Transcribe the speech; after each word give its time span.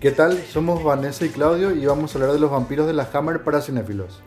¿Qué 0.00 0.12
tal? 0.12 0.38
Somos 0.44 0.82
Vanessa 0.82 1.24
y 1.24 1.30
Claudio 1.30 1.72
y 1.72 1.84
vamos 1.84 2.14
a 2.14 2.18
hablar 2.18 2.32
de 2.32 2.40
los 2.40 2.50
vampiros 2.50 2.86
de 2.86 2.92
la 2.92 3.08
Hammer 3.12 3.42
para 3.42 3.60
cinéfilos. 3.60 4.22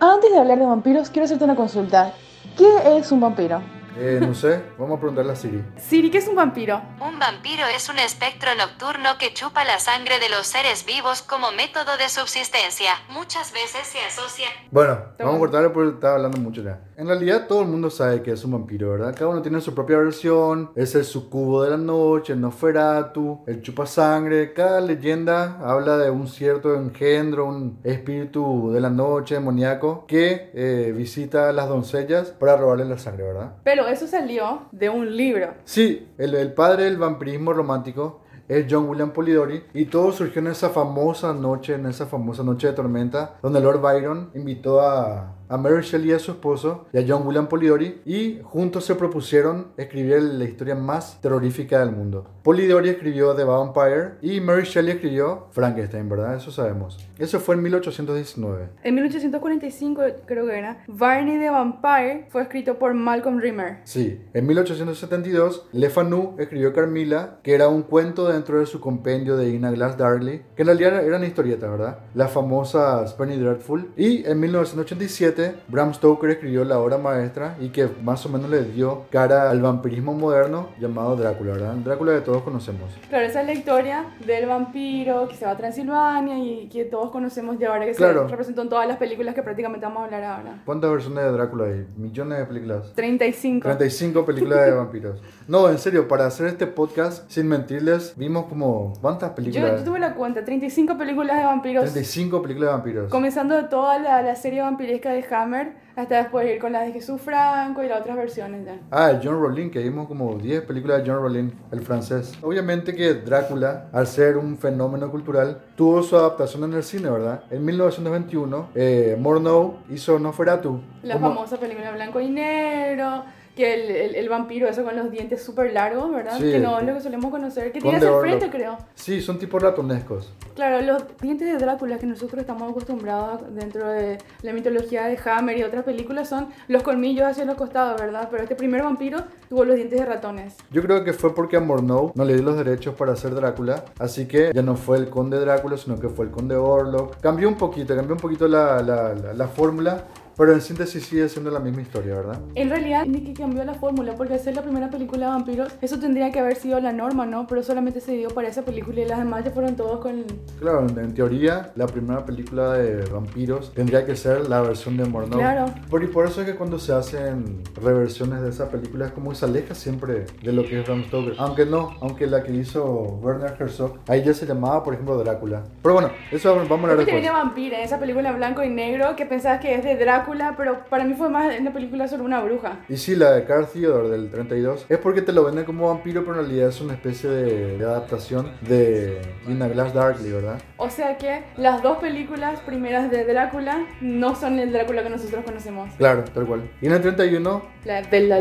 Antes 0.00 0.30
de 0.30 0.38
hablar 0.38 0.58
de 0.58 0.66
vampiros, 0.66 1.10
quiero 1.10 1.26
hacerte 1.26 1.44
una 1.44 1.54
consulta. 1.54 2.12
¿Qué 2.56 2.98
es 2.98 3.12
un 3.12 3.20
vampiro? 3.20 3.62
Eh, 3.98 4.18
no 4.20 4.34
sé, 4.34 4.62
vamos 4.78 4.98
a 4.98 5.00
preguntarle 5.00 5.32
a 5.32 5.36
Siri. 5.36 5.64
Siri, 5.78 6.10
¿qué 6.10 6.18
es 6.18 6.28
un 6.28 6.36
vampiro? 6.36 6.82
Un 7.00 7.18
vampiro 7.18 7.64
es 7.74 7.88
un 7.88 7.98
espectro 7.98 8.50
nocturno 8.54 9.16
que 9.18 9.32
chupa 9.32 9.64
la 9.64 9.78
sangre 9.78 10.18
de 10.18 10.28
los 10.28 10.46
seres 10.46 10.84
vivos 10.84 11.22
como 11.22 11.50
método 11.52 11.96
de 11.96 12.08
subsistencia. 12.10 12.90
Muchas 13.08 13.52
veces 13.52 13.86
se 13.86 14.00
asocia. 14.00 14.48
Bueno, 14.70 14.98
vamos 15.18 15.36
a 15.36 15.38
cortarle 15.38 15.70
porque 15.70 15.94
estaba 15.94 16.16
hablando 16.16 16.38
mucho 16.38 16.62
ya. 16.62 16.80
En 16.98 17.06
realidad 17.06 17.46
todo 17.46 17.62
el 17.62 17.68
mundo 17.68 17.90
sabe 17.90 18.22
que 18.22 18.32
es 18.32 18.44
un 18.44 18.52
vampiro, 18.52 18.90
¿verdad? 18.90 19.14
Cada 19.14 19.30
uno 19.30 19.42
tiene 19.42 19.60
su 19.60 19.74
propia 19.74 19.98
versión. 19.98 20.70
Es 20.74 20.94
el 20.94 21.04
sucubo 21.04 21.62
de 21.62 21.70
la 21.70 21.76
noche, 21.76 22.34
el 22.34 22.40
Noferatu, 22.40 23.44
el 23.46 23.62
chupa 23.62 23.86
sangre. 23.86 24.52
Cada 24.52 24.80
leyenda 24.80 25.58
habla 25.62 25.96
de 25.96 26.10
un 26.10 26.26
cierto 26.28 26.74
engendro, 26.74 27.46
un 27.46 27.80
espíritu 27.84 28.72
de 28.72 28.80
la 28.80 28.90
noche 28.90 29.36
demoníaco 29.36 30.06
que 30.06 30.50
eh, 30.54 30.92
visita 30.94 31.48
a 31.48 31.52
las 31.52 31.68
doncellas 31.68 32.28
para 32.28 32.56
robarle 32.56 32.84
la 32.84 32.98
sangre, 32.98 33.24
¿verdad? 33.24 33.52
Pero 33.62 33.85
eso 33.86 34.06
salió 34.06 34.62
de 34.72 34.88
un 34.88 35.16
libro. 35.16 35.54
Sí, 35.64 36.08
el, 36.18 36.52
padre 36.52 36.84
del 36.84 36.96
vampirismo 36.96 37.52
romántico 37.52 38.20
es 38.48 38.66
John 38.68 38.88
William 38.88 39.10
Polidori 39.10 39.64
y 39.74 39.86
todo 39.86 40.12
surgió 40.12 40.40
en 40.40 40.48
esa 40.48 40.70
famosa 40.70 41.32
noche, 41.32 41.74
en 41.74 41.86
esa 41.86 42.06
famosa 42.06 42.42
noche 42.42 42.68
de 42.68 42.72
tormenta, 42.72 43.38
donde 43.42 43.60
Lord 43.60 43.80
Byron 43.80 44.30
invitó 44.34 44.80
a, 44.80 45.35
a 45.48 45.56
Mary 45.56 45.82
Shelley 45.82 46.10
y 46.10 46.12
a 46.12 46.18
su 46.18 46.32
esposo 46.32 46.86
y 46.92 46.98
a 46.98 47.04
John 47.06 47.26
William 47.26 47.48
Polidori 47.48 48.00
y 48.04 48.40
juntos 48.42 48.84
se 48.84 48.94
propusieron 48.94 49.68
escribir 49.76 50.22
la 50.22 50.44
historia 50.44 50.74
más 50.74 51.20
terrorífica 51.20 51.80
del 51.80 51.92
mundo. 51.92 52.26
Polidori 52.42 52.90
escribió 52.90 53.34
The 53.34 53.44
Vampire 53.44 54.12
y 54.22 54.40
Mary 54.40 54.64
Shelley 54.64 54.94
escribió 54.94 55.48
Frankenstein, 55.50 56.08
¿verdad? 56.08 56.36
Eso 56.36 56.50
sabemos. 56.50 56.98
Eso 57.18 57.40
fue 57.40 57.54
en 57.54 57.62
1819. 57.62 58.68
En 58.82 58.94
1845, 58.94 60.02
creo 60.26 60.46
que 60.46 60.58
era, 60.58 60.84
Barney 60.86 61.38
the 61.38 61.50
Vampire 61.50 62.26
fue 62.28 62.42
escrito 62.42 62.78
por 62.78 62.94
Malcolm 62.94 63.40
Rimmer. 63.40 63.78
Sí, 63.84 64.20
en 64.32 64.46
1872 64.46 65.68
Le 65.72 65.90
Fanu 65.90 66.36
escribió 66.38 66.72
Carmilla, 66.72 67.38
que 67.42 67.54
era 67.54 67.68
un 67.68 67.82
cuento 67.82 68.28
dentro 68.28 68.60
de 68.60 68.66
su 68.66 68.80
compendio 68.80 69.36
de 69.36 69.48
Ina 69.50 69.70
Glass 69.70 69.96
Darley, 69.96 70.42
que 70.54 70.62
en 70.62 70.66
realidad 70.66 71.04
eran 71.04 71.24
historietas, 71.24 71.70
¿verdad? 71.70 71.98
La 72.14 72.28
famosa 72.28 73.04
Penny 73.16 73.36
Dreadful. 73.36 73.92
Y 73.96 74.26
en 74.26 74.40
1987 74.40 75.35
Bram 75.68 75.92
Stoker 75.94 76.30
escribió 76.30 76.64
la 76.64 76.78
obra 76.78 76.98
maestra 76.98 77.56
y 77.60 77.68
que 77.68 77.88
más 78.02 78.24
o 78.26 78.28
menos 78.28 78.50
le 78.50 78.64
dio 78.64 79.04
cara 79.10 79.50
al 79.50 79.60
vampirismo 79.60 80.12
moderno 80.14 80.68
llamado 80.80 81.16
Drácula, 81.16 81.52
¿verdad? 81.52 81.74
Drácula 81.74 82.14
que 82.14 82.20
todos 82.22 82.42
conocemos. 82.42 82.90
Claro, 83.08 83.26
esa 83.26 83.40
es 83.40 83.46
la 83.46 83.52
historia 83.52 84.06
del 84.26 84.46
vampiro 84.46 85.28
que 85.28 85.36
se 85.36 85.44
va 85.44 85.52
a 85.52 85.56
Transilvania 85.56 86.38
y 86.38 86.68
que 86.68 86.84
todos 86.84 87.10
conocemos 87.10 87.58
ya 87.58 87.68
ahora 87.72 87.86
que 87.86 87.92
Claro. 87.92 88.22
se 88.24 88.28
representó 88.30 88.62
en 88.62 88.68
todas 88.68 88.86
las 88.88 88.96
películas 88.96 89.34
que 89.34 89.42
prácticamente 89.42 89.86
vamos 89.86 90.02
a 90.02 90.04
hablar 90.06 90.24
ahora. 90.24 90.62
¿Cuántas 90.64 90.90
versiones 90.90 91.24
de 91.24 91.32
Drácula 91.32 91.64
hay? 91.64 91.86
Millones 91.96 92.38
de 92.38 92.44
películas. 92.46 92.92
35. 92.94 93.62
35 93.68 94.24
películas 94.24 94.64
de 94.66 94.70
vampiros. 94.72 95.22
No, 95.48 95.68
en 95.70 95.78
serio, 95.78 96.08
para 96.08 96.26
hacer 96.26 96.46
este 96.48 96.66
podcast, 96.66 97.30
sin 97.30 97.46
mentirles, 97.48 98.14
vimos 98.16 98.46
como... 98.46 98.92
¿Cuántas 99.00 99.30
Yo, 99.30 99.34
películas? 99.36 99.78
yo 99.80 99.84
tuve 99.84 100.00
la 100.00 100.14
cuenta, 100.14 100.44
35 100.44 100.98
películas 100.98 101.38
de 101.38 101.44
vampiros. 101.44 101.84
35 101.84 102.42
películas 102.42 102.68
de 102.70 102.74
vampiros. 102.76 103.10
Comenzando 103.10 103.54
de 103.54 103.64
toda 103.64 103.98
la, 104.00 104.22
la 104.22 104.34
serie 104.34 104.62
vampiresca 104.62 105.10
de 105.12 105.24
Hammer 105.32 105.74
hasta 105.94 106.16
después 106.16 106.46
ir 106.52 106.60
con 106.60 106.72
las 106.72 106.84
de 106.86 106.92
Jesús 106.92 107.20
Franco 107.20 107.82
y 107.82 107.88
las 107.88 108.00
otras 108.00 108.16
versiones 108.16 108.66
ya. 108.66 108.78
Ah, 108.90 109.12
John 109.22 109.40
Rollin, 109.40 109.70
que 109.70 109.78
vimos 109.78 110.08
como 110.08 110.34
10 110.34 110.62
películas 110.64 111.02
de 111.04 111.10
John 111.10 111.22
Rollin, 111.22 111.52
el 111.70 111.80
francés. 111.80 112.34
Obviamente 112.42 112.94
que 112.94 113.14
Drácula, 113.14 113.88
al 113.92 114.06
ser 114.08 114.36
un 114.36 114.58
fenómeno 114.58 115.10
cultural, 115.12 115.62
tuvo 115.76 116.02
su 116.02 116.16
adaptación 116.16 116.64
en 116.64 116.74
el 116.74 116.82
cine, 116.82 117.08
¿verdad? 117.08 117.44
En 117.50 117.64
1921, 117.64 118.70
eh, 118.74 119.16
Murnau 119.18 119.76
hizo 119.90 120.18
Nosferatu. 120.18 120.80
La 121.02 121.14
como- 121.14 121.28
famosa 121.34 121.56
película 121.56 121.92
blanco 121.92 122.20
y 122.20 122.28
negro, 122.30 123.24
que 123.56 123.74
el, 123.74 123.90
el, 123.90 124.14
el 124.14 124.28
vampiro, 124.28 124.68
eso 124.68 124.84
con 124.84 124.94
los 124.94 125.10
dientes 125.10 125.42
súper 125.42 125.72
largos, 125.72 126.12
¿verdad? 126.12 126.36
Sí. 126.36 126.52
Que 126.52 126.58
no 126.60 126.78
es 126.78 126.86
lo 126.86 126.94
que 126.94 127.00
solemos 127.00 127.30
conocer, 127.30 127.72
que 127.72 127.80
tiene 127.80 127.96
hacia 127.96 128.10
el 128.10 128.20
frente, 128.20 128.50
creo. 128.50 128.76
Sí, 128.94 129.22
son 129.22 129.38
tipo 129.38 129.58
ratonescos. 129.58 130.30
Claro, 130.54 130.80
los 130.82 131.04
dientes 131.20 131.50
de 131.50 131.58
Drácula 131.58 131.98
que 131.98 132.06
nosotros 132.06 132.40
estamos 132.40 132.70
acostumbrados 132.70 133.42
dentro 133.54 133.88
de 133.88 134.18
la 134.42 134.52
mitología 134.52 135.06
de 135.06 135.18
Hammer 135.24 135.58
y 135.58 135.62
otras 135.62 135.84
películas 135.84 136.28
son 136.28 136.48
los 136.68 136.82
colmillos 136.82 137.26
hacia 137.26 137.44
los 137.44 137.56
costados, 137.56 138.00
¿verdad? 138.00 138.28
Pero 138.30 138.42
este 138.42 138.54
primer 138.56 138.82
vampiro 138.82 139.18
tuvo 139.48 139.64
los 139.64 139.76
dientes 139.76 139.98
de 139.98 140.06
ratones. 140.06 140.56
Yo 140.70 140.82
creo 140.82 141.02
que 141.02 141.12
fue 141.12 141.34
porque 141.34 141.56
a 141.56 141.60
Murnau 141.60 142.12
no 142.14 142.24
le 142.24 142.34
dio 142.34 142.42
los 142.42 142.56
derechos 142.56 142.94
para 142.94 143.12
hacer 143.12 143.34
Drácula, 143.34 143.84
así 143.98 144.26
que 144.26 144.52
ya 144.54 144.62
no 144.62 144.76
fue 144.76 144.98
el 144.98 145.08
conde 145.08 145.40
Drácula, 145.40 145.76
sino 145.78 145.98
que 145.98 146.08
fue 146.08 146.26
el 146.26 146.30
conde 146.30 146.56
Orlok. 146.56 147.20
Cambió 147.20 147.48
un 147.48 147.56
poquito, 147.56 147.96
cambió 147.96 148.14
un 148.14 148.20
poquito 148.20 148.46
la, 148.48 148.82
la, 148.82 149.14
la, 149.14 149.32
la 149.34 149.48
fórmula, 149.48 150.04
pero 150.36 150.52
en 150.52 150.60
síntesis 150.60 151.04
sigue 151.04 151.28
siendo 151.28 151.50
la 151.50 151.60
misma 151.60 151.82
historia, 151.82 152.14
¿verdad? 152.14 152.40
En 152.54 152.70
realidad, 152.70 153.06
ni 153.06 153.20
que 153.20 153.32
cambió 153.32 153.64
la 153.64 153.74
fórmula, 153.74 154.14
porque 154.16 154.38
ser 154.38 154.54
la 154.54 154.62
primera 154.62 154.90
película 154.90 155.26
de 155.26 155.32
vampiros, 155.32 155.72
eso 155.80 155.98
tendría 155.98 156.30
que 156.30 156.40
haber 156.40 156.56
sido 156.56 156.80
la 156.80 156.92
norma, 156.92 157.26
¿no? 157.26 157.46
Pero 157.46 157.62
solamente 157.62 158.00
se 158.00 158.12
dio 158.12 158.28
para 158.28 158.48
esa 158.48 158.62
película 158.62 159.00
y 159.00 159.06
las 159.06 159.18
demás 159.18 159.44
ya 159.44 159.50
fueron 159.50 159.76
todos 159.76 160.00
con... 160.00 160.24
Claro, 160.58 160.86
en, 160.88 160.98
en 160.98 161.14
teoría, 161.14 161.72
la 161.76 161.86
primera 161.86 162.24
película 162.24 162.74
de 162.74 163.04
vampiros 163.10 163.72
tendría 163.72 164.04
que 164.04 164.16
ser 164.16 164.48
la 164.48 164.60
versión 164.60 164.96
de 164.96 165.04
Murnau. 165.04 165.38
Claro. 165.38 165.66
Por, 165.88 166.02
y 166.02 166.06
por 166.06 166.26
eso 166.26 166.40
es 166.40 166.46
que 166.46 166.54
cuando 166.54 166.78
se 166.78 166.92
hacen 166.92 167.62
reversiones 167.82 168.42
de 168.42 168.50
esa 168.50 168.68
película 168.68 169.06
es 169.06 169.12
como 169.12 169.30
que 169.30 169.36
se 169.36 169.44
aleja 169.44 169.74
siempre 169.74 170.26
de 170.42 170.52
lo 170.52 170.64
que 170.64 170.80
es 170.80 170.86
Bram 170.86 171.04
Stoker. 171.04 171.34
Aunque 171.38 171.66
no, 171.66 171.92
aunque 172.00 172.26
la 172.26 172.42
que 172.42 172.52
hizo 172.52 172.84
Werner 173.22 173.54
Herzog, 173.58 173.98
ahí 174.08 174.22
ya 174.22 174.34
se 174.34 174.46
llamaba, 174.46 174.82
por 174.82 174.94
ejemplo, 174.94 175.16
Drácula. 175.18 175.64
Pero 175.82 175.94
bueno, 175.94 176.10
eso 176.30 176.54
vamos 176.54 176.70
a 176.70 176.74
hablar 176.74 176.96
Después 177.06 177.32
Vampira, 177.32 177.82
esa 177.82 177.98
película 177.98 178.30
en 178.30 178.36
blanco 178.36 178.62
y 178.62 178.68
negro 178.68 179.16
que 179.16 179.26
pensabas 179.26 179.60
que 179.60 179.74
es 179.74 179.84
de 179.84 179.96
Drácula, 179.96 180.25
pero 180.56 180.84
para 180.88 181.04
mí 181.04 181.14
fue 181.14 181.28
más 181.28 181.58
una 181.58 181.72
película 181.72 182.08
sobre 182.08 182.24
una 182.24 182.40
bruja. 182.40 182.80
Y 182.88 182.96
sí, 182.96 183.16
la 183.16 183.32
de 183.32 183.44
Carl 183.44 183.66
Theodore 183.66 184.08
del 184.08 184.30
32 184.30 184.86
es 184.88 184.98
porque 184.98 185.22
te 185.22 185.32
lo 185.32 185.44
venden 185.44 185.64
como 185.64 185.88
vampiro, 185.88 186.24
pero 186.24 186.40
en 186.40 186.46
realidad 186.46 186.68
es 186.68 186.80
una 186.80 186.94
especie 186.94 187.30
de, 187.30 187.78
de 187.78 187.84
adaptación 187.84 188.52
de 188.62 189.20
In 189.48 189.62
a 189.62 189.68
Glass 189.68 189.94
Darkly, 189.94 190.30
¿verdad? 190.30 190.60
O 190.76 190.90
sea 190.90 191.16
que 191.16 191.44
las 191.56 191.82
dos 191.82 191.98
películas 191.98 192.60
primeras 192.60 193.10
de 193.10 193.24
Drácula 193.24 193.86
no 194.00 194.34
son 194.34 194.58
el 194.58 194.72
Drácula 194.72 195.02
que 195.02 195.10
nosotros 195.10 195.44
conocemos. 195.44 195.90
Claro, 195.96 196.24
tal 196.24 196.46
cual. 196.46 196.68
Y 196.80 196.86
en 196.86 196.92
el 196.92 197.02
31 197.02 197.62
La 197.84 198.02
de 198.02 198.20
la. 198.20 198.40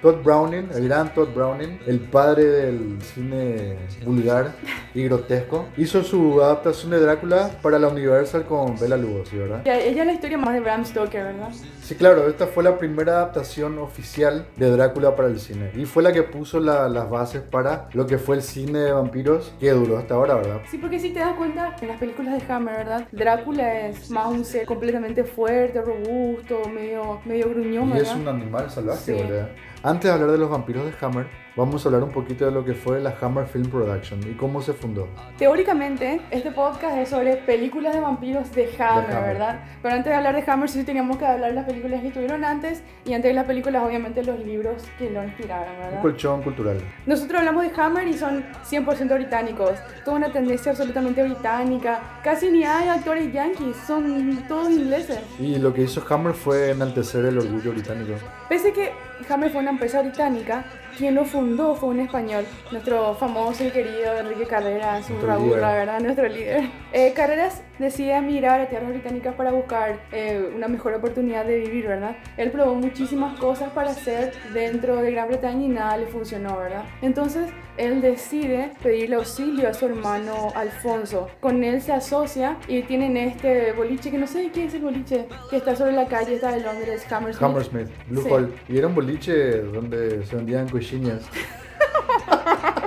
Todd 0.00 0.22
Browning, 0.22 0.68
el 0.74 0.84
gran 0.88 1.12
Todd 1.12 1.28
Browning, 1.34 1.80
el 1.86 1.98
padre 1.98 2.44
del 2.44 3.02
cine 3.02 3.76
vulgar 4.04 4.52
y 4.94 5.02
grotesco, 5.04 5.66
hizo 5.76 6.04
su 6.04 6.40
adaptación 6.40 6.92
de 6.92 7.00
Drácula 7.00 7.50
para 7.60 7.80
la 7.80 7.88
Universal 7.88 8.44
con 8.44 8.78
Bela 8.78 8.96
Lugosi, 8.96 9.36
¿verdad? 9.38 9.62
Ella 9.66 10.02
es 10.02 10.06
la 10.06 10.12
historia 10.12 10.38
más 10.38 10.54
de 10.54 10.60
Bram 10.60 10.84
Stoker, 10.84 11.24
¿verdad? 11.24 11.48
Sí, 11.82 11.96
claro, 11.96 12.28
esta 12.28 12.46
fue 12.46 12.62
la 12.62 12.78
primera 12.78 13.14
adaptación 13.14 13.78
oficial 13.78 14.46
de 14.56 14.70
Drácula 14.70 15.16
para 15.16 15.28
el 15.28 15.40
cine 15.40 15.72
y 15.74 15.84
fue 15.84 16.04
la 16.04 16.12
que 16.12 16.22
puso 16.22 16.60
la- 16.60 16.88
las 16.88 17.10
bases 17.10 17.42
para 17.42 17.88
lo 17.92 18.06
que 18.06 18.18
fue 18.18 18.36
el 18.36 18.42
cine 18.42 18.78
de 18.78 18.92
vampiros 18.92 19.52
que 19.58 19.70
duró 19.72 19.98
hasta 19.98 20.14
ahora, 20.14 20.34
¿verdad? 20.36 20.60
Sí, 20.70 20.78
porque 20.78 21.00
si 21.00 21.10
te 21.10 21.18
das 21.18 21.34
cuenta, 21.34 21.74
en 21.80 21.88
las 21.88 21.98
películas 21.98 22.40
de 22.46 22.52
Hammer, 22.52 22.76
¿verdad? 22.76 23.08
Drácula 23.10 23.88
es 23.88 24.10
más 24.10 24.28
un 24.28 24.44
ser 24.44 24.64
completamente 24.64 25.24
fuerte, 25.24 25.80
robusto, 25.82 26.62
medio, 26.72 27.20
medio 27.24 27.50
gruñón, 27.50 27.88
Y 27.88 27.92
¿verdad? 27.94 28.12
es 28.12 28.14
un 28.14 28.28
animal 28.28 28.70
salvaje, 28.70 29.00
Sí. 29.04 29.12
¿verdad? 29.12 29.48
Antes 29.82 30.04
de 30.04 30.10
hablar 30.10 30.32
de 30.32 30.38
los 30.38 30.50
vampiros 30.50 30.84
de 30.84 31.06
Hammer, 31.06 31.28
vamos 31.58 31.84
a 31.84 31.88
hablar 31.88 32.04
un 32.04 32.10
poquito 32.12 32.44
de 32.44 32.52
lo 32.52 32.64
que 32.64 32.72
fue 32.72 33.00
la 33.00 33.16
Hammer 33.20 33.44
Film 33.46 33.68
Production 33.68 34.20
y 34.30 34.34
cómo 34.36 34.62
se 34.62 34.72
fundó. 34.72 35.08
Teóricamente, 35.38 36.20
este 36.30 36.52
podcast 36.52 36.96
es 36.98 37.08
sobre 37.08 37.34
películas 37.38 37.94
de 37.94 38.00
vampiros 38.00 38.52
de 38.52 38.66
Hammer, 38.78 39.10
Hammer. 39.10 39.22
¿verdad? 39.32 39.60
Pero 39.82 39.94
antes 39.96 40.08
de 40.08 40.14
hablar 40.14 40.36
de 40.36 40.48
Hammer, 40.50 40.68
sí 40.68 40.84
teníamos 40.84 41.16
que 41.16 41.26
hablar 41.26 41.50
de 41.50 41.56
las 41.56 41.64
películas 41.66 42.00
que 42.00 42.08
estuvieron 42.08 42.44
antes 42.44 42.84
y 43.04 43.12
antes 43.12 43.30
de 43.30 43.34
las 43.34 43.44
películas, 43.44 43.82
obviamente, 43.84 44.22
los 44.22 44.38
libros 44.38 44.84
que 44.98 45.10
lo 45.10 45.24
inspiraron, 45.24 45.74
Un 45.74 45.80
¿verdad? 45.82 46.00
colchón 46.02 46.42
cultural. 46.42 46.80
Nosotros 47.06 47.40
hablamos 47.40 47.64
de 47.64 47.82
Hammer 47.82 48.06
y 48.06 48.14
son 48.14 48.44
100% 48.64 49.14
británicos. 49.14 49.72
Toda 50.04 50.16
una 50.16 50.30
tendencia 50.30 50.70
absolutamente 50.70 51.24
británica. 51.24 52.20
Casi 52.22 52.52
ni 52.52 52.62
hay 52.62 52.88
actores 52.88 53.32
yankees, 53.32 53.76
son 53.84 54.44
todos 54.46 54.70
ingleses. 54.70 55.18
Y 55.40 55.56
lo 55.58 55.74
que 55.74 55.82
hizo 55.82 56.04
Hammer 56.08 56.34
fue 56.34 56.70
enaltecer 56.70 57.24
el 57.24 57.36
orgullo 57.38 57.72
británico. 57.72 58.12
Pese 58.48 58.72
que 58.72 58.92
Hammer 59.28 59.50
fue 59.50 59.60
una 59.60 59.70
empresa 59.70 60.00
británica, 60.02 60.64
quien 60.98 61.14
lo 61.14 61.24
fundó 61.24 61.76
fue 61.76 61.90
un 61.90 62.00
español, 62.00 62.44
nuestro 62.72 63.14
famoso 63.14 63.64
y 63.64 63.70
querido 63.70 64.18
Enrique 64.18 64.46
Carreras, 64.46 65.08
un 65.08 65.60
la 65.60 65.72
verdad, 65.72 66.00
nuestro 66.00 66.28
líder. 66.28 66.68
Eh, 66.92 67.12
Carreras 67.14 67.62
decide 67.78 68.16
emigrar 68.16 68.60
a 68.60 68.68
tierras 68.68 68.90
británicas 68.90 69.34
para 69.34 69.52
buscar 69.52 70.00
eh, 70.10 70.50
una 70.54 70.66
mejor 70.66 70.94
oportunidad 70.94 71.44
de 71.44 71.58
vivir, 71.60 71.86
¿verdad? 71.86 72.16
Él 72.36 72.50
probó 72.50 72.74
muchísimas 72.74 73.38
cosas 73.38 73.70
para 73.70 73.90
hacer 73.90 74.32
dentro 74.52 74.96
de 74.96 75.12
Gran 75.12 75.28
Bretaña 75.28 75.64
y 75.64 75.68
nada 75.68 75.96
le 75.96 76.06
funcionó, 76.06 76.58
¿verdad? 76.58 76.84
Entonces, 77.00 77.48
él 77.78 78.00
decide 78.00 78.72
pedirle 78.82 79.16
auxilio 79.16 79.68
a 79.68 79.74
su 79.74 79.86
hermano 79.86 80.52
Alfonso. 80.54 81.28
Con 81.40 81.62
él 81.64 81.80
se 81.80 81.92
asocia 81.92 82.56
y 82.68 82.82
tienen 82.82 83.16
este 83.16 83.72
boliche, 83.72 84.10
que 84.10 84.18
no 84.18 84.26
sé 84.26 84.50
qué 84.52 84.64
es 84.66 84.74
el 84.74 84.82
boliche, 84.82 85.26
que 85.50 85.56
está 85.56 85.74
sobre 85.76 85.92
la 85.92 86.06
calle, 86.08 86.34
está 86.34 86.52
de 86.52 86.60
Londres, 86.60 87.06
Hammersmith. 87.10 87.42
Hammersmith, 87.42 87.88
Blue 88.08 88.22
Sí. 88.22 88.28
Hall. 88.30 88.52
Y 88.68 88.78
era 88.78 88.86
un 88.88 88.94
boliche 88.94 89.62
donde 89.62 90.24
se 90.26 90.36
vendían 90.36 90.68
cochinias. 90.68 91.22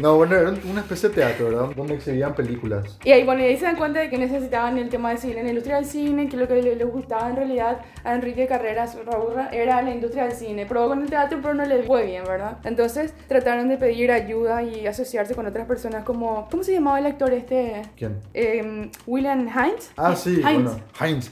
No, 0.00 0.16
bueno, 0.16 0.36
era 0.36 0.54
una 0.70 0.80
especie 0.80 1.08
de 1.08 1.14
teatro, 1.16 1.46
¿verdad? 1.46 1.74
Donde 1.76 1.94
exhibían 1.94 2.34
películas. 2.34 2.98
Y 3.04 3.12
ahí, 3.12 3.24
bueno, 3.24 3.42
y 3.42 3.44
ahí 3.44 3.56
se 3.56 3.64
dan 3.64 3.76
cuenta 3.76 4.00
de 4.00 4.10
que 4.10 4.18
necesitaban 4.18 4.78
el 4.78 4.88
tema 4.88 5.10
de 5.10 5.18
cine, 5.18 5.40
en 5.40 5.44
la 5.44 5.50
industria 5.50 5.76
del 5.76 5.84
cine, 5.84 6.28
que 6.28 6.36
lo 6.36 6.48
que 6.48 6.62
le, 6.62 6.76
le 6.76 6.84
gustaba 6.84 7.28
en 7.28 7.36
realidad 7.36 7.80
a 8.04 8.14
Enrique 8.14 8.46
Carreras 8.46 8.96
Raburra 9.04 9.48
era 9.52 9.82
la 9.82 9.90
industria 9.90 10.24
del 10.24 10.32
cine. 10.32 10.66
Probó 10.66 10.88
con 10.88 11.02
el 11.02 11.10
teatro, 11.10 11.38
pero 11.42 11.54
no 11.54 11.64
le 11.64 11.82
fue 11.82 12.06
bien, 12.06 12.24
¿verdad? 12.24 12.58
Entonces 12.64 13.12
trataron 13.28 13.68
de 13.68 13.76
pedir 13.76 14.10
ayuda 14.10 14.62
y 14.62 14.86
asociarse 14.86 15.34
con 15.34 15.46
otras 15.46 15.66
personas 15.66 16.04
como... 16.04 16.48
¿Cómo 16.50 16.62
se 16.62 16.72
llamaba 16.72 16.98
el 16.98 17.06
actor 17.06 17.32
este? 17.32 17.82
¿Quién? 17.96 18.18
Em, 18.34 18.90
William 19.06 19.48
Hines. 19.48 19.90
Ah, 19.96 20.16
sí, 20.16 20.40
Hines. 20.40 20.44
bueno, 20.54 20.80
Heinz. 21.00 21.30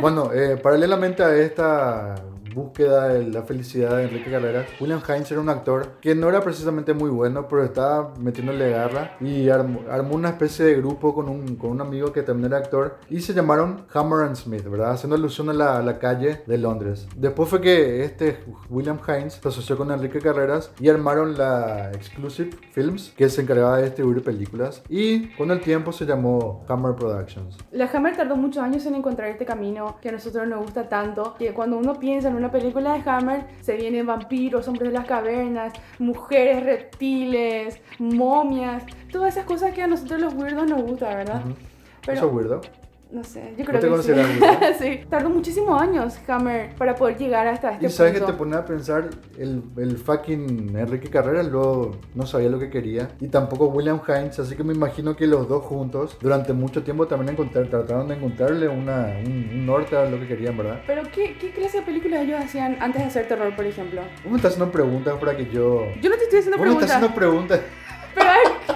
Bueno, 0.00 0.32
eh, 0.32 0.56
paralelamente 0.56 1.22
a 1.22 1.34
esta 1.34 2.14
búsqueda 2.56 3.08
de 3.08 3.26
la 3.28 3.42
felicidad 3.42 3.98
de 3.98 4.04
Enrique 4.04 4.30
Carreras, 4.30 4.66
William 4.80 5.02
Hines 5.06 5.30
era 5.30 5.40
un 5.42 5.50
actor 5.50 5.98
que 6.00 6.14
no 6.14 6.28
era 6.30 6.40
precisamente 6.40 6.94
muy 6.94 7.10
bueno, 7.10 7.46
pero 7.48 7.62
estaba 7.62 8.14
metiéndole 8.18 8.70
garra 8.70 9.16
y 9.20 9.50
armó, 9.50 9.82
armó 9.90 10.14
una 10.14 10.30
especie 10.30 10.64
de 10.64 10.76
grupo 10.76 11.14
con 11.14 11.28
un, 11.28 11.56
con 11.56 11.70
un 11.70 11.82
amigo 11.82 12.12
que 12.12 12.22
también 12.22 12.52
era 12.52 12.58
actor 12.58 12.96
y 13.10 13.20
se 13.20 13.34
llamaron 13.34 13.84
Hammer 13.92 14.26
and 14.26 14.36
Smith, 14.36 14.64
¿verdad? 14.64 14.92
Haciendo 14.92 15.16
alusión 15.16 15.50
a 15.50 15.52
la, 15.52 15.76
a 15.76 15.82
la 15.82 15.98
calle 15.98 16.42
de 16.46 16.58
Londres. 16.58 17.06
Después 17.14 17.48
fue 17.48 17.60
que 17.60 18.02
este 18.04 18.38
William 18.70 18.98
Hines 19.06 19.34
se 19.34 19.48
asoció 19.48 19.76
con 19.76 19.90
Enrique 19.90 20.20
Carreras 20.20 20.72
y 20.80 20.88
armaron 20.88 21.36
la 21.36 21.90
Exclusive 21.90 22.50
Films, 22.72 23.12
que 23.16 23.28
se 23.28 23.42
encargaba 23.42 23.76
de 23.76 23.84
distribuir 23.84 24.22
películas 24.22 24.82
y 24.88 25.28
con 25.34 25.50
el 25.50 25.60
tiempo 25.60 25.92
se 25.92 26.06
llamó 26.06 26.64
Hammer 26.68 26.94
Productions. 26.94 27.58
La 27.70 27.84
Hammer 27.92 28.16
tardó 28.16 28.36
muchos 28.36 28.62
años 28.62 28.86
en 28.86 28.94
encontrar 28.94 29.28
este 29.28 29.44
camino 29.44 29.96
que 30.00 30.08
a 30.08 30.12
nosotros 30.12 30.48
nos 30.48 30.60
gusta 30.60 30.88
tanto, 30.88 31.34
que 31.38 31.52
cuando 31.52 31.76
uno 31.76 31.98
piensa 32.00 32.28
en 32.28 32.36
una 32.36 32.45
película 32.50 32.94
de 32.98 33.10
Hammer, 33.10 33.44
se 33.60 33.76
vienen 33.76 34.06
vampiros, 34.06 34.66
hombres 34.68 34.92
de 34.92 34.98
las 34.98 35.06
cavernas, 35.06 35.72
mujeres 35.98 36.62
reptiles, 36.64 37.80
momias, 37.98 38.82
todas 39.10 39.34
esas 39.34 39.46
cosas 39.46 39.72
que 39.74 39.82
a 39.82 39.86
nosotros 39.86 40.20
los 40.20 40.34
weirdos 40.34 40.68
nos 40.68 40.82
gusta, 40.82 41.08
¿verdad? 41.14 41.42
Pero- 42.04 42.18
¿Eso 42.18 42.26
es 42.28 42.32
weirdo? 42.34 42.60
No 43.16 43.24
sé, 43.24 43.54
yo 43.56 43.64
¿No 43.64 43.64
creo 43.64 43.80
te 43.80 43.88
que 43.88 44.02
sí. 44.02 44.78
sí. 44.78 45.00
Tardó 45.08 45.30
muchísimos 45.30 45.80
años 45.80 46.18
Hammer 46.28 46.74
para 46.76 46.94
poder 46.94 47.16
llegar 47.16 47.46
hasta 47.46 47.72
este 47.72 47.86
Y 47.86 47.88
sabes 47.88 48.12
que 48.12 48.18
punto. 48.18 48.32
te 48.34 48.38
pone 48.38 48.56
a 48.56 48.64
pensar, 48.66 49.08
el, 49.38 49.62
el 49.78 49.96
fucking 49.96 50.76
Enrique 50.76 51.08
Carreras 51.08 51.46
luego 51.46 51.96
no 52.14 52.26
sabía 52.26 52.50
lo 52.50 52.58
que 52.58 52.68
quería 52.68 53.08
y 53.18 53.28
tampoco 53.28 53.68
William 53.68 54.00
Hines, 54.06 54.38
así 54.38 54.54
que 54.54 54.62
me 54.64 54.74
imagino 54.74 55.16
que 55.16 55.26
los 55.26 55.48
dos 55.48 55.64
juntos 55.64 56.18
durante 56.20 56.52
mucho 56.52 56.82
tiempo 56.82 57.06
también 57.06 57.30
encontrar, 57.32 57.68
trataron 57.68 58.08
de 58.08 58.16
encontrarle 58.16 58.68
una, 58.68 59.06
un, 59.24 59.48
un 59.50 59.64
norte 59.66 59.96
a 59.96 60.04
lo 60.04 60.20
que 60.20 60.28
querían, 60.28 60.58
¿verdad? 60.58 60.82
Pero 60.86 61.02
¿qué, 61.10 61.38
¿qué 61.40 61.52
clase 61.52 61.78
de 61.78 61.84
películas 61.84 62.20
ellos 62.20 62.38
hacían 62.38 62.76
antes 62.80 63.00
de 63.00 63.08
hacer 63.08 63.28
terror, 63.28 63.56
por 63.56 63.64
ejemplo? 63.64 64.02
Me 64.28 64.36
estás 64.36 64.52
haciendo 64.52 64.70
preguntas 64.70 65.14
para 65.18 65.34
que 65.34 65.46
yo... 65.46 65.86
Yo 66.02 66.10
no 66.10 66.16
te 66.16 66.24
estoy 66.24 66.40
haciendo 66.40 66.58
Vos 66.58 66.66
me 66.66 66.72
estás 66.74 66.90
preguntas. 66.90 66.90
haciendo 66.90 67.14
preguntas, 67.14 67.60
Pero 68.14 68.75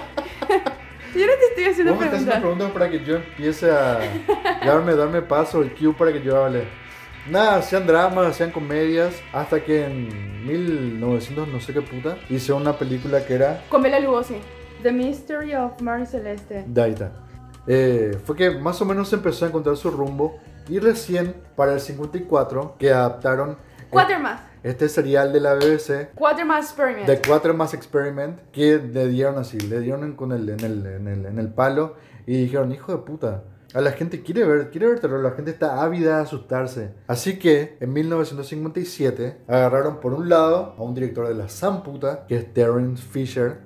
yo 1.19 1.27
no 1.27 1.33
te 1.33 1.45
estoy 1.49 1.63
haciendo 1.65 1.95
me 1.95 2.05
estás 2.05 2.21
haciendo 2.21 2.31
preguntas. 2.31 2.39
preguntas 2.39 2.71
para 2.71 2.89
que 2.89 3.03
yo 3.03 3.15
empiece 3.17 3.71
a 3.71 3.99
darme, 4.65 4.95
darme 4.95 5.21
paso, 5.21 5.61
el 5.61 5.73
cue 5.73 5.93
para 5.93 6.13
que 6.13 6.21
yo 6.21 6.43
hable. 6.43 6.67
Nada, 7.29 7.57
hacían 7.57 7.85
dramas, 7.85 8.27
hacían 8.27 8.51
comedias, 8.51 9.21
hasta 9.31 9.63
que 9.63 9.85
en 9.85 10.45
1900 10.45 11.47
no 11.47 11.59
sé 11.59 11.73
qué 11.73 11.81
puta, 11.81 12.17
hice 12.29 12.51
una 12.51 12.73
película 12.73 13.23
que 13.25 13.35
era 13.35 13.63
Con 13.69 13.83
Bela 13.83 13.99
Lugosi. 13.99 14.37
The 14.81 14.91
Mystery 14.91 15.53
of 15.53 15.79
Mary 15.81 16.05
Celeste. 16.07 16.63
De 16.67 16.81
ahí 16.81 16.93
está. 16.93 17.11
Eh, 17.67 18.17
fue 18.25 18.35
que 18.35 18.49
más 18.51 18.81
o 18.81 18.85
menos 18.85 19.13
empezó 19.13 19.45
a 19.45 19.49
encontrar 19.49 19.77
su 19.77 19.91
rumbo 19.91 20.39
y 20.67 20.79
recién 20.79 21.35
para 21.55 21.73
el 21.73 21.79
54 21.79 22.75
que 22.79 22.91
adaptaron 22.91 23.57
Quatermass. 23.91 24.41
este 24.63 24.89
serial 24.89 25.33
de 25.33 25.39
la 25.39 25.55
BBC 25.55 26.13
Quatermass 26.15 26.65
Experiment. 26.65 27.05
The 27.05 27.21
Quatermass 27.21 27.73
Experiment 27.73 28.39
que 28.51 28.77
le 28.77 29.07
dieron 29.07 29.37
así, 29.37 29.59
le 29.59 29.79
dieron 29.79 30.15
con 30.15 30.31
el, 30.31 30.49
en, 30.49 30.59
el, 30.61 30.85
en, 30.85 31.07
el, 31.07 31.25
en 31.25 31.39
el 31.39 31.49
palo 31.49 31.95
y 32.25 32.37
dijeron, 32.43 32.71
hijo 32.71 32.91
de 32.91 32.99
puta. 32.99 33.43
A 33.73 33.79
la 33.79 33.93
gente 33.93 34.21
quiere 34.21 34.43
ver, 34.43 34.69
quiere 34.69 34.87
ver 34.87 34.99
terror, 34.99 35.23
la 35.23 35.31
gente 35.31 35.51
está 35.51 35.81
ávida 35.81 36.17
de 36.17 36.23
asustarse. 36.23 36.93
Así 37.07 37.39
que 37.39 37.77
en 37.79 37.93
1957 37.93 39.43
agarraron 39.47 40.01
por 40.01 40.13
un 40.13 40.27
lado 40.27 40.75
a 40.77 40.83
un 40.83 40.93
director 40.93 41.27
de 41.27 41.35
la 41.35 41.47
San 41.47 41.81
puta, 41.81 42.25
que 42.27 42.35
es 42.35 42.53
Terrence 42.53 43.01
Fisher, 43.01 43.59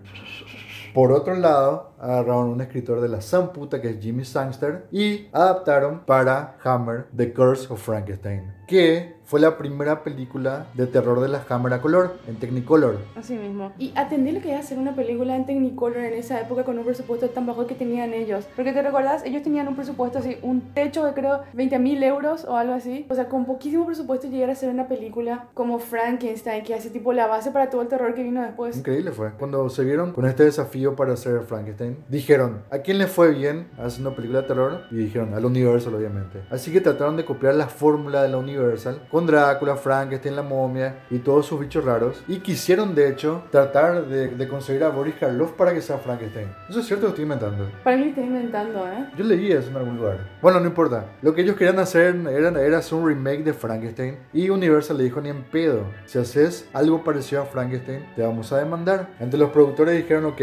por 0.94 1.12
otro 1.12 1.36
lado, 1.36 1.92
agarraron 2.00 2.48
un 2.48 2.62
escritor 2.62 3.02
de 3.02 3.10
la 3.10 3.20
San 3.20 3.52
puta 3.52 3.82
que 3.82 3.90
es 3.90 4.00
Jimmy 4.00 4.24
Sangster 4.24 4.88
y 4.94 5.28
adaptaron 5.34 6.06
para 6.06 6.56
Hammer 6.64 7.08
The 7.14 7.34
Curse 7.34 7.74
of 7.74 7.84
Frankenstein, 7.84 8.54
que 8.66 9.15
fue 9.26 9.40
la 9.40 9.58
primera 9.58 10.04
película 10.04 10.68
de 10.76 10.86
terror 10.88 11.20
de 11.20 11.28
la 11.28 11.44
Hammer 11.50 11.74
a 11.74 11.82
color, 11.82 12.18
en 12.28 12.36
Technicolor. 12.36 13.00
Así 13.16 13.36
mismo. 13.36 13.72
Y 13.78 13.92
atendí 13.96 14.32
lo 14.32 14.42
que 14.42 14.52
era 14.52 14.60
hacer 14.60 14.78
una 14.78 14.96
película 14.96 15.36
en 15.36 15.46
Technicolor 15.46 15.98
en 15.98 16.14
esa 16.14 16.40
época 16.40 16.64
con 16.64 16.78
un 16.78 16.86
presupuesto 16.86 17.28
tan 17.30 17.46
bajo 17.46 17.66
que 17.66 17.76
tenían 17.76 18.14
ellos. 18.14 18.48
Porque 18.56 18.72
te 18.72 18.82
recuerdas, 18.82 19.24
ellos 19.26 19.42
tenían 19.42 19.68
un 19.68 19.76
presupuesto 19.76 20.20
así, 20.20 20.38
un 20.44 20.62
techo 20.74 21.04
de 21.06 21.14
creo 21.14 21.42
20 21.54 21.80
mil 21.80 22.04
euros 22.04 22.46
o 22.46 22.56
algo 22.56 22.74
así. 22.74 23.06
O 23.10 23.16
sea, 23.16 23.28
con 23.28 23.46
poquísimo 23.46 23.86
presupuesto 23.86 24.28
llegar 24.28 24.50
a 24.50 24.54
hacer 24.54 24.70
una 24.70 24.88
película 24.88 25.48
como 25.54 25.80
Frankenstein, 25.80 26.64
que 26.64 26.76
hace 26.76 26.90
tipo 26.92 27.12
la 27.14 27.28
base 27.28 27.52
para 27.52 27.70
todo 27.70 27.82
el 27.82 27.88
terror 27.88 28.14
que 28.14 28.24
vino 28.24 28.42
después. 28.42 28.78
Increíble 28.78 29.12
fue. 29.12 29.32
Cuando 29.32 29.68
se 29.70 29.84
vieron 29.84 30.14
con 30.14 30.26
este 30.26 30.44
desafío 30.44 30.96
para 30.96 31.14
hacer 31.14 31.42
Frankenstein, 31.42 31.98
dijeron, 32.10 32.62
¿a 32.70 32.80
quién 32.80 33.00
le 33.00 33.08
fue 33.08 33.32
bien 33.32 33.70
haciendo 33.80 34.16
película 34.16 34.42
de 34.42 34.48
terror? 34.48 34.82
Y 34.92 34.96
dijeron, 34.96 35.34
al 35.34 35.46
Universal 35.46 35.96
obviamente. 35.96 36.44
Así 36.52 36.72
que 36.72 36.82
trataron 36.82 37.18
de 37.18 37.26
copiar 37.26 37.56
la 37.56 37.68
fórmula 37.68 38.22
de 38.22 38.30
la 38.30 38.38
Universal 38.38 39.08
con 39.16 39.26
Drácula, 39.26 39.78
Frankenstein, 39.78 40.36
la 40.36 40.42
momia 40.42 41.06
y 41.10 41.20
todos 41.20 41.46
sus 41.46 41.58
bichos 41.58 41.86
raros. 41.86 42.22
Y 42.28 42.40
quisieron 42.40 42.94
de 42.94 43.08
hecho 43.08 43.46
tratar 43.50 44.08
de, 44.08 44.28
de 44.28 44.48
conseguir 44.50 44.84
a 44.84 44.90
Boris 44.90 45.16
Karloff 45.16 45.54
para 45.54 45.74
que 45.74 45.82
sea 45.82 46.00
Frankenstein. 46.00 46.50
Eso 46.70 46.82
es 46.82 46.86
cierto, 46.86 47.04
lo 47.04 47.10
estoy 47.12 47.24
inventando. 47.24 47.70
Para 47.82 47.96
mí 47.96 48.04
lo 48.04 48.10
estoy 48.10 48.26
inventando, 48.26 48.86
¿eh? 48.86 49.10
Yo 49.16 49.24
leí 49.24 49.54
eso 49.54 49.70
en 49.70 49.78
algún 49.78 49.96
lugar. 49.96 50.18
Bueno, 50.42 50.60
no 50.60 50.68
importa. 50.68 51.06
Lo 51.22 51.34
que 51.34 51.44
ellos 51.44 51.56
querían 51.56 51.80
hacer 51.80 52.14
era, 52.30 52.62
era 52.62 52.80
hacer 52.80 52.98
un 52.98 53.08
remake 53.08 53.46
de 53.46 53.54
Frankenstein. 53.54 54.18
Y 54.34 54.50
Universal 54.50 54.98
le 54.98 55.06
dijo 55.06 55.22
ni 55.22 55.30
en 55.30 55.44
pedo. 55.44 55.86
Si 56.08 56.20
haces 56.20 56.68
algo 56.74 57.02
parecido 57.02 57.44
a 57.44 57.46
Frankenstein, 57.46 58.06
te 58.18 58.22
vamos 58.22 58.52
a 58.52 58.58
demandar. 58.58 59.08
Entre 59.22 59.40
los 59.40 59.50
productores 59.52 59.96
dijeron, 59.96 60.26
ok, 60.26 60.42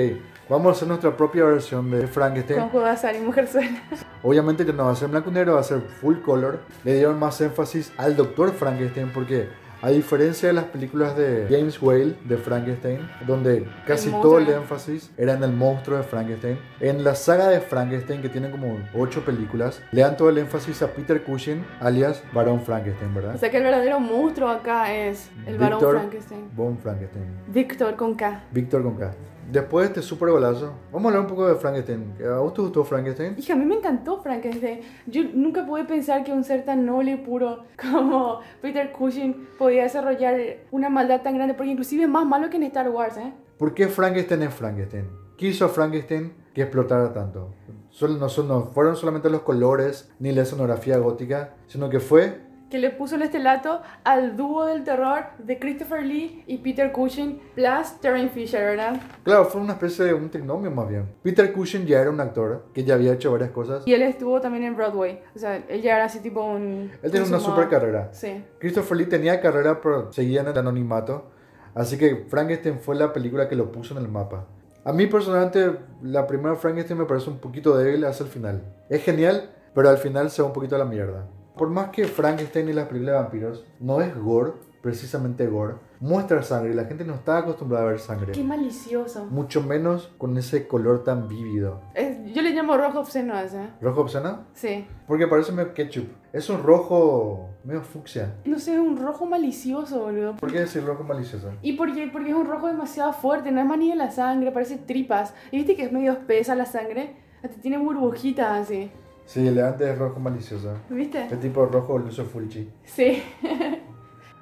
vamos 0.48 0.68
a 0.68 0.70
hacer 0.76 0.88
nuestra 0.88 1.14
propia 1.14 1.44
versión 1.44 1.90
de 1.90 2.06
Frankenstein. 2.06 2.60
Con 2.60 2.70
juego 2.70 2.86
de 2.86 2.92
azar 2.92 3.14
y 3.14 3.20
mujer 3.20 3.46
suena. 3.48 3.82
Obviamente 4.22 4.64
ya 4.64 4.72
no 4.72 4.86
va 4.86 4.92
a 4.92 4.96
ser 4.96 5.08
blanco 5.08 5.30
y 5.30 5.34
negro, 5.34 5.54
va 5.54 5.60
a 5.60 5.64
ser 5.64 5.80
full 5.80 6.18
color. 6.18 6.60
Le 6.84 6.94
dieron 6.94 7.18
más 7.18 7.40
énfasis 7.40 7.92
al 7.96 8.16
Doctor 8.16 8.52
Frankenstein 8.52 9.10
porque 9.12 9.48
a 9.82 9.90
diferencia 9.90 10.46
de 10.46 10.54
las 10.54 10.66
películas 10.66 11.16
de 11.16 11.48
James 11.50 11.82
Whale 11.82 12.14
de 12.24 12.36
Frankenstein, 12.36 13.00
donde 13.26 13.68
casi 13.84 14.10
El 14.10 14.20
todo 14.20 14.38
el 14.38 14.48
énfasis 14.48 15.10
era 15.16 15.32
en 15.32 15.42
el 15.42 15.52
monstruo 15.52 15.98
de 15.98 16.04
Frankenstein, 16.04 16.56
en 16.78 17.02
la 17.02 17.16
saga 17.16 17.48
de 17.48 17.60
Frankenstein 17.60 18.22
que 18.22 18.28
tiene 18.28 18.48
como 18.52 18.78
8 18.94 19.24
películas, 19.24 19.82
le 19.90 20.02
dan 20.02 20.16
todo 20.16 20.28
el 20.28 20.38
énfasis 20.38 20.82
a 20.82 20.86
Peter 20.86 21.24
Cushing, 21.24 21.64
alias 21.80 22.22
Barón 22.32 22.60
Frankenstein, 22.60 23.12
¿verdad? 23.12 23.34
O 23.34 23.38
sea 23.38 23.50
que 23.50 23.56
el 23.56 23.64
verdadero 23.64 23.98
monstruo 23.98 24.48
acá 24.50 24.94
es 24.94 25.28
el 25.46 25.58
Víctor 25.58 25.98
Frankenstein. 25.98 26.50
Von 26.54 26.78
Frankenstein. 26.78 27.24
Víctor 27.48 27.96
con 27.96 28.14
K. 28.14 28.44
Víctor 28.52 28.84
con 28.84 28.96
K. 28.96 29.12
Después 29.52 29.82
de 29.84 29.88
este 29.88 30.00
super 30.00 30.30
golazo, 30.30 30.72
vamos 30.90 31.04
a 31.04 31.08
hablar 31.08 31.20
un 31.20 31.26
poco 31.26 31.46
de 31.46 31.56
Frankenstein. 31.56 32.14
¿A 32.24 32.38
vos 32.38 32.54
te 32.54 32.62
gustó 32.62 32.84
Frankenstein? 32.84 33.34
Hija, 33.36 33.52
a 33.52 33.56
mí 33.56 33.66
me 33.66 33.74
encantó 33.74 34.22
Frankenstein. 34.22 34.80
Yo 35.06 35.24
nunca 35.34 35.66
pude 35.66 35.84
pensar 35.84 36.24
que 36.24 36.32
un 36.32 36.42
ser 36.42 36.64
tan 36.64 36.86
noble 36.86 37.12
y 37.12 37.16
puro 37.16 37.64
como 37.76 38.40
Peter 38.62 38.90
Cushing 38.92 39.48
podía 39.58 39.82
desarrollar 39.82 40.40
una 40.70 40.88
maldad 40.88 41.20
tan 41.20 41.34
grande, 41.34 41.52
porque 41.52 41.72
inclusive 41.72 42.04
es 42.04 42.08
más 42.08 42.24
malo 42.24 42.48
que 42.48 42.56
en 42.56 42.62
Star 42.62 42.88
Wars, 42.88 43.18
¿eh? 43.18 43.34
¿Por 43.58 43.74
qué 43.74 43.88
Frankenstein 43.88 44.42
es 44.44 44.54
Frankenstein? 44.54 45.10
¿Qué 45.36 45.48
hizo 45.48 45.68
Frankenstein 45.68 46.32
que 46.54 46.62
explotara 46.62 47.12
tanto? 47.12 47.52
No, 48.00 48.42
no 48.44 48.64
fueron 48.72 48.96
solamente 48.96 49.28
los 49.28 49.42
colores 49.42 50.10
ni 50.18 50.32
la 50.32 50.42
escenografía 50.42 50.96
gótica, 50.96 51.56
sino 51.66 51.90
que 51.90 52.00
fue 52.00 52.40
Que 52.72 52.78
le 52.78 52.88
puso 52.88 53.16
el 53.16 53.22
estelato 53.22 53.82
al 54.02 54.34
dúo 54.34 54.64
del 54.64 54.82
terror 54.82 55.24
de 55.36 55.58
Christopher 55.58 56.02
Lee 56.02 56.42
y 56.46 56.56
Peter 56.56 56.90
Cushing, 56.90 57.38
plus 57.54 58.00
Terence 58.00 58.32
Fisher, 58.32 58.64
¿verdad? 58.64 58.98
Claro, 59.24 59.44
fue 59.44 59.60
una 59.60 59.74
especie 59.74 60.06
de 60.06 60.14
un 60.14 60.30
trinomio 60.30 60.70
más 60.70 60.88
bien. 60.88 61.06
Peter 61.22 61.52
Cushing 61.52 61.84
ya 61.84 62.00
era 62.00 62.08
un 62.08 62.18
actor 62.18 62.64
que 62.72 62.82
ya 62.82 62.94
había 62.94 63.12
hecho 63.12 63.30
varias 63.30 63.50
cosas. 63.50 63.86
Y 63.86 63.92
él 63.92 64.00
estuvo 64.00 64.40
también 64.40 64.64
en 64.64 64.74
Broadway. 64.74 65.20
O 65.36 65.38
sea, 65.38 65.56
él 65.68 65.82
ya 65.82 65.96
era 65.96 66.06
así 66.06 66.20
tipo 66.20 66.42
un... 66.42 66.90
Él 67.02 67.10
tenía 67.10 67.28
una 67.28 67.40
super 67.40 67.68
carrera. 67.68 68.08
Sí. 68.12 68.42
Christopher 68.58 68.96
Lee 68.96 69.04
tenía 69.04 69.38
carrera, 69.42 69.78
pero 69.82 70.10
seguía 70.10 70.40
en 70.40 70.48
el 70.48 70.56
anonimato. 70.56 71.30
Así 71.74 71.98
que 71.98 72.24
Frankenstein 72.26 72.78
fue 72.80 72.94
la 72.94 73.12
película 73.12 73.50
que 73.50 73.54
lo 73.54 73.70
puso 73.70 73.94
en 73.94 74.02
el 74.02 74.08
mapa. 74.08 74.46
A 74.82 74.94
mí 74.94 75.06
personalmente, 75.08 75.78
la 76.00 76.26
primera 76.26 76.56
Frankenstein 76.56 76.98
me 76.98 77.04
parece 77.04 77.28
un 77.28 77.36
poquito 77.36 77.76
débil 77.76 78.02
hacia 78.06 78.24
el 78.24 78.30
final. 78.30 78.62
Es 78.88 79.04
genial, 79.04 79.50
pero 79.74 79.90
al 79.90 79.98
final 79.98 80.30
se 80.30 80.40
va 80.40 80.48
un 80.48 80.54
poquito 80.54 80.76
a 80.76 80.78
la 80.78 80.86
mierda. 80.86 81.26
Por 81.62 81.70
más 81.70 81.90
que 81.90 82.06
Frankenstein 82.06 82.68
y 82.70 82.72
las 82.72 82.88
películas 82.88 83.14
de 83.14 83.20
vampiros 83.22 83.64
no 83.78 84.00
es 84.00 84.12
gore, 84.20 84.50
precisamente 84.80 85.46
gore, 85.46 85.74
muestra 86.00 86.42
sangre 86.42 86.72
y 86.72 86.74
la 86.74 86.86
gente 86.86 87.04
no 87.04 87.14
está 87.14 87.38
acostumbrada 87.38 87.84
a 87.84 87.88
ver 87.90 88.00
sangre. 88.00 88.32
Qué 88.32 88.42
malicioso. 88.42 89.26
Mucho 89.26 89.62
menos 89.62 90.10
con 90.18 90.36
ese 90.36 90.66
color 90.66 91.04
tan 91.04 91.28
vívido. 91.28 91.80
Es- 91.94 92.18
yo 92.34 92.42
le 92.42 92.50
llamo 92.50 92.76
rojo 92.76 92.98
obsceno 92.98 93.34
a 93.34 93.44
ese. 93.44 93.68
¿Rojo 93.80 94.00
obsceno? 94.00 94.40
Sí. 94.54 94.84
Porque 95.06 95.28
parece 95.28 95.52
medio 95.52 95.72
ketchup. 95.72 96.08
Es 96.32 96.50
un 96.50 96.64
rojo 96.64 97.50
medio 97.62 97.82
fucsia. 97.82 98.34
No 98.44 98.58
sé, 98.58 98.72
es 98.74 98.80
un 98.80 98.96
rojo 98.96 99.24
malicioso, 99.24 100.00
boludo. 100.00 100.34
¿Por 100.38 100.50
qué 100.50 100.58
decir 100.58 100.84
rojo 100.84 101.04
malicioso? 101.04 101.52
Y 101.62 101.74
porque, 101.74 102.08
porque 102.12 102.30
es 102.30 102.34
un 102.34 102.48
rojo 102.48 102.66
demasiado 102.66 103.12
fuerte, 103.12 103.52
no 103.52 103.60
es 103.60 103.66
más 103.68 103.78
ni 103.78 103.88
de 103.90 103.94
la 103.94 104.10
sangre, 104.10 104.50
parece 104.50 104.78
tripas. 104.78 105.32
Y 105.52 105.58
viste 105.58 105.76
que 105.76 105.84
es 105.84 105.92
medio 105.92 106.10
espesa 106.10 106.56
la 106.56 106.66
sangre, 106.66 107.14
hasta 107.40 107.60
tiene 107.60 107.78
burbujitas 107.78 108.62
así. 108.62 108.90
Sí, 109.24 109.46
el 109.46 109.54
de 109.54 109.62
antes 109.66 109.88
es 109.88 109.98
rojo 109.98 110.20
malicioso. 110.20 110.74
¿Viste? 110.90 111.26
El 111.30 111.38
tipo 111.38 111.64
rojo 111.66 111.98
luso 111.98 112.24
fulci. 112.24 112.68
Sí. 112.84 113.22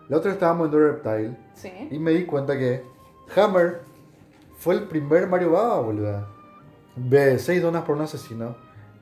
La 0.09 0.17
otra 0.17 0.33
estábamos 0.33 0.71
viendo 0.71 0.89
Reptile 0.89 1.37
Sí. 1.55 1.71
y 1.91 1.99
me 1.99 2.11
di 2.11 2.25
cuenta 2.25 2.59
que 2.59 2.83
Hammer 3.37 3.83
fue 4.59 4.75
el 4.75 4.85
primer 4.85 5.29
Mario 5.29 5.53
Baba, 5.53 5.81
boluda. 5.81 6.27
Ve 6.97 7.39
6 7.39 7.63
donas 7.63 7.85
por 7.85 7.97
un 7.97 8.03
asesino. 8.03 8.57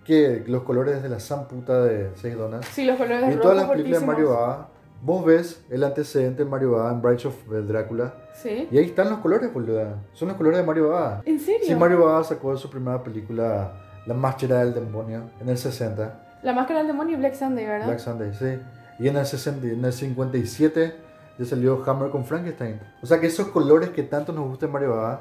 Que 0.05 0.43
los 0.47 0.63
colores 0.63 1.03
de 1.03 1.09
la 1.09 1.21
san 1.21 1.49
puta 1.49 1.83
de 1.85 2.11
6 2.17 2.37
donas. 2.37 2.67
Sí, 2.67 2.85
los 2.85 2.97
colores 2.97 3.21
Y 3.21 3.25
en 3.25 3.31
rojos 3.31 3.43
todas 3.43 3.57
las 3.57 3.71
películas 3.71 4.01
de 4.01 4.07
Mario. 4.07 4.31
Baba, 4.31 4.69
vos 5.03 5.25
ves 5.25 5.65
el 5.71 5.85
antecedente 5.85 6.45
de 6.45 6.51
Mario 6.51 6.73
Baba 6.73 6.91
en 6.93 7.01
Brides 7.03 7.27
of 7.27 7.35
Drácula. 7.49 8.15
Sí. 8.35 8.69
Y 8.71 8.79
ahí 8.79 8.85
están 8.87 9.09
los 9.11 9.19
colores, 9.21 9.53
boluda. 9.53 10.03
Son 10.13 10.29
los 10.29 10.37
colores 10.37 10.59
de 10.61 10.67
Mario 10.67 10.91
Baba. 10.91 11.23
¿En 11.25 11.39
serio? 11.41 11.61
Sí, 11.67 11.75
Mario 11.75 12.05
Baba 12.05 12.23
sacó 12.25 12.53
de 12.53 12.59
su 12.59 12.69
primera 12.71 13.03
película 13.03 13.73
La 14.09 14.15
Máscara 14.15 14.65
del 14.65 14.75
Demonio 14.75 15.31
en 15.41 15.49
el 15.49 15.59
60. 15.59 16.15
La 16.43 16.53
máscara 16.53 16.79
del 16.81 16.89
demonio 16.89 17.17
y 17.17 17.19
Black 17.19 17.35
Sunday, 17.35 17.67
¿verdad? 17.67 17.87
Black 17.87 17.99
Sunday, 17.99 18.33
sí. 18.33 18.59
Y 19.01 19.09
en 19.09 19.17
el, 19.17 19.27
60, 19.27 19.67
en 19.67 19.85
el 19.85 19.93
57 19.93 20.95
ya 21.39 21.45
salió 21.45 21.83
Hammer 21.87 22.11
con 22.11 22.25
Frankenstein. 22.25 22.81
O 23.03 23.07
sea 23.07 23.21
que 23.21 23.27
esos 23.27 23.49
colores 23.49 23.91
que 23.91 24.03
tanto 24.05 24.33
nos 24.33 24.49
gusta 24.49 24.67
en 24.67 24.73
Mario 24.73 24.91
Baba 24.97 25.21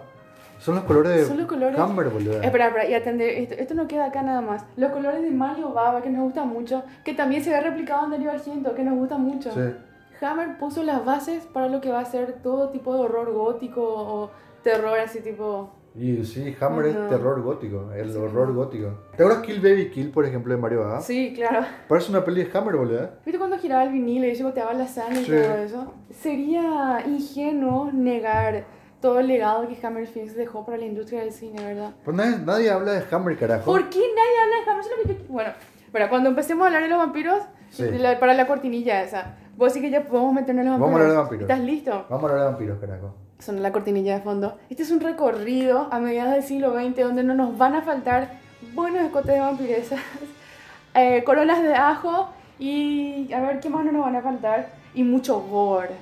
son 0.59 0.75
los 0.75 0.83
colores 0.85 1.11
de 1.11 1.25
Son 1.25 1.37
los 1.37 1.47
colores- 1.47 1.79
Hammer, 1.79 2.09
boluda. 2.09 2.43
Espera, 2.43 2.67
espera, 2.67 2.85
y 2.87 2.93
atender, 2.93 3.29
esto, 3.29 3.55
esto 3.55 3.73
no 3.73 3.87
queda 3.87 4.05
acá 4.05 4.21
nada 4.23 4.41
más. 4.41 4.63
Los 4.75 4.91
colores 4.91 5.21
de 5.21 5.31
Mario 5.31 5.69
Baba, 5.73 6.01
que 6.01 6.09
nos 6.09 6.21
gusta 6.23 6.45
mucho, 6.45 6.83
que 7.03 7.13
también 7.13 7.43
se 7.43 7.49
ve 7.51 7.59
replicado 7.61 8.05
en 8.05 8.11
Darío 8.11 8.31
Argento, 8.31 8.73
que 8.73 8.83
nos 8.83 8.95
gusta 8.97 9.17
mucho. 9.17 9.51
Sí. 9.51 10.25
Hammer 10.25 10.57
puso 10.57 10.81
las 10.83 11.03
bases 11.05 11.45
para 11.45 11.67
lo 11.67 11.81
que 11.81 11.91
va 11.91 11.99
a 11.99 12.05
ser 12.05 12.33
todo 12.41 12.69
tipo 12.69 12.93
de 12.93 13.01
horror 13.01 13.31
gótico 13.33 13.81
o 13.83 14.31
terror 14.63 14.97
así 14.99 15.19
tipo... 15.21 15.73
Y 15.99 16.23
sí, 16.25 16.55
Hammer 16.61 16.89
Ajá. 16.91 17.03
es 17.05 17.09
terror 17.09 17.41
gótico, 17.41 17.91
el 17.91 18.11
Sí. 18.11 18.17
horror 18.17 18.53
gótico. 18.53 18.89
¿Te 19.15 19.23
acuerdas 19.23 19.43
Kill 19.43 19.59
Baby 19.61 19.89
Kill, 19.89 20.11
por 20.11 20.25
ejemplo, 20.25 20.53
de 20.53 20.61
Mario 20.61 20.81
Baba? 20.81 21.01
Sí, 21.01 21.33
claro. 21.35 21.65
Parece 21.87 22.11
una 22.11 22.23
peli 22.23 22.43
de 22.43 22.57
Hammer, 22.57 22.75
boluda. 22.75 23.15
¿Viste 23.25 23.39
cuando 23.39 23.57
giraba 23.57 23.83
el 23.83 23.91
vinilo 23.91 24.27
y 24.27 24.35
se 24.35 24.43
goteaba 24.43 24.73
la 24.73 24.87
sangre 24.87 25.23
Sí. 25.23 25.31
y 25.33 25.41
todo 25.41 25.57
eso? 25.57 25.93
Sería 26.11 27.03
ingenuo 27.07 27.91
negar 27.91 28.65
todo 29.01 29.19
el 29.19 29.27
legado 29.27 29.67
que 29.67 29.85
Hammer 29.85 30.05
Films 30.07 30.35
dejó 30.35 30.65
para 30.65 30.77
la 30.77 30.85
industria 30.85 31.21
del 31.21 31.31
cine, 31.31 31.63
¿verdad? 31.63 31.91
Pues 32.05 32.15
nadie, 32.15 32.37
nadie 32.45 32.69
habla 32.69 32.91
de 32.93 33.03
Hammer, 33.15 33.37
carajo. 33.37 33.65
¿Por 33.65 33.89
qué 33.89 33.99
nadie 33.99 34.39
habla 34.43 34.55
de 34.65 34.71
Hammer? 34.71 34.81
Eso 34.85 34.89
es 35.01 35.07
lo 35.07 35.13
que 35.15 35.19
yo- 35.27 35.33
Bueno, 35.33 35.49
pero 35.91 36.09
cuando 36.09 36.29
empecemos 36.29 36.63
a 36.63 36.67
hablar 36.67 36.83
de 36.83 36.89
los 36.89 36.97
vampiros, 36.99 37.41
Sí. 37.71 37.83
la- 37.97 38.19
para 38.19 38.33
la 38.35 38.45
cortinilla 38.45 39.01
esa, 39.01 39.35
vos 39.55 39.73
sí 39.73 39.81
que 39.81 39.89
ya 39.89 40.03
podemos 40.05 40.31
meternos 40.33 40.63
en 40.65 40.71
los 40.73 40.79
Vamos 40.79 40.95
a 40.95 41.03
vampiros. 41.03 41.17
hablar 41.17 41.39
de 41.39 41.45
vampiros. 41.45 41.49
¿Estás 41.49 41.65
listo? 41.65 42.05
Vamos 42.09 42.23
a 42.23 42.33
hablar 42.33 42.45
de 42.45 42.51
vampiros, 42.51 42.79
carajo. 42.79 43.15
Son 43.39 43.61
la 43.61 43.71
cortinilla 43.71 44.15
de 44.15 44.21
fondo. 44.21 44.57
Este 44.69 44.83
es 44.83 44.91
un 44.91 44.99
recorrido 44.99 45.87
a 45.91 45.99
mediados 45.99 46.33
del 46.33 46.43
siglo 46.43 46.73
XX 46.73 46.97
donde 46.97 47.23
no 47.23 47.33
nos 47.35 47.57
van 47.57 47.75
a 47.75 47.81
faltar 47.83 48.39
buenos 48.73 49.03
escotes 49.05 49.33
de 49.33 49.39
vampiresas, 49.39 49.99
eh, 50.95 51.23
coronas 51.23 51.61
de 51.61 51.75
ajo 51.75 52.29
y 52.59 53.31
a 53.31 53.39
ver 53.41 53.59
qué 53.59 53.69
más 53.69 53.85
no 53.85 53.91
nos 53.91 54.03
van 54.05 54.15
a 54.15 54.21
faltar 54.21 54.69
y 54.93 55.03
mucho 55.03 55.39
gore. 55.41 55.95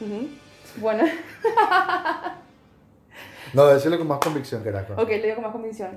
Ujú. 0.00 0.28
Bueno, 0.80 1.04
No, 3.52 3.66
decirlo 3.66 3.98
con 3.98 4.08
más 4.08 4.18
convicción, 4.18 4.64
carajo. 4.64 4.94
ok, 4.94 5.08
le 5.08 5.22
digo 5.22 5.34
con 5.36 5.44
más 5.44 5.52
convicción. 5.52 5.90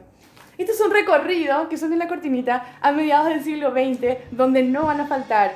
Este 0.57 0.71
es 0.73 0.81
un 0.81 0.91
recorrido 0.91 1.69
que 1.69 1.77
son 1.77 1.89
de 1.91 1.97
la 1.97 2.07
cortinita 2.07 2.77
a 2.81 2.91
mediados 2.91 3.27
del 3.29 3.43
siglo 3.43 3.71
XX 3.71 4.17
donde 4.31 4.63
no 4.63 4.85
van 4.85 5.01
a 5.01 5.07
faltar 5.07 5.53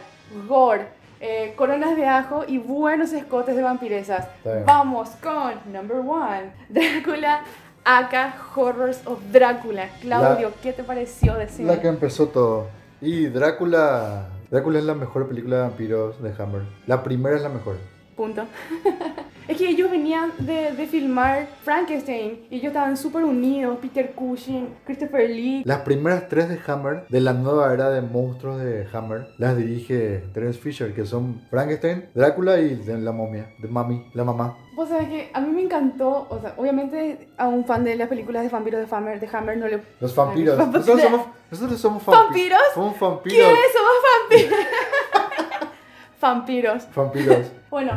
gore, 0.48 0.88
eh, 1.22 1.54
coronas 1.56 1.96
de 1.96 2.06
ajo 2.08 2.44
y 2.48 2.58
buenos 2.58 3.14
escotes 3.14 3.56
de 3.56 3.62
vampiresas. 3.62 4.28
Vamos 4.66 5.10
con 5.24 5.54
number 5.72 5.98
one, 5.98 6.52
Drácula, 6.70 7.42
aka 7.86 8.34
Horrors 8.56 9.06
of 9.06 9.20
Drácula. 9.32 9.88
Claudio, 10.02 10.50
La- 10.50 10.62
¿qué 10.62 10.74
te 10.74 10.84
pareció 10.84 11.36
decir? 11.36 11.66
La 11.66 11.80
que 11.80 11.88
empezó 11.88 12.28
todo. 12.28 12.68
Y 13.00 13.28
Drácula. 13.28 14.26
Drácula 14.50 14.80
es 14.80 14.86
la 14.86 14.96
mejor 14.96 15.28
película 15.30 15.56
de 15.58 15.62
vampiros 15.62 16.22
de 16.22 16.34
Hammer. 16.38 16.64
La 16.86 17.04
primera 17.04 17.36
es 17.38 17.42
la 17.42 17.50
mejor. 17.50 17.78
Punto. 18.22 18.44
es 19.48 19.58
que 19.58 19.68
ellos 19.70 19.90
venían 19.90 20.32
de, 20.38 20.74
de 20.74 20.86
filmar 20.86 21.48
Frankenstein 21.64 22.46
y 22.52 22.58
ellos 22.58 22.68
estaban 22.68 22.96
súper 22.96 23.24
unidos. 23.26 23.80
Peter 23.82 24.12
Cushing, 24.12 24.76
Christopher 24.86 25.28
Lee. 25.28 25.64
Las 25.66 25.80
primeras 25.80 26.30
tres 26.30 26.48
de 26.48 26.60
Hammer, 26.68 27.08
de 27.10 27.20
la 27.20 27.34
nueva 27.34 27.74
era 27.74 27.90
de 27.90 28.02
monstruos 28.02 28.62
de 28.62 28.86
Hammer, 28.94 29.30
las 29.40 29.58
dirige 29.58 30.24
Terence 30.36 30.60
Fisher, 30.60 30.94
que 30.94 31.04
son 31.08 31.42
Frankenstein, 31.50 32.10
Drácula 32.14 32.60
y 32.60 32.76
la 32.86 33.12
momia, 33.12 33.56
de 33.58 33.68
Mami, 33.68 34.06
la 34.14 34.24
mamá. 34.24 34.56
Vos 34.76 34.88
sabés 34.90 35.10
que 35.10 35.32
a 35.34 35.42
mí 35.42 35.52
me 35.52 35.64
encantó, 35.64 36.28
o 36.30 36.40
sea, 36.40 36.54
obviamente 36.58 37.28
a 37.38 37.48
un 37.48 37.66
fan 37.66 37.84
de 37.84 37.96
las 37.96 38.08
películas 38.08 38.44
de 38.44 38.50
vampiros 38.50 38.88
de 38.88 38.96
Hammer, 38.96 39.20
de 39.20 39.28
Hammer 39.36 39.58
no 39.58 39.68
le... 39.68 39.82
Los 40.00 40.16
vampiros. 40.16 40.60
Nosotros 40.60 41.02
somos, 41.02 41.22
nosotros 41.50 41.82
somos 41.82 42.04
vampi- 42.06 42.12
¿Vampiros? 42.12 42.60
Somos 42.76 43.00
vampiros. 43.00 43.38
¿Quiénes 43.40 43.72
somos 43.74 43.94
vampiros? 44.30 44.60
vampiros. 46.22 46.88
Vampiros. 46.96 47.48
Bueno, 47.72 47.94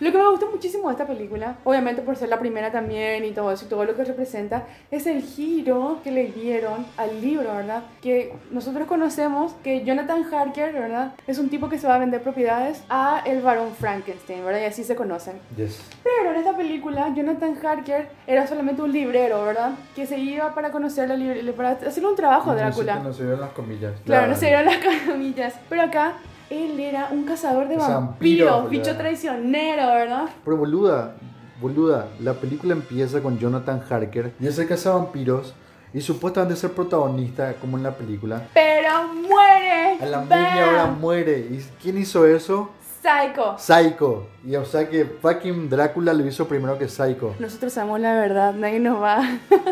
lo 0.00 0.10
que 0.10 0.18
me 0.18 0.28
gustó 0.30 0.50
muchísimo 0.50 0.88
de 0.88 0.94
esta 0.94 1.06
película, 1.06 1.54
obviamente 1.62 2.02
por 2.02 2.16
ser 2.16 2.28
la 2.28 2.40
primera 2.40 2.72
también 2.72 3.24
y 3.24 3.30
todo 3.30 3.52
eso 3.52 3.66
y 3.66 3.68
todo 3.68 3.84
lo 3.84 3.94
que 3.94 4.02
representa, 4.04 4.64
es 4.90 5.06
el 5.06 5.22
giro 5.22 6.00
que 6.02 6.10
le 6.10 6.24
dieron 6.32 6.84
al 6.96 7.20
libro, 7.20 7.54
¿verdad? 7.54 7.84
Que 8.00 8.34
nosotros 8.50 8.88
conocemos 8.88 9.52
que 9.62 9.84
Jonathan 9.84 10.24
Harker, 10.34 10.72
¿verdad? 10.72 11.12
Es 11.28 11.38
un 11.38 11.50
tipo 11.50 11.68
que 11.68 11.78
se 11.78 11.86
va 11.86 11.94
a 11.94 11.98
vender 11.98 12.20
propiedades 12.20 12.82
a 12.88 13.22
el 13.24 13.42
varón 13.42 13.70
Frankenstein, 13.78 14.44
¿verdad? 14.44 14.62
Y 14.62 14.64
así 14.64 14.82
se 14.82 14.96
conocen. 14.96 15.34
Yes. 15.56 15.80
Pero 16.02 16.32
en 16.32 16.36
esta 16.36 16.56
película, 16.56 17.12
Jonathan 17.14 17.56
Harker 17.64 18.08
era 18.26 18.48
solamente 18.48 18.82
un 18.82 18.90
librero, 18.90 19.44
¿verdad? 19.44 19.70
Que 19.94 20.06
se 20.06 20.18
iba 20.18 20.52
para 20.52 20.72
conocer 20.72 21.08
la 21.08 21.52
para 21.52 21.70
hacerle 21.70 22.08
un 22.08 22.16
trabajo 22.16 22.50
a 22.50 22.56
Drácula. 22.56 22.96
No 22.98 23.12
se 23.12 23.22
vieron 23.22 23.40
las 23.40 23.52
comillas. 23.52 23.92
Claro, 24.04 24.22
La- 24.26 24.32
no 24.32 24.36
se 24.36 24.46
dieron 24.46 24.64
las 24.64 24.78
comillas. 25.06 25.54
Pero 25.68 25.82
acá, 25.82 26.14
él 26.50 26.78
era 26.80 27.08
un 27.10 27.24
cazador 27.24 27.68
de 27.68 27.76
vampiros, 27.76 28.50
vampiro, 28.50 28.68
bicho 28.68 28.96
traicionero, 28.96 29.86
¿verdad? 29.86 30.28
Pero 30.44 30.56
boluda, 30.56 31.14
boluda, 31.60 32.08
la 32.20 32.34
película 32.34 32.72
empieza 32.72 33.20
con 33.20 33.38
Jonathan 33.38 33.82
Harker 33.88 34.32
y 34.40 34.46
ese 34.46 34.66
caza 34.66 34.92
vampiros 34.92 35.54
y 35.94 36.00
supuestamente 36.00 36.56
ser 36.56 36.72
protagonista 36.72 37.54
como 37.60 37.76
en 37.76 37.82
la 37.82 37.94
película. 37.94 38.48
Pero 38.54 39.08
muere. 39.14 39.98
A 40.00 40.06
la 40.06 40.20
media 40.22 40.68
hora 40.68 40.86
muere. 40.86 41.38
¿Y 41.38 41.64
quién 41.82 41.98
hizo 41.98 42.26
eso? 42.26 42.70
Psycho. 43.02 43.56
Psycho. 43.58 44.28
Y 44.46 44.54
o 44.56 44.64
sea 44.64 44.88
que 44.88 45.04
fucking 45.04 45.68
Drácula 45.68 46.12
lo 46.14 46.26
hizo 46.26 46.46
primero 46.46 46.78
que 46.78 46.88
Psycho. 46.88 47.34
Nosotros 47.38 47.72
sabemos 47.72 48.00
la 48.00 48.14
verdad, 48.14 48.54
nadie 48.54 48.78
nos 48.78 49.02
va. 49.02 49.22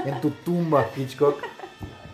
En 0.05 0.21
tu 0.21 0.31
tumba, 0.31 0.87
Hitchcock. 0.97 1.37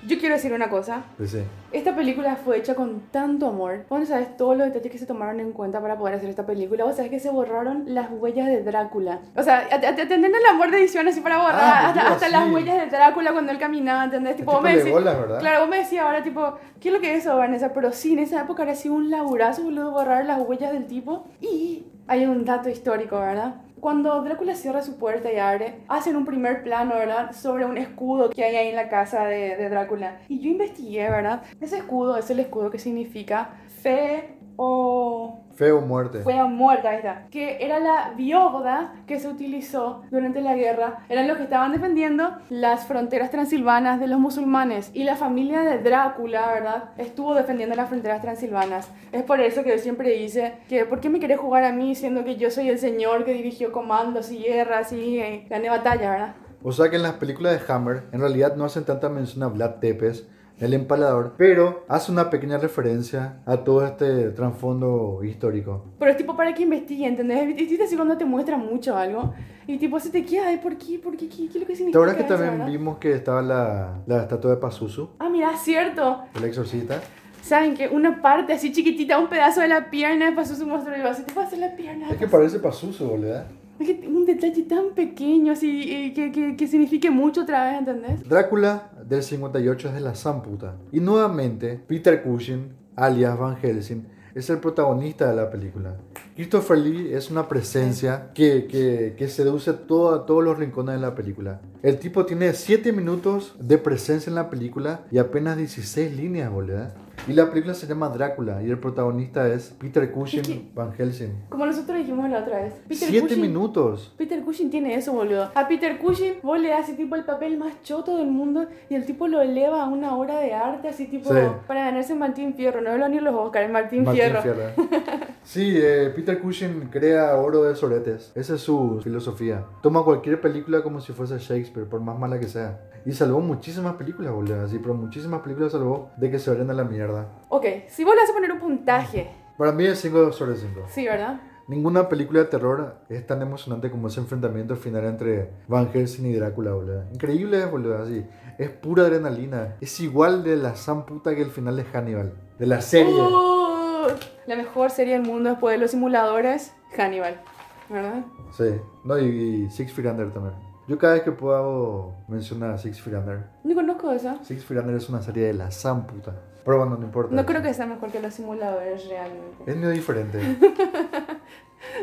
Yo 0.06 0.18
quiero 0.18 0.34
decir 0.36 0.52
una 0.52 0.68
cosa. 0.70 1.02
Dice, 1.18 1.44
Esta 1.72 1.94
película 1.96 2.36
fue 2.36 2.58
hecha 2.58 2.74
con 2.74 3.00
tanto 3.10 3.46
amor. 3.48 3.84
Vos 3.88 4.00
no 4.00 4.06
sabes 4.06 4.36
todos 4.36 4.56
los 4.56 4.66
detalles 4.68 4.92
que 4.92 4.98
se 4.98 5.06
tomaron 5.06 5.40
en 5.40 5.52
cuenta 5.52 5.80
para 5.80 5.98
poder 5.98 6.14
hacer 6.14 6.28
esta 6.30 6.46
película. 6.46 6.84
Vos 6.84 6.96
sabés 6.96 7.10
que 7.10 7.18
se 7.20 7.30
borraron 7.30 7.84
las 7.94 8.08
huellas 8.10 8.46
de 8.46 8.62
Drácula. 8.62 9.20
O 9.34 9.42
sea, 9.42 9.66
at- 9.70 9.84
at- 9.84 9.98
atendiendo 10.00 10.38
el 10.38 10.46
amor 10.46 10.70
de 10.70 10.78
edición 10.78 11.08
así 11.08 11.20
para 11.20 11.38
borrar 11.38 11.54
Ah, 11.60 11.88
hasta, 11.88 12.08
hasta 12.12 12.26
sí. 12.26 12.32
las 12.32 12.50
huellas 12.52 12.76
de 12.78 12.86
Drácula 12.96 13.32
cuando 13.32 13.50
él 13.52 13.58
caminaba, 13.58 14.04
¿entendés? 14.04 14.36
Tipo, 14.36 14.52
tipo 14.52 14.52
vos 14.52 14.62
me 14.62 14.70
de 14.70 14.76
decís, 14.78 14.92
bolas, 14.92 15.18
¿verdad? 15.18 15.40
Claro, 15.40 15.60
vos 15.60 15.68
me 15.68 15.78
decías 15.78 16.04
ahora, 16.04 16.22
tipo, 16.22 16.54
¿qué 16.80 16.88
es 16.88 16.94
lo 16.94 17.00
que 17.00 17.14
es 17.14 17.20
eso, 17.26 17.36
Vanessa? 17.36 17.72
Pero 17.72 17.92
sí, 17.92 18.12
en 18.12 18.20
esa 18.20 18.42
época 18.42 18.62
era 18.62 18.74
sido 18.74 18.94
un 18.94 19.10
laburazo, 19.10 19.62
boludo, 19.64 19.90
borrar 19.90 20.24
las 20.24 20.40
huellas 20.40 20.72
del 20.72 20.86
tipo. 20.86 21.26
Y 21.40 21.84
hay 22.06 22.26
un 22.26 22.44
dato 22.44 22.68
histórico, 22.68 23.18
¿verdad? 23.18 23.56
Cuando 23.80 24.22
Drácula 24.22 24.54
cierra 24.54 24.82
su 24.82 24.98
puerta 24.98 25.32
y 25.32 25.36
abre, 25.36 25.80
hacen 25.88 26.16
un 26.16 26.24
primer 26.24 26.62
plano, 26.62 26.94
¿verdad? 26.94 27.32
Sobre 27.32 27.64
un 27.64 27.76
escudo 27.76 28.30
que 28.30 28.44
hay 28.44 28.56
ahí 28.56 28.68
en 28.68 28.76
la 28.76 28.88
casa 28.88 29.26
de, 29.26 29.68
Drácula. 29.68 30.20
Y 30.28 30.40
yo 30.40 30.50
investigué, 30.50 31.10
¿verdad? 31.10 31.42
Ese 31.60 31.78
escudo 31.78 32.16
es 32.16 32.30
el 32.30 32.40
escudo 32.40 32.70
que 32.70 32.78
significa 32.78 33.50
fe 33.82 34.38
o 34.56 35.45
Feo 35.56 35.80
muerte. 35.80 36.20
fue 36.20 36.38
a 36.38 36.44
muerta, 36.44 36.90
ahí 36.90 36.98
está. 36.98 37.26
Que 37.30 37.64
era 37.64 37.78
la 37.78 38.12
bióboda 38.14 38.92
que 39.06 39.18
se 39.18 39.28
utilizó 39.28 40.02
durante 40.10 40.42
la 40.42 40.54
guerra. 40.54 40.98
Eran 41.08 41.26
los 41.26 41.38
que 41.38 41.44
estaban 41.44 41.72
defendiendo 41.72 42.36
las 42.50 42.86
fronteras 42.86 43.30
transilvanas 43.30 43.98
de 43.98 44.06
los 44.06 44.20
musulmanes. 44.20 44.90
Y 44.92 45.04
la 45.04 45.16
familia 45.16 45.62
de 45.62 45.78
Drácula, 45.78 46.52
¿verdad? 46.52 46.90
Estuvo 46.98 47.34
defendiendo 47.34 47.74
las 47.74 47.88
fronteras 47.88 48.20
transilvanas. 48.20 48.90
Es 49.12 49.22
por 49.22 49.40
eso 49.40 49.64
que 49.64 49.70
yo 49.70 49.78
siempre 49.78 50.10
dice 50.10 50.54
que, 50.68 50.84
¿por 50.84 51.00
qué 51.00 51.08
me 51.08 51.20
querés 51.20 51.40
jugar 51.40 51.64
a 51.64 51.72
mí 51.72 51.94
siendo 51.94 52.22
que 52.22 52.36
yo 52.36 52.50
soy 52.50 52.68
el 52.68 52.78
señor 52.78 53.24
que 53.24 53.32
dirigió 53.32 53.72
comandos 53.72 54.30
y 54.30 54.38
guerras 54.42 54.92
y 54.92 55.20
eh, 55.20 55.46
gané 55.48 55.70
batalla, 55.70 56.10
¿verdad? 56.10 56.34
O 56.62 56.72
sea 56.72 56.90
que 56.90 56.96
en 56.96 57.02
las 57.02 57.14
películas 57.14 57.52
de 57.52 57.72
Hammer, 57.72 58.04
en 58.12 58.20
realidad 58.20 58.56
no 58.56 58.64
hacen 58.64 58.84
tanta 58.84 59.08
mención 59.08 59.42
a 59.44 59.48
Vlad 59.48 59.76
Tepes, 59.76 60.26
El 60.58 60.72
empalador, 60.72 61.34
pero 61.36 61.84
hace 61.86 62.10
una 62.10 62.30
pequeña 62.30 62.56
referencia 62.56 63.40
a 63.44 63.58
todo 63.58 63.84
este 63.84 64.30
trasfondo 64.30 65.20
histórico. 65.22 65.84
Pero 65.98 66.10
es 66.10 66.16
tipo 66.16 66.34
para 66.34 66.54
que 66.54 66.62
investigue, 66.62 67.06
¿entendés? 67.06 67.54
Viste 67.54 67.82
así 67.84 67.94
cuando 67.94 68.16
te 68.16 68.24
muestra 68.24 68.56
mucho 68.56 68.96
algo. 68.96 69.34
Y 69.66 69.76
tipo 69.76 70.00
se 70.00 70.08
te 70.10 70.24
queda, 70.24 70.58
¿por 70.62 70.78
qué? 70.78 70.98
¿Por 70.98 71.14
qué? 71.16 71.28
¿Qué, 71.28 71.36
qué 71.36 71.44
es 71.46 71.54
lo 71.56 71.60
que 71.60 71.66
¿Te 71.66 71.76
significa 71.76 71.98
acuerdas 71.98 72.16
que 72.16 72.22
eso, 72.22 72.28
también 72.34 72.52
verdad? 72.58 72.66
vimos 72.72 72.98
que 72.98 73.12
estaba 73.12 73.42
la, 73.42 73.98
la 74.06 74.22
estatua 74.22 74.52
de 74.52 74.56
Pazuzu, 74.56 75.08
Ah, 75.18 75.28
mira, 75.28 75.54
cierto. 75.58 76.20
el 76.34 76.44
exorcista? 76.44 77.02
¿Saben 77.42 77.74
que 77.74 77.88
Una 77.88 78.22
parte 78.22 78.52
así 78.54 78.72
chiquitita, 78.72 79.18
un 79.18 79.28
pedazo 79.28 79.60
de 79.60 79.68
la 79.68 79.90
pierna 79.90 80.34
pasó 80.34 80.54
su 80.54 80.66
monstruo 80.66 80.96
y 80.96 81.02
va, 81.02 81.12
te 81.14 81.32
pasa 81.34 81.54
la 81.56 81.76
pierna. 81.76 82.08
Es 82.10 82.16
que 82.16 82.26
parece 82.28 82.58
Pazuzu, 82.60 83.04
boludo. 83.06 83.42
Es 83.78 83.86
que 83.86 84.08
un 84.08 84.24
detalle 84.24 84.62
tan 84.62 84.94
pequeño, 84.94 85.52
así, 85.52 85.82
y 86.06 86.14
que, 86.14 86.32
que, 86.32 86.56
que 86.56 86.66
signifique 86.66 87.10
mucho 87.10 87.42
otra 87.42 87.66
vez, 87.70 87.78
¿entendés? 87.80 88.26
Drácula 88.26 88.90
del 89.08 89.22
58 89.22 89.88
es 89.88 89.94
de 89.94 90.00
la 90.00 90.14
Samputa. 90.14 90.76
Y 90.92 91.00
nuevamente, 91.00 91.80
Peter 91.86 92.22
Cushing, 92.22 92.72
alias 92.96 93.38
Van 93.38 93.56
Helsing, 93.56 94.06
es 94.34 94.50
el 94.50 94.58
protagonista 94.58 95.30
de 95.30 95.36
la 95.36 95.48
película. 95.48 95.96
Christopher 96.34 96.76
Lee 96.76 97.14
es 97.14 97.30
una 97.30 97.48
presencia 97.48 98.32
que, 98.34 98.66
que, 98.66 99.14
que 99.16 99.28
seduce 99.28 99.72
todo, 99.72 100.14
a 100.14 100.26
todos 100.26 100.44
los 100.44 100.58
rincones 100.58 100.96
de 100.96 101.00
la 101.00 101.14
película. 101.14 101.62
El 101.82 101.98
tipo 101.98 102.26
tiene 102.26 102.52
7 102.52 102.92
minutos 102.92 103.54
de 103.58 103.78
presencia 103.78 104.28
en 104.28 104.34
la 104.34 104.50
película 104.50 105.06
y 105.10 105.16
apenas 105.16 105.56
16 105.56 106.14
líneas, 106.14 106.52
boludo. 106.52 106.88
Y 107.28 107.32
la 107.32 107.48
película 107.50 107.74
se 107.74 107.86
llama 107.86 108.08
Drácula 108.08 108.62
y 108.62 108.70
el 108.70 108.78
protagonista 108.78 109.48
es 109.48 109.74
Peter 109.80 110.10
Cushing 110.12 110.40
Es 110.40 110.46
que- 110.48 110.62
Van 110.74 110.92
Helsing. 110.92 111.32
Como 111.48 111.66
nosotros 111.66 111.98
dijimos 111.98 112.30
la 112.30 112.38
otra 112.40 112.60
vez. 112.62 112.74
Peter 112.88 113.08
7 113.08 113.26
Cushing- 113.34 113.40
minutos. 113.40 114.14
Peter 114.16 114.42
Cushing 114.44 114.70
tiene 114.70 114.94
eso, 114.94 115.12
boludo. 115.12 115.50
A 115.54 115.66
Peter 115.68 115.98
Cushing 115.98 116.34
vos 116.42 116.60
le 116.60 116.68
das 116.68 116.94
tipo 116.96 117.16
el 117.16 117.24
papel 117.24 117.58
más 117.58 117.82
choto 117.82 118.16
del 118.18 118.28
mundo 118.28 118.66
y 118.88 118.94
el 118.94 119.04
tipo 119.06 119.26
lo 119.26 119.40
eleva 119.42 119.82
a 119.82 119.88
una 119.88 120.16
obra 120.16 120.38
de 120.38 120.54
arte, 120.54 120.88
así 120.88 121.06
tipo 121.08 121.32
Sí. 121.34 121.40
para 121.66 121.84
ganarse 121.86 122.14
Martín 122.14 122.54
Fierro. 122.54 122.80
No 122.80 122.96
lo 122.96 123.08
ni 123.08 123.18
los 123.20 123.34
Oscar, 123.34 123.68
Martín, 123.70 124.04
Martín 124.04 124.22
Fierro. 124.22 124.42
Fierro. 124.42 124.70
Sí, 125.46 125.74
eh, 125.76 126.12
Peter 126.14 126.40
Cushing 126.40 126.88
crea 126.90 127.36
oro 127.36 127.62
de 127.62 127.76
soretes. 127.76 128.32
Esa 128.34 128.54
es 128.56 128.60
su 128.62 129.00
filosofía. 129.02 129.64
Toma 129.80 130.02
cualquier 130.02 130.40
película 130.40 130.82
como 130.82 131.00
si 131.00 131.12
fuese 131.12 131.38
Shakespeare, 131.38 131.88
por 131.88 132.00
más 132.00 132.18
mala 132.18 132.40
que 132.40 132.48
sea. 132.48 132.80
Y 133.06 133.12
salvó 133.12 133.40
muchísimas 133.40 133.94
películas, 133.94 134.32
boludo. 134.32 134.62
Así, 134.64 134.78
pero 134.78 134.92
muchísimas 134.94 135.40
películas 135.40 135.72
salvó 135.72 136.10
de 136.16 136.30
que 136.30 136.38
se 136.38 136.50
vayan 136.50 136.68
a 136.70 136.74
la 136.74 136.84
mierda. 136.84 137.28
Ok, 137.48 137.64
si 137.88 138.04
vos 138.04 138.14
le 138.14 138.20
vas 138.22 138.30
a 138.30 138.34
poner 138.34 138.52
un 138.52 138.58
puntaje, 138.58 139.30
Para 139.56 139.72
mí 139.72 139.86
es 139.86 139.98
5 140.00 140.32
sobre 140.32 140.56
5. 140.56 140.82
sí, 140.88 141.04
¿verdad? 141.06 141.40
Ninguna 141.68 142.08
película 142.08 142.40
de 142.40 142.46
terror 142.46 142.94
es 143.08 143.26
tan 143.26 143.42
emocionante 143.42 143.90
como 143.90 144.06
ese 144.06 144.20
enfrentamiento 144.20 144.76
final 144.76 145.04
entre 145.04 145.50
Van 145.66 145.90
Helsing 145.92 146.26
y 146.26 146.34
Drácula, 146.34 146.72
boludo. 146.74 147.04
Increíble, 147.12 147.64
boludo, 147.66 148.00
así. 148.00 148.24
Es 148.58 148.70
pura 148.70 149.02
adrenalina. 149.04 149.76
Es 149.80 149.98
igual 150.00 150.44
de 150.44 150.56
la 150.56 150.76
san 150.76 151.04
puta 151.06 151.34
que 151.34 151.42
el 151.42 151.50
final 151.50 151.76
de 151.76 151.84
Hannibal. 151.84 152.34
De 152.58 152.66
la 152.66 152.80
serie. 152.80 153.12
Uh, 153.12 154.06
la 154.46 154.54
mejor 154.56 154.90
serie 154.90 155.14
del 155.14 155.22
mundo 155.22 155.50
después 155.50 155.74
de 155.74 155.78
los 155.78 155.90
simuladores, 155.90 156.72
Hannibal. 156.96 157.40
¿Verdad? 157.88 158.24
Sí, 158.56 158.64
no, 159.04 159.18
y, 159.18 159.24
y 159.66 159.70
Six 159.70 159.92
Feet 159.92 160.06
Under 160.06 160.32
también. 160.32 160.54
Yo 160.88 160.98
cada 160.98 161.14
vez 161.14 161.22
que 161.22 161.32
puedo 161.32 162.12
mencionar 162.28 162.70
a 162.70 162.78
Six 162.78 163.00
Feet 163.00 163.16
Under. 163.16 163.44
No 163.64 163.74
conozco 163.74 164.10
esa. 164.12 164.38
Six 164.44 164.64
Feet 164.64 164.80
Under 164.80 164.94
es 164.96 165.08
una 165.08 165.20
serie 165.20 165.46
de 165.48 165.54
la 165.54 165.70
san 165.70 166.06
puta. 166.06 166.32
Pero 166.64 166.78
bueno, 166.78 166.96
no 166.96 167.04
importa. 167.04 167.34
No 167.34 167.44
creo 167.46 167.62
que 167.62 167.74
sea 167.74 167.86
mejor 167.86 168.10
que 168.10 168.20
los 168.20 168.34
simuladores 168.34 169.08
realmente. 169.08 169.64
Es 169.66 169.76
medio 169.76 169.90
diferente. 169.90 170.38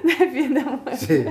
Defiendamos. 0.04 0.82
Sí. 0.98 1.26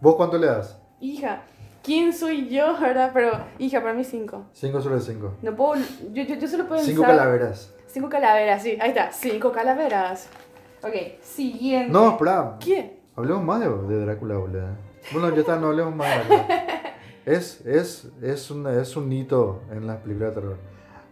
¿Vos 0.00 0.14
cuánto 0.16 0.38
le 0.38 0.46
das? 0.46 0.78
Hija, 1.00 1.42
¿quién 1.82 2.12
soy 2.12 2.48
yo, 2.48 2.78
verdad? 2.80 3.10
Pero, 3.12 3.32
hija, 3.58 3.80
para 3.80 3.94
mí 3.94 4.04
cinco. 4.04 4.46
5 4.52 4.80
sobre 4.80 5.00
5. 5.00 5.34
No 5.42 5.54
puedo. 5.56 5.80
Yo, 6.12 6.22
yo, 6.22 6.34
yo 6.36 6.48
solo 6.48 6.66
puedo 6.66 6.80
5 6.80 7.02
pensar- 7.02 7.16
calaveras. 7.16 7.74
Cinco 7.86 8.08
calaveras, 8.08 8.62
sí. 8.62 8.76
Ahí 8.80 8.90
está, 8.90 9.10
cinco 9.12 9.50
calaveras. 9.50 10.28
Ok, 10.82 11.22
siguiente. 11.22 11.90
No, 11.92 12.10
espera. 12.10 12.56
¿Qué? 12.60 13.00
Hablemos 13.16 13.42
más 13.42 13.60
de, 13.60 13.68
de 13.68 14.04
Drácula, 14.04 14.36
boludo. 14.36 14.68
Bueno, 15.12 15.30
ya 15.34 15.40
está, 15.40 15.56
no 15.56 15.68
hablemos 15.68 15.94
más 15.96 16.08
de 16.28 16.34
Drácula. 16.36 16.64
Es, 17.28 17.60
es, 17.66 18.08
es, 18.22 18.50
un, 18.50 18.66
es 18.66 18.96
un 18.96 19.12
hito 19.12 19.60
en 19.70 19.86
las 19.86 19.98
películas 19.98 20.34
de 20.34 20.40
terror. 20.40 20.56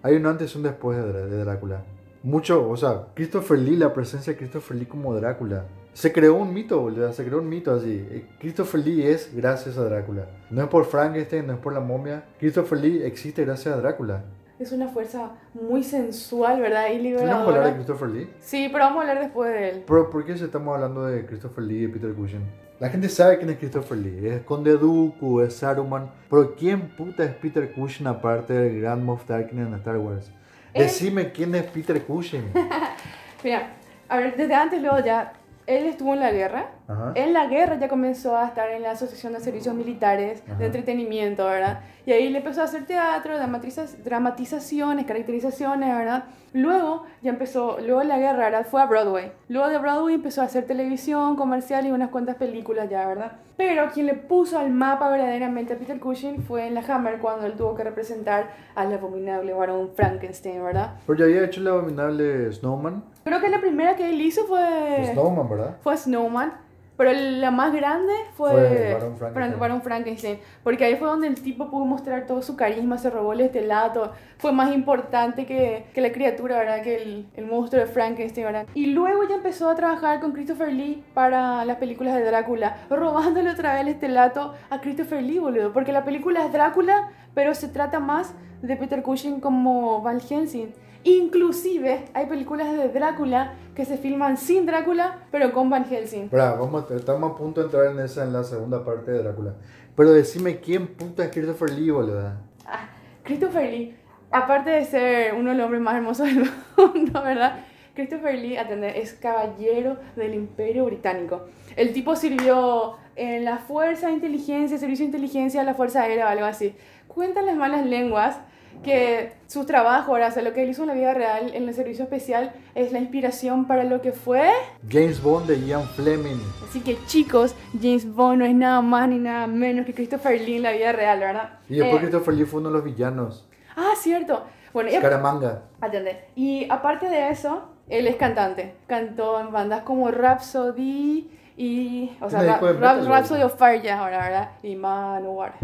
Hay 0.02 0.16
un 0.16 0.26
antes 0.26 0.54
y 0.54 0.56
un 0.56 0.64
después 0.64 0.96
de, 0.96 1.04
Drá- 1.04 1.26
de 1.28 1.44
Drácula. 1.44 1.82
Mucho, 2.22 2.68
o 2.68 2.76
sea, 2.76 3.08
Christopher 3.14 3.58
Lee, 3.58 3.76
la 3.76 3.92
presencia 3.92 4.32
de 4.32 4.38
Christopher 4.38 4.76
Lee 4.78 4.86
como 4.86 5.14
Drácula. 5.14 5.64
Se 5.92 6.12
creó 6.12 6.34
un 6.36 6.52
mito, 6.54 6.80
boludo, 6.80 7.12
se 7.12 7.24
creó 7.24 7.38
un 7.40 7.48
mito 7.48 7.72
así. 7.74 8.06
Eh, 8.10 8.26
Christopher 8.40 8.80
Lee 8.80 9.02
es 9.06 9.30
gracias 9.34 9.76
a 9.78 9.84
Drácula. 9.84 10.26
No 10.50 10.62
es 10.62 10.68
por 10.68 10.84
Frankenstein, 10.86 11.46
no 11.46 11.52
es 11.54 11.58
por 11.58 11.72
la 11.72 11.80
momia. 11.80 12.24
Christopher 12.38 12.78
Lee 12.78 13.02
existe 13.02 13.44
gracias 13.44 13.74
a 13.74 13.78
Drácula. 13.78 14.24
Es 14.58 14.72
una 14.72 14.88
fuerza 14.88 15.32
muy 15.52 15.82
sensual, 15.84 16.60
¿verdad? 16.62 16.86
Y 16.90 16.96
¿Tenemos 16.98 17.22
que 17.22 17.24
hablar 17.28 17.44
de 17.44 17.46
liberadora. 17.52 17.74
Christopher 17.74 18.08
Lee? 18.08 18.30
Sí, 18.40 18.68
pero 18.72 18.84
vamos 18.84 18.98
a 18.98 19.00
hablar 19.08 19.20
después 19.22 19.50
de 19.52 19.68
él. 19.70 19.84
Pero, 19.86 20.08
¿por 20.10 20.24
qué 20.24 20.32
estamos 20.32 20.74
hablando 20.74 21.04
de 21.04 21.26
Christopher 21.26 21.62
Lee 21.64 21.84
y 21.84 21.88
Peter 21.88 22.12
Cushing? 22.14 22.65
La 22.78 22.90
gente 22.90 23.08
sabe 23.08 23.38
quién 23.38 23.48
es 23.48 23.56
Christopher 23.56 23.96
Lee. 23.96 24.28
Es 24.28 24.42
Conde 24.42 24.76
Dooku, 24.76 25.40
es 25.40 25.56
Saruman. 25.56 26.10
Pero 26.28 26.54
¿quién 26.54 26.88
puta 26.94 27.24
es 27.24 27.34
Peter 27.34 27.72
Cushing 27.72 28.06
aparte 28.06 28.52
del 28.52 28.80
Grand 28.82 29.02
Moff 29.02 29.24
Tarkin 29.24 29.58
en 29.60 29.74
Star 29.74 29.96
Wars? 29.96 30.30
Decime 30.74 31.32
quién 31.32 31.54
es 31.54 31.62
Peter 31.64 32.02
Cushing. 32.02 32.52
Mira, 33.42 33.76
a 34.08 34.18
ver, 34.18 34.36
desde 34.36 34.54
antes 34.54 34.82
luego 34.82 34.98
ya, 34.98 35.32
él 35.66 35.86
estuvo 35.86 36.14
en 36.14 36.20
la 36.20 36.30
guerra. 36.32 36.70
Ajá. 36.88 37.12
En 37.16 37.32
la 37.32 37.46
guerra 37.46 37.76
ya 37.78 37.88
comenzó 37.88 38.36
a 38.36 38.46
estar 38.46 38.70
en 38.70 38.82
la 38.82 38.92
Asociación 38.92 39.32
de 39.32 39.40
Servicios 39.40 39.74
Militares 39.74 40.42
Ajá. 40.46 40.56
de 40.58 40.66
Entretenimiento, 40.66 41.44
¿verdad? 41.44 41.80
Y 42.06 42.12
ahí 42.12 42.28
le 42.28 42.38
empezó 42.38 42.60
a 42.60 42.64
hacer 42.64 42.86
teatro, 42.86 43.36
dramatiza- 43.36 43.96
dramatizaciones, 44.04 45.06
caracterizaciones, 45.06 45.88
¿verdad? 45.96 46.24
Luego 46.52 47.04
ya 47.22 47.30
empezó, 47.30 47.78
luego 47.80 48.00
de 48.00 48.06
la 48.06 48.18
guerra, 48.18 48.44
¿verdad? 48.44 48.66
Fue 48.70 48.80
a 48.80 48.86
Broadway. 48.86 49.32
Luego 49.48 49.68
de 49.68 49.78
Broadway 49.78 50.14
empezó 50.14 50.40
a 50.42 50.44
hacer 50.44 50.64
televisión, 50.66 51.36
comercial 51.36 51.84
y 51.86 51.90
unas 51.90 52.10
cuantas 52.10 52.36
películas 52.36 52.88
ya, 52.88 53.06
¿verdad? 53.06 53.32
Pero 53.56 53.90
quien 53.92 54.06
le 54.06 54.14
puso 54.14 54.58
al 54.58 54.70
mapa 54.70 55.08
verdaderamente 55.10 55.72
a 55.74 55.78
Peter 55.78 55.98
Cushing 55.98 56.42
fue 56.44 56.66
en 56.66 56.74
la 56.74 56.80
Hammer 56.82 57.18
cuando 57.18 57.46
él 57.46 57.54
tuvo 57.54 57.74
que 57.74 57.82
representar 57.84 58.50
al 58.74 58.92
abominable 58.92 59.52
varón 59.52 59.90
Frankenstein, 59.96 60.62
¿verdad? 60.62 60.94
Pero 61.06 61.18
ya 61.18 61.24
había 61.24 61.44
hecho 61.44 61.60
el 61.60 61.68
abominable 61.68 62.52
Snowman. 62.52 63.02
Creo 63.26 63.40
que 63.40 63.48
la 63.50 63.60
primera 63.60 63.96
que 63.96 64.08
él 64.08 64.20
hizo 64.20 64.44
fue... 64.46 65.10
Snowman, 65.12 65.48
¿verdad? 65.48 65.76
fue 65.82 65.96
Snowman, 65.96 66.52
pero 66.96 67.10
la 67.12 67.50
más 67.50 67.74
grande 67.74 68.12
fue, 68.36 68.50
Fue 68.52 68.92
Barón 68.94 69.16
Frankenstein. 69.18 69.34
Fran- 69.34 69.58
Barón 69.58 69.82
Frankenstein, 69.82 70.38
porque 70.64 70.84
ahí 70.86 70.96
fue 70.96 71.08
donde 71.08 71.26
el 71.26 71.34
tipo 71.42 71.68
pudo 71.68 71.84
mostrar 71.84 72.26
todo 72.26 72.40
su 72.40 72.56
carisma, 72.56 72.96
se 72.96 73.10
robó 73.10 73.34
el 73.34 73.40
estelato, 73.42 74.12
fue 74.38 74.50
más 74.52 74.72
importante 74.72 75.44
que, 75.44 75.86
que 75.92 76.00
la 76.00 76.10
criatura, 76.10 76.56
¿verdad? 76.56 76.82
Que 76.82 77.02
el, 77.02 77.28
el 77.36 77.44
monstruo 77.46 77.82
de 77.84 77.88
Frankenstein, 77.90 78.46
¿verdad? 78.46 78.66
Y 78.74 78.86
luego 78.86 79.24
ya 79.28 79.34
empezó 79.34 79.68
a 79.68 79.74
trabajar 79.74 80.20
con 80.20 80.32
Christopher 80.32 80.72
Lee 80.72 81.04
para 81.12 81.64
las 81.66 81.76
películas 81.76 82.14
de 82.14 82.22
Drácula, 82.24 82.76
robándole 82.88 83.50
otra 83.50 83.72
vez 83.72 83.82
el 83.82 83.88
estelato 83.88 84.54
a 84.70 84.80
Christopher 84.80 85.22
Lee, 85.22 85.38
boludo, 85.40 85.72
porque 85.74 85.92
la 85.92 86.04
película 86.04 86.46
es 86.46 86.52
Drácula, 86.52 87.10
pero 87.34 87.54
se 87.54 87.68
trata 87.68 87.98
más 88.00 88.32
de 88.62 88.74
Peter 88.76 89.02
Cushing 89.02 89.40
como 89.40 90.00
Van 90.00 90.20
Helsing. 90.20 90.72
Inclusive 91.06 92.06
hay 92.14 92.26
películas 92.26 92.76
de 92.76 92.88
Drácula 92.88 93.52
que 93.76 93.84
se 93.84 93.96
filman 93.96 94.36
sin 94.36 94.66
Drácula, 94.66 95.20
pero 95.30 95.52
con 95.52 95.70
Van 95.70 95.84
Helsing. 95.84 96.30
Vamos, 96.32 96.90
estamos 96.90 97.30
a 97.30 97.36
punto 97.36 97.60
de 97.60 97.66
entrar 97.66 97.86
en 97.92 98.00
esa 98.00 98.24
en 98.24 98.32
la 98.32 98.42
segunda 98.42 98.84
parte 98.84 99.12
de 99.12 99.22
Drácula. 99.22 99.54
Pero 99.94 100.12
decime 100.12 100.58
quién 100.58 100.88
puta 100.88 101.22
es 101.24 101.30
Christopher 101.30 101.70
Lee, 101.70 101.90
boludo. 101.90 102.32
Ah, 102.66 102.88
Christopher 103.22 103.70
Lee, 103.70 103.94
aparte 104.32 104.70
de 104.70 104.84
ser 104.84 105.34
uno 105.34 105.50
de 105.50 105.56
los 105.56 105.66
hombres 105.66 105.80
más 105.80 105.94
hermosos 105.94 106.26
del 106.26 106.50
mundo, 106.76 107.22
¿verdad? 107.22 107.60
Christopher 107.94 108.34
Lee, 108.34 108.56
atender, 108.56 108.96
es 108.96 109.12
caballero 109.12 109.98
del 110.16 110.34
Imperio 110.34 110.86
Británico. 110.86 111.46
El 111.76 111.92
tipo 111.92 112.16
sirvió 112.16 112.96
en 113.14 113.44
la 113.44 113.58
Fuerza 113.58 114.08
de 114.08 114.14
Inteligencia, 114.14 114.76
Servicio 114.76 115.04
de 115.04 115.16
Inteligencia, 115.16 115.62
la 115.62 115.74
Fuerza 115.74 116.02
Aérea 116.02 116.26
o 116.26 116.30
algo 116.30 116.46
así. 116.46 116.74
Cuentan 117.06 117.46
las 117.46 117.56
malas 117.56 117.86
lenguas 117.86 118.40
que 118.82 119.32
su 119.46 119.64
trabajo, 119.64 120.12
ahora, 120.12 120.28
o 120.28 120.30
sea, 120.30 120.42
lo 120.42 120.52
que 120.52 120.62
él 120.62 120.70
hizo 120.70 120.82
en 120.82 120.88
la 120.88 120.94
vida 120.94 121.14
real, 121.14 121.52
en 121.54 121.68
el 121.68 121.74
servicio 121.74 122.04
especial, 122.04 122.52
es 122.74 122.92
la 122.92 122.98
inspiración 122.98 123.66
para 123.66 123.84
lo 123.84 124.00
que 124.00 124.12
fue. 124.12 124.50
James 124.88 125.22
Bond 125.22 125.46
de 125.46 125.60
Ian 125.66 125.84
Fleming. 125.84 126.40
Así 126.68 126.80
que 126.80 126.98
chicos, 127.06 127.54
James 127.80 128.12
Bond 128.12 128.38
no 128.38 128.44
es 128.44 128.54
nada 128.54 128.80
más 128.80 129.08
ni 129.08 129.18
nada 129.18 129.46
menos 129.46 129.86
que 129.86 129.94
Christopher 129.94 130.40
Lee 130.40 130.56
en 130.56 130.62
la 130.62 130.72
vida 130.72 130.92
real, 130.92 131.20
¿verdad? 131.20 131.58
Y 131.68 131.76
después 131.76 131.96
Eh, 131.96 132.00
Christopher 132.00 132.34
Lee 132.34 132.44
fue 132.44 132.60
uno 132.60 132.70
de 132.70 132.74
los 132.74 132.84
villanos. 132.84 133.46
Ah, 133.76 133.92
cierto. 133.96 134.42
Bueno, 134.72 134.90
y, 134.90 134.94
Scaramanga. 134.94 135.62
Atiende. 135.80 136.24
Y 136.34 136.66
aparte 136.70 137.08
de 137.08 137.30
eso, 137.30 137.70
él 137.88 138.06
es 138.06 138.16
cantante. 138.16 138.74
Cantó 138.86 139.40
en 139.40 139.52
bandas 139.52 139.82
como 139.82 140.10
Rhapsody 140.10 141.30
y. 141.56 142.10
O 142.20 142.28
sea, 142.28 142.58
Rhapsody 142.58 143.42
of 143.42 143.56
Fire 143.56 143.80
ya 143.82 144.00
ahora, 144.00 144.18
¿verdad? 144.18 144.50
Y 144.62 144.76
Manowar. 144.76 145.54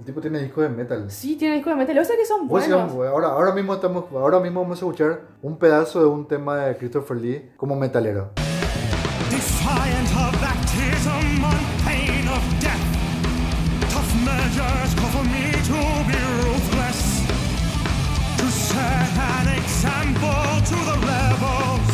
El 0.00 0.06
tipo 0.06 0.18
tiene 0.22 0.38
discos 0.38 0.62
de 0.62 0.70
metal. 0.70 1.10
Sí, 1.10 1.36
tiene 1.36 1.56
discos 1.56 1.74
de 1.74 1.76
metal. 1.76 1.98
O 1.98 2.04
sea 2.06 2.16
que 2.16 2.24
son 2.24 2.48
buenos. 2.48 2.90
O 2.90 3.02
sea, 3.02 3.10
ahora, 3.10 3.28
ahora, 3.28 3.52
mismo 3.52 3.74
estamos, 3.74 4.04
ahora 4.12 4.40
mismo 4.40 4.62
vamos 4.62 4.78
a 4.78 4.80
escuchar 4.80 5.20
un 5.42 5.58
pedazo 5.58 6.00
de 6.00 6.06
un 6.06 6.26
tema 6.26 6.56
de 6.56 6.78
Christopher 6.78 7.18
Lee 7.18 7.50
como 7.58 7.76
metalero. 7.76 8.30
Defiant 9.28 10.08
of 10.16 10.40
baptism 10.40 11.44
on 11.44 11.60
pain 11.84 12.26
of 12.28 12.42
death. 12.62 12.80
Tough 13.92 14.14
measures 14.24 14.94
call 14.94 15.10
for 15.10 15.24
me 15.24 15.52
to 15.68 15.80
be 16.08 16.16
ruthless. 16.44 17.26
To 18.38 18.46
set 18.50 19.18
an 19.36 19.48
example 19.52 20.64
to 20.64 20.76
the 20.88 20.96
rebels. 20.96 21.92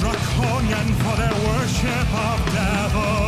Draconian 0.00 0.94
for 1.02 1.14
their 1.18 1.36
worship 1.44 2.08
of 2.14 2.38
devils. 2.54 3.19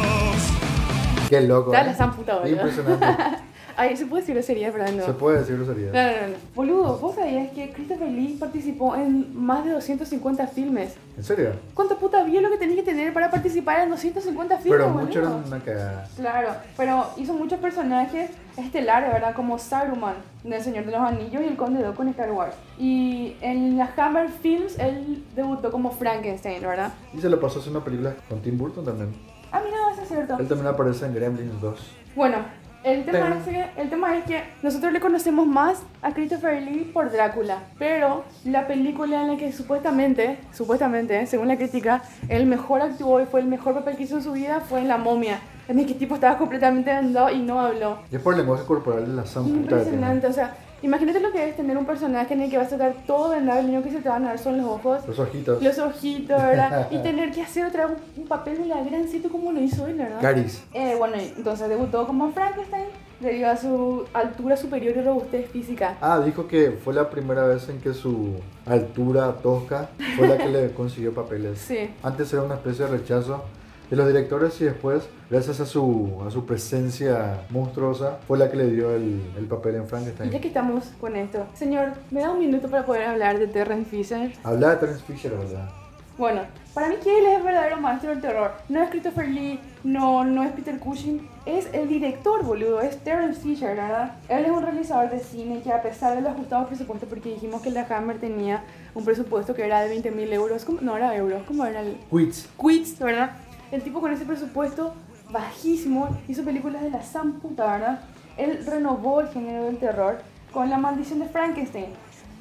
Qué 1.33 1.41
loco. 1.41 1.73
Está 1.73 1.83
¿eh? 1.83 1.87
la 1.87 1.95
san 1.97 2.15
puta, 2.15 2.41
boludo. 2.41 2.53
Impresionante. 2.53 3.07
Ay, 3.79 3.97
se 3.97 4.05
puede 4.05 4.21
decir 4.21 4.35
grosería, 4.35 4.71
pero 4.71 4.85
no. 4.93 5.07
Se 5.07 5.15
puede 5.15 5.39
decir 5.39 5.57
grosería. 5.57 5.87
No, 5.87 6.03
no, 6.03 6.29
no. 6.29 6.35
Boludo, 6.55 6.99
¿vos 6.99 7.15
sabías 7.15 7.51
que 7.53 7.71
Christopher 7.73 8.11
Lee 8.11 8.37
participó 8.39 8.95
en 8.97 9.35
más 9.35 9.65
de 9.65 9.71
250 9.71 10.47
filmes? 10.49 10.95
¿En 11.17 11.25
serio? 11.25 11.53
¿Cuánta 11.73 11.95
puta 11.97 12.23
vida 12.23 12.43
lo 12.43 12.51
que 12.51 12.59
tenés 12.59 12.77
que 12.77 12.83
tener 12.83 13.15
para 13.15 13.31
participar 13.31 13.81
en 13.81 13.89
250 13.89 14.59
filmes, 14.59 14.79
Pero 14.79 14.93
boludo? 14.93 15.07
mucho 15.07 15.19
eran 15.21 15.45
una 15.47 15.59
cagada. 15.61 16.07
Claro, 16.17 16.49
pero 16.77 17.07
hizo 17.17 17.33
muchos 17.33 17.59
personajes 17.61 18.31
estelares, 18.59 19.11
¿verdad? 19.11 19.35
Como 19.35 19.59
Saruman, 19.59 20.17
del 20.45 20.63
Señor 20.63 20.85
de 20.85 20.93
los 20.93 21.01
Anillos 21.01 21.43
y 21.43 21.47
el 21.47 21.57
Conde 21.57 21.83
Dooku 21.83 22.03
en 22.03 22.09
Star 22.09 22.31
Wars. 22.31 22.55
Y 22.79 23.37
en 23.41 23.79
la 23.79 23.91
Hammer 23.97 24.29
Films 24.29 24.79
él 24.79 25.25
debutó 25.35 25.71
como 25.71 25.93
Frankenstein, 25.93 26.61
¿verdad? 26.61 26.93
Y 27.15 27.23
se 27.23 27.31
lo 27.31 27.41
pasó 27.41 27.61
haciendo 27.61 27.83
películas 27.83 28.17
con 28.29 28.43
Tim 28.43 28.59
Burton 28.59 28.85
también. 28.85 29.32
Ah, 29.53 29.61
mira, 29.65 29.77
eso 29.93 30.03
es 30.03 30.09
cierto. 30.09 30.39
Él 30.39 30.49
también 30.49 30.67
aparece 30.67 31.07
en 31.07 31.15
Gremlins 31.15 31.61
2. 31.61 31.79
Bueno, 32.17 32.39
el 32.85 33.05
tema, 33.05 33.37
es 33.37 33.45
que, 33.45 33.81
el 33.81 33.91
tema 33.91 34.17
es 34.17 34.25
que 34.25 34.43
nosotros 34.63 34.93
le 34.93 34.99
conocemos 34.99 35.47
más 35.47 35.83
a 36.03 36.13
Christopher 36.13 36.61
Lee 36.63 36.91
por 36.93 37.13
Drácula, 37.13 37.59
pero 37.79 38.25
la 38.45 38.67
película 38.67 39.23
en 39.23 39.29
la 39.29 39.37
que 39.37 39.53
supuestamente, 39.53 40.39
supuestamente, 40.53 41.27
según 41.27 41.47
la 41.47 41.57
crítica, 41.57 42.03
el 42.29 42.47
mejor 42.47 42.81
actuó 42.81 43.21
y 43.21 43.27
fue 43.27 43.41
el 43.41 43.47
mejor 43.47 43.75
papel 43.75 43.97
que 43.97 44.03
hizo 44.03 44.17
en 44.17 44.23
su 44.25 44.33
vida 44.33 44.61
fue 44.61 44.81
en 44.81 44.89
La 44.89 44.97
Momia, 44.97 45.39
en 45.69 45.79
el 45.79 45.87
que 45.87 45.95
tipo 45.95 46.17
estaba 46.17 46.39
completamente 46.39 46.93
vendado 46.93 47.31
y 47.31 47.39
no 47.39 47.61
habló. 47.61 47.99
Y 48.11 48.17
es 48.17 48.23
por 48.23 48.35
el 48.35 48.41
lenguaje 48.41 48.65
corporal 48.65 49.07
de 49.07 49.13
la. 49.13 49.25
Impresionante, 49.47 50.27
o 50.27 50.33
sea, 50.33 50.57
imagínate 50.83 51.21
lo 51.21 51.31
que 51.33 51.49
es 51.49 51.57
tener 51.57 51.77
un 51.77 51.87
personaje 51.87 52.35
en 52.35 52.41
el 52.43 52.51
que 52.51 52.59
vas 52.59 52.71
a 52.73 52.75
estar 52.75 52.95
todo 53.07 53.31
vendado 53.31 53.61
y 53.61 53.63
lo 53.65 53.69
único 53.71 53.85
que 53.85 53.91
se 53.97 54.01
te 54.03 54.09
van 54.09 54.25
a 54.25 54.29
dar 54.29 54.39
son 54.39 54.59
los 54.59 54.67
ojos, 54.67 55.07
Los 55.07 55.19
ojitos. 55.19 55.63
los 55.63 55.79
ojitos, 55.79 56.43
¿verdad? 56.43 56.89
Y 56.91 56.99
tener 56.99 57.31
que 57.33 57.43
hacer 57.43 57.67
otra 57.67 57.87
un, 57.87 57.97
un 58.17 58.27
papel 58.27 58.59
de 58.59 58.67
la 58.67 58.83
gran 58.83 59.09
sitio 59.09 59.31
como 59.31 59.53
lo 59.53 59.61
hizo 59.61 59.87
él, 59.87 59.95
¿verdad? 59.97 60.21
Caris. 60.21 60.63
Eh, 60.75 60.95
bueno, 60.99 61.15
entonces 61.19 61.69
debutó 61.69 62.07
como 62.07 62.31
Frankenstein 62.33 62.85
debido 63.21 63.49
a 63.51 63.57
su 63.57 64.05
altura 64.13 64.57
superior 64.57 64.97
y 64.97 65.01
robustez 65.01 65.49
física. 65.51 65.97
Ah, 66.01 66.21
dijo 66.25 66.49
que 66.49 66.73
fue 66.73 66.93
la 66.93 67.09
primera 67.09 67.45
vez 67.45 67.69
en 67.69 67.81
que 67.81 67.95
su 67.95 68.31
altura 68.67 69.33
tosca 69.43 69.91
fue 70.17 70.27
la 70.27 70.37
que 70.39 70.49
le 70.49 70.71
consiguió 70.75 71.15
papeles. 71.15 71.59
Sí. 71.61 71.89
Antes 72.03 72.33
era 72.33 72.43
una 72.43 72.55
especie 72.55 72.85
de 72.87 72.91
rechazo 72.91 73.45
de 73.93 73.99
los 73.99 74.07
directores 74.07 74.59
y 74.63 74.65
después, 74.65 75.03
gracias 75.29 75.61
a 75.61 75.67
su, 75.67 76.23
a 76.27 76.31
su 76.31 76.47
presencia 76.47 77.43
monstruosa, 77.51 78.21
fue 78.27 78.39
la 78.39 78.51
que 78.51 78.57
le 78.57 78.71
dio 78.71 78.91
el, 78.95 79.21
el 79.37 79.45
papel 79.45 79.75
en 79.75 79.83
Y 79.83 79.85
ya 79.85 79.89
Frankenstein. 79.91 80.41
que 80.41 80.49
estamos 80.49 80.85
con 80.99 81.15
esto, 81.15 81.47
señor, 81.53 81.91
¿me 82.11 82.21
da 82.21 82.31
un 82.31 82.39
minuto 82.39 82.69
para 82.71 82.87
poder 82.87 83.03
hablar 83.03 83.39
de 83.39 83.49
Terrence 83.49 83.91
Fisher? 83.91 84.33
Habla 84.45 84.71
de 84.71 84.77
Terence 84.77 85.05
Fisher, 85.05 85.33
¿verdad? 85.33 85.69
Bueno, 86.17 86.41
para 86.73 86.89
mí 86.89 86.95
que 87.05 87.19
él 87.19 87.27
es 87.27 87.37
el 87.37 87.43
verdadero 87.43 87.81
maestro 87.83 88.11
del 88.11 88.23
terror. 88.23 88.53
No 88.71 88.83
es 88.83 88.89
Christopher 88.89 89.29
Lee, 89.29 89.61
no, 89.85 90.25
no 90.25 90.43
es 90.43 90.53
Peter 90.53 90.79
Cushing, 90.79 91.29
es 91.45 91.69
el 91.75 91.87
director, 91.87 92.43
boludo, 92.45 92.81
es 92.81 92.97
Terrence 93.05 93.43
Fisher, 93.43 93.77
¿verdad? 93.77 94.15
Él 94.31 94.47
es 94.47 94.51
un 94.51 94.63
realizador 94.63 95.11
de 95.11 95.21
cine 95.21 95.61
que 95.61 95.71
a 95.71 95.83
pesar 95.83 96.15
de 96.15 96.23
los 96.23 96.33
ajustados 96.33 96.69
presupuestos, 96.69 97.11
porque 97.11 97.29
dijimos 97.35 97.61
que 97.61 97.71
la 97.71 97.87
Hammer 97.91 98.19
tenía 98.19 98.63
un 98.95 99.05
presupuesto 99.05 99.55
que 99.55 99.67
era 99.67 99.83
de 99.83 99.91
20 99.91 100.11
mil 100.13 100.33
euros, 100.33 100.65
¿cómo? 100.65 100.81
no 100.81 100.97
era 100.97 101.15
euros, 101.15 101.43
¿cómo 101.47 101.67
era 101.67 101.81
el 101.81 101.99
Quits. 102.11 102.49
Quits, 102.59 102.99
¿verdad? 102.99 103.33
El 103.73 103.83
tipo 103.83 104.01
con 104.01 104.13
ese 104.13 104.25
presupuesto 104.25 104.95
bajísimo 105.31 106.09
hizo 106.29 106.45
películas 106.45 106.83
de 106.83 106.91
la 106.91 107.03
san 107.03 107.41
puta, 107.41 107.65
¿verdad? 107.73 108.01
Él 108.37 108.65
renovó 108.67 109.21
el 109.23 109.29
género 109.29 109.65
del 109.65 109.79
terror 109.79 110.19
con 110.53 110.71
La 110.71 110.79
maldición 110.79 111.19
de 111.19 111.27
Frankenstein. 111.27 111.87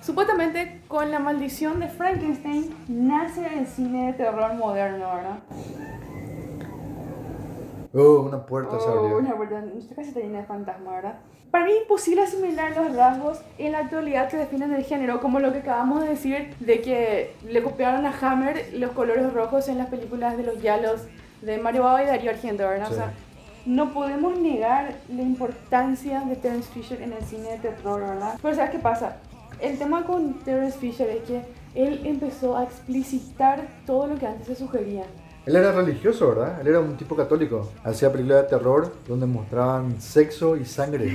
Supuestamente 0.02 0.82
con 0.88 1.10
La 1.10 1.20
maldición 1.20 1.80
de 1.80 1.88
Frankenstein 1.88 2.76
nace 2.88 3.48
el 3.60 3.66
cine 3.66 4.08
de 4.08 4.14
terror 4.14 4.54
moderno, 4.56 5.06
¿verdad? 5.16 5.40
Oh, 7.94 8.22
una 8.28 8.46
puerta 8.46 8.80
se 8.80 8.88
Oh, 8.88 9.00
abrió. 9.00 9.18
una 9.18 9.34
verdad, 9.36 9.64
nuestra 9.64 9.96
casa 9.96 10.10
está 10.10 10.20
llena 10.22 10.40
de 10.40 10.46
fantasmas, 10.46 10.94
¿verdad? 10.96 11.16
Para 11.52 11.66
mí 11.66 11.72
es 11.74 11.82
imposible 11.82 12.22
asimilar 12.24 12.76
los 12.76 12.96
rasgos 12.96 13.42
en 13.58 13.74
la 13.74 13.80
actualidad 13.80 14.30
que 14.30 14.38
definen 14.38 14.74
el 14.74 14.84
género, 14.86 15.20
como 15.20 15.40
lo 15.42 15.52
que 15.52 15.60
acabamos 15.60 16.02
de 16.02 16.10
decir 16.10 16.56
de 16.62 16.82
que 16.82 17.36
le 17.46 17.62
copiaron 17.62 18.06
a 18.06 18.14
Hammer 18.22 18.70
los 18.76 18.92
colores 18.92 19.32
rojos 19.34 19.68
en 19.68 19.78
las 19.78 19.88
películas 19.88 20.38
de 20.38 20.44
los 20.44 20.62
Yalos 20.62 21.02
de 21.42 21.58
Mario 21.58 21.84
Bava 21.84 22.04
y 22.04 22.08
Darío 22.08 22.32
Argento, 22.32 22.64
¿verdad? 22.68 22.88
Sí. 22.88 22.94
O 22.94 22.96
sea, 22.98 23.14
no 23.66 23.94
podemos 23.94 24.38
negar 24.40 24.96
la 25.10 25.22
importancia 25.22 26.22
de 26.22 26.36
Terence 26.36 26.70
Fisher 26.74 27.02
en 27.02 27.14
el 27.14 27.24
cine 27.24 27.52
de 27.52 27.58
terror, 27.58 28.02
¿verdad? 28.02 28.40
Pero 28.42 28.56
¿sabes 28.56 28.72
qué 28.72 28.80
pasa? 28.80 29.18
El 29.60 29.78
tema 29.78 30.04
con 30.04 30.40
Terence 30.40 30.78
Fisher 30.80 31.10
es 31.10 31.24
que 31.24 31.44
él 31.76 32.02
empezó 32.06 32.58
a 32.58 32.64
explicitar 32.64 33.68
todo 33.86 34.08
lo 34.08 34.16
que 34.16 34.26
antes 34.26 34.48
se 34.48 34.56
sugería. 34.56 35.04
Él 35.46 35.56
era 35.56 35.72
religioso, 35.72 36.30
¿verdad? 36.30 36.62
Él 36.62 36.68
era 36.68 36.80
un 36.80 36.96
tipo 36.98 37.16
católico. 37.16 37.72
Hacía 37.84 38.12
películas 38.12 38.44
de 38.44 38.50
terror 38.50 38.94
donde 39.08 39.26
mostraban 39.26 40.00
sexo 40.00 40.56
y 40.56 40.66
sangre. 40.66 41.12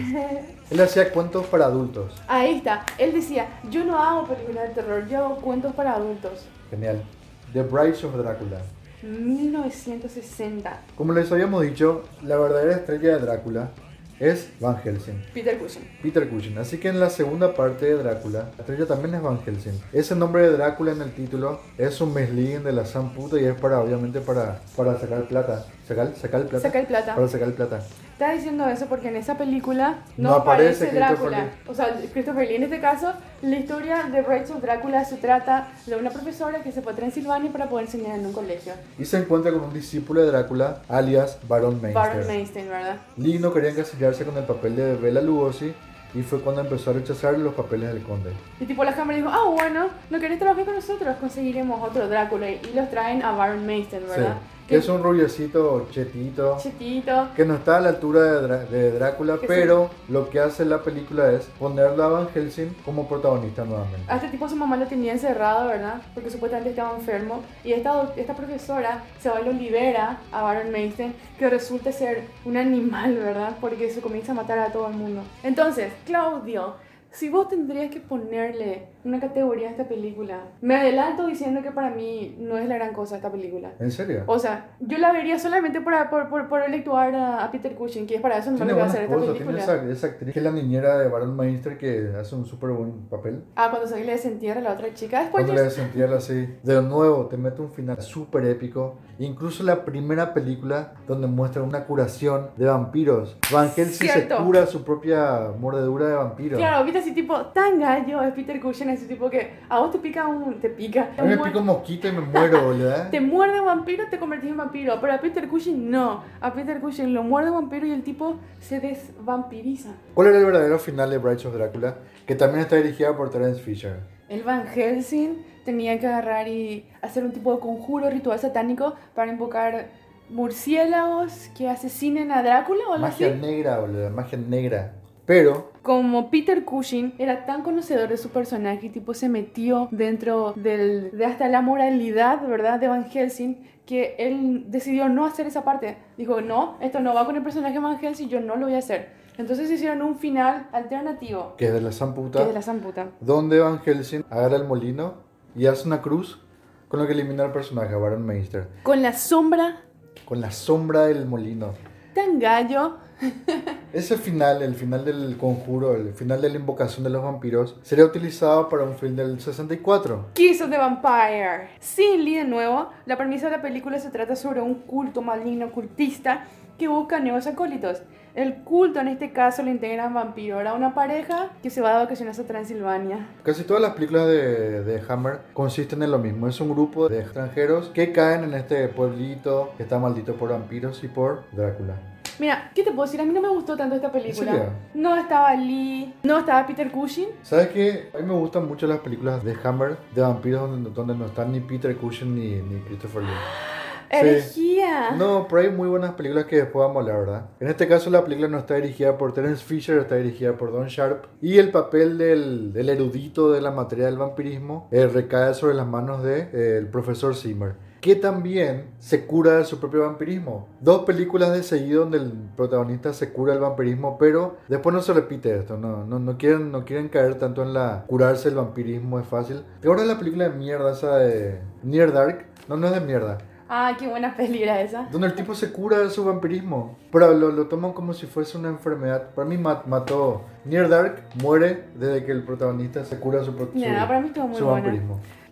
Él 0.70 0.80
hacía 0.80 1.12
cuentos 1.12 1.46
para 1.46 1.66
adultos. 1.66 2.12
Ahí 2.26 2.56
está. 2.56 2.84
Él 2.98 3.12
decía, 3.12 3.46
yo 3.70 3.84
no 3.84 3.96
hago 3.96 4.26
películas 4.26 4.68
de 4.68 4.74
terror, 4.74 5.06
yo 5.06 5.18
hago 5.18 5.36
cuentos 5.36 5.72
para 5.74 5.92
adultos. 5.92 6.44
Genial. 6.70 7.04
The 7.52 7.62
Brides 7.62 8.02
of 8.02 8.16
Drácula. 8.16 8.62
1960. 9.06 10.82
Como 10.96 11.12
les 11.12 11.30
habíamos 11.30 11.62
dicho, 11.62 12.04
la 12.22 12.36
verdadera 12.36 12.76
estrella 12.76 13.16
de 13.16 13.18
Drácula 13.20 13.70
es 14.18 14.50
Van 14.60 14.78
Helsing. 14.78 15.22
Peter 15.34 15.58
Cushing. 15.58 15.82
Peter 16.02 16.28
Cushing. 16.28 16.58
Así 16.58 16.78
que 16.78 16.88
en 16.88 16.98
la 16.98 17.10
segunda 17.10 17.54
parte 17.54 17.86
de 17.86 18.02
Drácula, 18.02 18.50
la 18.56 18.60
estrella 18.60 18.86
también 18.86 19.14
es 19.14 19.22
Van 19.22 19.40
Helsing. 19.42 19.78
Ese 19.92 20.16
nombre 20.16 20.42
de 20.42 20.56
Drácula 20.56 20.92
en 20.92 21.02
el 21.02 21.12
título 21.12 21.60
es 21.76 22.00
un 22.00 22.14
misleading 22.14 22.64
de 22.64 22.72
la 22.72 22.86
San 22.86 23.12
Puta 23.12 23.38
y 23.38 23.44
es 23.44 23.54
para, 23.54 23.80
obviamente, 23.80 24.20
para, 24.20 24.60
para 24.76 24.98
sacar 24.98 25.28
plata. 25.28 25.66
¿Sacar, 25.86 26.14
sacar 26.16 26.46
plata? 26.46 26.62
Sacar 26.62 26.86
plata. 26.86 27.14
Para 27.14 27.28
sacar 27.28 27.52
plata. 27.52 27.80
Está 28.16 28.32
diciendo 28.32 28.66
eso 28.66 28.86
porque 28.86 29.08
en 29.08 29.16
esa 29.16 29.36
película 29.36 29.98
no, 30.16 30.30
No 30.30 30.34
aparece 30.36 30.86
aparece, 30.86 30.96
Drácula. 30.96 31.50
O 31.66 31.74
sea, 31.74 31.94
Christopher 32.14 32.48
Lee 32.48 32.56
en 32.56 32.62
este 32.62 32.80
caso, 32.80 33.12
la 33.42 33.56
historia 33.56 34.04
de 34.04 34.20
of 34.20 34.62
Drácula 34.62 35.04
se 35.04 35.16
trata 35.16 35.68
de 35.84 35.96
una 35.96 36.08
profesora 36.08 36.62
que 36.62 36.72
se 36.72 36.80
fue 36.80 36.94
a 36.94 36.96
Transilvania 36.96 37.52
para 37.52 37.68
poder 37.68 37.84
enseñar 37.84 38.18
en 38.18 38.24
un 38.24 38.32
colegio. 38.32 38.72
Y 38.98 39.04
se 39.04 39.18
encuentra 39.18 39.52
con 39.52 39.64
un 39.64 39.74
discípulo 39.74 40.22
de 40.22 40.28
Drácula, 40.28 40.80
alias 40.88 41.38
Baron 41.46 41.74
Meister. 41.74 41.92
Baron 41.92 42.26
Mainstein, 42.26 42.68
¿verdad? 42.70 42.96
Lee 43.18 43.38
no 43.38 43.52
quería 43.52 43.68
encasillarse 43.68 44.24
con 44.24 44.34
el 44.38 44.44
papel 44.44 44.76
de 44.76 44.96
Bela 44.96 45.20
Lugosi 45.20 45.74
y 46.14 46.22
fue 46.22 46.40
cuando 46.40 46.62
empezó 46.62 46.92
a 46.92 46.94
rechazar 46.94 47.38
los 47.38 47.52
papeles 47.52 47.92
del 47.92 48.02
conde. 48.02 48.32
Y 48.58 48.64
tipo 48.64 48.82
la 48.82 48.94
cámara 48.94 49.18
dijo, 49.18 49.28
ah 49.28 49.50
bueno, 49.50 49.88
no 50.08 50.18
querés 50.18 50.38
trabajar 50.38 50.64
con 50.64 50.74
nosotros, 50.74 51.16
conseguiremos 51.20 51.86
otro 51.86 52.08
Drácula. 52.08 52.50
Y 52.50 52.72
los 52.74 52.88
traen 52.88 53.22
a 53.22 53.32
Baron 53.32 53.66
Mainstein, 53.66 54.08
¿verdad? 54.08 54.36
Sí. 54.40 54.55
Que 54.66 54.76
es 54.76 54.88
un 54.88 55.02
rubiecito 55.02 55.86
chetito. 55.90 56.56
Chetito. 56.60 57.28
Que 57.36 57.44
no 57.44 57.54
está 57.54 57.76
a 57.76 57.80
la 57.80 57.88
altura 57.90 58.20
de, 58.22 58.48
Drá- 58.48 58.68
de 58.68 58.90
Drácula, 58.92 59.38
pero 59.46 59.90
lo 60.08 60.28
que 60.28 60.40
hace 60.40 60.64
la 60.64 60.82
película 60.82 61.30
es 61.30 61.44
ponerle 61.58 62.02
a 62.02 62.06
Van 62.08 62.28
Helsing 62.34 62.74
como 62.84 63.06
protagonista 63.08 63.64
nuevamente. 63.64 64.10
A 64.10 64.16
este 64.16 64.28
tipo 64.28 64.48
su 64.48 64.56
mamá 64.56 64.76
lo 64.76 64.86
tenía 64.86 65.12
encerrado, 65.12 65.68
¿verdad? 65.68 66.02
Porque 66.14 66.30
supuestamente 66.30 66.70
estaba 66.70 66.96
enfermo. 66.96 67.42
Y 67.64 67.72
esta, 67.72 68.12
esta 68.16 68.34
profesora 68.34 69.04
se 69.20 69.28
va 69.28 69.40
y 69.40 69.44
lo 69.44 69.52
libera 69.52 70.18
a 70.32 70.42
Baron 70.42 70.72
Mainstein, 70.72 71.14
que 71.38 71.48
resulta 71.48 71.92
ser 71.92 72.24
un 72.44 72.56
animal, 72.56 73.14
¿verdad? 73.16 73.56
Porque 73.60 73.90
se 73.90 74.00
comienza 74.00 74.32
a 74.32 74.34
matar 74.34 74.58
a 74.58 74.72
todo 74.72 74.88
el 74.88 74.94
mundo. 74.94 75.22
Entonces, 75.44 75.92
Claudio, 76.04 76.74
si 77.12 77.28
vos 77.28 77.48
tendrías 77.48 77.90
que 77.90 78.00
ponerle 78.00 78.88
una 79.06 79.20
categoría 79.20 79.68
a 79.68 79.70
esta 79.70 79.84
película, 79.84 80.40
me 80.60 80.74
adelanto 80.76 81.26
diciendo 81.26 81.62
que 81.62 81.70
para 81.70 81.90
mí 81.90 82.36
no 82.38 82.58
es 82.58 82.68
la 82.68 82.74
gran 82.74 82.92
cosa 82.92 83.16
esta 83.16 83.30
película. 83.30 83.72
¿En 83.78 83.90
serio? 83.90 84.24
O 84.26 84.38
sea, 84.38 84.70
yo 84.80 84.98
la 84.98 85.12
vería 85.12 85.38
solamente 85.38 85.80
por, 85.80 85.94
por, 86.10 86.28
por, 86.28 86.48
por 86.48 86.62
el 86.62 86.74
actuar 86.74 87.14
a, 87.14 87.44
a 87.44 87.50
Peter 87.50 87.74
Cushing, 87.74 88.06
que 88.06 88.16
es 88.16 88.20
para 88.20 88.38
eso 88.38 88.50
no 88.50 88.66
que 88.66 88.72
va 88.72 88.82
a 88.82 88.86
hacer 88.86 89.04
esta 89.04 89.16
película. 89.16 89.58
esa, 89.58 89.82
esa 89.84 90.06
actriz 90.08 90.32
que 90.32 90.38
es 90.40 90.44
la 90.44 90.50
niñera 90.50 90.98
de 90.98 91.08
Baron 91.08 91.36
Meister 91.36 91.78
que 91.78 92.12
hace 92.18 92.34
un 92.34 92.44
súper 92.44 92.70
buen 92.70 93.08
papel. 93.08 93.44
Ah, 93.54 93.68
cuando 93.70 93.86
se 93.88 94.04
le 94.04 94.12
desentierra 94.12 94.60
a 94.60 94.64
la 94.64 94.72
otra 94.72 94.92
chica. 94.92 95.20
Después 95.20 95.44
Cuando 95.44 95.62
le 95.62 95.68
desentierra 95.68 96.16
así. 96.16 96.48
De 96.62 96.82
nuevo, 96.82 97.26
te 97.26 97.36
mete 97.36 97.62
un 97.62 97.70
final 97.70 98.00
súper 98.02 98.44
épico. 98.46 98.96
Incluso 99.18 99.62
la 99.62 99.84
primera 99.84 100.34
película 100.34 100.92
donde 101.06 101.26
muestra 101.26 101.62
una 101.62 101.84
curación 101.84 102.50
de 102.56 102.66
vampiros. 102.66 103.36
Van 103.52 103.70
Helsing 103.70 104.08
se 104.08 104.28
cura 104.28 104.66
su 104.66 104.84
propia 104.84 105.52
mordedura 105.58 106.08
de 106.08 106.14
vampiro. 106.14 106.58
Claro, 106.58 106.84
viste 106.84 106.98
así 106.98 107.12
tipo 107.12 107.46
tan 107.46 107.80
gallo 107.80 108.22
es 108.22 108.34
Peter 108.34 108.60
Cushing, 108.60 108.90
ese 108.96 109.06
tipo 109.06 109.30
que 109.30 109.52
a 109.68 109.78
vos 109.78 109.90
te 109.90 109.98
pica 109.98 110.26
un. 110.26 110.60
te 110.60 110.68
pica. 110.68 111.10
A 111.16 111.22
mí 111.22 111.28
me 111.28 111.36
Te 111.36 111.44
pica 111.44 111.58
un 111.58 111.66
mosquito 111.66 112.08
y 112.08 112.12
me 112.12 112.20
muero, 112.20 112.62
boludo. 112.66 113.08
Te 113.10 113.20
muerde 113.20 113.60
un 113.60 113.66
vampiro, 113.66 114.04
te 114.10 114.18
convertís 114.18 114.50
en 114.50 114.56
vampiro. 114.56 114.98
Pero 115.00 115.12
a 115.12 115.18
Peter 115.20 115.48
Cushing 115.48 115.90
no. 115.90 116.22
A 116.40 116.52
Peter 116.52 116.80
Cushing 116.80 117.14
lo 117.14 117.22
muerde 117.22 117.50
un 117.50 117.56
vampiro 117.56 117.86
y 117.86 117.92
el 117.92 118.02
tipo 118.02 118.36
se 118.58 118.80
desvampiriza. 118.80 119.90
¿Cuál 120.14 120.28
era 120.28 120.38
el 120.38 120.44
verdadero 120.46 120.78
final 120.78 121.10
de 121.10 121.18
Brides 121.18 121.46
of 121.46 121.54
Drácula? 121.54 121.96
Que 122.26 122.34
también 122.34 122.60
está 122.62 122.76
dirigida 122.76 123.16
por 123.16 123.30
Terence 123.30 123.60
Fisher. 123.62 124.00
El 124.28 124.42
Van 124.42 124.66
Helsing 124.66 125.44
tenía 125.64 125.98
que 126.00 126.06
agarrar 126.06 126.48
y 126.48 126.88
hacer 127.02 127.24
un 127.24 127.32
tipo 127.32 127.54
de 127.54 127.60
conjuro 127.60 128.10
ritual 128.10 128.38
satánico 128.38 128.94
para 129.14 129.30
invocar 129.30 129.90
murciélagos 130.28 131.50
que 131.56 131.68
asesinen 131.68 132.32
a 132.32 132.42
Drácula 132.42 132.84
o 132.88 132.92
algo 132.94 133.06
Magia 133.06 133.28
así. 133.28 133.38
negra, 133.40 133.78
boludo, 133.78 134.10
magia 134.10 134.38
negra. 134.38 134.92
Pero, 135.26 135.72
como 135.86 136.32
Peter 136.32 136.64
Cushing 136.64 137.14
era 137.16 137.46
tan 137.46 137.62
conocedor 137.62 138.08
de 138.08 138.16
su 138.16 138.30
personaje 138.30 138.86
y 138.86 138.90
tipo 138.90 139.14
se 139.14 139.28
metió 139.28 139.86
dentro 139.92 140.52
del, 140.56 141.16
de 141.16 141.24
hasta 141.24 141.46
la 141.48 141.62
moralidad, 141.62 142.44
¿verdad? 142.44 142.80
De 142.80 142.88
Van 142.88 143.04
Helsing, 143.08 143.54
que 143.86 144.16
él 144.18 144.64
decidió 144.66 145.08
no 145.08 145.24
hacer 145.24 145.46
esa 145.46 145.62
parte. 145.62 145.96
Dijo, 146.18 146.40
no, 146.40 146.76
esto 146.80 146.98
no 146.98 147.14
va 147.14 147.24
con 147.24 147.36
el 147.36 147.44
personaje 147.44 147.74
de 147.74 147.78
Van 147.78 148.00
Helsing, 148.00 148.28
yo 148.28 148.40
no 148.40 148.56
lo 148.56 148.66
voy 148.66 148.74
a 148.74 148.78
hacer. 148.78 149.10
Entonces 149.38 149.70
hicieron 149.70 150.02
un 150.02 150.18
final 150.18 150.66
alternativo, 150.72 151.54
Que 151.56 151.66
es 151.66 151.72
de 151.72 151.80
la 151.80 151.90
que 151.90 151.94
Zamputa. 151.94 152.40
es 152.42 152.48
de 152.48 152.52
la 152.54 152.62
zamputa. 152.62 153.06
Donde 153.20 153.60
Van 153.60 153.78
Helsing 153.78 154.24
agarra 154.28 154.56
el 154.56 154.64
molino 154.64 155.14
y 155.54 155.66
hace 155.66 155.86
una 155.86 156.02
cruz 156.02 156.40
con 156.88 156.98
lo 156.98 157.06
que 157.06 157.12
elimina 157.12 157.44
al 157.44 157.52
personaje, 157.52 157.94
a 157.94 157.98
Baron 157.98 158.26
Meister. 158.26 158.66
Con 158.82 159.02
la 159.02 159.12
sombra 159.12 159.76
Con 160.24 160.40
la 160.40 160.50
sombra 160.50 161.02
del 161.06 161.26
molino. 161.26 161.74
tan 162.12 162.40
gallo. 162.40 162.96
Ese 163.92 164.16
final, 164.18 164.62
el 164.62 164.74
final 164.74 165.04
del 165.04 165.36
conjuro, 165.38 165.94
el 165.94 166.12
final 166.12 166.40
de 166.40 166.50
la 166.50 166.56
invocación 166.56 167.04
de 167.04 167.10
los 167.10 167.22
vampiros, 167.22 167.76
sería 167.82 168.04
utilizado 168.04 168.68
para 168.68 168.84
un 168.84 168.96
film 168.96 169.16
del 169.16 169.40
64. 169.40 170.30
Kiss 170.34 170.60
of 170.60 170.70
the 170.70 170.78
Vampire. 170.78 171.68
Sin 171.80 172.24
Lee 172.24 172.36
de 172.36 172.44
nuevo, 172.44 172.90
la 173.06 173.16
premisa 173.16 173.46
de 173.46 173.56
la 173.56 173.62
película 173.62 173.98
se 173.98 174.10
trata 174.10 174.36
sobre 174.36 174.60
un 174.60 174.74
culto 174.74 175.22
maligno 175.22 175.70
cultista 175.70 176.44
que 176.78 176.88
busca 176.88 177.20
nuevos 177.20 177.46
acólitos. 177.46 178.02
El 178.34 178.56
culto 178.64 179.00
en 179.00 179.08
este 179.08 179.32
caso 179.32 179.62
lo 179.62 179.70
integran 179.70 180.12
vampiros. 180.12 180.60
Era 180.60 180.74
una 180.74 180.94
pareja 180.94 181.52
que 181.62 181.70
se 181.70 181.80
va 181.80 181.92
de 181.92 182.04
vacaciones 182.04 182.38
a 182.38 182.44
Transilvania. 182.44 183.28
Casi 183.42 183.64
todas 183.64 183.82
las 183.82 183.94
películas 183.94 184.26
de, 184.26 184.84
de 184.84 185.02
Hammer 185.08 185.38
consisten 185.54 186.02
en 186.02 186.10
lo 186.10 186.18
mismo. 186.18 186.46
Es 186.46 186.60
un 186.60 186.70
grupo 186.70 187.08
de 187.08 187.20
extranjeros 187.20 187.88
que 187.94 188.12
caen 188.12 188.44
en 188.44 188.52
este 188.52 188.88
pueblito 188.88 189.72
que 189.78 189.84
está 189.84 189.98
maldito 189.98 190.34
por 190.34 190.50
vampiros 190.50 191.02
y 191.02 191.08
por 191.08 191.44
Drácula. 191.52 191.94
Mira, 192.38 192.70
¿qué 192.74 192.82
te 192.82 192.90
puedo 192.90 193.04
decir? 193.04 193.20
A 193.20 193.24
mí 193.24 193.32
no 193.32 193.40
me 193.40 193.48
gustó 193.48 193.76
tanto 193.76 193.96
esta 193.96 194.12
película. 194.12 194.70
No 194.94 195.16
estaba 195.16 195.54
Lee, 195.54 196.14
no 196.22 196.38
estaba 196.38 196.66
Peter 196.66 196.90
Cushing. 196.90 197.28
¿Sabes 197.42 197.68
qué? 197.68 198.10
A 198.14 198.18
mí 198.18 198.24
me 198.24 198.34
gustan 198.34 198.66
mucho 198.66 198.86
las 198.86 198.98
películas 198.98 199.44
de 199.44 199.56
Hammer 199.64 199.96
de 200.14 200.20
vampiros 200.20 200.70
donde, 200.70 200.90
donde 200.90 201.14
no 201.14 201.26
están 201.26 201.52
ni 201.52 201.60
Peter 201.60 201.96
Cushing 201.96 202.34
ni, 202.34 202.62
ni 202.62 202.80
Christopher 202.80 203.22
Lee. 203.22 203.30
Herejía. 204.10 205.12
No, 205.16 205.46
pero 205.48 205.62
hay 205.62 205.70
muy 205.70 205.88
buenas 205.88 206.14
películas 206.14 206.46
que 206.46 206.56
después 206.56 206.86
vamos 206.86 206.96
a 206.96 207.00
hablar, 207.00 207.26
¿verdad? 207.26 207.46
En 207.60 207.68
este 207.68 207.88
caso 207.88 208.10
la 208.10 208.22
película 208.22 208.48
no 208.48 208.58
está 208.58 208.74
dirigida 208.74 209.18
por 209.18 209.32
Terence 209.32 209.64
Fisher, 209.64 209.98
está 209.98 210.16
dirigida 210.16 210.56
por 210.56 210.72
Don 210.72 210.86
Sharp. 210.86 211.24
Y 211.40 211.58
el 211.58 211.70
papel 211.70 212.18
del, 212.18 212.72
del 212.72 212.88
erudito 212.88 213.50
de 213.50 213.60
la 213.60 213.70
materia 213.70 214.06
del 214.06 214.16
vampirismo 214.16 214.88
eh, 214.92 215.06
recae 215.06 215.54
sobre 215.54 215.74
las 215.74 215.86
manos 215.86 216.22
del 216.22 216.52
de, 216.52 216.74
eh, 216.74 216.78
el 216.78 216.88
profesor 216.88 217.34
Zimmer. 217.34 217.74
Que 218.06 218.14
también 218.14 218.84
se 219.00 219.26
cura 219.26 219.56
de 219.56 219.64
su 219.64 219.80
propio 219.80 220.02
vampirismo. 220.02 220.68
Dos 220.80 221.02
películas 221.02 221.50
de 221.52 221.64
seguido 221.64 222.02
donde 222.02 222.18
el 222.18 222.30
protagonista 222.56 223.12
se 223.12 223.32
cura 223.32 223.52
el 223.52 223.58
vampirismo, 223.58 224.16
pero 224.16 224.58
después 224.68 224.94
no 224.94 225.02
se 225.02 225.12
repite 225.12 225.58
esto. 225.58 225.76
No, 225.76 226.04
no, 226.04 226.20
no, 226.20 226.38
quieren, 226.38 226.70
no 226.70 226.84
quieren 226.84 227.08
caer 227.08 227.34
tanto 227.34 227.64
en 227.64 227.74
la 227.74 228.04
curarse 228.06 228.48
el 228.48 228.54
vampirismo, 228.54 229.18
es 229.18 229.26
fácil. 229.26 229.64
¿Te 229.80 229.88
acuerdas 229.88 230.06
la 230.06 230.20
película 230.20 230.48
de 230.48 230.50
mierda 230.56 230.92
esa 230.92 231.16
de 231.16 231.58
Near 231.82 232.12
Dark? 232.12 232.44
No, 232.68 232.76
no 232.76 232.86
es 232.86 232.92
de 232.92 233.00
mierda. 233.00 233.38
Ah, 233.68 233.96
qué 233.98 234.06
buena 234.06 234.36
peli 234.36 234.62
era 234.62 234.80
esa. 234.80 235.08
Donde 235.10 235.26
el 235.26 235.34
tipo 235.34 235.52
se 235.56 235.72
cura 235.72 235.98
de 235.98 236.08
su 236.08 236.24
vampirismo. 236.24 236.96
Pero 237.10 237.32
lo, 237.34 237.50
lo 237.50 237.66
toman 237.66 237.92
como 237.92 238.12
si 238.14 238.26
fuese 238.26 238.56
una 238.56 238.68
enfermedad. 238.68 239.30
Para 239.34 239.48
mí 239.48 239.58
mat- 239.58 239.84
mató. 239.86 240.42
Near 240.64 240.88
Dark 240.88 241.24
muere 241.42 241.86
desde 241.96 242.24
que 242.24 242.30
el 242.30 242.44
protagonista 242.44 243.04
se 243.04 243.18
cura 243.18 243.40
su, 243.42 243.46
su- 243.46 243.72
para 244.06 244.20
mí 244.20 244.30
muy 244.46 244.56
su 244.56 244.64
buena. 244.64 244.92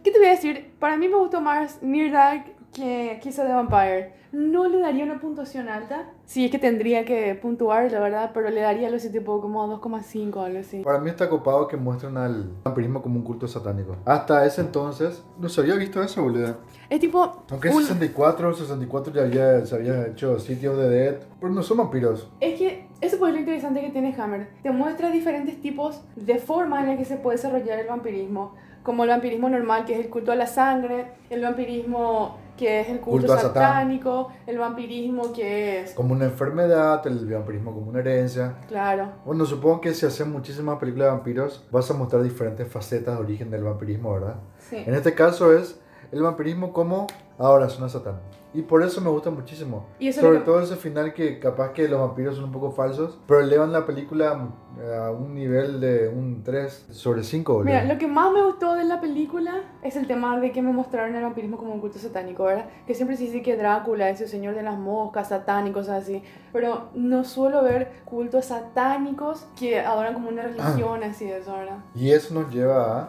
¿Qué 0.05 0.11
te 0.11 0.19
voy 0.19 0.27
a 0.29 0.33
decir? 0.33 0.73
Para 0.79 0.99
mí 0.99 1.09
me 1.09 1.17
gustó 1.17 1.41
más 1.41 1.83
Near 1.83 2.13
Dark 2.13 2.45
que 2.75 3.19
Kiss 3.23 3.39
of 3.39 3.47
the 3.47 3.53
Vampire. 3.55 4.13
No 4.33 4.67
le 4.69 4.81
daría 4.81 5.05
una 5.05 5.19
puntuación 5.21 5.69
alta. 5.69 6.11
Sí, 6.27 6.45
es 6.45 6.51
que 6.51 6.59
tendría 6.59 7.05
que 7.05 7.35
puntuar, 7.37 7.91
la 7.91 8.01
verdad, 8.01 8.33
pero 8.35 8.51
le 8.51 8.61
daría 8.61 8.89
algo 8.89 8.97
así 8.97 9.11
tipo 9.11 9.41
como 9.41 9.65
2,5 9.81 10.35
o 10.37 10.41
algo 10.43 10.59
así. 10.59 10.83
Para 10.83 10.99
mí 10.99 11.09
está 11.09 11.29
copado 11.31 11.69
que 11.69 11.77
muestran 11.77 12.17
al 12.19 12.51
vampirismo 12.65 13.01
como 13.01 13.17
un 13.17 13.23
culto 13.25 13.47
satánico. 13.49 13.97
Hasta 14.05 14.45
ese 14.45 14.61
entonces 14.61 15.23
no 15.39 15.49
se 15.49 15.61
había 15.61 15.77
visto 15.77 16.03
eso, 16.03 16.23
boludo. 16.23 16.57
Es 16.91 16.99
tipo... 17.01 17.45
Aunque 17.51 17.69
en 17.69 17.77
un- 17.77 17.83
64, 17.83 18.53
64 18.55 19.13
ya 19.15 19.23
había, 19.23 19.65
se 19.65 19.77
había 19.77 20.09
hecho 20.09 20.39
sitios 20.41 20.77
de 20.77 20.89
Dead. 20.91 21.15
Pero 21.41 21.53
no 21.53 21.63
son 21.63 21.79
vampiros. 21.79 22.29
Es 22.41 22.59
que 22.59 22.89
eso 23.01 23.15
es 23.15 23.21
lo 23.33 23.39
interesante 23.39 23.81
que 23.81 23.91
tiene 23.91 24.15
Hammer. 24.19 24.49
Te 24.65 24.71
muestra 24.73 25.11
diferentes 25.11 25.63
tipos 25.63 26.03
de 26.17 26.39
formas 26.39 26.83
en 26.83 26.89
las 26.91 26.99
que 26.99 27.05
se 27.05 27.17
puede 27.17 27.37
desarrollar 27.37 27.79
el 27.79 27.87
vampirismo. 27.87 28.55
Como 28.85 29.03
el 29.03 29.11
vampirismo 29.11 29.49
normal, 29.49 29.85
que 29.85 29.95
es 29.95 29.99
el 30.05 30.11
culto 30.11 30.31
a 30.31 30.37
la 30.37 30.47
sangre, 30.47 31.07
el 31.31 31.43
vampirismo 31.43 32.39
que 32.57 32.81
es 32.81 32.89
el 32.89 33.01
culto, 33.01 33.27
Culto 33.27 33.33
a 33.33 33.39
Satán. 33.39 33.53
satánico, 33.55 34.29
el 34.47 34.59
vampirismo 34.59 35.33
que 35.33 35.81
es... 35.81 35.93
Como 35.95 36.15
una 36.15 36.27
enfermedad, 36.27 37.05
el 37.07 37.27
vampirismo 37.27 37.75
como 37.75 37.91
una 37.91 37.99
herencia. 37.99 38.55
Claro. 38.69 39.09
Bueno, 39.25 39.45
supongo 39.45 39.81
que 39.81 39.93
si 39.93 40.07
hacen 40.07 40.31
muchísimas 40.31 40.79
películas 40.79 41.07
de 41.07 41.13
vampiros, 41.17 41.67
vas 41.73 41.91
a 41.91 41.95
mostrar 41.95 42.23
diferentes 42.23 42.69
facetas 42.69 43.17
de 43.17 43.25
origen 43.25 43.51
del 43.51 43.65
vampirismo, 43.65 44.13
¿verdad? 44.13 44.37
Sí. 44.59 44.77
En 44.77 44.95
este 44.95 45.15
caso 45.15 45.53
es 45.53 45.81
el 46.13 46.23
vampirismo 46.23 46.73
como 46.73 47.09
adoración 47.39 47.83
a 47.85 47.89
Satán. 47.89 48.21
Y 48.55 48.63
por 48.63 48.83
eso 48.85 49.01
me 49.01 49.11
gusta 49.11 49.31
muchísimo. 49.31 49.85
Y 49.99 50.09
eso 50.09 50.21
Sobre 50.21 50.39
que- 50.39 50.45
todo 50.45 50.61
ese 50.63 50.77
final 50.77 51.13
que 51.13 51.39
capaz 51.41 51.73
que 51.73 51.89
los 51.89 52.01
vampiros 52.01 52.37
son 52.37 52.45
un 52.45 52.53
poco 52.53 52.71
falsos, 52.71 53.19
pero 53.27 53.41
elevan 53.41 53.73
la 53.73 53.85
película 53.85 54.49
eh, 54.81 54.97
a 54.97 55.11
un 55.11 55.35
nivel 55.35 55.81
de 55.81 56.09
un 56.09 56.43
3 56.45 56.87
sobre 56.91 57.23
5. 57.25 57.53
boludo. 57.53 57.67
Mira, 57.67 57.85
lo 57.85 57.99
que 57.99 58.07
más 58.07 58.33
me 58.33 58.43
gustó 58.45 58.75
de 58.75 58.85
la 58.85 59.01
película 59.01 59.63
es 59.83 59.97
el 59.97 60.07
tema 60.07 60.39
de 60.41 60.53
que 60.53 60.63
me 60.63 60.73
mostraron 60.73 61.15
el 61.17 61.23
vampirismo 61.23 61.57
como 61.57 61.73
un 61.75 61.81
culto 61.81 61.99
satánico, 61.99 62.45
¿verdad? 62.45 62.67
Que 62.87 62.95
siempre 62.95 63.17
se 63.17 63.25
dice 63.25 63.43
que 63.43 63.57
Drácula 63.57 64.09
es 64.11 64.21
el 64.21 64.29
señor 64.29 64.55
de 64.55 64.63
las 64.63 64.79
moscas, 64.79 65.29
satán 65.29 65.67
y 65.67 65.73
cosas 65.73 66.03
así. 66.03 66.23
Pero 66.53 66.91
no 66.95 67.25
suelo 67.25 67.63
ver 67.65 67.91
cultos 68.05 68.47
satánicos 68.47 69.47
que 69.59 69.81
adoran 69.81 70.15
como 70.15 70.29
una 70.29 70.43
religión, 70.43 71.03
así 71.03 71.27
de 71.27 71.39
eso, 71.39 71.53
¿verdad? 71.57 71.79
Y 71.95 72.11
eso 72.13 72.35
nos 72.35 72.53
lleva 72.53 73.03
a 73.03 73.09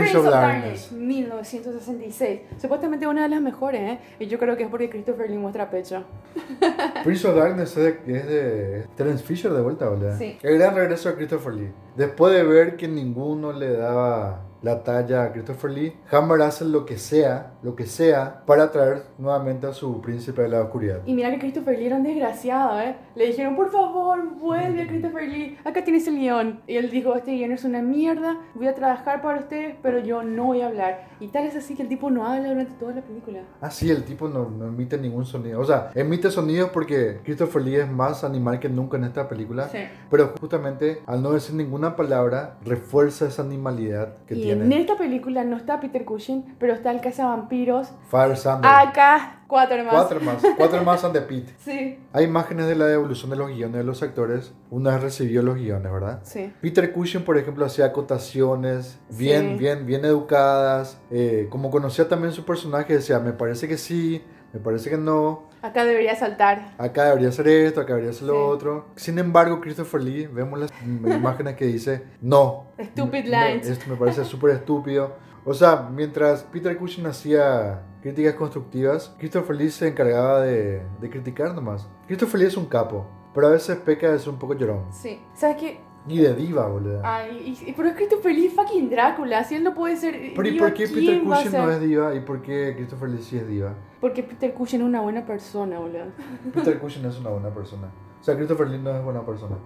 Prince, 0.00 0.16
of 0.16 0.24
Darkness. 0.24 0.92
1966. 0.92 2.40
Supuestamente 2.60 3.06
una 3.06 3.22
de 3.22 3.28
las 3.28 3.40
mejores, 3.40 3.80
¿eh? 3.80 3.98
Y 4.18 4.26
yo 4.26 4.38
creo 4.38 4.56
que 4.56 4.64
es 4.64 4.68
porque 4.68 4.88
Christopher 4.88 5.30
Lee 5.30 5.38
muestra 5.38 5.70
pecho. 5.70 6.04
Prince 7.04 7.26
of 7.26 7.36
Darkness 7.36 7.76
es 7.76 8.06
de, 8.06 8.18
es 8.18 8.26
de 8.26 8.86
Terence 8.96 9.24
Fisher 9.24 9.52
de 9.52 9.60
vuelta, 9.60 9.88
boludo. 9.88 10.16
Sí. 10.16 10.38
El 10.42 10.58
gran 10.58 10.74
regreso 10.74 11.08
de 11.10 11.14
Christopher 11.16 11.54
Lee. 11.54 11.72
Después 11.96 12.32
de 12.34 12.42
ver 12.42 12.76
que 12.76 12.88
ninguno 12.88 13.52
le 13.52 13.72
daba 13.76 14.51
la 14.62 14.82
talla 14.82 15.24
a 15.24 15.32
Christopher 15.32 15.70
Lee, 15.70 15.96
Hammer 16.10 16.42
hace 16.42 16.64
lo 16.64 16.86
que 16.86 16.98
sea, 16.98 17.52
lo 17.62 17.74
que 17.76 17.86
sea, 17.86 18.42
para 18.46 18.70
traer 18.70 19.02
nuevamente 19.18 19.66
a 19.66 19.72
su 19.72 20.00
príncipe 20.00 20.42
de 20.42 20.48
la 20.48 20.62
oscuridad. 20.62 21.00
Y 21.06 21.14
mira 21.14 21.30
que 21.30 21.38
Christopher 21.38 21.78
Lee 21.78 21.86
era 21.86 21.96
un 21.96 22.02
desgraciado, 22.04 22.80
¿eh? 22.80 22.96
Le 23.14 23.26
dijeron, 23.26 23.56
por 23.56 23.70
favor, 23.70 24.22
vuelve 24.38 24.86
Christopher 24.86 25.28
Lee, 25.28 25.58
acá 25.64 25.84
tienes 25.84 26.06
el 26.06 26.18
guion. 26.18 26.60
Y 26.66 26.76
él 26.76 26.90
dijo, 26.90 27.14
este 27.14 27.32
guion 27.32 27.52
es 27.52 27.64
una 27.64 27.82
mierda, 27.82 28.38
voy 28.54 28.68
a 28.68 28.74
trabajar 28.74 29.20
para 29.20 29.40
ustedes, 29.40 29.76
pero 29.82 29.98
yo 29.98 30.22
no 30.22 30.46
voy 30.46 30.62
a 30.62 30.68
hablar. 30.68 31.08
Y 31.20 31.28
tal 31.28 31.44
es 31.44 31.56
así 31.56 31.74
que 31.74 31.82
el 31.82 31.88
tipo 31.88 32.10
no 32.10 32.26
habla 32.26 32.48
durante 32.48 32.72
toda 32.74 32.94
la 32.94 33.02
película. 33.02 33.40
Ah, 33.60 33.70
sí, 33.70 33.90
el 33.90 34.04
tipo 34.04 34.28
no, 34.28 34.48
no 34.48 34.66
emite 34.66 34.98
ningún 34.98 35.24
sonido. 35.24 35.60
O 35.60 35.64
sea, 35.64 35.90
emite 35.94 36.30
sonidos 36.30 36.70
porque 36.70 37.20
Christopher 37.24 37.62
Lee 37.62 37.76
es 37.76 37.90
más 37.90 38.24
animal 38.24 38.58
que 38.58 38.68
nunca 38.68 38.96
en 38.96 39.04
esta 39.04 39.28
película. 39.28 39.68
Sí. 39.68 39.78
Pero 40.10 40.32
justamente 40.40 41.02
al 41.06 41.22
no 41.22 41.32
decir 41.32 41.54
ninguna 41.54 41.96
palabra, 41.96 42.56
refuerza 42.64 43.26
esa 43.26 43.42
animalidad 43.42 44.16
que 44.26 44.34
Y 44.34 44.42
tiene. 44.42 44.51
En 44.52 44.72
esta 44.72 44.96
película 44.96 45.44
no 45.44 45.56
está 45.56 45.80
Peter 45.80 46.04
Cushing, 46.04 46.56
pero 46.58 46.72
está 46.74 46.90
el 46.90 47.00
cazavampiros. 47.00 47.92
Fire 48.08 48.36
Sander. 48.36 48.70
Acá, 48.70 49.42
cuatro 49.46 49.82
más. 49.84 49.92
Cuatro 49.94 50.20
más. 50.20 50.42
Cuatro 50.56 50.82
más 50.84 51.04
and 51.04 51.14
the 51.14 51.20
pit. 51.22 51.48
Sí, 51.58 51.98
Hay 52.12 52.24
imágenes 52.24 52.66
de 52.66 52.74
la 52.74 52.90
evolución 52.92 53.30
de 53.30 53.36
los 53.36 53.48
guiones 53.50 53.76
de 53.78 53.84
los 53.84 54.02
actores 54.02 54.52
una 54.70 54.90
vez 54.92 55.02
recibió 55.02 55.42
los 55.42 55.56
guiones, 55.56 55.92
¿verdad? 55.92 56.20
sí. 56.24 56.52
Peter 56.60 56.92
Cushing, 56.92 57.24
por 57.24 57.36
ejemplo, 57.38 57.64
hacía 57.64 57.86
acotaciones 57.86 58.98
bien, 59.10 59.52
Sí. 59.52 59.58
bien, 59.58 59.86
bien 59.86 60.04
educadas. 60.04 60.98
Eh, 61.10 61.46
como 61.50 61.70
conocía 61.70 62.08
también 62.08 62.32
su 62.32 62.44
personaje, 62.44 62.94
decía, 62.94 63.18
me 63.20 63.32
parece 63.32 63.68
que 63.68 63.76
sí, 63.76 64.22
me 64.52 64.60
parece 64.60 64.90
que 64.90 64.98
no. 64.98 65.50
Acá 65.62 65.84
debería 65.84 66.16
saltar. 66.16 66.74
Acá 66.78 67.04
debería 67.04 67.30
ser 67.32 67.46
esto, 67.48 67.80
acá 67.80 67.94
debería 67.94 68.12
ser 68.12 68.26
lo 68.28 68.34
Sí. 68.34 68.40
otro. 68.56 68.86
Sin 68.96 69.18
embargo, 69.18 69.60
Christopher 69.60 70.02
Lee, 70.02 70.26
vemos 70.26 70.58
las 70.58 70.72
imágenes 70.84 71.54
que 71.56 71.66
dice, 71.66 72.04
no. 72.20 72.66
Stupid 72.80 73.24
lines. 73.24 73.68
esto 73.68 73.88
me 73.88 73.96
parece 73.96 74.24
súper 74.24 74.50
estúpido. 74.50 75.14
O 75.44 75.54
sea, 75.54 75.88
mientras 75.92 76.42
Peter 76.44 76.76
Cushing 76.76 77.06
hacía 77.06 77.82
críticas 78.00 78.34
constructivas, 78.34 79.14
Christopher 79.18 79.56
Lee 79.56 79.70
se 79.70 79.88
encargaba 79.88 80.40
de, 80.40 80.82
de 81.00 81.10
criticar 81.10 81.54
nomás. 81.54 81.88
Christopher 82.06 82.40
Lee 82.40 82.46
es 82.46 82.56
un 82.56 82.66
capo, 82.66 83.06
pero 83.34 83.46
a 83.48 83.50
veces 83.50 83.76
peca 83.78 84.10
de 84.10 84.18
ser 84.18 84.28
un 84.30 84.38
poco 84.38 84.54
llorón. 84.54 84.86
Sí. 84.92 85.20
¿Sabes 85.34 85.56
qué? 85.56 85.80
Y 86.08 86.18
de 86.18 86.34
diva, 86.34 86.66
boludo. 86.66 87.00
Ay, 87.04 87.56
y, 87.64 87.70
y- 87.70 87.72
pero 87.72 87.88
es 87.88 87.94
Christopher 87.94 88.34
Lee 88.34 88.48
fucking 88.48 88.90
Drácula. 88.90 89.44
Si 89.44 89.54
él 89.54 89.62
no 89.64 89.72
puede 89.74 89.96
ser. 89.96 90.32
Pero 90.34 90.48
¿y 90.48 90.50
diva, 90.52 90.66
por 90.66 90.74
qué 90.74 90.84
¿quién 90.84 90.94
Peter 90.94 91.22
Cushing 91.22 91.52
no 91.52 91.70
es 91.70 91.80
diva? 91.80 92.14
¿Y 92.14 92.20
por 92.20 92.42
qué 92.42 92.72
Christopher 92.76 93.08
Lee 93.10 93.22
sí 93.22 93.36
es 93.38 93.46
diva? 93.46 93.74
Porque 94.00 94.22
Peter 94.24 94.52
Cushing 94.52 94.80
es 94.80 94.86
una 94.86 95.00
buena 95.00 95.24
persona, 95.24 95.78
boludo. 95.78 96.06
Peter 96.54 96.78
Cushing 96.78 97.04
es 97.06 97.18
una 97.18 97.30
buena 97.30 97.50
persona. 97.50 97.88
O 98.20 98.24
sea, 98.24 98.34
Christopher 98.36 98.68
Lee 98.68 98.78
no 98.78 98.96
es 98.96 99.04
buena 99.04 99.24
persona. 99.24 99.56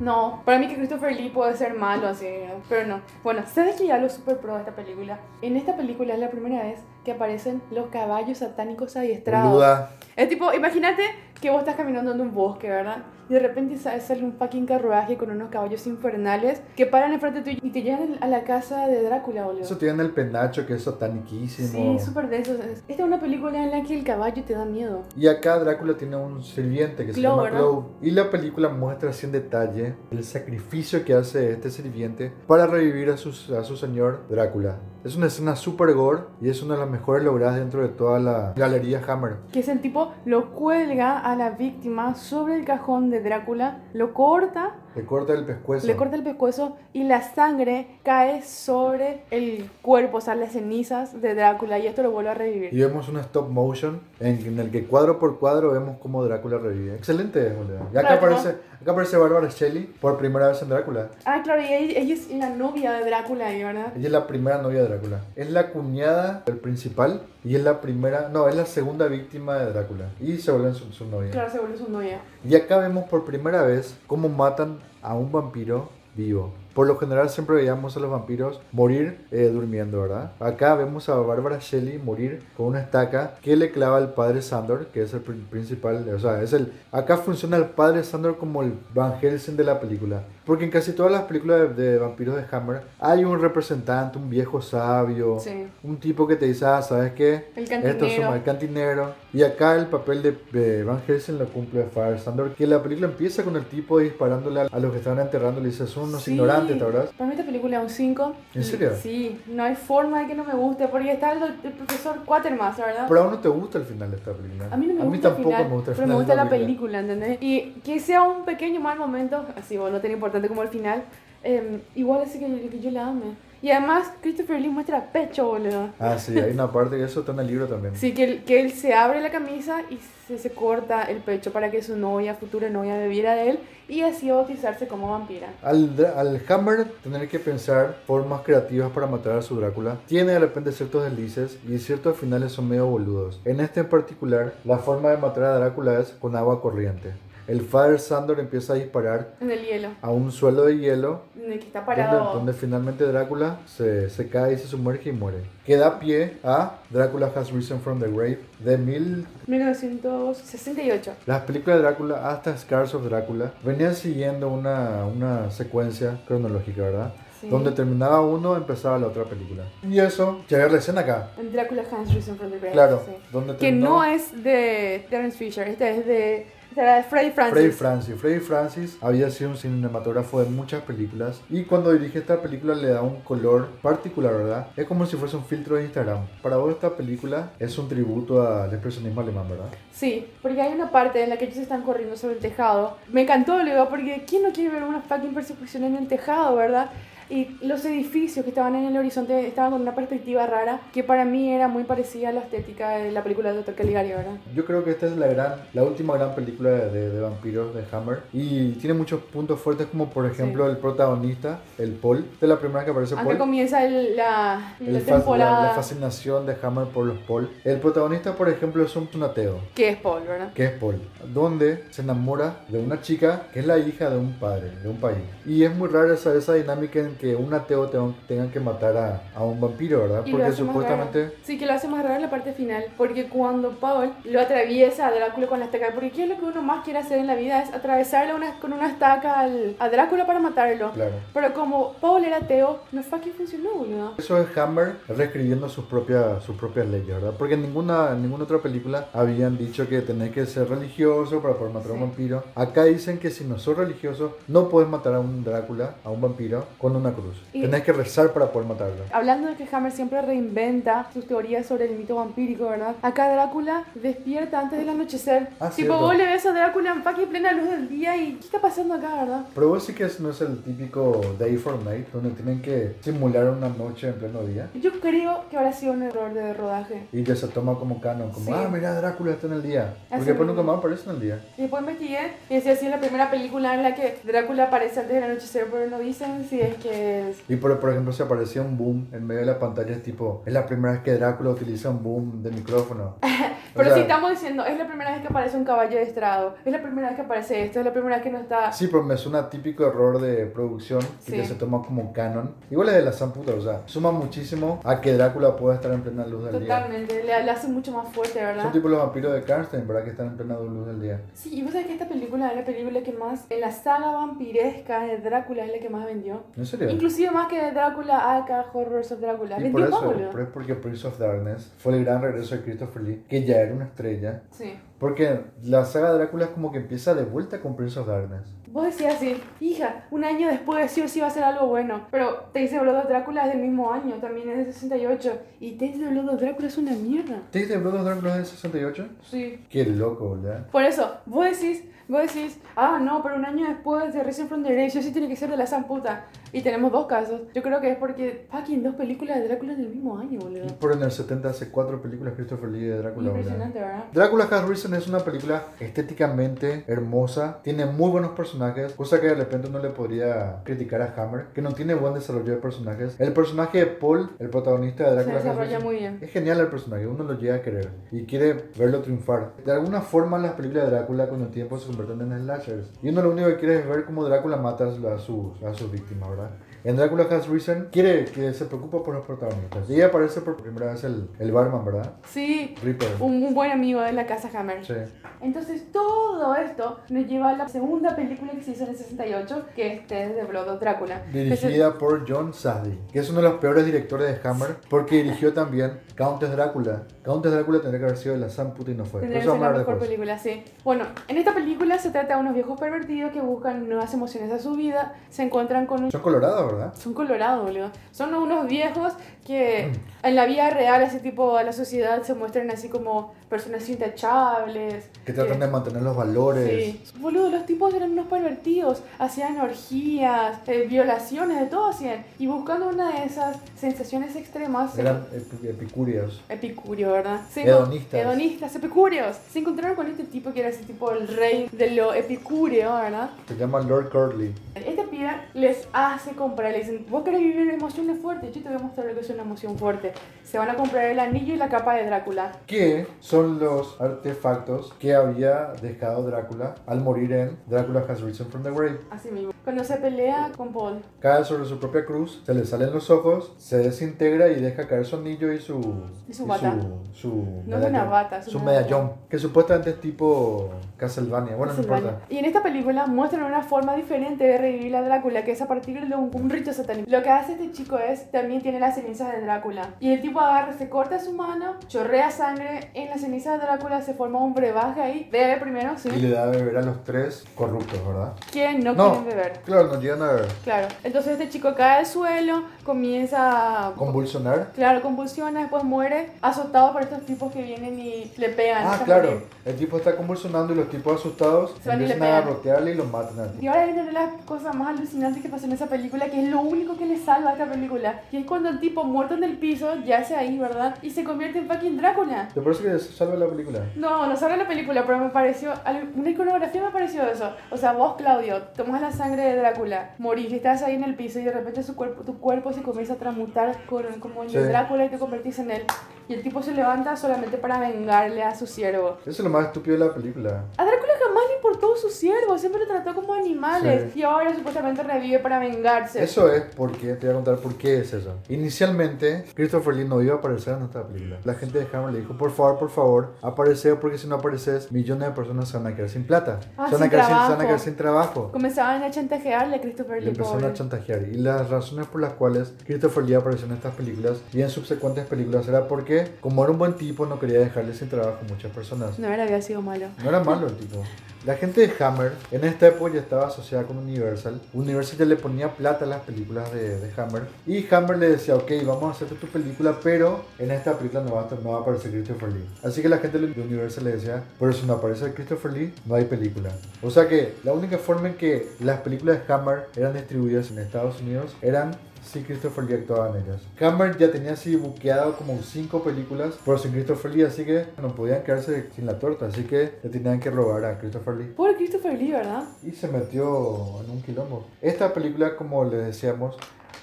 No, 0.00 0.42
para 0.44 0.58
mí 0.58 0.66
que 0.66 0.74
Christopher 0.74 1.14
Lee 1.14 1.30
puede 1.30 1.56
ser 1.56 1.74
malo 1.74 2.08
así, 2.08 2.26
¿no? 2.48 2.54
pero 2.68 2.84
no. 2.84 3.00
Bueno, 3.22 3.42
¿sabes 3.46 3.76
que 3.76 3.86
ya 3.86 3.96
lo 3.98 4.08
super 4.08 4.38
pro 4.38 4.54
de 4.54 4.60
esta 4.60 4.74
película? 4.74 5.20
En 5.40 5.56
esta 5.56 5.76
película 5.76 6.14
es 6.14 6.18
la 6.18 6.30
primera 6.30 6.64
vez 6.64 6.80
que 7.04 7.12
aparecen 7.12 7.62
los 7.70 7.86
caballos 7.90 8.38
satánicos 8.38 8.96
adiestrados. 8.96 9.52
Boluda. 9.52 9.92
Es 10.16 10.28
tipo, 10.28 10.52
imagínate 10.52 11.04
que 11.40 11.50
vos 11.50 11.60
estás 11.60 11.76
caminando 11.76 12.12
en 12.12 12.20
un 12.20 12.34
bosque, 12.34 12.68
¿verdad? 12.68 13.04
Y 13.28 13.32
de 13.34 13.40
repente 13.40 13.76
sa- 13.78 13.98
sale 14.00 14.22
un 14.24 14.32
fucking 14.34 14.66
carruaje 14.66 15.16
con 15.16 15.30
unos 15.30 15.48
caballos 15.50 15.86
infernales 15.86 16.60
que 16.76 16.86
paran 16.86 17.12
enfrente 17.12 17.42
tuyo 17.42 17.58
y 17.62 17.70
te 17.70 17.82
llevan 17.82 18.16
a 18.20 18.28
la 18.28 18.44
casa 18.44 18.86
de 18.86 19.02
Drácula, 19.02 19.44
boludo. 19.44 19.62
Eso 19.62 19.76
tiene 19.76 20.02
el 20.02 20.10
penacho 20.10 20.66
que 20.66 20.74
es 20.74 20.82
sataniquísimo. 20.82 21.98
Sí, 21.98 22.04
súper 22.04 22.28
denso. 22.28 22.52
Esta 22.54 22.92
es 22.92 23.00
una 23.00 23.20
película 23.20 23.62
en 23.64 23.70
la 23.70 23.82
que 23.82 23.96
el 23.98 24.04
caballo 24.04 24.42
te 24.44 24.54
da 24.54 24.64
miedo. 24.64 25.02
Y 25.16 25.26
acá 25.28 25.58
Drácula 25.58 25.96
tiene 25.96 26.16
un 26.16 26.42
sirviente 26.42 27.06
que 27.06 27.12
se 27.12 27.20
Clove, 27.20 27.44
llama. 27.46 27.58
Clove. 27.58 27.86
Y 28.02 28.10
la 28.10 28.30
película 28.30 28.68
muestra 28.68 29.10
así 29.10 29.26
en 29.26 29.32
detalle 29.32 29.94
el 30.10 30.24
sacrificio 30.24 31.04
que 31.04 31.14
hace 31.14 31.52
este 31.52 31.70
sirviente 31.70 32.32
para 32.46 32.66
revivir 32.66 33.10
a 33.10 33.16
su, 33.16 33.30
a 33.54 33.64
su 33.64 33.76
señor 33.76 34.22
Drácula. 34.28 34.76
Es 35.04 35.16
una 35.16 35.26
escena 35.26 35.54
super 35.54 35.92
gore 35.92 36.22
y 36.40 36.48
es 36.48 36.62
una 36.62 36.76
de 36.76 36.80
las 36.80 36.88
mejores 36.88 37.22
logradas 37.22 37.56
dentro 37.56 37.82
de 37.82 37.88
toda 37.88 38.18
la 38.18 38.54
galería 38.56 39.02
Hammer. 39.06 39.36
Que 39.52 39.60
es 39.60 39.68
el 39.68 39.82
tipo, 39.82 40.14
lo 40.24 40.52
cuelga 40.52 41.18
a 41.18 41.36
la 41.36 41.50
víctima 41.50 42.14
sobre 42.14 42.56
el 42.56 42.64
cajón 42.64 43.10
de 43.10 43.20
Drácula, 43.20 43.82
lo 43.92 44.14
corta, 44.14 44.76
Le 44.94 45.04
corta 45.04 45.32
el 45.32 45.44
pescuezo. 45.44 45.86
le 45.86 45.96
corta 45.96 46.16
el 46.16 46.22
pescuezo 46.22 46.76
y 46.92 47.04
la 47.04 47.22
sangre 47.22 47.98
cae 48.04 48.42
sobre 48.42 49.22
el 49.30 49.68
cuerpo, 49.82 50.18
o 50.18 50.20
sea, 50.20 50.34
las 50.34 50.52
cenizas 50.52 51.20
de 51.20 51.34
Drácula 51.34 51.78
y 51.78 51.86
esto 51.86 52.02
lo 52.02 52.10
vuelve 52.12 52.30
a 52.30 52.34
Y 52.34 52.38
revivir. 52.38 52.70
vemos 52.88 53.08
una 53.08 53.20
stop 53.22 53.48
motion 53.48 54.00
en, 54.20 54.38
en 54.46 54.58
el 54.58 54.70
que 54.70 54.84
cuadro 54.86 55.18
por 55.18 55.38
cuadro 55.38 55.72
vemos 55.72 55.98
cómo 56.00 56.24
Drácula 56.24 56.58
revive. 56.58 56.94
Excelente, 56.94 57.50
boludo. 57.50 57.88
Y 57.92 57.96
acá 57.96 58.08
Claro. 58.08 58.16
aparece, 58.16 58.48
acá 58.80 58.92
aparece 58.92 59.16
Barbara 59.16 59.48
Shelley 59.48 59.84
por 60.00 60.16
primera 60.18 60.48
vez 60.48 60.62
en 60.62 60.68
Drácula. 60.68 61.08
Ah, 61.24 61.40
claro, 61.42 61.62
y 61.62 61.66
ella, 61.72 62.00
ella 62.00 62.14
es 62.14 62.30
la 62.30 62.50
novia 62.50 62.92
de 62.92 63.04
Drácula 63.04 63.48
¿verdad? 63.50 63.92
Ella 63.96 64.06
es 64.06 64.12
la 64.12 64.26
primera 64.26 64.58
novia 64.62 64.82
de 64.82 64.88
Drácula. 64.88 65.20
Es 65.36 65.50
la 65.50 65.70
cuñada 65.70 66.42
del 66.46 66.56
principal 66.58 67.22
y 67.44 67.56
es 67.56 67.62
la 67.62 67.80
primera, 67.80 68.28
no, 68.30 68.48
es 68.48 68.54
la 68.54 68.66
segunda 68.66 69.06
víctima 69.08 69.58
de 69.58 69.72
Drácula. 69.72 70.06
Y 70.20 70.38
se 70.38 70.50
vuelve 70.52 70.72
su, 70.74 70.92
su 70.92 71.06
novia. 71.06 71.30
Claro, 71.30 71.50
se 71.50 71.58
vuelve 71.58 71.76
su 71.78 71.90
novia. 71.90 72.20
Y 72.48 72.54
acá 72.54 72.78
vemos 72.78 73.04
por 73.08 73.24
primera 73.24 73.62
vez 73.62 73.96
cómo 74.06 74.28
matan 74.28 74.78
a 75.02 75.14
un 75.14 75.30
vampiro 75.30 75.90
vivo. 76.14 76.63
Por 76.74 76.86
lo 76.86 76.96
general 76.98 77.30
siempre 77.30 77.56
veíamos 77.56 77.96
a 77.96 78.00
los 78.00 78.10
vampiros 78.10 78.60
morir 78.72 79.18
eh, 79.30 79.50
durmiendo, 79.52 80.00
¿verdad? 80.02 80.32
Acá 80.40 80.74
vemos 80.74 81.08
a 81.08 81.14
Bárbara 81.14 81.58
Shelley 81.60 81.98
morir 81.98 82.42
con 82.56 82.66
una 82.66 82.80
estaca 82.80 83.34
que 83.42 83.56
le 83.56 83.70
clava 83.70 83.96
al 83.98 84.12
padre 84.14 84.42
Sandor, 84.42 84.86
que 84.86 85.02
es 85.02 85.14
el 85.14 85.20
pri- 85.20 85.44
principal, 85.50 86.04
o 86.14 86.18
sea, 86.18 86.42
es 86.42 86.52
el... 86.52 86.72
Acá 86.92 87.16
funciona 87.16 87.56
el 87.56 87.66
padre 87.66 88.02
Sandor 88.04 88.36
como 88.38 88.62
el 88.62 88.74
Van 88.94 89.18
Helsing 89.20 89.56
de 89.56 89.64
la 89.64 89.78
película. 89.80 90.22
Porque 90.44 90.64
en 90.64 90.70
casi 90.70 90.92
todas 90.92 91.10
las 91.10 91.22
películas 91.22 91.74
de, 91.74 91.92
de 91.92 91.98
vampiros 91.98 92.36
de 92.36 92.44
Hammer 92.54 92.82
hay 93.00 93.24
un 93.24 93.40
representante, 93.40 94.18
un 94.18 94.28
viejo 94.28 94.60
sabio, 94.60 95.38
Sí. 95.40 95.66
un 95.82 95.96
tipo 95.96 96.26
que 96.26 96.36
te 96.36 96.44
dice, 96.44 96.66
ah, 96.66 96.82
¿sabes 96.82 97.12
qué? 97.12 97.46
El 97.56 97.66
cantinero. 97.66 98.10
son 98.26 98.34
el 98.34 98.42
cantinero. 98.42 99.12
Y 99.32 99.42
acá 99.42 99.74
el 99.74 99.86
papel 99.86 100.22
de, 100.22 100.36
de 100.52 100.84
Van 100.84 101.00
Helsing 101.06 101.38
lo 101.38 101.46
cumple 101.46 101.84
Father 101.84 102.18
Sandor, 102.20 102.50
que 102.54 102.66
la 102.66 102.82
película 102.82 103.06
empieza 103.08 103.42
con 103.42 103.56
el 103.56 103.64
tipo 103.64 103.98
disparándole 104.00 104.60
a, 104.60 104.64
a 104.70 104.78
los 104.80 104.92
que 104.92 104.98
estaban 104.98 105.18
enterrando. 105.20 105.60
Le 105.62 105.68
dice, 105.68 105.86
son 105.86 106.10
unos 106.10 106.22
Sí. 106.22 106.32
ignorantes, 106.32 106.63
¿te 106.66 106.74
acuerdas? 106.74 107.10
Para 107.16 107.26
mí 107.26 107.32
esta 107.32 107.44
película 107.44 107.76
es 107.78 107.82
un 107.84 107.90
5. 107.90 108.34
¿En 108.54 108.64
serio? 108.64 108.90
Sí, 109.00 109.40
no 109.46 109.62
hay 109.64 109.74
forma 109.74 110.20
de 110.20 110.26
que 110.26 110.34
no 110.34 110.44
me 110.44 110.54
guste, 110.54 110.88
porque 110.88 111.12
está 111.12 111.32
el, 111.32 111.42
el 111.62 111.72
profesor 111.72 112.24
Quatermass, 112.24 112.78
¿verdad? 112.78 113.06
Pero 113.08 113.20
a 113.22 113.28
uno 113.28 113.38
te 113.38 113.48
gusta 113.48 113.78
el 113.78 113.84
final 113.84 114.10
de 114.10 114.16
esta 114.16 114.32
película. 114.32 114.68
A 114.70 114.76
mí 114.76 114.86
no 114.86 114.94
me 114.94 115.04
gusta 115.04 115.28
el 115.28 115.34
tampoco 115.34 115.50
final, 115.50 115.68
me 115.68 115.74
gusta 115.74 115.90
el 115.90 115.96
pero 115.96 116.06
final. 116.06 116.08
me 116.08 116.14
gusta 116.14 116.34
la 116.34 116.42
esta 116.44 116.56
película, 116.56 117.00
¿entendés? 117.00 117.38
Y 117.40 117.60
que 117.84 118.00
sea 118.00 118.22
un 118.22 118.44
pequeño 118.44 118.80
mal 118.80 118.98
momento, 118.98 119.44
así, 119.56 119.76
bueno, 119.76 119.96
no 119.96 120.02
tan 120.02 120.10
importante 120.12 120.48
como 120.48 120.62
el 120.62 120.68
final, 120.68 121.02
eh, 121.42 121.80
igual 121.94 122.22
así 122.22 122.38
que, 122.38 122.68
que 122.68 122.80
yo 122.80 122.90
la 122.90 123.08
ame. 123.08 123.34
Y 123.64 123.70
además, 123.70 124.12
Christopher 124.20 124.60
Lee 124.60 124.68
muestra 124.68 125.10
pecho, 125.10 125.46
boludo. 125.46 125.88
Ah, 125.98 126.18
sí, 126.18 126.38
hay 126.38 126.52
una 126.52 126.70
parte 126.70 126.98
que 126.98 127.04
eso 127.04 127.20
está 127.20 127.32
en 127.32 127.38
el 127.38 127.46
libro 127.46 127.66
también. 127.66 127.96
Sí, 127.96 128.12
que 128.12 128.24
él, 128.24 128.44
que 128.44 128.60
él 128.60 128.72
se 128.72 128.92
abre 128.92 129.22
la 129.22 129.30
camisa 129.30 129.80
y 129.88 129.98
se, 130.28 130.36
se 130.36 130.50
corta 130.50 131.04
el 131.04 131.22
pecho 131.22 131.50
para 131.50 131.70
que 131.70 131.82
su 131.82 131.96
novia, 131.96 132.34
futura 132.34 132.68
novia, 132.68 132.98
bebiera 132.98 133.34
de 133.34 133.48
él 133.48 133.58
y 133.88 134.02
así 134.02 134.30
bautizarse 134.30 134.86
como 134.86 135.12
vampira. 135.12 135.48
Al, 135.62 135.90
al 136.14 136.42
Hammer 136.46 136.88
tener 137.02 137.26
que 137.26 137.38
pensar 137.38 137.96
formas 138.06 138.42
creativas 138.42 138.90
para 138.90 139.06
matar 139.06 139.38
a 139.38 139.40
su 139.40 139.56
Drácula, 139.56 139.96
tiene 140.06 140.32
de 140.32 140.40
repente 140.40 140.70
ciertos 140.70 141.04
deslices 141.04 141.58
y 141.66 141.78
ciertos 141.78 142.18
finales 142.18 142.52
son 142.52 142.68
medio 142.68 142.86
boludos. 142.86 143.40
En 143.46 143.60
este 143.60 143.80
en 143.80 143.88
particular, 143.88 144.52
la 144.64 144.76
forma 144.76 145.08
de 145.08 145.16
matar 145.16 145.44
a 145.44 145.58
Drácula 145.58 146.00
es 146.00 146.10
con 146.10 146.36
agua 146.36 146.60
corriente. 146.60 147.14
El 147.46 147.60
Father 147.60 148.00
Sandor 148.00 148.40
empieza 148.40 148.72
a 148.72 148.76
disparar 148.76 149.34
En 149.40 149.50
el 149.50 149.64
hielo, 149.64 149.88
a 150.00 150.10
un 150.10 150.32
suelo 150.32 150.64
de 150.64 150.78
hielo 150.78 151.22
en 151.36 151.52
el 151.52 151.58
que 151.58 151.66
está 151.66 151.84
parado. 151.84 152.34
donde 152.34 152.52
finalmente 152.54 153.04
Drácula 153.04 153.58
se, 153.66 154.08
se 154.08 154.28
cae 154.28 154.54
y 154.54 154.58
se 154.58 154.66
sumerge 154.66 155.10
y 155.10 155.12
muere. 155.12 155.38
Que 155.66 155.76
da 155.76 155.98
pie 155.98 156.38
a 156.42 156.78
Drácula 156.90 157.30
Has 157.34 157.52
Risen 157.52 157.80
from 157.80 158.00
the 158.00 158.08
Grave 158.10 158.40
de 158.60 158.78
mil 158.78 159.26
1968. 159.46 161.12
Las 161.26 161.42
películas 161.42 161.78
de 161.78 161.82
Drácula 161.82 162.30
hasta 162.30 162.56
Scars 162.56 162.94
of 162.94 163.04
Drácula 163.04 163.52
venían 163.62 163.94
siguiendo 163.94 164.48
una, 164.48 165.04
una 165.04 165.50
secuencia 165.50 166.20
cronológica, 166.26 166.82
¿verdad? 166.82 167.12
Sí. 167.40 167.48
Donde 167.48 167.72
terminaba 167.72 168.22
uno, 168.22 168.56
empezaba 168.56 168.98
la 168.98 169.08
otra 169.08 169.24
película. 169.24 169.64
Y 169.82 169.98
eso, 169.98 170.42
llegar 170.48 170.70
la 170.72 170.78
escena 170.78 171.02
acá. 171.02 171.30
En 171.38 171.52
Drácula 171.52 171.82
Hans 171.92 172.14
Risen 172.14 172.36
from 172.36 172.50
the 172.50 172.58
Grave. 172.58 172.72
Claro, 172.72 173.02
sí. 173.04 173.12
donde 173.32 173.52
Que 173.54 173.66
terminó 173.66 173.90
no 173.90 174.04
es 174.04 174.42
de 174.42 175.06
Terence 175.10 175.36
Fisher, 175.36 175.68
esta 175.68 175.90
es 175.90 176.06
de, 176.06 176.46
era 176.76 176.96
de 176.96 177.02
Freddy 177.04 177.30
Francis. 177.30 177.54
Freddy 177.54 177.72
Francis. 177.72 178.20
Freddy 178.20 178.40
Francis 178.40 178.98
había 179.00 179.30
sido 179.30 179.50
un 179.50 179.56
cinematógrafo 179.56 180.42
de 180.42 180.50
muchas 180.50 180.82
películas 180.82 181.40
y 181.48 181.64
cuando 181.64 181.92
dirige 181.92 182.18
esta 182.18 182.40
película 182.40 182.74
le 182.74 182.88
da 182.88 183.02
un 183.02 183.20
color 183.20 183.68
particular, 183.82 184.34
¿verdad? 184.34 184.68
Es 184.76 184.86
como 184.86 185.06
si 185.06 185.16
fuese 185.16 185.36
un 185.36 185.44
filtro 185.44 185.76
de 185.76 185.84
Instagram. 185.84 186.26
Para 186.42 186.56
vos 186.56 186.72
esta 186.72 186.96
película 186.96 187.50
es 187.58 187.76
un 187.78 187.88
tributo 187.88 188.46
al 188.46 188.70
expresionismo 188.70 189.20
alemán, 189.20 189.48
¿verdad? 189.48 189.66
Sí, 189.92 190.26
porque 190.42 190.60
hay 190.60 190.72
una 190.72 190.90
parte 190.90 191.22
en 191.22 191.30
la 191.30 191.36
que 191.36 191.44
ellos 191.44 191.58
están 191.58 191.82
corriendo 191.82 192.16
sobre 192.16 192.34
el 192.34 192.40
tejado. 192.40 192.96
Me 193.10 193.22
encantó, 193.22 193.62
luego, 193.62 193.88
porque 193.88 194.24
¿quién 194.26 194.42
no 194.42 194.52
quiere 194.52 194.70
ver 194.70 194.82
una 194.82 195.00
fucking 195.00 195.34
persecución 195.34 195.84
en 195.84 195.96
el 195.96 196.08
tejado, 196.08 196.56
verdad? 196.56 196.90
Y 197.30 197.56
los 197.62 197.84
edificios 197.84 198.44
que 198.44 198.50
estaban 198.50 198.74
en 198.74 198.84
el 198.86 198.96
horizonte 198.96 199.46
estaban 199.46 199.72
con 199.72 199.80
una 199.82 199.94
perspectiva 199.94 200.46
rara 200.46 200.80
que 200.92 201.02
para 201.02 201.24
mí 201.24 201.50
era 201.52 201.68
muy 201.68 201.84
parecida 201.84 202.28
a 202.28 202.32
la 202.32 202.40
estética 202.40 202.90
de 202.98 203.12
la 203.12 203.22
película 203.22 203.50
de 203.50 203.56
Dr. 203.58 203.74
Caligari, 203.74 204.08
¿verdad? 204.10 204.36
Yo 204.54 204.64
creo 204.64 204.84
que 204.84 204.90
esta 204.90 205.06
es 205.06 205.16
la 205.16 205.26
gran, 205.28 205.54
la 205.72 205.82
última 205.82 206.14
gran 206.16 206.34
película 206.34 206.70
de, 206.70 207.10
de- 207.10 207.20
vampiros 207.24 207.74
de 207.74 207.82
Hammer 207.92 208.18
y 208.32 208.72
tiene 208.72 208.92
muchos 208.94 209.20
puntos 209.22 209.58
fuertes 209.60 209.86
como 209.86 210.10
por 210.10 210.26
ejemplo 210.26 210.64
Sí. 210.66 210.70
el 210.72 210.76
protagonista, 210.76 211.60
el 211.78 211.92
Paul, 211.92 212.24
de 212.40 212.46
la 212.46 212.58
primera 212.58 212.80
vez 212.80 212.84
que 212.84 212.90
aparece 212.90 213.14
Acá 213.14 213.24
Paul. 213.24 213.38
comienza 213.38 213.84
el- 213.84 214.14
la, 214.16 214.76
El 214.80 214.92
la 214.94 215.00
fa- 215.00 215.10
la, 215.12 215.16
temporada. 215.16 215.62
la 215.68 215.74
fascinación 215.74 216.44
de 216.46 216.56
Hammer 216.62 216.86
por 216.88 217.06
los 217.06 217.18
Paul. 217.18 217.48
El 217.64 217.78
protagonista, 217.80 218.34
por 218.34 218.48
ejemplo, 218.48 218.84
es 218.84 218.94
un, 218.96 219.08
un 219.14 219.22
ateo, 219.22 219.58
que 219.74 219.88
es 219.90 219.96
Paul, 219.96 220.22
¿verdad? 220.28 220.52
que 220.52 220.64
es 220.66 220.70
Paul, 220.72 221.00
donde 221.32 221.84
se 221.90 222.02
enamora 222.02 222.60
de 222.68 222.78
una 222.78 223.00
chica 223.00 223.44
que 223.52 223.60
es 223.60 223.66
la 223.66 223.78
hija 223.78 224.10
de 224.10 224.18
un 224.18 224.32
padre, 224.34 224.70
de 224.82 224.88
un 224.88 224.96
país. 224.98 225.18
Y 225.46 225.64
es 225.64 225.74
muy 225.74 225.88
rara 225.88 226.14
esa, 226.14 226.34
esa 226.34 226.54
dinámica 226.54 226.98
en 227.00 227.13
que 227.14 227.34
un 227.36 227.52
ateo 227.54 227.88
tenga, 228.28 228.50
que 228.52 228.60
matar 228.60 228.96
a, 228.96 229.22
a 229.34 229.44
un 229.44 229.60
vampiro, 229.60 230.00
¿verdad? 230.00 230.22
Y 230.24 230.32
Porque 230.32 230.52
supuestamente... 230.52 231.32
Sí, 231.42 231.58
que 231.58 231.66
lo 231.66 231.72
hace 231.72 231.88
más 231.88 232.02
raro 232.02 232.16
en 232.16 232.22
la 232.22 232.30
parte 232.30 232.52
final. 232.52 232.84
Porque 232.96 233.28
cuando 233.28 233.70
Paul 233.72 234.12
lo 234.24 234.40
atraviesa 234.40 235.06
a 235.08 235.12
Drácula 235.12 235.46
con 235.46 235.58
la 235.60 235.66
estaca, 235.66 235.86
porque 235.94 236.10
¿qué 236.10 236.24
es 236.24 236.28
lo 236.28 236.36
que 236.38 236.44
uno 236.44 236.62
más 236.62 236.84
quiere 236.84 236.98
hacer 236.98 237.18
en 237.18 237.26
la 237.26 237.34
vida? 237.34 237.62
Es 237.62 237.72
atravesarle 237.72 238.34
una- 238.34 238.58
con 238.60 238.72
una 238.72 238.88
estaca 238.88 239.40
al, 239.40 239.76
a 239.78 239.88
Drácula 239.88 240.26
para 240.26 240.40
matarlo. 240.40 240.90
Claro. 240.92 241.12
Pero 241.32 241.52
como 241.54 241.92
Paul 242.00 242.24
era 242.24 242.38
ateo, 242.38 242.80
no 242.92 243.02
fucking 243.02 243.32
funcionó, 243.32 243.70
boludo. 243.74 244.14
Eso 244.18 244.38
es 244.38 244.56
Hammer 244.56 244.96
reescribiendo 245.08 245.68
sus 245.68 245.84
propias, 245.86 246.42
sus 246.44 246.56
propias 246.56 246.86
leyes, 246.86 247.08
¿verdad? 247.08 247.34
Porque 247.38 247.54
en 247.54 247.62
ninguna, 247.62 248.10
en 248.12 248.22
ninguna 248.22 248.44
otra 248.44 248.58
película 248.58 249.06
habían 249.12 249.56
dicho 249.58 249.88
que 249.88 250.00
tenés 250.00 250.32
que 250.32 250.46
ser 250.46 250.68
religioso 250.68 251.40
para 251.40 251.54
poder 251.54 251.72
matar 251.74 251.90
a 251.90 251.94
un 251.94 251.98
Sí. 252.00 252.04
vampiro. 252.06 252.44
Acá 252.54 252.84
dicen 252.84 253.18
que 253.18 253.30
si 253.30 253.44
no 253.44 253.58
sos 253.58 253.76
religioso, 253.76 254.36
no 254.48 254.68
puedes 254.68 254.88
matar 254.88 255.14
a 255.14 255.20
un 255.20 255.44
Drácula, 255.44 255.94
a 256.04 256.10
un 256.10 256.20
vampiro, 256.20 256.64
con 256.78 256.94
una 257.04 257.14
cruz. 257.14 257.36
Y- 257.52 257.62
Tenés 257.62 257.82
que 257.82 257.92
rezar 257.92 258.32
para 258.32 258.50
poder 258.52 258.68
matarlo. 258.68 259.04
Hablando 259.12 259.48
de 259.48 259.54
que 259.56 259.66
Hammer 259.74 259.92
siempre 259.92 260.20
reinventa 260.22 261.06
sus 261.12 261.26
teorías 261.26 261.66
sobre 261.66 261.86
el 261.86 261.96
mito 261.98 262.16
vampírico, 262.16 262.68
¿verdad? 262.68 262.94
Acá 263.02 263.30
Drácula 263.32 263.84
despierta 263.94 264.60
antes 264.60 264.78
del 264.78 264.88
anochecer. 264.88 265.48
Ah, 265.60 265.68
tipo, 265.70 265.74
cierto. 265.74 265.98
vos 266.00 266.16
le 266.16 266.26
ves 266.26 266.46
a 266.46 266.52
Drácula 266.52 266.92
en 266.92 267.28
plena 267.28 267.52
luz 267.52 267.70
del 267.70 267.88
día 267.88 268.16
y 268.16 268.34
¿qué 268.34 268.46
está 268.46 268.60
pasando 268.60 268.94
acá, 268.94 269.14
verdad? 269.16 269.46
Pero 269.54 269.68
vos 269.68 269.84
sí 269.84 269.94
que 269.94 270.08
no 270.20 270.30
es 270.30 270.40
el 270.40 270.62
típico 270.62 271.20
Day 271.38 271.56
for 271.56 271.82
Night, 271.84 272.08
donde 272.12 272.30
tienen 272.30 272.62
que 272.62 272.96
simular 273.02 273.48
una 273.50 273.68
noche 273.68 274.08
en 274.08 274.14
pleno 274.14 274.42
día. 274.42 274.70
Yo 274.74 274.92
creo 275.00 275.44
que 275.50 275.56
habrá 275.56 275.72
sido 275.72 275.92
un 275.92 276.02
error 276.02 276.32
de 276.32 276.54
rodaje. 276.54 277.06
Y 277.12 277.24
que 277.24 277.36
se 277.36 277.48
toma 277.48 277.78
como 277.78 278.00
canon, 278.00 278.30
como, 278.30 278.46
Sí. 278.46 278.52
ah, 278.54 278.68
mira, 278.72 278.94
Drácula 278.94 279.32
está 279.32 279.46
en 279.46 279.54
el 279.54 279.62
día. 279.62 279.82
Así 279.82 279.96
Porque 280.10 280.24
después 280.26 280.48
nunca 280.48 280.62
más 280.62 280.78
aparece 280.78 281.08
en 281.10 281.16
el 281.16 281.20
día. 281.22 281.40
Y 281.56 281.62
después 281.62 281.82
investigué 281.82 282.32
y 282.48 282.54
decía 282.54 282.72
así 282.72 282.84
en 282.86 282.90
la 282.92 283.00
primera 283.00 283.30
película 283.30 283.74
en 283.74 283.82
la 283.82 283.94
que 283.94 284.18
Drácula 284.24 284.64
aparece 284.64 285.00
antes 285.00 285.14
del 285.14 285.24
anochecer, 285.24 285.66
pero 285.70 285.86
no 285.90 285.98
dicen 285.98 286.46
si 286.48 286.60
es 286.60 286.74
que 286.76 286.93
personajes. 286.94 287.42
Y 287.48 287.56
por, 287.56 287.78
por 287.80 287.90
ejemplo, 287.90 288.12
si 288.12 288.22
aparecía 288.22 288.62
un 288.62 288.76
boom 288.76 289.08
en 289.12 289.26
medio 289.26 289.40
de 289.40 289.46
la 289.46 289.58
pantalla, 289.58 289.92
es 289.92 290.02
tipo, 290.02 290.42
es 290.46 290.52
la 290.52 290.66
primera 290.66 290.94
vez 290.94 291.02
que 291.02 291.12
Drácula 291.14 291.50
utiliza 291.50 291.90
un 291.90 292.02
boom 292.02 292.42
de 292.42 292.50
micrófono. 292.50 293.16
O 293.74 293.78
Pero 293.78 293.88
sea, 293.88 293.96
si 293.96 294.02
estamos 294.02 294.30
diciendo, 294.30 294.64
es 294.64 294.78
la 294.78 294.86
primera 294.86 295.10
vez 295.10 295.20
que 295.20 295.26
aparece 295.26 295.56
un 295.56 295.64
caballo 295.64 295.96
de 295.96 296.02
estrado, 296.04 296.54
es 296.64 296.72
la 296.72 296.80
primera 296.80 297.08
vez 297.08 297.16
que 297.16 297.22
aparece 297.22 297.64
esto, 297.64 297.80
es 297.80 297.84
la 297.84 297.92
primera 297.92 298.14
vez 298.14 298.22
que 298.22 298.30
no 298.30 298.38
está... 298.38 298.70
Sí, 298.70 298.86
pero 298.86 299.02
me 299.02 299.16
suena 299.16 299.50
típico 299.50 299.84
error 299.84 300.20
de 300.20 300.46
producción 300.46 301.00
que 301.26 301.32
Sí. 301.32 301.36
ya 301.38 301.44
se 301.44 301.54
toma 301.56 301.82
como 301.82 302.12
canon. 302.12 302.54
Igual 302.70 302.90
es 302.90 302.94
de 302.94 303.02
la 303.02 303.10
zamputa, 303.10 303.52
o 303.52 303.60
sea, 303.60 303.82
suma 303.86 304.12
muchísimo 304.12 304.80
a 304.84 305.00
que 305.00 305.14
Drácula 305.14 305.56
pueda 305.56 305.74
estar 305.74 305.90
en 305.92 306.02
plena 306.02 306.24
luz 306.24 306.44
del 306.44 306.60
día. 306.60 306.76
Totalmente, 306.76 307.24
le, 307.24 307.34
hace 307.50 307.66
mucho 307.66 307.90
más 307.90 308.06
fuerte, 308.10 308.38
¿verdad? 308.38 308.62
Son 308.62 308.70
tipo 308.72 308.88
los 308.88 309.00
vampiros 309.00 309.34
de 309.34 309.42
Karnstein, 309.42 309.88
¿verdad? 309.88 310.04
Que 310.04 310.10
están 310.10 310.26
en 310.28 310.36
plena 310.36 310.54
luz 310.54 310.86
del 310.86 311.02
día. 311.02 311.20
Sí, 311.32 311.58
y 311.58 311.62
vos 311.64 311.72
sabés 311.72 311.88
que 311.88 311.94
esta 311.94 312.08
película 312.08 312.50
es 312.50 312.56
la 312.56 312.64
película 312.64 313.02
que 313.02 313.12
más, 313.12 313.44
en 313.50 313.60
la 313.60 313.72
saga 313.72 314.12
vampiresca 314.12 315.00
de 315.00 315.18
Drácula 315.18 315.64
es 315.64 315.72
la 315.72 315.78
que 315.80 315.88
más 315.90 316.06
vendió. 316.06 316.44
¿En 316.56 316.64
serio? 316.64 316.83
Inclusive 316.90 317.30
más 317.30 317.48
que 317.48 317.70
Drácula, 317.72 318.36
Aka, 318.36 318.66
Horrors 318.72 319.12
of 319.12 319.20
Drácula. 319.20 319.60
Y 319.60 319.70
por 319.70 319.82
eso, 319.82 320.14
pero 320.32 320.44
es 320.44 320.50
porque 320.50 320.74
Prince 320.74 321.06
of 321.06 321.18
Darkness 321.18 321.72
fue 321.78 321.96
el 321.96 322.04
gran 322.04 322.22
regreso 322.22 322.56
de 322.56 322.62
Christopher 322.62 323.02
Lee, 323.02 323.24
que 323.28 323.44
ya 323.44 323.60
era 323.60 323.74
una 323.74 323.84
estrella. 323.84 324.42
Sí. 324.50 324.74
Porque 324.98 325.40
la 325.62 325.84
saga 325.84 326.12
de 326.12 326.18
Drácula 326.18 326.46
es 326.46 326.50
como 326.50 326.72
que 326.72 326.78
empieza 326.78 327.14
de 327.14 327.24
vuelta 327.24 327.60
con 327.60 327.76
Prince 327.76 327.98
of 327.98 328.06
Darkness. 328.06 328.54
Vos 328.74 328.86
decías 328.86 329.14
así, 329.14 329.40
hija, 329.60 330.06
un 330.10 330.24
año 330.24 330.48
después 330.48 330.90
sí 330.90 331.00
o 331.00 331.06
sí 331.06 331.20
va 331.20 331.28
a 331.28 331.30
ser 331.30 331.44
algo 331.44 331.68
bueno. 331.68 332.08
Pero 332.10 332.46
te 332.52 332.58
dice 332.58 332.80
Blood 332.80 332.96
of 332.96 333.08
Drácula 333.08 333.46
es 333.46 333.52
del 333.52 333.62
mismo 333.62 333.92
año, 333.92 334.16
también 334.16 334.50
es 334.50 334.66
de 334.66 334.72
68. 334.72 335.38
Y 335.60 335.72
te 335.72 335.84
dice 335.84 336.08
Blood 336.08 336.30
of 336.30 336.40
Drácula 336.40 336.66
es 336.66 336.76
una 336.76 336.92
mierda. 336.92 337.40
¿Te 337.52 337.60
diste 337.60 337.76
Blood 337.76 337.94
of 337.94 338.04
Drácula 338.04 338.34
del 338.34 338.46
68? 338.46 339.08
Sí. 339.22 339.64
Qué 339.68 339.86
loco, 339.86 340.38
¿verdad? 340.40 340.66
Por 340.72 340.82
eso, 340.82 341.18
vos 341.26 341.44
decís, 341.44 341.84
vos 342.08 342.22
decís, 342.22 342.58
ah, 342.76 342.98
no, 343.00 343.22
pero 343.22 343.36
un 343.36 343.44
año 343.44 343.66
después 343.66 344.12
de 344.12 344.22
Resident 344.22 344.48
from 344.48 344.62
the 344.62 344.72
Grave, 344.72 344.90
sí 344.90 345.12
tiene 345.12 345.28
que 345.28 345.36
ser 345.36 345.50
de 345.50 345.56
la 345.56 345.66
San 345.66 345.84
puta. 345.84 346.26
Y 346.52 346.62
tenemos 346.62 346.92
dos 346.92 347.06
casos. 347.06 347.40
Yo 347.52 347.62
creo 347.64 347.80
que 347.80 347.90
es 347.90 347.96
porque, 347.96 348.46
fucking, 348.48 348.84
dos 348.84 348.94
películas 348.94 349.38
de 349.38 349.48
Drácula 349.48 349.72
en 349.72 349.80
el 349.80 349.88
mismo 349.88 350.16
año, 350.16 350.38
boludo. 350.38 350.66
Por 350.78 350.92
en 350.92 351.02
el 351.02 351.10
70 351.10 351.48
hace 351.48 351.70
cuatro 351.70 352.00
películas 352.00 352.34
Christopher 352.34 352.68
Lee 352.68 352.84
de 352.84 352.98
Drácula, 352.98 353.32
¿verdad? 353.32 353.40
Impresionante, 353.40 353.80
¿verdad? 353.80 354.04
Drácula 354.12 354.44
Has 354.44 354.68
Risen 354.68 354.94
es 354.94 355.08
una 355.08 355.18
película 355.18 355.64
estéticamente 355.80 356.84
hermosa, 356.86 357.60
tiene 357.62 357.86
muy 357.86 358.10
buenos 358.10 358.32
personajes, 358.32 358.92
cosa 358.92 359.20
que 359.20 359.26
de 359.26 359.34
repente 359.34 359.68
uno 359.68 359.80
le 359.80 359.90
podría 359.90 360.62
criticar 360.64 361.02
a 361.02 361.12
Hammer, 361.16 361.46
que 361.54 361.60
no 361.60 361.72
tiene 361.72 361.94
buen 361.94 362.14
desarrollo 362.14 362.52
de 362.52 362.58
personajes. 362.58 363.18
El 363.18 363.32
personaje 363.32 363.78
de 363.78 363.86
Paul, 363.86 364.30
el 364.38 364.48
protagonista 364.48 365.04
de 365.04 365.10
Se 365.10 365.14
Drácula 365.16 365.36
Has 365.38 365.44
desarrolla 365.44 365.80
muy 365.80 365.96
bien. 365.96 366.18
es 366.20 366.30
genial 366.30 366.60
el 366.60 366.68
personaje, 366.68 367.06
uno 367.06 367.24
lo 367.24 367.38
llega 367.38 367.56
a 367.56 367.62
querer 367.62 367.88
y 368.12 368.26
quiere 368.26 368.70
verlo 368.78 369.00
triunfar. 369.00 369.54
De 369.64 369.72
alguna 369.72 370.02
forma 370.02 370.38
las 370.38 370.52
películas 370.52 370.84
de 370.84 370.96
Drácula 370.96 371.28
con 371.28 371.42
el 371.42 371.48
tiempo 371.48 371.78
se 371.78 371.93
convierten 371.96 372.32
en 372.32 372.44
slashers 372.44 372.90
y 373.02 373.08
uno 373.08 373.22
lo 373.22 373.30
único 373.30 373.48
que 373.48 373.56
quiere 373.56 373.80
es 373.80 373.88
ver 373.88 374.04
cómo 374.04 374.24
Drácula 374.24 374.56
mata 374.56 374.86
a 374.86 375.18
sus, 375.18 375.62
a 375.62 375.74
sus 375.74 375.90
víctimas, 375.90 376.30
¿verdad? 376.30 376.50
En 376.84 376.96
Drácula 376.96 377.24
Has 377.30 377.48
Risen 377.48 377.88
quiere 377.90 378.26
que 378.26 378.52
se 378.52 378.66
preocupa 378.66 379.02
por 379.02 379.14
los 379.14 379.24
protagonistas. 379.24 379.88
Y 379.88 380.02
aparece 380.02 380.42
por 380.42 380.56
primera 380.56 380.92
vez 380.92 381.02
el, 381.04 381.30
el 381.38 381.50
barman, 381.50 381.82
¿verdad? 381.82 382.12
Sí, 382.28 382.74
Reaper. 382.82 383.08
un, 383.20 383.42
un 383.42 383.54
buen 383.54 383.72
amigo 383.72 384.02
de 384.02 384.12
la 384.12 384.26
casa 384.26 384.50
Hammer. 384.54 384.84
Sí. 384.84 384.92
Entonces 385.40 385.90
todo 385.90 386.54
esto 386.56 387.00
nos 387.08 387.26
lleva 387.26 387.50
a 387.50 387.56
la 387.56 387.68
segunda 387.68 388.14
película 388.14 388.52
que 388.52 388.62
se 388.62 388.72
hizo 388.72 388.84
en 388.84 388.90
el 388.90 388.96
68, 388.96 389.64
que 389.74 390.04
es 390.08 390.08
de 390.08 390.44
Blood 390.44 390.68
of 390.68 390.80
Drácula. 390.80 391.22
Dirigida 391.32 391.96
por 391.96 392.30
John 392.30 392.52
Sadie, 392.52 392.98
que 393.12 393.18
es 393.18 393.30
uno 393.30 393.40
de 393.40 393.48
los 393.48 393.58
peores 393.60 393.86
directores 393.86 394.28
de 394.42 394.46
Hammer, 394.48 394.76
porque 394.90 395.22
dirigió 395.22 395.54
también 395.54 396.00
Countess 396.16 396.52
Drácula. 396.52 397.04
Countess 397.22 397.52
Drácula 397.52 397.80
tendría 397.80 398.00
que 398.00 398.06
haber 398.06 398.18
sido 398.18 398.34
de 398.34 398.40
la 398.40 398.50
San 398.50 398.74
Puta 398.74 398.90
y 398.90 398.94
no 398.94 399.06
fue. 399.06 399.20
Tendría 399.20 399.40
que 399.40 399.46
eso 399.46 399.54
ser 399.54 399.62
la 399.62 399.78
mejor 399.78 399.98
película, 399.98 400.38
sí. 400.38 400.62
Bueno, 400.84 401.06
en 401.28 401.38
esta 401.38 401.54
película 401.54 401.98
se 401.98 402.10
trata 402.10 402.34
de 402.34 402.40
unos 402.40 402.54
viejos 402.54 402.78
pervertidos 402.78 403.32
que 403.32 403.40
buscan 403.40 403.88
nuevas 403.88 404.12
emociones 404.12 404.52
a 404.52 404.58
su 404.58 404.76
vida, 404.76 405.14
se 405.30 405.42
encuentran 405.44 405.86
con 405.86 406.04
un... 406.04 406.10
Son 406.10 406.20
colorados, 406.20 406.73
¿verdad? 406.76 406.94
Son 406.96 407.14
colorados, 407.14 407.64
boludo. 407.64 407.90
Son 408.12 408.34
unos 408.34 408.66
viejos 408.68 409.12
que 409.46 409.92
en 410.22 410.34
la 410.36 410.46
vida 410.46 410.70
real, 410.70 411.02
así 411.02 411.18
tipo, 411.18 411.56
a 411.56 411.62
la 411.64 411.72
sociedad 411.72 412.22
se 412.22 412.34
muestran 412.34 412.70
así 412.70 412.88
como 412.88 413.34
personas 413.50 413.86
intachables. 413.88 415.04
Que 415.24 415.32
tratan 415.32 415.60
de 415.60 415.68
mantener 415.68 416.02
los 416.02 416.16
valores. 416.16 416.68
Sí. 417.04 417.04
Boludo, 417.20 417.50
los 417.50 417.66
tipos 417.66 417.92
eran 417.94 418.12
unos 418.12 418.26
pervertidos, 418.26 419.02
hacían 419.18 419.60
orgías, 419.60 420.56
eh, 420.66 420.86
violaciones, 420.88 421.60
de 421.60 421.66
todo 421.66 421.88
hacían. 421.90 422.24
Y 422.38 422.46
buscando 422.46 422.88
una 422.88 423.12
de 423.20 423.24
esas 423.26 423.58
sensaciones 423.78 424.34
extremas, 424.36 424.94
se- 424.94 425.02
Eran 425.02 425.26
epi- 425.32 425.68
epicúreos. 425.68 426.42
Epicurio, 426.48 427.12
¿verdad? 427.12 427.40
Se 427.50 427.62
Hedonistas. 427.64 428.14
Hedonistas, 428.20 428.74
epicúreos. 428.76 429.36
Se 429.52 429.58
encontraron 429.58 429.94
con 429.94 430.06
este 430.06 430.24
tipo 430.24 430.52
que 430.52 430.60
era 430.60 430.70
así 430.70 430.82
tipo 430.84 431.10
el 431.12 431.28
rey 431.28 431.68
de 431.70 431.90
lo 431.90 432.14
epicúreo, 432.14 432.94
¿verdad? 432.94 433.30
Se 433.46 433.56
llama 433.56 433.80
Lord 433.80 434.10
Curly. 434.10 434.54
Este 434.74 435.02
pibe 435.04 435.30
les 435.54 435.86
hace 435.92 436.32
comprar, 436.32 436.63
le 436.70 436.78
dicen, 436.78 437.06
vos 437.08 437.22
querés 437.24 437.40
vivir 437.40 437.70
emociones 437.70 438.18
fuertes, 438.20 438.54
yo 438.54 438.62
te 438.62 438.68
voy 438.68 438.78
a 438.78 438.82
mostrar 438.82 439.06
lo 439.06 439.14
que 439.14 439.20
es 439.20 439.30
una 439.30 439.42
emoción 439.42 439.76
fuerte. 439.78 440.12
Se 440.42 440.58
van 440.58 440.70
a 440.70 440.74
comprar 440.74 441.04
el 441.06 441.18
anillo 441.18 441.54
y 441.54 441.56
la 441.56 441.68
capa 441.68 441.94
de 441.94 442.06
Drácula. 442.06 442.52
Que 442.66 443.06
son 443.20 443.58
los 443.58 444.00
artefactos 444.00 444.92
que 444.98 445.14
había 445.14 445.72
dejado 445.82 446.22
Drácula 446.24 446.74
al 446.86 447.00
morir 447.00 447.32
en 447.32 447.58
Drácula 447.66 448.04
Has 448.08 448.20
Risen 448.20 448.46
from 448.48 448.62
the 448.62 448.70
Grave. 448.70 448.98
Así 449.10 449.30
mismo. 449.30 449.52
Cuando 449.64 449.82
se 449.84 449.96
pelea 449.96 450.52
con 450.56 450.72
Paul. 450.72 451.00
Cae 451.20 451.44
sobre 451.44 451.64
su 451.64 451.78
propia 451.78 452.04
cruz, 452.04 452.42
se 452.44 452.52
le 452.54 452.64
salen 452.66 452.92
los 452.92 453.08
ojos, 453.10 453.54
se 453.58 453.78
desintegra 453.78 454.48
y 454.48 454.60
deja 454.60 454.86
caer 454.86 455.06
su 455.06 455.16
anillo 455.16 455.52
y 455.52 455.58
su. 455.58 455.80
Y 456.28 456.34
su 456.34 456.46
bata. 456.46 456.74
Su, 457.12 457.28
su 457.30 457.62
No 457.66 457.78
es 457.78 457.86
una 457.88 458.04
bata, 458.04 458.38
es 458.38 458.44
Su 458.46 458.58
una 458.58 458.66
medallón. 458.72 459.12
Que 459.30 459.38
supuestamente 459.38 459.90
es 459.90 460.00
tipo 460.00 460.70
Castlevania. 460.98 461.56
Bueno, 461.56 461.72
no 461.72 461.76
Castlevania. 461.78 462.08
importa. 462.10 462.34
Y 462.34 462.38
en 462.38 462.44
esta 462.44 462.62
película 462.62 463.06
muestran 463.06 463.44
una 463.44 463.62
forma 463.62 463.94
diferente 463.96 464.44
de 464.44 464.58
revivir 464.58 464.94
a 464.96 465.02
Drácula, 465.02 465.44
que 465.44 465.52
es 465.52 465.62
a 465.62 465.66
partir 465.68 466.06
de 466.06 466.14
un, 466.14 466.30
un 466.34 466.50
rito 466.54 466.72
satánico. 466.72 467.10
Lo 467.10 467.22
que 467.22 467.30
hace 467.30 467.52
este 467.52 467.72
chico 467.72 467.98
es, 467.98 468.30
también 468.30 468.62
tiene 468.62 468.80
las 468.80 468.94
cenizas 468.94 469.32
de 469.32 469.40
Drácula. 469.42 469.90
Y 470.00 470.12
el 470.12 470.20
tipo 470.20 470.40
agarra, 470.40 470.72
se 470.76 470.88
corta 470.88 471.18
su 471.20 471.32
mano, 471.32 471.76
chorrea 471.88 472.30
sangre, 472.30 472.90
en 472.94 473.10
las 473.10 473.20
cenizas 473.20 473.58
de 473.60 473.66
Drácula 473.66 474.02
se 474.02 474.14
forma 474.14 474.38
un 474.40 474.54
brebaje 474.54 475.00
ahí. 475.00 475.28
Bebe 475.30 475.58
primero, 475.58 475.92
sí. 475.98 476.08
Y 476.14 476.20
le 476.20 476.30
da 476.30 476.44
a 476.44 476.46
beber 476.46 476.76
a 476.78 476.82
los 476.82 477.04
tres 477.04 477.44
corruptos, 477.54 477.98
¿verdad? 478.06 478.32
¿Quién 478.50 478.82
no, 478.82 478.92
No, 478.94 479.10
quieren 479.10 479.28
beber? 479.28 479.60
claro, 479.64 479.88
no 479.88 480.00
llegan 480.00 480.22
a 480.22 480.32
beber. 480.32 480.48
Claro. 480.64 480.88
Entonces 481.02 481.32
este 481.32 481.48
chico 481.48 481.74
cae 481.74 481.98
al 482.00 482.06
suelo, 482.06 482.64
comienza 482.84 483.88
a... 483.88 483.92
Convulsionar. 483.92 484.72
Claro, 484.74 485.02
convulsiona, 485.02 485.60
después 485.60 485.84
muere, 485.84 486.30
azotado 486.42 486.92
por 486.92 487.02
estos 487.02 487.24
tipos 487.26 487.52
que 487.52 487.62
vienen 487.62 487.98
y 487.98 488.32
le 488.36 488.48
pegan. 488.50 488.84
Ah, 488.86 489.00
claro. 489.04 489.28
morir. 489.30 489.44
El 489.64 489.76
tipo 489.76 489.96
está 489.96 490.14
convulsionando 490.16 490.72
y 490.72 490.76
los 490.76 490.90
tipos 490.90 491.18
asustados 491.20 491.74
Se 491.82 491.90
empiezan 491.90 492.22
a 492.22 492.28
garrotearle 492.28 492.92
y 492.92 492.94
lo 492.94 493.04
matan 493.04 493.40
a 493.40 493.46
ti. 493.52 493.58
Y 493.62 493.66
ahora 493.66 493.84
viene 493.86 494.02
una 494.02 494.08
de 494.08 494.12
las 494.12 494.42
cosas 494.44 494.74
más 494.74 494.88
alucinantes 494.88 495.42
que 495.42 495.48
pasó 495.48 495.64
en 495.66 495.72
esa 495.72 495.86
película, 495.86 496.26
que 496.26 496.42
es 496.42 496.43
lo 496.44 496.60
único 496.60 496.96
que 496.96 497.06
le 497.06 497.16
salva 497.16 497.50
a 497.50 497.52
esta 497.52 497.66
película. 497.66 498.22
Y 498.32 498.38
es 498.38 498.46
cuando 498.46 498.68
el 498.68 498.80
tipo 498.80 499.04
muerto 499.04 499.34
en 499.34 499.44
el 499.44 499.56
piso 499.58 499.94
yace 500.04 500.36
ahí, 500.36 500.58
¿verdad? 500.58 500.96
Y 501.02 501.10
se 501.10 501.24
convierte 501.24 501.58
en 501.58 501.66
fucking 501.68 501.96
Drácula. 501.96 502.48
¿Te 502.52 502.60
parece 502.60 502.82
que 502.84 502.98
salva 502.98 503.34
la 503.36 503.46
película? 503.48 503.80
No, 503.96 504.26
no 504.26 504.36
sabe 504.36 504.56
la 504.56 504.66
película, 504.66 505.04
pero 505.06 505.18
me 505.18 505.30
pareció. 505.30 505.72
Una 506.16 506.30
iconografía 506.30 506.82
me 506.82 506.90
pareció 506.90 507.22
eso. 507.26 507.52
O 507.70 507.76
sea, 507.76 507.92
vos, 507.92 508.14
Claudio, 508.16 508.62
tomas 508.76 509.00
la 509.00 509.10
sangre 509.12 509.42
de 509.42 509.56
Drácula, 509.56 510.10
morís, 510.18 510.50
y 510.52 510.56
estás 510.56 510.82
ahí 510.82 510.94
en 510.94 511.04
el 511.04 511.14
piso 511.14 511.38
y 511.40 511.44
de 511.44 511.52
repente 511.52 511.82
su 511.82 511.94
cuerpo, 511.96 512.22
tu 512.22 512.38
cuerpo 512.38 512.72
se 512.72 512.82
comienza 512.82 513.14
a 513.14 513.16
transmutar 513.16 513.84
con- 513.86 514.20
como 514.20 514.48
Sí. 514.48 514.58
Drácula 514.58 515.04
y 515.06 515.08
te 515.08 515.18
convertís 515.18 515.58
en 515.58 515.70
él. 515.70 515.82
Y 516.28 516.32
el 516.34 516.42
tipo 516.42 516.62
se 516.62 516.72
levanta 516.72 517.16
solamente 517.16 517.58
para 517.58 517.78
vengarle 517.78 518.42
a 518.42 518.54
su 518.54 518.66
siervo. 518.66 519.18
Eso 519.22 519.30
es 519.30 519.38
lo 519.40 519.50
más 519.50 519.66
estúpido 519.66 519.98
de 519.98 520.06
la 520.06 520.14
película. 520.14 520.64
A 520.78 520.84
Drácula 520.84 521.12
jamás 521.22 521.42
le 521.48 521.54
importó 521.56 521.96
su 521.96 522.08
siervo, 522.08 522.56
siempre 522.56 522.80
lo 522.80 522.86
trató 522.86 523.14
como 523.14 523.34
animales. 523.34 524.12
Sí. 524.12 524.20
Y 524.20 524.22
ahora 524.22 524.54
supuestamente 524.54 525.02
revive 525.02 525.38
para 525.40 525.58
vengarse. 525.58 526.22
Eso 526.24 526.50
es 526.50 526.62
porque, 526.74 527.14
te 527.16 527.26
voy 527.26 527.32
a 527.32 527.34
contar 527.34 527.56
por 527.58 527.74
qué 527.76 527.98
es 528.00 528.14
eso. 528.14 528.38
Inicialmente, 528.48 529.44
Christopher 529.54 529.94
Lee 529.94 530.06
no 530.06 530.22
iba 530.22 530.34
a 530.34 530.38
aparecer 530.38 530.74
en 530.78 530.84
esta 530.84 531.06
película. 531.06 531.36
La 531.44 531.52
gente 531.52 531.78
de 531.78 531.86
Hammer 531.92 532.14
le 532.14 532.20
dijo, 532.20 532.34
por 532.38 532.50
favor, 532.50 532.78
por 532.78 532.88
favor, 532.88 533.34
aparece 533.42 533.94
porque 533.96 534.16
si 534.16 534.26
no 534.26 534.36
apareces, 534.36 534.90
millones 534.90 535.28
de 535.28 535.34
personas 535.34 535.68
se 535.68 535.76
van 535.76 535.88
a 535.88 535.94
quedar 535.94 536.08
sin 536.08 536.26
plata. 536.26 536.60
Ah, 536.78 536.86
se, 536.88 536.94
van 536.94 537.02
a 537.02 537.10
quedar 537.10 537.26
sin, 537.26 537.34
se 537.34 537.52
van 537.52 537.60
a 537.60 537.66
quedar 537.66 537.80
sin 537.80 537.96
trabajo. 537.96 538.50
Comenzaban 538.52 539.02
a 539.02 539.10
chantajearle 539.10 539.76
a 539.76 539.80
Christopher 539.82 540.14
Le 540.16 540.22
Lee, 540.22 540.28
empezaron 540.28 540.60
pobre. 540.60 540.72
a 540.72 540.74
chantajear. 540.74 541.22
Y 541.30 541.34
las 541.34 541.68
razones 541.68 542.06
por 542.06 542.22
las 542.22 542.32
cuales 542.32 542.72
Christopher 542.86 543.24
Lee 543.24 543.34
apareció 543.34 543.66
en 543.66 543.72
estas 543.74 543.94
películas 543.94 544.38
y 544.54 544.62
en 544.62 544.70
subsecuentes 544.70 545.26
películas 545.26 545.68
era 545.68 545.86
porque, 545.88 546.32
como 546.40 546.62
era 546.62 546.72
un 546.72 546.78
buen 546.78 546.94
tipo, 546.94 547.26
no 547.26 547.38
quería 547.38 547.58
dejarle 547.58 547.92
sin 547.92 548.08
trabajo 548.08 548.38
a 548.40 548.50
muchas 548.50 548.72
personas. 548.72 549.18
No, 549.18 549.28
él 549.28 549.40
había 549.40 549.60
sido 549.60 549.82
malo. 549.82 550.06
No 550.22 550.30
era 550.30 550.42
malo 550.42 550.68
el 550.68 550.76
tipo. 550.76 551.02
La 551.44 551.56
gente 551.56 551.86
de 551.86 551.92
Hammer 552.02 552.32
en 552.50 552.64
esta 552.64 552.88
época 552.88 553.12
ya 553.12 553.20
estaba 553.20 553.48
asociada 553.48 553.84
con 553.84 553.98
Universal. 553.98 554.62
Universal 554.72 555.18
ya 555.18 555.24
le 555.26 555.36
ponía 555.36 555.68
plata 555.74 556.06
a 556.06 556.08
las 556.08 556.22
películas 556.22 556.72
de, 556.72 557.12
Hammer. 557.18 557.42
Y 557.66 557.86
Hammer 557.92 558.16
le 558.16 558.30
decía, 558.30 558.56
ok, 558.56 558.72
vamos 558.86 559.04
a 559.04 559.10
hacerte 559.10 559.34
tu 559.34 559.46
película, 559.48 559.98
pero 560.02 560.46
en 560.58 560.70
esta 560.70 560.96
película 560.96 561.22
no 561.22 561.34
va, 561.34 561.42
a, 561.42 561.54
no 561.62 561.72
va 561.72 561.78
a 561.78 561.80
aparecer 561.82 562.12
Christopher 562.12 562.50
Lee. 562.50 562.64
Así 562.82 563.02
que 563.02 563.10
la 563.10 563.18
gente 563.18 563.38
de 563.38 563.60
Universal 563.60 564.04
le 564.04 564.12
decía, 564.12 564.42
pero 564.58 564.72
si 564.72 564.86
no 564.86 564.94
aparece 564.94 565.34
Christopher 565.34 565.72
Lee, 565.74 565.92
no 566.06 566.14
hay 566.14 566.24
película. 566.24 566.70
O 567.02 567.10
sea 567.10 567.28
que 567.28 567.56
la 567.62 567.74
única 567.74 567.98
forma 567.98 568.28
en 568.28 568.36
que 568.36 568.70
las 568.80 569.00
películas 569.00 569.46
de 569.46 569.52
Hammer 569.52 569.88
eran 569.96 570.14
distribuidas 570.14 570.70
en 570.70 570.78
Estados 570.78 571.20
Unidos 571.20 571.54
eran 571.60 571.94
si 572.24 572.42
Christopher 572.42 572.84
Lee 572.84 572.94
actuaba 572.94 573.30
en 573.30 573.44
ellas. 573.44 573.62
Hammer 573.80 574.16
ya 574.18 574.30
tenía 574.30 574.52
así 574.52 574.76
buqueado 574.76 575.36
como 575.36 575.60
cinco 575.62 576.02
películas, 576.02 576.54
pero 576.64 576.78
sin 576.78 576.92
Christopher 576.92 577.34
Lee, 577.34 577.42
así 577.42 577.64
que 577.64 577.86
no 578.00 578.14
podían 578.14 578.42
quedarse 578.42 578.88
sin 578.94 579.06
la 579.06 579.18
torta, 579.18 579.46
así 579.46 579.64
que 579.64 579.98
le 580.02 580.10
tenían 580.10 580.40
que 580.40 580.50
robar 580.50 580.84
a 580.84 580.98
Christopher 580.98 581.34
Lee. 581.34 581.52
Pobre 581.56 581.76
Christopher 581.76 582.18
Lee, 582.18 582.32
¿verdad? 582.32 582.64
Y 582.82 582.92
se 582.92 583.08
metió 583.08 584.00
en 584.04 584.10
un 584.10 584.22
quilombo. 584.22 584.66
Esta 584.80 585.12
película, 585.12 585.56
como 585.56 585.84
les 585.84 586.06
decíamos, 586.06 586.56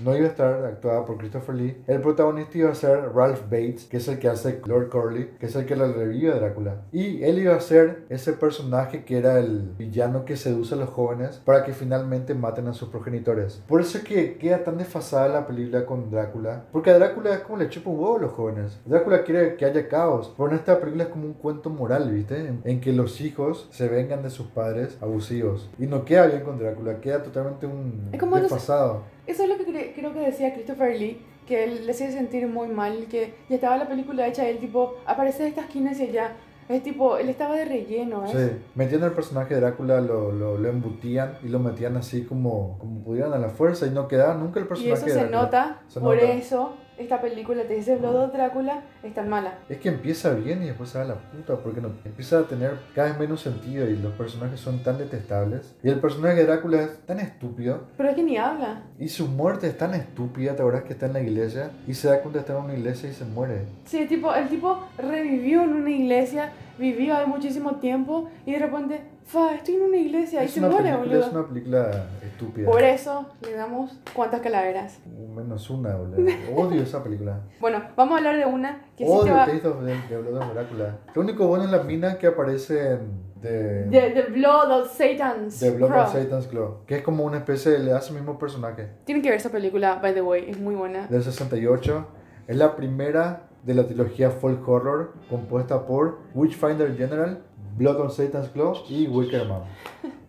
no 0.03 0.15
iba 0.15 0.25
a 0.25 0.29
estar 0.29 0.65
actuada 0.65 1.05
por 1.05 1.17
Christopher 1.17 1.55
Lee. 1.55 1.77
El 1.87 2.01
protagonista 2.01 2.57
iba 2.57 2.71
a 2.71 2.75
ser 2.75 3.13
Ralph 3.13 3.41
Bates, 3.49 3.85
que 3.85 3.97
es 3.97 4.07
el 4.07 4.19
que 4.19 4.27
hace 4.27 4.61
Lord 4.65 4.89
Corley, 4.89 5.31
que 5.39 5.45
es 5.47 5.55
el 5.55 5.65
que 5.65 5.75
le 5.75 5.91
revive 5.91 6.31
a 6.31 6.35
Drácula. 6.35 6.81
Y 6.91 7.23
él 7.23 7.39
iba 7.39 7.55
a 7.55 7.59
ser 7.61 8.03
ese 8.09 8.33
personaje 8.33 9.03
que 9.05 9.17
era 9.17 9.39
el 9.39 9.73
villano 9.77 10.25
que 10.25 10.35
seduce 10.37 10.75
a 10.75 10.77
los 10.77 10.89
jóvenes 10.89 11.41
para 11.45 11.63
que 11.63 11.73
finalmente 11.73 12.33
maten 12.33 12.67
a 12.67 12.73
sus 12.73 12.89
progenitores. 12.89 13.61
Por 13.67 13.81
eso 13.81 13.97
es 13.99 14.03
que 14.03 14.37
queda 14.37 14.63
tan 14.63 14.77
desfasada 14.77 15.27
la 15.27 15.47
película 15.47 15.85
con 15.85 16.09
Drácula, 16.11 16.65
porque 16.71 16.89
a 16.91 16.97
Drácula 16.99 17.33
es 17.33 17.39
como 17.39 17.57
le 17.57 17.69
chupa 17.69 17.89
un 17.89 17.99
huevo 17.99 18.17
a 18.17 18.21
los 18.21 18.31
jóvenes. 18.31 18.79
Drácula 18.85 19.23
quiere 19.23 19.55
que 19.55 19.65
haya 19.65 19.87
caos, 19.87 20.33
pero 20.37 20.49
en 20.49 20.55
esta 20.55 20.79
película 20.79 21.03
es 21.05 21.09
como 21.09 21.25
un 21.25 21.33
cuento 21.33 21.69
moral, 21.69 22.11
¿viste? 22.11 22.53
En, 22.63 22.81
que 22.81 22.93
los 22.93 23.21
hijos 23.21 23.67
se 23.71 23.87
vengan 23.87 24.23
de 24.23 24.29
sus 24.29 24.47
padres 24.47 24.97
abusivos. 25.01 25.69
Y 25.77 25.85
no 25.87 26.03
queda 26.05 26.25
bien 26.27 26.41
con 26.41 26.57
Drácula, 26.57 26.99
queda 26.99 27.21
totalmente 27.23 27.65
un 27.67 28.09
Es 28.11 28.19
como 28.19 28.35
los- 28.35 28.43
desfasado. 28.43 29.03
Eso 29.27 29.43
es 29.43 29.49
lo 29.49 29.57
que 29.57 29.65
cre- 29.67 29.91
creo 29.95 30.13
que 30.13 30.19
decía 30.19 30.53
Christopher 30.53 30.97
Lee, 30.99 31.21
que 31.47 31.63
él 31.63 31.85
le 31.85 31.91
hacía 31.91 32.11
sentir 32.11 32.47
muy 32.47 32.67
mal, 32.69 33.05
que 33.09 33.33
ya 33.49 33.55
estaba 33.55 33.77
la 33.77 33.87
película 33.87 34.27
hecha, 34.27 34.47
él 34.47 34.59
tipo, 34.59 34.95
aparece 35.05 35.43
de 35.43 35.49
esta 35.49 35.61
esquina 35.61 35.91
hacia 35.91 36.05
allá. 36.07 36.31
Es 36.69 36.83
tipo, 36.83 37.17
él 37.17 37.27
estaba 37.27 37.55
de 37.55 37.65
relleno, 37.65 38.23
¿eh? 38.25 38.29
Sí, 38.31 38.63
metiendo 38.75 39.05
el 39.05 39.11
personaje 39.11 39.55
de 39.55 39.59
Drácula 39.59 39.99
lo, 39.99 40.31
lo, 40.31 40.57
lo 40.57 40.69
embutían 40.69 41.37
y 41.43 41.49
lo 41.49 41.59
metían 41.59 41.97
así 41.97 42.23
como, 42.23 42.77
como 42.79 43.03
pudieran 43.03 43.33
a 43.33 43.37
la 43.39 43.49
fuerza 43.49 43.87
y 43.87 43.89
no 43.89 44.07
quedaba 44.07 44.35
nunca 44.35 44.59
el 44.59 44.65
Y 44.65 44.69
personaje 44.69 44.93
eso 44.93 45.05
de 45.05 45.11
se 45.11 45.17
Drácula. 45.19 45.41
nota, 45.41 45.81
Se 45.89 45.99
por 45.99 46.15
nota. 46.15 46.31
eso 46.31 46.73
esta 47.01 47.21
película 47.21 47.63
te 47.63 47.75
dice 47.75 47.95
Blood 47.97 48.15
of 48.15 48.33
Drácula 48.33 48.81
es 49.03 49.13
tan 49.13 49.29
mala. 49.29 49.59
Es 49.69 49.77
que 49.79 49.89
empieza 49.89 50.33
bien 50.33 50.63
y 50.63 50.67
después 50.67 50.89
se 50.89 50.97
va 50.97 51.03
a 51.03 51.07
la 51.07 51.15
puta 51.15 51.57
porque 51.57 51.81
no, 51.81 51.89
empieza 52.05 52.39
a 52.39 52.43
tener 52.43 52.71
cada 52.95 53.09
vez 53.09 53.19
menos 53.19 53.41
sentido 53.41 53.89
y 53.89 53.95
los 53.97 54.13
personajes 54.13 54.59
son 54.59 54.83
tan 54.83 54.97
detestables. 54.97 55.75
Y 55.83 55.89
el 55.89 55.99
personaje 55.99 56.35
de 56.35 56.45
Drácula 56.45 56.81
es 56.83 57.05
tan 57.05 57.19
estúpido 57.19 57.87
Pero 57.97 58.09
es 58.09 58.15
que 58.15 58.23
ni 58.23 58.37
habla. 58.37 58.83
y 58.99 59.07
su 59.09 59.27
muerte 59.27 59.67
es 59.67 59.77
tan 59.77 59.93
estúpida, 59.93 60.55
te 60.55 60.61
acuerdas 60.61 60.83
que 60.83 60.93
está 60.93 61.05
en 61.07 61.13
la 61.13 61.21
iglesia 61.21 61.71
y 61.87 61.93
se 61.93 62.07
da 62.07 62.19
cuenta 62.21 62.39
de 62.39 62.41
estar 62.41 62.57
en 62.57 62.63
una 62.63 62.73
iglesia 62.73 63.09
y 63.09 63.13
se 63.13 63.25
muere. 63.25 63.63
Sí, 63.85 64.05
tipo, 64.07 64.33
el 64.33 64.47
tipo 64.47 64.79
revivió 64.97 65.63
en 65.63 65.73
una 65.73 65.89
iglesia, 65.89 66.51
vivió 66.77 67.15
ahí 67.15 67.25
muchísimo 67.27 67.75
tiempo 67.75 68.29
y 68.45 68.53
de 68.53 68.59
repente, 68.59 69.01
fa, 69.25 69.55
estoy 69.55 69.75
en 69.75 69.81
una 69.83 69.97
iglesia 69.97 70.43
y 70.43 70.47
se 70.47 70.61
muere, 70.61 70.95
boludo. 70.95 71.19
es 71.19 71.31
una 71.31 71.47
película 71.47 72.05
estúpida. 72.23 72.69
Por 72.69 72.83
eso 72.83 73.29
le 73.41 73.53
damos 73.53 73.97
cuántas 74.13 74.41
calaveras. 74.41 74.99
Menos 75.35 75.69
una, 75.69 75.95
boludo. 75.95 76.25
Odio 76.55 76.81
esa 76.83 77.03
película. 77.03 77.41
Bueno, 77.59 77.81
vamos 77.95 78.15
a 78.15 78.17
hablar 78.17 78.37
de 78.37 78.45
una 78.45 78.81
que 78.97 79.05
sí 79.05 79.11
te 79.11 79.17
Odio 79.17 79.33
va... 79.33 79.45
Taste 79.45 79.67
of 79.67 79.81
de, 79.81 79.95
de 80.09 80.17
Blood 80.17 80.37
of 80.37 80.53
Drácula. 80.53 80.97
Lo 81.13 81.21
único 81.21 81.47
bueno 81.47 81.65
es 81.65 81.71
la 81.71 81.83
mina 81.83 82.17
que 82.17 82.27
aparece 82.27 82.93
en 82.93 83.31
de, 83.41 83.85
De, 83.85 84.09
de 84.11 84.21
Blood 84.23 84.71
of 84.71 84.95
Satan's 84.95 85.59
de 85.59 85.71
Blood 85.71 85.89
Crow. 85.89 86.01
of 86.03 86.13
Satan's 86.13 86.47
Claw, 86.47 86.85
que 86.85 86.97
es 86.97 87.01
como 87.01 87.23
una 87.23 87.37
especie 87.37 87.71
de, 87.71 87.79
le 87.79 87.93
hace 87.93 88.09
el 88.09 88.17
mismo 88.17 88.37
personaje. 88.37 88.89
Tienen 89.05 89.23
que 89.23 89.29
ver 89.29 89.39
esa 89.39 89.49
película, 89.49 89.95
by 89.95 90.13
the 90.13 90.21
way, 90.21 90.49
es 90.49 90.59
muy 90.59 90.75
buena. 90.75 91.07
Del 91.07 91.23
68. 91.23 92.05
Es 92.47 92.55
la 92.57 92.75
primera 92.75 93.47
de 93.63 93.73
la 93.75 93.85
trilogía 93.85 94.31
folk 94.31 94.67
horror 94.67 95.13
compuesta 95.29 95.85
por 95.85 96.17
Witchfinder 96.33 96.95
General, 96.95 97.43
Blood 97.77 97.99
on 98.01 98.11
Satan's 98.11 98.49
Claw 98.49 98.73
y 98.89 99.07
Wicker 99.07 99.47
Man. 99.47 99.61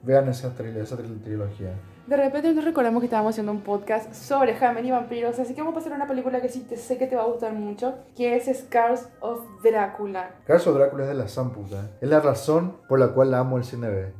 Vean 0.02 0.28
esa, 0.28 0.54
tri- 0.56 0.76
esa 0.76 0.96
tri- 0.96 1.22
trilogía. 1.22 1.74
De 2.06 2.16
repente 2.16 2.52
nos 2.52 2.64
recordamos 2.64 3.00
que 3.00 3.06
estábamos 3.06 3.30
haciendo 3.30 3.52
un 3.52 3.60
podcast 3.60 4.12
sobre 4.12 4.54
Jaime 4.54 4.82
y 4.82 4.90
vampiros, 4.90 5.38
así 5.38 5.54
que 5.54 5.60
vamos 5.62 5.74
a 5.74 5.78
pasar 5.78 5.92
a 5.92 5.96
una 5.96 6.08
película 6.08 6.40
que 6.42 6.48
sí 6.48 6.60
te 6.68 6.76
sé 6.76 6.98
que 6.98 7.06
te 7.06 7.14
va 7.14 7.22
a 7.22 7.26
gustar 7.26 7.52
mucho, 7.52 7.94
que 8.16 8.34
es 8.36 8.50
Scars 8.58 9.08
of 9.20 9.40
Drácula. 9.62 10.30
Caso 10.44 10.72
Drácula 10.72 11.04
es 11.04 11.08
de 11.10 11.14
la 11.14 11.28
zamputa. 11.28 11.90
Es 12.00 12.08
la 12.10 12.18
razón 12.20 12.76
por 12.88 12.98
la 12.98 13.08
cual 13.08 13.32
amo 13.34 13.56
el 13.56 13.64
cine 13.64 13.88
B. 13.88 14.12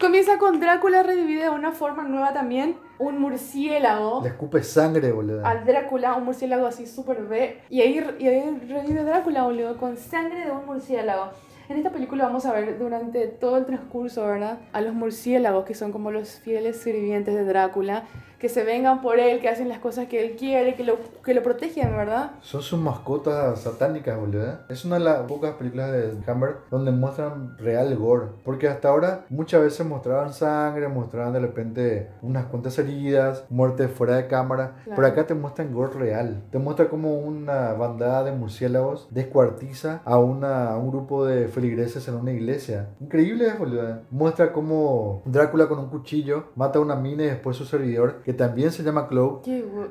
Comienza 0.00 0.38
con 0.38 0.60
Drácula 0.60 1.02
revivido 1.02 1.42
de 1.42 1.50
una 1.50 1.72
forma 1.72 2.04
nueva 2.04 2.32
también, 2.32 2.76
un 3.00 3.20
murciélago. 3.20 4.22
Le 4.22 4.28
escupe 4.28 4.62
sangre, 4.62 5.10
boludo. 5.10 5.44
Al 5.44 5.64
Drácula, 5.64 6.14
un 6.14 6.24
murciélago 6.24 6.66
así 6.66 6.86
súper 6.86 7.24
B. 7.24 7.60
Y 7.68 7.80
ahí, 7.80 8.00
y 8.20 8.28
ahí 8.28 8.60
revive 8.68 9.02
Drácula, 9.02 9.42
boludo, 9.42 9.76
con 9.76 9.96
sangre 9.96 10.44
de 10.44 10.52
un 10.52 10.66
murciélago. 10.66 11.30
En 11.68 11.78
esta 11.78 11.90
película 11.90 12.26
vamos 12.26 12.46
a 12.46 12.52
ver 12.52 12.78
durante 12.78 13.26
todo 13.26 13.56
el 13.56 13.66
transcurso, 13.66 14.24
¿verdad? 14.24 14.60
A 14.72 14.80
los 14.82 14.94
murciélagos, 14.94 15.64
que 15.64 15.74
son 15.74 15.90
como 15.90 16.12
los 16.12 16.38
fieles 16.38 16.80
sirvientes 16.80 17.34
de 17.34 17.44
Drácula, 17.44 18.04
que 18.38 18.48
se 18.48 18.64
vengan 18.64 19.00
por 19.00 19.18
él, 19.18 19.40
que 19.40 19.48
hacen 19.48 19.68
las 19.68 19.78
cosas 19.78 20.06
que 20.06 20.24
él 20.24 20.36
quiere, 20.36 20.74
que 20.74 20.84
lo, 20.84 20.98
que 21.24 21.34
lo 21.34 21.42
protegen, 21.42 21.90
¿verdad? 21.96 22.32
Son 22.40 22.62
sus 22.62 22.78
mascotas 22.78 23.60
satánicas, 23.60 24.18
boludo. 24.18 24.58
Es 24.68 24.84
una 24.84 24.98
de 24.98 25.04
las 25.04 25.18
pocas 25.22 25.54
películas 25.54 25.92
de 25.92 26.12
Hammer 26.26 26.56
donde 26.70 26.92
muestran 26.92 27.56
real 27.58 27.94
gore. 27.96 28.26
Porque 28.44 28.68
hasta 28.68 28.88
ahora 28.88 29.24
muchas 29.28 29.62
veces 29.62 29.86
mostraban 29.86 30.32
sangre, 30.32 30.88
mostraban 30.88 31.32
de 31.32 31.40
repente 31.40 32.10
unas 32.22 32.46
cuantas 32.46 32.78
heridas, 32.78 33.44
muerte 33.50 33.88
fuera 33.88 34.16
de 34.16 34.26
cámara. 34.26 34.76
Claro. 34.84 34.96
Pero 34.96 35.08
acá 35.08 35.26
te 35.26 35.34
muestran 35.34 35.72
gore 35.72 35.94
real. 35.94 36.42
Te 36.50 36.58
muestra 36.58 36.88
como 36.88 37.18
una 37.18 37.72
bandada 37.72 38.24
de 38.24 38.32
murciélagos 38.32 39.08
descuartiza 39.10 40.00
a, 40.04 40.18
una, 40.18 40.70
a 40.70 40.78
un 40.78 40.90
grupo 40.90 41.24
de 41.24 41.48
feligreses 41.48 42.06
en 42.08 42.14
una 42.14 42.32
iglesia. 42.32 42.88
Increíble, 43.00 43.52
boludo. 43.58 44.02
Muestra 44.10 44.52
cómo 44.52 45.22
Drácula 45.24 45.68
con 45.68 45.78
un 45.78 45.88
cuchillo 45.88 46.48
mata 46.54 46.78
a 46.78 46.82
una 46.82 46.96
mina 46.96 47.24
y 47.24 47.26
después 47.26 47.56
su 47.56 47.64
servidor, 47.64 48.22
que 48.28 48.34
también 48.34 48.70
se 48.70 48.82
llama 48.82 49.08
gu- 49.08 49.40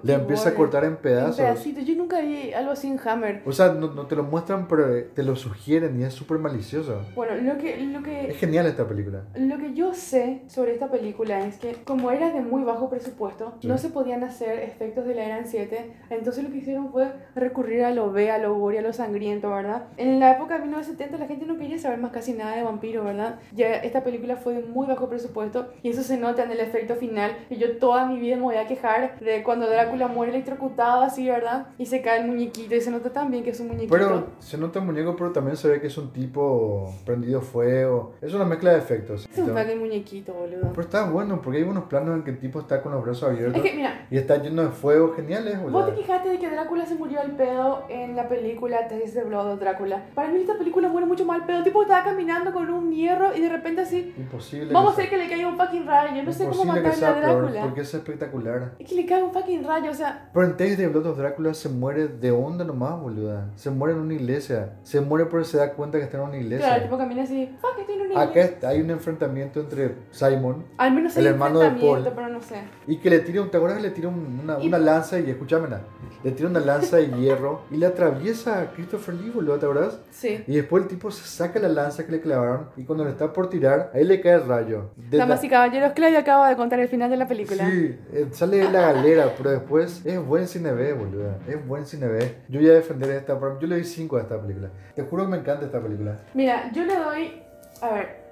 le 0.03 0.13
qué 0.13 0.13
empieza 0.13 0.49
a 0.49 0.53
cortar 0.53 0.83
en 0.83 0.91
En 0.91 0.97
pedazos. 0.97 1.37
pedacitos. 1.37 1.83
Yo 1.85 1.95
nunca 1.95 2.21
vi 2.21 2.53
algo 2.53 2.69
así 2.69 2.87
en 2.87 2.99
Hammer. 3.03 3.41
O 3.47 3.51
sea, 3.51 3.69
no, 3.73 3.91
no 3.95 4.05
te 4.05 4.15
lo 4.15 4.21
muestran, 4.21 4.67
pero 4.67 4.95
eh, 4.95 5.09
te 5.11 5.23
lo 5.23 5.35
sugieren 5.35 5.99
y 5.99 6.03
es 6.03 6.13
súper 6.13 6.37
malicioso. 6.37 7.01
Bueno, 7.15 7.33
lo 7.41 7.57
que, 7.57 7.77
lo 7.87 8.03
que 8.03 8.29
Es 8.29 8.37
genial 8.37 8.67
esta 8.67 8.87
película. 8.87 9.23
Lo 9.35 9.57
que 9.57 9.73
yo 9.73 9.95
sé 9.95 10.43
sobre 10.49 10.73
esta 10.73 10.91
película 10.91 11.47
es 11.47 11.57
que 11.57 11.77
como 11.83 12.11
era 12.11 12.29
de 12.31 12.41
muy 12.41 12.63
bajo 12.63 12.91
presupuesto, 12.91 13.55
Sí. 13.59 13.67
no 13.67 13.79
se 13.79 13.89
podían 13.89 14.23
hacer 14.23 14.59
efectos 14.59 15.07
de 15.07 15.15
la 15.15 15.25
Eran 15.25 15.47
7, 15.47 15.93
entonces 16.11 16.43
lo 16.43 16.51
que 16.51 16.57
hicieron 16.57 16.91
fue 16.91 17.11
recurrir 17.33 17.85
a 17.85 17.89
lo 17.89 18.11
B, 18.11 18.29
a 18.29 18.37
lo 18.37 18.53
gore, 18.53 18.77
a 18.77 18.81
lo 18.83 18.93
sangriento, 18.93 19.49
¿verdad? 19.49 19.85
En 19.97 20.19
la 20.19 20.33
época 20.33 20.53
de 20.59 20.61
1970 20.61 21.17
la 21.17 21.25
gente 21.25 21.47
no 21.47 21.57
quería 21.57 21.79
saber 21.79 21.97
más 21.97 22.11
casi 22.11 22.33
nada 22.33 22.55
de 22.55 22.61
vampiro, 22.61 23.03
¿verdad? 23.03 23.39
Ya 23.55 23.77
esta 23.77 24.03
película 24.03 24.35
fue 24.35 24.53
de 24.53 24.61
muy 24.61 24.85
bajo 24.85 25.09
presupuesto 25.09 25.69
y 25.81 25.89
eso 25.89 26.03
se 26.03 26.17
nota 26.19 26.43
en 26.43 26.51
el 26.51 26.59
efecto 26.59 26.93
final 26.97 27.31
y 27.49 27.55
yo 27.55 27.77
toda 27.79 28.05
mi 28.05 28.19
vida 28.19 28.26
me 28.35 28.41
voy 28.41 28.55
a 28.55 28.67
quejar 28.67 29.19
de 29.19 29.43
cuando 29.43 29.67
Drácula 29.69 30.07
muere 30.07 30.31
electrocutado 30.33 31.01
así, 31.01 31.27
¿verdad? 31.27 31.67
Y 31.77 31.85
se 31.85 32.01
cae 32.01 32.21
el 32.21 32.27
muñequito 32.27 32.75
y 32.75 32.81
se 32.81 32.91
nota 32.91 33.11
también 33.11 33.43
que 33.43 33.51
es 33.51 33.59
un 33.59 33.67
muñequito. 33.67 33.93
Pero 33.93 34.27
se 34.39 34.57
nota 34.57 34.79
el 34.79 34.85
muñeco, 34.85 35.15
pero 35.15 35.31
también 35.31 35.55
se 35.57 35.67
ve 35.67 35.79
que 35.81 35.87
es 35.87 35.97
un 35.97 36.11
tipo 36.11 36.93
prendido 37.05 37.41
fuego. 37.41 38.13
Es 38.21 38.33
una 38.33 38.45
mezcla 38.45 38.71
de 38.71 38.79
efectos. 38.79 39.27
es 39.31 39.37
un 39.37 39.49
fucking 39.55 39.79
muñequito, 39.79 40.33
boludo. 40.33 40.69
Pero 40.69 40.81
está 40.81 41.09
bueno, 41.09 41.41
porque 41.41 41.59
hay 41.59 41.63
unos 41.63 41.85
planos 41.85 42.15
en 42.15 42.23
que 42.23 42.31
el 42.31 42.39
tipo 42.39 42.59
está 42.59 42.81
con 42.81 42.91
los 42.91 43.03
brazos 43.03 43.29
abiertos 43.29 43.55
Es 43.57 43.61
que, 43.71 43.75
mira, 43.75 44.07
y 44.09 44.17
está 44.17 44.37
lleno 44.37 44.63
de 44.63 44.69
fuego. 44.69 45.13
Geniales, 45.13 45.61
Vos 45.61 45.71
boludo. 45.71 45.91
te 45.91 46.01
fijaste 46.01 46.29
de 46.29 46.39
que 46.39 46.49
Drácula 46.49 46.85
se 46.85 46.95
murió 46.95 47.19
al 47.21 47.31
pedo 47.31 47.85
en 47.89 48.15
la 48.15 48.27
película 48.27 48.87
Tales 48.87 49.13
de 49.13 49.23
Blood 49.23 49.53
of 49.53 49.59
Drácula. 49.59 50.03
Para 50.13 50.29
mí 50.29 50.39
esta 50.41 50.57
película 50.57 50.89
muere 50.89 51.07
mucho 51.07 51.25
mal 51.25 51.45
pedo. 51.45 51.63
Tipo 51.63 51.81
estaba 51.81 52.03
caminando 52.03 52.51
con 52.53 52.69
un 52.69 52.91
hierro 52.91 53.35
y 53.35 53.41
de 53.41 53.49
repente 53.49 53.81
así, 53.81 54.13
Imposible. 54.17 54.73
vamos 54.73 54.91
a 54.91 54.93
hacer 54.93 55.09
que 55.09 55.17
le 55.17 55.29
caiga 55.29 55.47
un 55.47 55.57
fucking 55.57 55.85
rayo. 55.85 56.15
Yo 56.15 56.23
no 56.23 56.31
sé 56.33 56.47
cómo 56.47 56.65
matarle 56.65 56.89
a 56.89 56.93
sea 56.93 57.13
peor, 57.19 57.41
Drácula. 57.41 57.61
porque 57.63 57.81
es 57.81 57.93
espectacular. 58.21 58.73
Es 58.79 58.89
que 58.89 58.95
le 58.95 59.05
cae 59.05 59.23
un 59.23 59.31
fucking 59.31 59.63
rayo, 59.63 59.91
o 59.91 59.93
sea, 59.93 60.29
Pero 60.33 60.45
en 60.45 60.57
Tales 60.57 60.77
de 60.77 60.87
Blood 60.87 61.05
of 61.07 61.17
Drácula 61.17 61.53
se 61.53 61.69
muere 61.69 62.07
de 62.07 62.31
onda 62.31 62.63
nomás, 62.65 62.99
boluda. 62.99 63.49
Se 63.55 63.69
muere 63.69 63.93
en 63.95 64.01
una 64.01 64.13
iglesia. 64.13 64.73
Se 64.83 64.99
muere 65.01 65.25
porque 65.25 65.45
se 65.45 65.57
da 65.57 65.73
cuenta 65.73 65.97
que 65.97 66.05
está 66.05 66.17
en 66.17 66.23
una 66.23 66.37
iglesia. 66.37 66.65
claro, 66.65 66.75
el 66.77 66.83
tipo 66.83 66.97
camina 66.97 67.23
así, 67.23 67.55
fuck, 67.61 67.79
estoy 67.79 67.95
en 67.95 68.01
una 68.11 68.21
Acá 68.21 68.29
iglesia". 68.31 68.51
está- 68.53 68.69
hay 68.69 68.81
un 68.81 68.89
enfrentamiento 68.89 69.59
entre 69.59 69.95
Simon 70.11 70.65
Al 70.77 70.93
menos 70.93 71.15
el 71.17 71.27
hermano 71.27 71.59
de 71.59 71.69
Paul. 71.71 72.03
pero 72.15 72.29
no 72.29 72.41
sé. 72.41 72.55
y 72.87 72.97
que 72.97 73.09
le 73.09 73.19
tira, 73.19 73.45
¿te 73.49 73.57
acuerdas 73.57 73.77
que 73.77 73.83
le 73.83 73.91
tira 73.91 74.09
un- 74.09 74.39
una, 74.43 74.57
una 74.57 74.79
lanza 74.79 75.19
y 75.19 75.29
escúchamela? 75.29 75.81
Le 76.23 76.31
tira 76.31 76.49
una 76.49 76.59
lanza 76.59 76.97
de 76.97 77.07
hierro 77.07 77.61
y 77.69 77.77
le 77.77 77.85
atraviesa 77.85 78.61
a 78.61 78.71
Christopher 78.71 79.13
Lee, 79.15 79.29
boludo, 79.29 79.57
¿te 79.59 79.65
acuerdas? 79.65 79.99
Sí. 80.09 80.43
Y 80.47 80.55
después 80.55 80.83
el 80.83 80.89
tipo 80.89 81.11
se 81.11 81.23
saca 81.27 81.59
la 81.59 81.69
lanza 81.69 82.05
que 82.05 82.11
le 82.11 82.21
clavaron 82.21 82.69
y 82.75 82.83
cuando 82.83 83.03
le 83.03 83.11
está 83.11 83.31
por 83.31 83.49
tirar, 83.49 83.91
ahí 83.93 84.03
le 84.03 84.19
cae 84.19 84.33
el 84.33 84.47
rayo. 84.47 84.89
Damas 85.11 85.43
y 85.43 85.49
caballeros, 85.49 85.93
Claudia 85.93 86.19
acaba 86.19 86.49
de 86.49 86.55
contar 86.55 86.79
el 86.79 86.87
final 86.87 87.09
de 87.09 87.17
la 87.17 87.27
película. 87.27 87.69
Sí, 87.69 87.95
sale 88.31 88.57
de 88.57 88.71
la 88.71 88.93
galera, 88.93 89.33
pero 89.37 89.51
después 89.51 90.05
es 90.05 90.25
buen 90.25 90.47
cine 90.47 90.71
B, 90.71 90.93
boludo. 90.93 91.35
Es 91.47 91.65
buen 91.67 91.85
cine 91.85 92.07
B. 92.07 92.35
Yo 92.47 92.59
voy 92.59 92.69
a 92.69 92.73
defender 92.73 93.11
esta, 93.11 93.39
yo 93.39 93.67
le 93.67 93.75
doy 93.75 93.83
5 93.83 94.17
a 94.17 94.21
esta 94.21 94.41
película. 94.41 94.69
Te 94.95 95.03
juro 95.03 95.23
que 95.23 95.29
me 95.29 95.37
encanta 95.37 95.65
esta 95.65 95.81
película. 95.81 96.17
Mira, 96.33 96.71
yo 96.71 96.85
le 96.85 96.95
doy. 96.95 97.43
A 97.81 97.89
ver. 97.89 98.27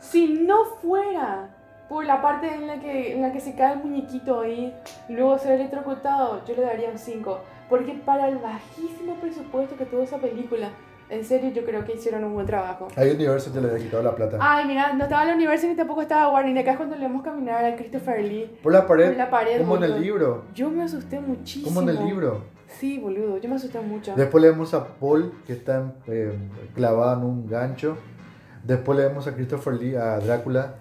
Si 0.00 0.44
no 0.46 0.64
fuera 0.80 1.48
por 1.88 2.04
la 2.04 2.22
parte 2.22 2.54
en 2.54 2.66
la 2.66 2.78
que, 2.78 3.14
en 3.14 3.22
la 3.22 3.32
que 3.32 3.40
se 3.40 3.54
cae 3.54 3.74
el 3.74 3.78
muñequito 3.80 4.40
ahí 4.40 4.74
y 5.08 5.12
luego 5.14 5.38
ser 5.38 5.52
electrocutado, 5.52 6.44
yo 6.44 6.54
le 6.54 6.62
daría 6.62 6.90
un 6.90 6.98
5. 6.98 7.40
Porque 7.68 7.94
para 8.04 8.28
el 8.28 8.38
bajísimo 8.38 9.16
presupuesto 9.20 9.76
que 9.76 9.86
tuvo 9.86 10.02
esa 10.02 10.18
película, 10.18 10.70
en 11.10 11.24
serio, 11.24 11.50
yo 11.52 11.64
creo 11.64 11.84
que 11.84 11.94
hicieron 11.94 12.24
un 12.24 12.34
buen 12.34 12.46
trabajo. 12.46 12.88
A 12.96 13.02
Universal 13.02 13.52
te 13.52 13.60
le 13.60 13.68
había 13.70 13.84
quitado 13.84 14.02
la 14.02 14.14
plata. 14.14 14.38
Ay, 14.40 14.66
mira, 14.66 14.92
no 14.92 15.04
estaba 15.04 15.24
la 15.24 15.34
Universal 15.34 15.70
ni 15.70 15.76
tampoco 15.76 16.02
estaba 16.02 16.32
Warner. 16.32 16.54
Y 16.56 16.58
acá 16.58 16.72
es 16.72 16.76
cuando 16.76 16.96
le 16.96 17.02
vamos 17.02 17.22
a 17.22 17.30
caminar 17.30 17.64
a 17.64 17.76
Christopher 17.76 18.22
Lee. 18.24 18.58
Por 18.62 18.72
la 18.72 18.86
pared, 18.86 19.08
por 19.08 19.16
la 19.16 19.30
pared, 19.30 19.58
como 19.60 19.76
en 19.76 19.84
el 19.84 20.00
libro. 20.00 20.44
Yo 20.54 20.70
me 20.70 20.82
asusté 20.82 21.20
muchísimo. 21.20 21.66
Como 21.74 21.82
en 21.88 21.96
el 21.96 22.04
libro. 22.04 22.42
Sí, 22.68 22.98
boludo, 22.98 23.38
yo 23.38 23.48
me 23.48 23.56
asusté 23.56 23.80
mucho. 23.80 24.14
Después 24.14 24.42
le 24.42 24.50
vemos 24.50 24.74
a 24.74 24.86
Paul 24.86 25.32
que 25.46 25.54
está 25.54 25.94
eh, 26.06 26.36
clavado 26.74 27.18
en 27.18 27.24
un 27.26 27.46
gancho. 27.48 27.96
Después 28.62 28.98
le 28.98 29.06
vemos 29.06 29.26
a 29.26 29.34
Christopher 29.34 29.74
Lee, 29.74 29.94
a 29.94 30.18
Drácula, 30.18 30.74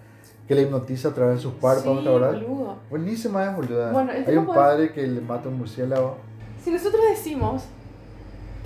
que 0.47 0.55
le 0.55 0.63
hipnotiza 0.63 1.09
a 1.09 1.13
través 1.13 1.35
de 1.37 1.41
sus 1.41 1.53
párpados, 1.53 1.99
Sí, 1.99 2.03
¿te 2.03 2.09
acordás? 2.09 2.33
boludo. 2.33 2.75
Buenísima 2.89 3.45
es, 3.49 3.55
boluda. 3.55 3.91
Bueno, 3.91 4.11
Hay 4.11 4.35
un 4.35 4.47
padre 4.47 4.91
que 4.91 5.07
le 5.07 5.21
mata 5.21 5.47
a 5.47 5.51
un 5.51 5.59
murciélago. 5.59 6.17
Si 6.61 6.71
nosotros 6.71 7.01
decimos 7.09 7.65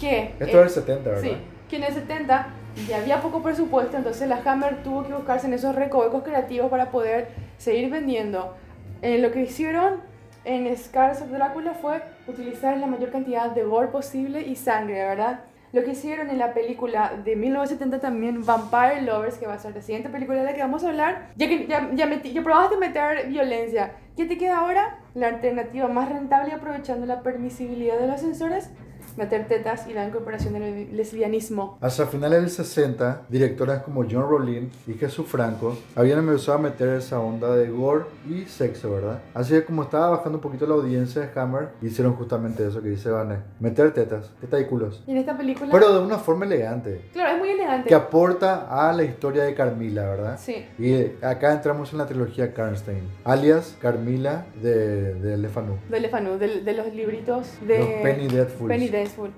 que... 0.01 0.33
Esto 0.39 0.45
eh, 0.45 0.65
es 0.65 0.75
del 0.75 0.83
70, 0.85 1.09
¿verdad? 1.09 1.21
Sí, 1.23 1.37
que 1.69 1.75
en 1.77 1.83
el 1.83 1.93
70 1.93 2.47
ya 2.87 2.97
había 2.97 3.21
poco 3.21 3.41
presupuesto, 3.41 3.95
entonces 3.97 4.27
la 4.27 4.41
Hammer 4.45 4.83
tuvo 4.83 5.03
que 5.05 5.13
buscarse 5.13 5.47
en 5.47 5.53
esos 5.53 5.75
recovecos 5.75 6.23
creativos 6.23 6.69
para 6.69 6.91
poder 6.91 7.29
seguir 7.57 7.89
vendiendo. 7.89 8.55
Eh, 9.01 9.17
lo 9.19 9.31
que 9.31 9.41
hicieron 9.41 9.95
en 10.43 10.75
Scars 10.75 11.21
of 11.21 11.29
Drácula 11.29 11.73
fue 11.73 12.01
utilizar 12.27 12.77
la 12.77 12.87
mayor 12.87 13.11
cantidad 13.11 13.51
de 13.51 13.63
gore 13.63 13.87
posible 13.87 14.41
y 14.41 14.55
sangre, 14.55 14.95
¿verdad? 15.05 15.41
Lo 15.73 15.83
que 15.83 15.91
hicieron 15.91 16.29
en 16.29 16.37
la 16.37 16.53
película 16.53 17.13
de 17.23 17.35
1970 17.37 17.99
también, 17.99 18.45
Vampire 18.45 19.03
Lovers, 19.03 19.37
que 19.37 19.47
va 19.47 19.53
a 19.53 19.59
ser 19.59 19.73
la 19.73 19.81
siguiente 19.81 20.09
película 20.09 20.39
de 20.39 20.45
la 20.45 20.53
que 20.53 20.59
vamos 20.61 20.83
a 20.83 20.89
hablar, 20.89 21.29
ya 21.37 21.47
que 21.47 21.65
ya, 21.67 21.89
ya, 21.93 22.07
metí- 22.07 22.33
ya 22.33 22.43
probaste 22.43 22.75
meter 22.77 23.27
violencia, 23.29 23.91
¿qué 24.17 24.25
te 24.25 24.37
queda 24.37 24.57
ahora? 24.59 24.97
La 25.13 25.27
alternativa 25.27 25.87
más 25.87 26.09
rentable 26.09 26.51
aprovechando 26.53 27.05
la 27.05 27.21
permisibilidad 27.21 27.97
de 27.99 28.07
los 28.07 28.19
sensores, 28.19 28.69
meter 29.17 29.47
tetas 29.47 29.87
y 29.87 29.93
la 29.93 30.07
incorporación 30.07 30.53
del 30.53 30.95
lesbianismo. 30.95 31.77
Hacia 31.81 32.05
finales 32.07 32.41
del 32.41 32.49
60, 32.49 33.23
directoras 33.29 33.83
como 33.83 34.03
John 34.03 34.29
Rowling 34.29 34.69
y 34.87 34.93
Jesús 34.93 35.27
Franco 35.27 35.77
habían 35.95 36.19
empezado 36.19 36.57
a 36.57 36.61
meter 36.61 36.89
esa 36.89 37.19
onda 37.19 37.55
de 37.55 37.69
gore 37.69 38.05
y 38.29 38.45
sexo, 38.45 38.91
¿verdad? 38.91 39.19
Así 39.33 39.53
que 39.53 39.63
como 39.65 39.83
estaba 39.83 40.09
bajando 40.09 40.37
un 40.37 40.41
poquito 40.41 40.65
la 40.67 40.75
audiencia 40.75 41.21
de 41.21 41.39
Hammer, 41.39 41.69
hicieron 41.81 42.13
justamente 42.15 42.67
eso 42.67 42.81
que 42.81 42.89
dice 42.89 43.09
Vane, 43.09 43.37
meter 43.59 43.93
tetas, 43.93 44.29
tetas 44.41 44.61
y 44.61 44.65
culos. 44.65 45.03
Y 45.07 45.11
en 45.11 45.17
esta 45.17 45.37
película... 45.37 45.71
Pero 45.71 45.93
de 45.93 46.05
una 46.05 46.17
forma 46.17 46.45
elegante, 46.45 47.01
Claro, 47.13 47.33
es 47.33 47.39
muy 47.39 47.49
elegante. 47.49 47.89
que 47.89 47.95
aporta 47.95 48.67
a 48.89 48.93
la 48.93 49.03
historia 49.03 49.43
de 49.43 49.53
Carmila, 49.55 50.03
¿verdad? 50.03 50.39
Sí. 50.41 50.65
Y 50.79 51.23
acá 51.25 51.53
entramos 51.53 51.91
en 51.91 51.97
la 51.99 52.05
trilogía 52.05 52.53
Karnstein, 52.53 53.01
alias 53.23 53.75
Carmila 53.81 54.45
de, 54.61 55.13
de 55.15 55.37
Lefanu. 55.37 55.77
De 55.89 55.99
Lefanu, 55.99 56.37
de, 56.37 56.61
de 56.61 56.73
los 56.73 56.93
libritos 56.93 57.47
de... 57.65 57.79
Los 57.79 57.87
Penny 58.01 58.27
Dreadfuls. 58.27 58.67
Penny 58.69 58.87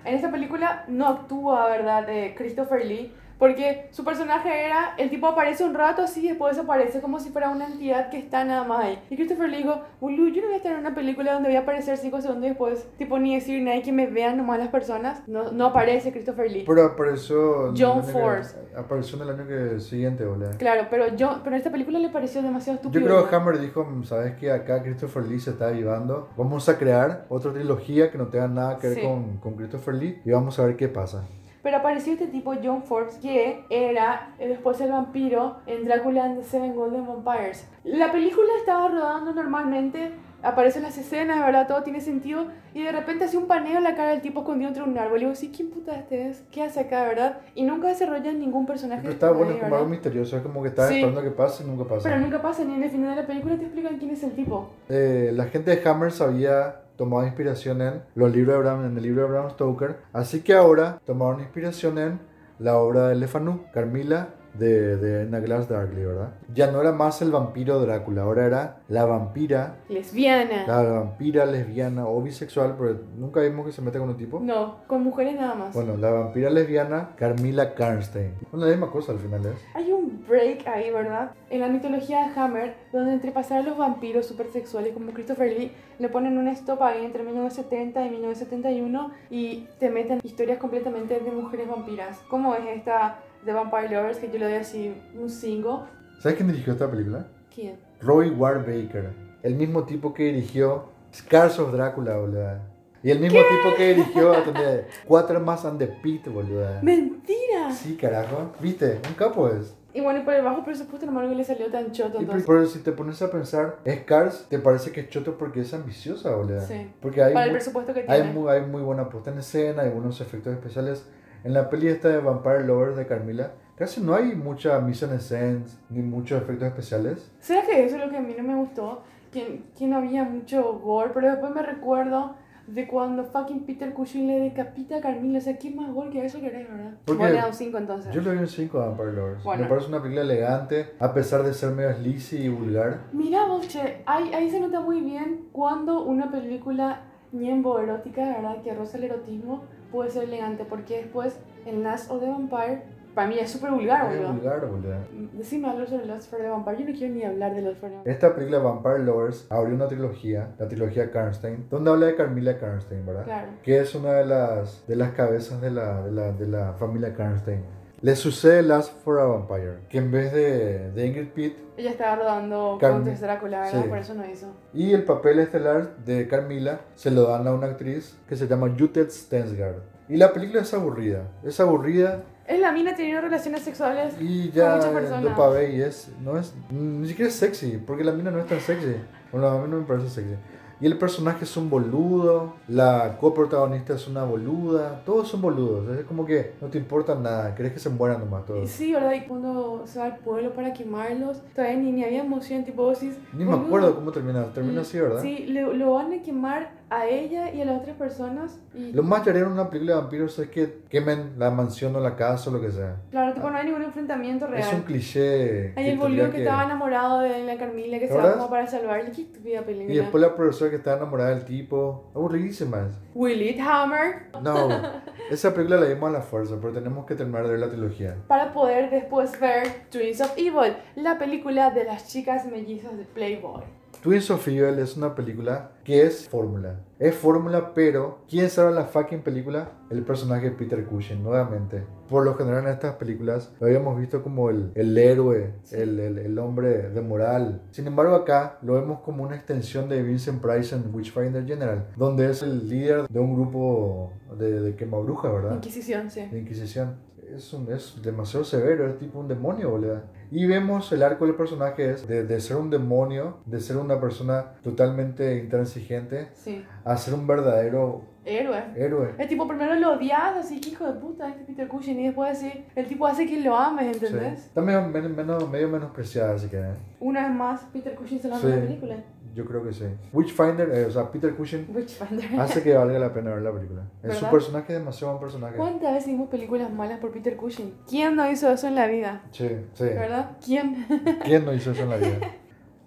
En 0.05 0.15
esta 0.15 0.31
película 0.31 0.85
no 0.87 1.07
actúa, 1.07 1.67
¿verdad?, 1.67 2.05
de 2.05 2.35
Christopher 2.35 2.85
Lee. 2.85 3.13
Porque 3.43 3.87
su 3.91 4.05
personaje 4.05 4.67
era, 4.67 4.93
el 4.97 5.09
tipo 5.09 5.27
aparece 5.27 5.65
un 5.65 5.73
rato 5.73 6.01
así 6.01 6.23
y 6.23 6.29
después 6.29 6.55
desaparece 6.55 7.01
como 7.01 7.19
si 7.19 7.29
fuera 7.29 7.49
una 7.49 7.65
entidad 7.67 8.09
que 8.09 8.17
está 8.17 8.45
nada 8.45 8.63
más 8.63 8.85
ahí. 8.85 8.99
Y 9.09 9.17
Christopher 9.17 9.49
Lee 9.49 9.57
dijo, 9.57 9.81
boludo, 9.99 10.29
yo 10.29 10.39
no 10.41 10.47
voy 10.47 10.53
a 10.53 10.57
estar 10.59 10.71
en 10.71 10.79
una 10.79 10.95
película 10.95 11.33
donde 11.33 11.49
voy 11.49 11.57
a 11.57 11.59
aparecer 11.59 11.97
5 11.97 12.21
segundos 12.21 12.45
y 12.45 12.47
después, 12.47 12.87
tipo, 12.97 13.19
ni 13.19 13.35
decir 13.35 13.61
nadie 13.61 13.81
que 13.81 13.91
me 13.91 14.07
vean 14.07 14.37
nomás 14.37 14.59
las 14.59 14.69
personas. 14.69 15.27
No, 15.27 15.51
no 15.51 15.65
aparece 15.65 16.13
Christopher 16.13 16.49
Lee. 16.49 16.63
Pero 16.65 16.85
apareció... 16.85 17.73
John 17.77 18.01
Force. 18.05 18.55
apareció 18.77 19.21
en 19.21 19.27
el 19.27 19.35
año 19.37 19.45
que 19.45 19.79
siguiente, 19.81 20.25
boludo. 20.25 20.51
Claro, 20.57 20.87
pero 20.89 21.13
yo, 21.17 21.41
pero 21.43 21.57
esta 21.57 21.69
película 21.69 21.99
le 21.99 22.07
pareció 22.07 22.41
demasiado 22.41 22.79
Yo 22.79 22.87
estúpido. 22.87 23.03
creo 23.05 23.29
que 23.29 23.35
Hammer 23.35 23.59
dijo, 23.59 23.83
"Mm, 23.83 24.05
sabes 24.05 24.35
que 24.37 24.53
acá 24.53 24.81
Christopher 24.81 25.25
Lee 25.25 25.41
se 25.41 25.49
está 25.49 25.67
avivando, 25.67 26.29
vamos 26.37 26.69
a 26.69 26.77
crear 26.77 27.25
otra 27.27 27.51
trilogía 27.51 28.09
que 28.09 28.17
no 28.17 28.27
tenga 28.27 28.47
nada 28.47 28.77
que 28.77 28.87
ver 28.87 28.99
Sí. 28.99 29.03
con, 29.05 29.37
con 29.39 29.55
Christopher 29.57 29.95
Lee 29.95 30.21
y 30.23 30.31
vamos 30.31 30.57
a 30.59 30.65
ver 30.65 30.77
qué 30.77 30.87
pasa. 30.87 31.25
Pero 31.63 31.77
apareció 31.77 32.13
este 32.13 32.27
tipo, 32.27 32.53
John 32.61 32.83
Forbes, 32.83 33.15
que 33.19 33.63
era 33.69 34.35
eh, 34.37 34.49
después 34.49 34.79
el 34.81 34.91
vampiro 34.91 35.57
en 35.65 35.85
Drácula 35.85 36.25
and 36.25 36.37
the 36.39 36.43
Seven 36.43 36.75
Golden 36.75 37.07
Vampires. 37.07 37.67
La 37.85 38.11
película 38.11 38.49
estaba 38.59 38.89
rodando 38.89 39.33
normalmente, 39.33 40.11
aparecen 40.41 40.83
las 40.83 40.97
escenas, 40.97 41.39
¿verdad? 41.39 41.65
Todo 41.67 41.81
tiene 41.83 42.01
sentido. 42.01 42.47
Y 42.73 42.83
de 42.83 42.91
repente 42.91 43.23
hace 43.23 43.37
un 43.37 43.47
paneo 43.47 43.77
en 43.77 43.83
la 43.85 43.95
cara 43.95 44.09
del 44.09 44.19
tipo 44.21 44.41
escondido 44.41 44.67
entre 44.67 44.83
un 44.83 44.97
árbol. 44.97 45.17
Y 45.17 45.21
digo, 45.21 45.35
sí, 45.35 45.53
¿quién 45.55 45.69
puta 45.69 45.95
este 45.95 46.27
es? 46.29 46.43
¿Qué 46.51 46.63
hace 46.63 46.81
acá, 46.81 47.03
verdad? 47.05 47.37
Y 47.55 47.63
nunca 47.63 47.87
desarrollan 47.87 48.39
ningún 48.39 48.65
personaje. 48.65 49.01
Pero 49.01 49.13
está 49.13 49.31
bueno, 49.31 49.53
es 49.53 49.59
como 49.61 49.75
algo 49.75 49.87
misterioso, 49.87 50.35
es 50.35 50.43
como 50.43 50.61
que 50.63 50.67
estás 50.67 50.89
Sí. 50.89 50.95
esperando 50.95 51.21
que 51.23 51.31
pase 51.31 51.63
y 51.63 51.67
nunca 51.67 51.85
pasa. 51.85 52.09
Pero 52.09 52.19
nunca 52.19 52.41
pasa, 52.41 52.65
ni 52.65 52.73
en 52.75 52.83
el 52.83 52.89
final 52.89 53.15
de 53.15 53.21
la 53.21 53.27
película 53.27 53.55
te 53.55 53.63
explican 53.63 53.97
quién 53.99 54.11
es 54.11 54.21
el 54.23 54.31
tipo. 54.33 54.69
Eh, 54.89 55.31
la 55.33 55.45
gente 55.45 55.73
de 55.73 55.89
Hammer 55.89 56.11
había 56.19 56.82
tomado 56.95 57.25
inspiración 57.25 57.81
en 57.81 58.01
los 58.15 58.31
libros 58.31 58.55
de 58.55 58.61
Bram, 58.61 58.85
en 58.85 58.97
el 58.97 59.03
libro 59.03 59.23
de 59.23 59.29
Bram 59.29 59.49
Stoker, 59.51 59.97
así 60.13 60.41
que 60.41 60.53
ahora 60.53 60.99
tomaron 61.05 61.41
inspiración 61.41 61.97
en 61.97 62.19
la 62.59 62.77
obra 62.77 63.09
de 63.09 63.15
Lefanu, 63.15 63.65
Carmila, 63.73 64.29
de, 64.53 64.97
de 64.97 65.21
Edna 65.23 65.39
Glass 65.39 65.67
Darkly, 65.67 66.05
¿verdad? 66.05 66.29
Ya 66.53 66.71
no 66.71 66.81
era 66.81 66.91
más 66.91 67.21
el 67.21 67.31
vampiro 67.31 67.79
Drácula, 67.79 68.23
ahora 68.23 68.45
era 68.45 68.77
la 68.87 69.05
vampira, 69.05 69.77
Lesbiana. 69.89 70.67
la 70.67 70.81
vampira 70.83 71.45
lesbiana 71.45 72.07
o 72.07 72.21
bisexual, 72.21 72.75
pero 72.77 72.99
nunca 73.17 73.41
vimos 73.41 73.65
que 73.65 73.71
se 73.71 73.81
mete 73.81 73.99
con 73.99 74.09
un 74.09 74.17
tipo. 74.17 74.39
No, 74.39 74.77
con 74.87 75.03
mujeres 75.03 75.35
nada 75.35 75.55
más. 75.55 75.73
Bueno, 75.73 75.97
la 75.97 76.11
vampira 76.11 76.49
lesbiana 76.49 77.09
Carmila 77.15 77.73
Karnstein. 77.73 78.33
Bueno, 78.51 78.65
la 78.67 78.71
misma 78.71 78.91
cosa 78.91 79.11
al 79.11 79.19
final 79.19 79.45
es. 79.45 79.55
Hay 79.73 79.91
un 79.91 80.23
break 80.27 80.67
ahí, 80.67 80.91
¿verdad? 80.91 81.31
En 81.49 81.59
la 81.61 81.67
mitología 81.69 82.27
de 82.27 82.39
Hammer, 82.39 82.75
donde 82.91 83.13
entre 83.13 83.31
pasar 83.31 83.59
a 83.59 83.63
los 83.63 83.77
vampiros 83.77 84.25
supersexuales 84.27 84.93
como 84.93 85.11
Christopher 85.11 85.51
Lee, 85.51 85.71
le 85.99 86.09
ponen 86.09 86.37
una 86.37 86.51
stop 86.51 86.81
ahí 86.83 87.03
entre 87.05 87.23
1970 87.23 88.05
y 88.05 88.09
1971 88.09 89.11
y 89.29 89.67
te 89.79 89.89
meten 89.89 90.19
historias 90.23 90.57
completamente 90.59 91.19
de 91.19 91.31
mujeres 91.31 91.67
vampiras. 91.67 92.19
Como 92.29 92.55
es 92.55 92.65
esta 92.75 93.19
de 93.45 93.53
Vampire 93.53 93.89
Lovers, 93.89 94.17
que 94.19 94.27
yo 94.31 94.39
le 94.39 94.45
doy 94.45 94.53
así 94.55 94.95
un 95.19 95.29
5. 95.29 95.87
¿Sabes 96.19 96.37
quién 96.37 96.47
dirigió 96.49 96.73
esta 96.73 96.89
película? 96.89 97.27
¿Quién? 97.53 97.77
Roy 98.01 98.29
Ward 98.29 98.59
Baker. 98.65 99.11
El 99.41 99.55
mismo 99.55 99.83
tipo 99.85 100.13
que 100.13 100.23
dirigió 100.25 100.85
Scars 101.13 101.59
of 101.59 101.71
Drácula, 101.73 102.17
boluda. 102.17 102.61
Y 103.03 103.11
el 103.11 103.19
mismo 103.19 103.39
tipo 103.39 103.75
que 103.75 103.93
dirigió 103.95 104.33
¿entendés? 104.33 104.85
Quatermass 105.05 105.65
and 105.65 105.77
the 105.79 105.87
Pit, 105.87 106.25
boluda. 106.27 106.79
¡Mentira! 106.81 107.71
Sí, 107.71 107.97
carajo. 107.97 108.51
¿Viste? 108.61 108.99
Un 109.07 109.13
capo 109.15 109.49
es. 109.49 109.75
Y 109.93 110.01
bueno, 110.01 110.21
y 110.21 110.23
por 110.23 110.33
el 110.33 110.43
bajo 110.43 110.63
presupuesto, 110.63 111.05
hermano, 111.05 111.29
que 111.29 111.35
le 111.35 111.43
salió 111.43 111.69
tan 111.69 111.91
choto. 111.91 112.19
Y 112.21 112.25
por- 112.25 112.43
pero 112.45 112.65
si 112.65 112.79
te 112.79 112.93
pones 112.93 113.21
a 113.21 113.29
pensar, 113.29 113.77
Scars 113.87 114.47
te 114.49 114.57
parece 114.57 114.91
que 114.91 115.01
es 115.01 115.09
choto 115.09 115.37
porque 115.37 115.59
es 115.61 115.73
ambiciosa, 115.73 116.33
boluda. 116.33 116.61
Sí. 116.61 116.89
Porque 117.01 117.21
hay, 117.21 117.33
para 117.33 117.45
el 117.45 117.51
mu- 117.51 117.55
presupuesto 117.57 117.93
que 117.93 117.99
hay, 118.07 118.21
tiene. 118.21 118.33
muy, 118.33 118.49
hay 118.49 118.61
muy 118.61 118.81
buena 118.81 119.07
puesta 119.09 119.29
en 119.31 119.37
escena, 119.39 119.83
hay 119.83 119.89
buenos 119.91 120.19
efectos 120.21 120.53
especiales. 120.53 121.05
En 121.43 121.53
la 121.53 121.69
peli 121.69 121.87
esta 121.87 122.09
de 122.09 122.19
Vampire 122.19 122.63
Lovers 122.65 122.95
de 122.95 123.05
Carmila, 123.05 123.51
casi 123.75 124.01
no 124.01 124.15
hay 124.15 124.35
mucha 124.35 124.79
mise 124.79 125.05
en 125.05 125.19
scène 125.19 125.63
ni 125.89 126.01
muchos 126.01 126.41
efectos 126.41 126.67
especiales. 126.67 127.31
¿Será 127.39 127.63
que 127.63 127.83
eso 127.85 127.97
es 127.97 128.05
lo 128.05 128.09
que 128.09 128.17
a 128.17 128.21
mí 128.21 128.33
no 128.37 128.43
me 128.43 128.55
gustó? 128.55 129.03
Que, 129.31 129.61
que 129.77 129.87
no 129.87 129.97
había 129.97 130.23
mucho 130.23 130.79
gore, 130.79 131.11
pero 131.13 131.29
después 131.31 131.53
me 131.53 131.61
recuerdo 131.63 132.35
de 132.67 132.87
cuando 132.87 133.25
fucking 133.25 133.65
Peter 133.65 133.93
Cushing 133.93 134.25
le 134.25 134.39
decapita 134.39 134.97
a 134.97 135.01
Carmila. 135.01 135.39
O 135.39 135.41
sea, 135.41 135.57
¿qué 135.57 135.69
más 135.71 135.91
gore 135.91 136.11
que 136.11 136.25
eso 136.25 136.39
querés, 136.39 136.69
verdad? 136.69 136.93
¿Por 137.03 137.17
Vos 137.17 137.27
qué? 137.27 137.33
le 137.33 137.45
un 137.45 137.53
5 137.53 137.77
entonces. 137.77 138.13
Yo 138.13 138.21
le 138.21 138.29
doy 138.29 138.37
un 138.37 138.47
5 138.47 138.79
a 138.79 138.85
Vampire 138.87 139.11
Lovers. 139.11 139.43
Bueno. 139.43 139.63
Me 139.63 139.69
parece 139.69 139.87
una 139.89 140.01
película 140.01 140.21
elegante, 140.21 140.93
a 140.99 141.13
pesar 141.13 141.43
de 141.43 141.53
ser 141.53 141.71
medio 141.71 141.93
sleazy 141.93 142.37
y 142.37 142.49
vulgar. 142.49 143.01
Mira 143.11 143.45
vos, 143.47 143.67
che, 143.67 144.01
ahí, 144.05 144.31
ahí 144.33 144.49
se 144.49 144.61
nota 144.61 144.79
muy 144.79 145.01
bien 145.01 145.49
cuando 145.51 146.03
una 146.03 146.31
película 146.31 147.01
ñembo 147.33 147.79
erótica, 147.79 148.21
¿verdad? 148.21 148.61
Que 148.61 148.73
roza 148.73 148.97
el 148.97 149.05
erotismo, 149.05 149.63
puede 149.93 150.09
ser 150.11 150.23
elegante. 150.25 150.65
Porque 150.65 150.97
después, 150.97 151.39
en 151.65 151.83
Last 151.83 152.11
of 152.11 152.19
the 152.19 152.27
Vampire, 152.27 152.81
para 153.15 153.27
mí 153.27 153.37
es 153.39 153.51
súper 153.51 153.69
vulgar, 153.71 154.11
Es 154.11 154.17
boludo. 154.17 154.33
vulgar, 154.33 154.65
boludo. 154.67 154.95
Decime 155.33 155.69
algo 155.69 155.85
sobre 155.85 156.05
Last 156.07 156.29
for 156.31 156.39
the 156.39 156.47
Vampire. 156.49 156.77
Yo 156.79 156.89
no 156.91 156.97
quiero 156.97 157.13
ni 157.13 157.23
hablar 157.23 157.53
de 157.53 157.61
Last 157.61 157.79
for 157.79 157.89
the 157.89 157.95
Vampire. 157.97 158.11
Esta 158.13 158.33
película 158.35 158.57
Vampire 158.59 158.99
Lovers 158.99 159.45
abrió 159.51 159.75
una 159.75 159.87
trilogía, 159.87 160.49
la 160.57 160.67
trilogía 160.67 161.11
Karnstein, 161.11 161.67
donde 161.69 161.91
habla 161.91 162.07
de 162.07 162.15
Carmila 162.15 162.57
Karnstein, 162.57 163.05
¿verdad? 163.05 163.23
Claro. 163.25 163.47
Que 163.61 163.79
es 163.79 163.93
una 163.93 164.13
de 164.13 164.25
las, 164.25 164.85
de 164.87 164.95
las 164.95 165.11
cabezas 165.11 165.61
de 165.61 165.69
la, 165.69 166.01
de, 166.03 166.11
la, 166.11 166.31
de 166.31 166.47
la 166.47 166.73
familia 166.73 167.13
Karnstein. 167.13 167.63
Le 168.03 168.17
sucede 168.17 168.63
Last 168.63 169.01
for 169.05 169.17
a 169.17 169.23
Vampire, 169.23 169.77
que 169.87 169.97
en 169.97 170.11
vez 170.11 170.33
de, 170.33 170.91
de 170.91 171.07
Ingrid 171.07 171.29
Pitt 171.29 171.55
Ella 171.77 171.91
estaba 171.91 172.17
rodando. 172.17 172.77
Countess 172.77 173.21
Drácula, 173.21 173.61
¿verdad? 173.61 173.81
Sí. 173.81 173.87
Por 173.87 173.97
eso 173.97 174.13
no 174.13 174.29
hizo. 174.29 174.47
y 174.73 174.91
el 174.91 175.03
papel 175.05 175.39
estelar 175.39 175.95
de 175.99 176.27
Carmila 176.27 176.81
se 176.95 177.11
lo 177.11 177.23
dan 177.29 177.47
a 177.47 177.53
una 177.53 177.67
actriz 177.67 178.17
que 178.27 178.35
se 178.35 178.45
llama 178.45 178.75
Judith 178.77 179.09
Stensgaard. 179.09 179.77
Y 180.09 180.17
la 180.17 180.33
película 180.33 180.63
es 180.63 180.73
aburrida, 180.73 181.29
es 181.45 181.57
aburrida 181.61 182.25
Es 182.45 182.59
la 182.59 182.73
mina 182.73 182.93
teniendo 182.93 183.21
relaciones 183.21 183.61
sexuales 183.61 184.15
y 184.19 184.49
con 184.49 184.51
ya 184.57 184.75
muchas 184.75 184.91
personas. 184.91 185.23
lo 185.23 185.35
pavé 185.37 185.73
y 185.73 185.81
es, 185.81 186.11
no 186.21 186.37
es, 186.37 186.53
ni 186.71 187.07
siquiera 187.07 187.29
es 187.29 187.35
sexy, 187.37 187.77
porque 187.77 188.03
la 188.03 188.11
mina 188.11 188.31
no 188.31 188.39
es 188.39 188.47
tan 188.47 188.59
sexy. 188.59 188.97
Bueno, 189.31 189.47
a 189.47 189.61
mí 189.61 189.67
no 189.71 189.77
me 189.77 189.85
parece 189.85 190.09
sexy. 190.09 190.35
Y 190.83 190.85
el 190.85 190.97
personaje 190.97 191.45
es 191.45 191.55
un 191.55 191.69
boludo, 191.69 192.55
la 192.67 193.15
coprotagonista 193.17 193.93
es 193.93 194.05
una 194.09 194.25
boluda, 194.25 195.01
todos 195.05 195.29
son 195.29 195.41
boludos. 195.41 195.97
Es 195.97 196.03
como 196.03 196.25
que 196.25 196.55
no 196.59 196.67
te 196.67 196.77
importa 196.77 197.15
nada, 197.15 197.55
crees 197.55 197.71
que 197.71 197.79
se 197.79 197.89
mueran 197.89 198.19
nomás 198.19 198.45
todos. 198.45 198.69
Sí, 198.69 198.91
¿verdad? 198.91 199.13
Y 199.13 199.21
cuando 199.21 199.83
se 199.87 199.99
va 199.99 200.05
al 200.07 200.17
pueblo 200.17 200.51
para 200.53 200.73
quemarlos, 200.73 201.41
todavía 201.55 201.77
ni, 201.77 201.93
ni 201.93 202.03
había 202.03 202.21
emoción, 202.25 202.65
tipo 202.65 202.83
vos 202.83 202.99
decís, 202.99 203.17
Ni 203.31 203.45
me 203.45 203.51
"Boludo". 203.51 203.65
acuerdo 203.67 203.95
cómo 203.95 204.11
termina, 204.11 204.43
termina 204.53 204.81
así, 204.81 204.99
¿verdad? 204.99 205.21
Sí, 205.21 205.45
lo, 205.47 205.71
lo 205.71 205.93
van 205.93 206.11
a 206.11 206.21
quemar 206.21 206.71
a 206.93 207.07
ella 207.07 207.53
y 207.53 207.61
a 207.61 207.65
las 207.65 207.81
otras 207.81 207.95
personas. 207.95 208.59
Y 208.73 208.91
Lo 208.91 209.03
más 209.03 209.19
llamaría 209.25 209.47
en 209.47 209.51
una 209.51 209.69
película 209.69 209.95
de 209.95 210.01
vampiros 210.01 210.37
es 210.39 210.49
que 210.49 210.81
quemen 210.89 211.33
la 211.37 211.51
mansión 211.51 211.95
o 211.95 211.99
la 211.99 212.15
casa 212.15 212.49
o 212.49 212.53
lo 212.53 212.61
que 212.61 212.71
sea. 212.71 212.97
claro, 213.11 213.33
tipo, 213.33 213.49
no 213.49 213.57
hay 213.57 213.65
ningún 213.65 213.83
enfrentamiento 213.83 214.47
real. 214.47 214.61
Es 214.61 214.73
un 214.73 214.81
cliché. 214.81 215.73
Hay 215.75 215.83
que 215.85 215.91
el 215.91 215.97
boludo 215.97 216.23
tendría 216.23 216.31
que, 216.31 216.43
estaba 216.43 216.63
enamorado 216.65 217.19
de 217.21 217.43
la 217.43 217.57
Carmila 217.57 217.99
que 217.99 218.07
se 218.07 218.15
va 218.15 218.33
como 218.33 218.49
para 218.49 218.67
salvarle. 218.67 219.11
Qué 219.11 219.21
estúpida 219.23 219.61
película. 219.61 219.93
Y 219.93 219.97
después 219.97 220.21
la 220.21 220.35
profesora 220.35 220.71
que 220.71 220.77
estaba 220.77 220.97
enamorada 220.97 221.29
del 221.31 221.45
tipo. 221.45 222.11
Aburridísima. 222.15 222.87
es. 222.87 222.93
Will 223.13 223.41
It 223.41 223.59
Hammer. 223.59 224.27
No, 224.41 224.69
esa 225.31 225.53
película 225.53 225.79
la 225.79 225.87
vimos 225.87 226.09
a 226.09 226.13
la 226.13 226.21
fuerza, 226.21 226.55
pero 226.59 226.73
tenemos 226.73 227.05
que 227.05 227.15
terminar 227.15 227.43
de 227.43 227.51
ver 227.51 227.59
la 227.59 227.69
trilogía. 227.69 228.15
Para 228.27 228.53
poder 228.53 228.89
después 228.89 229.39
ver 229.39 229.87
Twins 229.89 230.21
of 230.21 230.33
Evil, 230.37 230.75
la 230.95 231.17
película 231.17 231.71
de 231.71 231.83
las 231.85 232.07
chicas 232.07 232.45
mellizas 232.45 232.97
de 232.97 233.05
Playboy. 233.05 233.63
Twins 234.03 234.29
of 234.31 234.45
Evil 234.49 234.79
es 234.79 234.97
una 234.97 235.15
película 235.15 235.71
que 235.85 236.03
es 236.03 236.27
fórmula. 236.27 236.81
Es 236.99 237.15
fórmula, 237.15 237.73
pero 237.73 238.19
¿quién 238.29 238.49
sabe 238.49 238.73
la 238.73 238.83
fucking 238.83 239.21
película? 239.21 239.71
El 239.89 240.03
personaje 240.03 240.49
de 240.49 240.51
Peter 240.57 240.83
Cushing, 240.85 241.23
nuevamente. 241.23 241.85
Por 242.09 242.25
lo 242.25 242.35
general 242.35 242.65
en 242.65 242.71
estas 242.71 242.95
películas 242.95 243.53
lo 243.61 243.67
habíamos 243.67 243.97
visto 243.97 244.21
como 244.21 244.49
el, 244.49 244.71
el 244.75 244.97
héroe, 244.97 245.53
el, 245.71 245.99
el- 246.01 246.17
el 246.17 246.37
hombre 246.39 246.89
de 246.89 247.01
moral. 247.01 247.61
Sin 247.71 247.87
embargo 247.87 248.15
acá 248.15 248.57
lo 248.61 248.73
vemos 248.73 248.99
como 248.99 249.23
una 249.23 249.37
extensión 249.37 249.87
de 249.87 250.03
Vincent 250.03 250.41
Price 250.41 250.75
en 250.75 250.93
Witchfinder 250.93 251.45
General, 251.45 251.87
donde 251.95 252.29
es 252.29 252.43
el 252.43 252.67
líder 252.67 253.07
de 253.07 253.19
un 253.21 253.35
grupo 253.35 254.11
de, 254.37 254.59
de 254.59 254.75
quemabrujas, 254.75 255.31
¿verdad? 255.31 255.55
Inquisición, 255.55 256.11
sí. 256.11 256.25
de 256.29 256.39
Inquisición. 256.39 256.95
Es, 257.33 257.51
un- 257.53 257.71
es 257.71 257.95
demasiado 258.03 258.43
severo, 258.43 258.85
es 258.87 258.99
tipo 258.99 259.17
un 259.19 259.27
demonio, 259.29 259.69
boludo. 259.71 260.01
Y 260.35 260.47
vemos 260.47 260.91
el 260.91 261.03
arco 261.03 261.25
del 261.27 261.35
personaje 261.35 261.91
es 261.91 262.07
de, 262.07 262.23
de 262.23 262.41
ser 262.41 262.57
un 262.57 262.69
demonio, 262.71 263.37
de 263.45 263.61
ser 263.61 263.77
una 263.77 263.99
persona 264.01 264.53
totalmente 264.63 265.37
intransigente, 265.37 266.29
Sí. 266.33 266.65
a 266.83 266.97
ser 266.97 267.13
un 267.13 267.27
verdadero 267.27 268.01
Héroe. 268.25 268.63
héroe. 268.75 269.15
El 269.17 269.27
tipo 269.27 269.47
primero 269.47 269.75
lo 269.75 269.93
odias, 269.93 270.37
así 270.37 270.59
que 270.61 270.69
hijo 270.69 270.85
de 270.85 270.99
puta, 270.99 271.27
este 271.29 271.43
Peter 271.43 271.67
Cushing, 271.67 271.99
y 271.99 272.05
después 272.05 272.31
así, 272.37 272.65
el 272.75 272.85
tipo 272.87 273.05
hace 273.07 273.25
que 273.25 273.39
lo 273.41 273.55
ames, 273.57 273.97
Sí. 273.97 274.05
¿entendés? 274.05 274.45
Está 274.45 274.61
medio, 274.61 274.81
men- 274.87 275.15
menos, 275.15 275.49
medio 275.49 275.67
menospreciada, 275.69 276.35
así 276.35 276.47
que 276.47 276.57
eh, 276.59 276.73
Una 276.99 277.27
vez 277.27 277.35
más, 277.35 277.61
Peter 277.73 277.93
Cushing 277.95 278.19
se 278.21 278.27
lo 278.29 278.37
Sí. 278.37 278.47
la 278.47 278.55
película. 278.55 278.95
yo 279.35 279.45
creo 279.45 279.63
que 279.63 279.73
sí. 279.73 279.85
Witchfinder, 280.13 280.69
eh, 280.71 280.85
o 280.85 280.91
sea, 280.91 281.11
Peter 281.11 281.33
Cushing, 281.35 281.65
Witchfinder. 281.73 282.39
hace 282.39 282.61
que 282.61 282.75
valga 282.75 282.99
la 282.99 283.11
pena 283.11 283.31
ver 283.33 283.41
la 283.41 283.51
película. 283.51 283.81
Es 284.03 284.17
su 284.17 284.27
personaje 284.27 284.73
es 284.73 284.79
demasiado 284.79 285.13
buen 285.13 285.21
personaje. 285.23 285.55
¿Cuántas 285.57 285.91
veces 285.93 286.09
vimos 286.11 286.29
películas 286.29 286.71
malas 286.71 286.99
por 286.99 287.11
Peter 287.11 287.35
Cushing? 287.35 287.73
¿Quién 287.89 288.15
no 288.15 288.29
hizo 288.29 288.47
eso 288.51 288.67
en 288.67 288.75
la 288.75 288.85
vida? 288.85 289.23
Sí, 289.31 289.49
sí. 289.73 289.85
¿Verdad? 289.85 290.37
¿Quién? 290.45 290.85
¿Quién 291.25 291.45
no 291.45 291.53
hizo 291.53 291.71
eso 291.71 291.81
en 291.81 291.89
la 291.89 291.97
vida? 291.97 292.17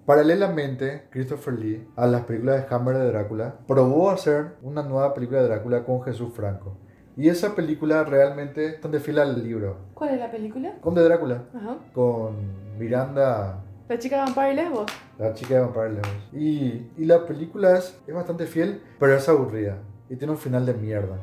Paralelamente, 0.07 1.09
Christopher 1.11 1.55
Lee, 1.55 1.85
a 1.97 2.07
las 2.07 2.23
películas 2.25 2.69
de 2.69 2.75
Hammer 2.75 2.97
de 2.97 3.09
Drácula, 3.09 3.57
probó 3.67 4.11
hacer 4.11 4.53
una 4.63 4.85
nueva 4.85 5.13
película 5.13 5.43
de 5.43 5.49
Drácula 5.49 5.85
con 5.85 6.01
Jesús 6.05 6.33
Franco. 6.33 6.79
Y 7.17 7.29
esa 7.29 7.57
película 7.57 8.05
realmente 8.05 8.67
está 8.67 8.87
de 8.89 9.01
fila 9.01 9.23
al 9.23 9.43
libro. 9.43 9.79
¿Cuál 9.95 10.11
es 10.15 10.21
la 10.21 10.31
película? 10.31 10.75
Con 10.81 10.95
de 10.95 11.03
Drácula, 11.03 11.43
Ajá. 11.57 11.79
con 11.93 12.37
Miranda, 12.79 13.65
La 13.89 13.99
chica 13.99 14.19
vampire 14.25 14.53
y 14.53 14.55
Lesbos. 14.57 14.87
la 15.19 15.35
chica 15.35 15.55
de 15.55 15.61
Vampire 15.63 15.89
Levels. 15.89 16.33
Y, 16.35 16.91
y 16.99 17.05
la 17.05 17.27
película 17.27 17.77
es, 17.77 18.01
es 18.07 18.15
bastante 18.15 18.47
fiel, 18.47 18.81
pero 19.01 19.13
es 19.15 19.29
aburrida. 19.29 19.79
Y 20.09 20.15
tiene 20.15 20.33
un 20.33 20.39
final 20.39 20.65
de 20.67 20.75
mierda. 20.75 21.17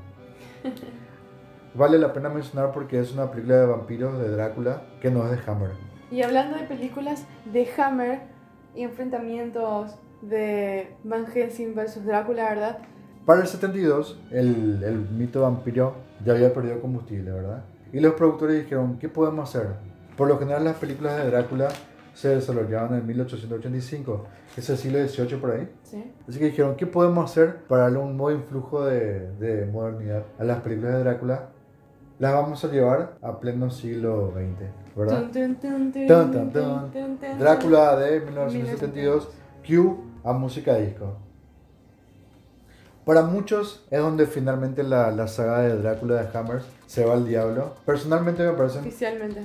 Vale 1.75 1.97
la 1.97 2.11
pena 2.11 2.27
mencionar 2.29 2.71
porque 2.73 2.99
es 2.99 3.13
una 3.13 3.31
película 3.31 3.55
de 3.61 3.65
vampiros 3.65 4.19
de 4.19 4.29
Drácula 4.29 4.81
que 5.01 5.09
no 5.09 5.23
es 5.25 5.31
de 5.31 5.49
Hammer. 5.51 5.71
Y 6.11 6.21
hablando 6.21 6.57
de 6.57 6.63
películas 6.65 7.25
de 7.51 7.67
Hammer 7.77 8.32
y 8.75 8.83
enfrentamientos 8.83 9.95
de 10.21 10.95
Van 11.03 11.25
Helsing 11.27 11.75
versus 11.75 12.05
Drácula, 12.05 12.49
¿verdad? 12.49 12.79
Para 13.25 13.41
el 13.41 13.47
72, 13.47 14.19
el, 14.31 14.83
el 14.83 15.09
mito 15.09 15.41
vampiro 15.41 15.95
ya 16.25 16.33
había 16.33 16.53
perdido 16.53 16.81
combustible, 16.81 17.31
¿verdad? 17.31 17.63
Y 17.91 17.99
los 17.99 18.13
productores 18.13 18.63
dijeron, 18.63 18.97
¿qué 18.99 19.07
podemos 19.09 19.49
hacer? 19.49 19.69
Por 20.17 20.27
lo 20.27 20.37
general 20.39 20.63
las 20.63 20.75
películas 20.77 21.17
de 21.17 21.29
Drácula 21.29 21.69
se 22.13 22.29
desarrollaban 22.29 22.99
en 22.99 23.05
1885, 23.07 24.27
que 24.53 24.61
es 24.61 24.69
el 24.69 24.77
siglo 24.77 25.07
XVIII 25.07 25.39
por 25.39 25.51
ahí. 25.51 25.69
Sí. 25.83 26.03
Así 26.27 26.39
que 26.39 26.45
dijeron, 26.45 26.75
¿qué 26.75 26.85
podemos 26.85 27.29
hacer 27.29 27.57
para 27.67 27.83
darle 27.83 27.99
un 27.99 28.17
nuevo 28.17 28.37
influjo 28.37 28.85
de, 28.85 29.31
de 29.37 29.65
modernidad 29.65 30.23
a 30.37 30.43
las 30.43 30.61
películas 30.61 30.93
de 30.93 30.99
Drácula? 30.99 31.49
Las 32.23 32.31
vamos 32.35 32.63
a 32.63 32.69
llevar 32.69 33.17
a 33.21 33.37
pleno 33.37 33.69
siglo 33.69 34.31
XX, 34.33 34.95
¿verdad? 34.95 35.23
Drácula 37.37 37.97
de 37.97 38.21
1972, 38.21 39.27
Q 39.67 39.97
a 40.23 40.31
música 40.31 40.75
disco. 40.77 41.17
Para 43.03 43.23
muchos 43.23 43.83
es 43.91 43.99
donde 43.99 44.25
finalmente 44.25 44.83
la, 44.83 45.11
la 45.11 45.27
saga 45.27 45.59
de 45.63 45.75
Drácula 45.81 46.23
de 46.23 46.37
Hammers 46.37 46.63
se 46.87 47.03
va 47.03 47.15
al 47.15 47.27
diablo. 47.27 47.73
Personalmente 47.85 48.41
me 48.43 48.53
parecen 48.53 48.83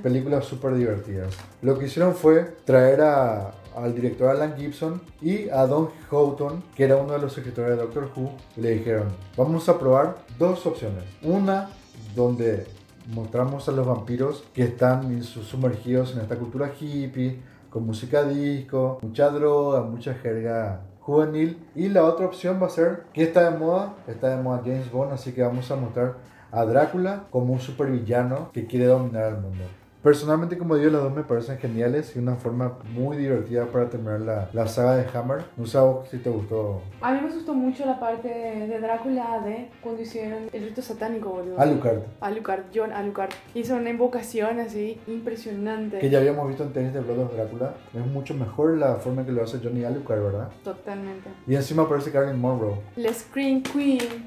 películas 0.00 0.44
súper 0.44 0.74
divertidas. 0.76 1.34
Lo 1.62 1.76
que 1.76 1.86
hicieron 1.86 2.14
fue 2.14 2.44
traer 2.64 3.00
a- 3.00 3.50
al 3.74 3.92
director 3.92 4.28
Alan 4.30 4.54
Gibson 4.56 5.00
y 5.20 5.48
a 5.48 5.66
Don 5.66 5.88
Houghton, 6.10 6.62
que 6.76 6.84
era 6.84 6.94
uno 6.96 7.14
de 7.14 7.18
los 7.18 7.36
escritores 7.36 7.70
de 7.70 7.76
Doctor 7.78 8.08
Who, 8.14 8.30
y 8.56 8.60
le 8.60 8.70
dijeron, 8.70 9.08
vamos 9.36 9.68
a 9.68 9.76
probar 9.80 10.18
dos 10.38 10.64
opciones. 10.64 11.02
Una 11.24 11.70
donde 12.14 12.66
mostramos 13.14 13.68
a 13.68 13.72
los 13.72 13.86
vampiros 13.86 14.44
que 14.54 14.64
están 14.64 15.22
sumergidos 15.22 16.12
en 16.14 16.20
esta 16.20 16.36
cultura 16.36 16.72
hippie, 16.78 17.40
con 17.70 17.86
música 17.86 18.24
disco, 18.24 18.98
mucha 19.02 19.30
droga, 19.30 19.82
mucha 19.82 20.14
jerga 20.14 20.82
juvenil. 21.00 21.58
Y 21.74 21.88
la 21.88 22.04
otra 22.04 22.26
opción 22.26 22.60
va 22.62 22.66
a 22.66 22.70
ser 22.70 23.04
que 23.12 23.22
está 23.22 23.50
de 23.50 23.58
moda, 23.58 23.94
está 24.06 24.36
de 24.36 24.42
moda 24.42 24.62
James 24.64 24.90
Bond, 24.90 25.12
así 25.12 25.32
que 25.32 25.42
vamos 25.42 25.70
a 25.70 25.76
mostrar 25.76 26.16
a 26.50 26.64
Drácula 26.64 27.24
como 27.30 27.52
un 27.52 27.60
supervillano 27.60 28.50
que 28.52 28.66
quiere 28.66 28.86
dominar 28.86 29.24
al 29.24 29.40
mundo. 29.40 29.64
Personalmente, 30.02 30.56
como 30.56 30.76
digo, 30.76 30.90
las 30.90 31.02
dos 31.02 31.12
me 31.12 31.22
parecen 31.22 31.58
geniales 31.58 32.14
y 32.14 32.20
una 32.20 32.36
forma 32.36 32.78
muy 32.92 33.16
divertida 33.16 33.66
para 33.66 33.88
terminar 33.90 34.20
la, 34.20 34.48
la 34.52 34.68
saga 34.68 34.96
de 34.96 35.06
Hammer. 35.12 35.44
No 35.56 35.66
sé 35.66 35.78
si 36.10 36.18
te 36.18 36.30
gustó 36.30 36.82
A 37.00 37.12
mí 37.12 37.20
me 37.20 37.28
asustó 37.28 37.52
mucho 37.52 37.84
la 37.84 37.98
parte 37.98 38.28
de, 38.28 38.78
Drácula 38.78 39.40
de 39.44 39.70
cuando 39.80 40.02
hicieron 40.02 40.48
el 40.52 40.64
rito 40.64 40.82
satánico, 40.82 41.30
boludo. 41.30 41.58
Alucard, 41.58 41.98
Alucard, 42.20 42.62
John 42.72 42.92
Alucard. 42.92 43.30
Hizo 43.54 43.74
una 43.74 43.90
invocación 43.90 44.60
así 44.60 45.00
impresionante. 45.08 45.98
que 45.98 46.10
ya 46.10 46.18
habíamos 46.18 46.46
visto 46.46 46.62
en 46.62 46.72
Tenis 46.72 46.94
de 46.94 47.00
Blood 47.00 47.18
of 47.18 47.34
Drácula. 47.34 47.74
Es 47.92 48.06
mucho 48.06 48.34
mejor 48.34 48.76
la 48.78 48.96
forma 48.96 49.22
en 49.22 49.26
que 49.26 49.32
lo 49.32 49.42
hace 49.42 49.58
Johnny 49.62 49.84
Alucard, 49.84 50.22
¿verdad? 50.22 50.48
Totalmente. 50.62 51.28
Y 51.46 51.56
encima 51.56 51.82
aparece 51.82 52.12
Carolyn 52.12 52.40
Monroe, 52.40 52.76
La 52.96 53.12
Scream 53.12 53.62
Queen. 53.62 54.24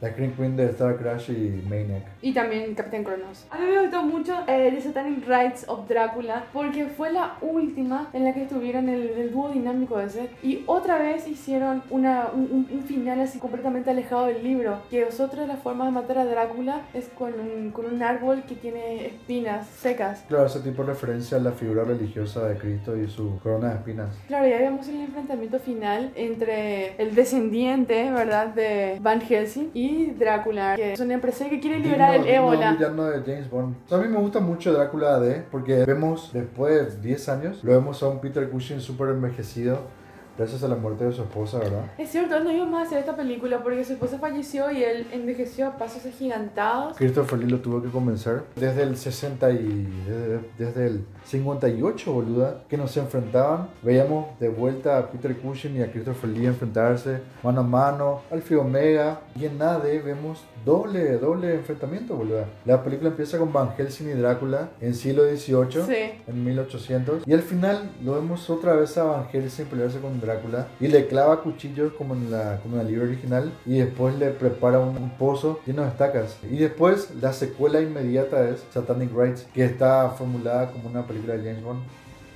La 0.00 0.10
Scream 0.10 0.32
Queen 0.36 0.56
de 0.56 0.66
Star 0.66 0.96
Crash 0.96 1.30
y 1.30 1.62
Maniac. 1.68 2.04
Y 2.22 2.32
también 2.32 2.74
Capitán 2.74 3.04
Cronos. 3.04 3.46
A 3.50 3.58
mí 3.58 3.66
me 3.66 3.80
gustó 3.82 4.02
mucho 4.02 4.34
eh, 4.46 4.70
The 4.74 4.80
Satanic 4.80 5.26
Rites 5.26 5.64
of 5.68 5.88
Drácula 5.88 6.44
porque 6.52 6.86
fue 6.86 7.12
la 7.12 7.36
última 7.40 8.08
en 8.12 8.24
la 8.24 8.34
que 8.34 8.42
estuvieron 8.42 8.88
el, 8.88 9.08
el 9.10 9.32
dúo 9.32 9.48
dinámico 9.50 9.98
ese. 10.00 10.28
Y 10.42 10.62
otra 10.66 10.98
vez 10.98 11.26
hicieron 11.26 11.82
una, 11.90 12.28
un, 12.34 12.42
un- 12.50 12.68
un 12.70 12.82
final 12.84 13.20
así 13.20 13.38
completamente 13.38 13.90
alejado 13.90 14.26
del 14.26 14.42
libro. 14.44 14.80
Que 14.90 15.04
otra 15.24 15.46
la 15.46 15.56
forma 15.56 15.86
de 15.86 15.90
matar 15.92 16.18
a 16.18 16.24
Drácula 16.24 16.82
es 16.92 17.08
con 17.08 17.32
un, 17.38 17.70
con 17.70 17.86
un 17.86 18.02
árbol 18.02 18.42
que 18.48 18.54
tiene 18.54 19.06
espinas 19.06 19.66
secas. 19.66 20.24
Claro, 20.28 20.46
ese 20.46 20.60
tipo 20.60 20.82
de 20.82 20.88
referencia 20.92 21.38
a 21.38 21.40
la 21.40 21.52
figura 21.52 21.84
religiosa 21.84 22.46
de 22.48 22.56
Cristo 22.58 22.96
y 22.96 23.08
su 23.08 23.38
corona 23.42 23.68
de 23.70 23.74
espinas. 23.76 24.08
Claro, 24.26 24.46
ya 24.48 24.58
vemos 24.58 24.86
el 24.88 25.00
enfrentamiento 25.00 25.58
final 25.60 26.10
entre 26.14 26.94
el 27.00 27.14
descendiente, 27.14 28.10
¿verdad? 28.10 28.48
De 28.48 28.98
Van 29.00 29.20
Helsing 29.20 29.70
y 29.72 29.83
Drácula, 30.18 30.76
que 30.76 30.92
es 30.94 31.00
un 31.00 31.10
empresario 31.10 31.50
que 31.50 31.60
quiere 31.60 31.78
liberar 31.80 32.12
Digno- 32.12 32.24
el 32.26 32.34
ébola. 32.34 32.72
villano 32.72 33.04
de 33.04 33.20
James 33.22 33.50
Bond. 33.50 33.74
O 33.86 33.88
sea, 33.88 33.98
a 33.98 34.00
mí 34.00 34.08
me 34.08 34.18
gusta 34.18 34.40
mucho 34.40 34.72
Drácula 34.72 35.16
AD 35.16 35.42
porque 35.50 35.84
vemos 35.84 36.30
después 36.32 36.96
de 36.96 37.08
10 37.08 37.28
años, 37.28 37.62
lo 37.64 37.72
vemos 37.72 38.02
a 38.02 38.08
un 38.08 38.20
Peter 38.20 38.48
Cushing 38.48 38.80
súper 38.80 39.08
envejecido 39.10 39.78
gracias 40.36 40.64
a 40.64 40.68
la 40.68 40.74
muerte 40.74 41.04
de 41.04 41.12
su 41.12 41.22
esposa, 41.22 41.60
¿verdad? 41.60 41.84
Es 41.96 42.10
cierto, 42.10 42.40
no 42.40 42.50
iba 42.50 42.66
más 42.66 42.82
a 42.82 42.86
hacer 42.86 42.98
esta 42.98 43.14
película 43.14 43.62
porque 43.62 43.84
su 43.84 43.92
esposa 43.92 44.18
falleció 44.18 44.68
y 44.72 44.82
él 44.82 45.06
envejeció 45.12 45.68
a 45.68 45.76
pasos 45.76 46.04
agigantados. 46.06 46.96
Christopher 46.96 47.38
Lee 47.38 47.48
lo 47.50 47.60
tuvo 47.60 47.80
que 47.80 47.88
convencer 47.88 48.42
desde 48.56 48.82
el 48.82 48.96
60 48.96 49.50
y 49.52 49.86
desde, 50.08 50.40
desde 50.58 50.86
el 50.88 51.04
58, 51.24 52.12
boluda, 52.12 52.62
que 52.68 52.76
nos 52.76 52.96
enfrentaban. 52.96 53.68
Veíamos 53.82 54.38
de 54.38 54.48
vuelta 54.48 54.98
a 54.98 55.10
Peter 55.10 55.36
Cushing 55.36 55.76
y 55.76 55.82
a 55.82 55.90
Christopher 55.90 56.30
Lee 56.30 56.46
enfrentarse 56.46 57.20
mano 57.42 57.60
a 57.60 57.64
mano, 57.64 58.20
Alfie 58.30 58.56
Omega 58.56 59.20
y 59.38 59.44
en 59.46 59.60
AD 59.60 59.82
vemos 60.04 60.42
doble, 60.64 61.18
doble 61.18 61.54
enfrentamiento, 61.54 62.16
boluda. 62.16 62.46
La 62.64 62.82
película 62.82 63.10
empieza 63.10 63.38
con 63.38 63.52
Van 63.52 63.74
Helsing 63.76 64.08
y 64.08 64.12
Drácula 64.12 64.70
en 64.80 64.94
siglo 64.94 65.24
XVIII. 65.24 65.84
Sí. 65.86 66.22
en 66.26 66.44
1800 66.44 67.26
y 67.26 67.32
al 67.32 67.42
final 67.42 67.90
lo 68.02 68.14
vemos 68.14 68.48
otra 68.50 68.74
vez 68.74 68.96
a 68.96 69.04
Van 69.04 69.28
Helsing 69.28 69.66
pelearse 69.66 70.00
con 70.00 70.20
Drácula 70.20 70.68
y 70.80 70.88
le 70.88 71.06
clava 71.06 71.42
cuchillos 71.42 71.92
como 71.94 72.14
en 72.14 72.30
la, 72.30 72.60
como 72.62 72.76
en 72.76 72.82
el 72.82 72.88
libro 72.88 73.04
original 73.04 73.52
y 73.66 73.78
después 73.78 74.18
le 74.18 74.30
prepara 74.30 74.78
un, 74.78 74.96
un 74.96 75.10
pozo 75.10 75.60
lleno 75.66 75.82
de 75.82 75.88
estacas 75.88 76.38
y 76.50 76.56
después 76.56 77.10
la 77.20 77.32
secuela 77.32 77.80
inmediata 77.80 78.48
es 78.48 78.64
Satanic 78.72 79.10
Rites 79.14 79.46
que 79.52 79.64
está 79.64 80.10
formulada 80.10 80.70
como 80.70 80.88
una 80.88 81.06
película 81.06 81.13
de 81.22 81.44
James 81.44 81.62
Bond 81.62 81.80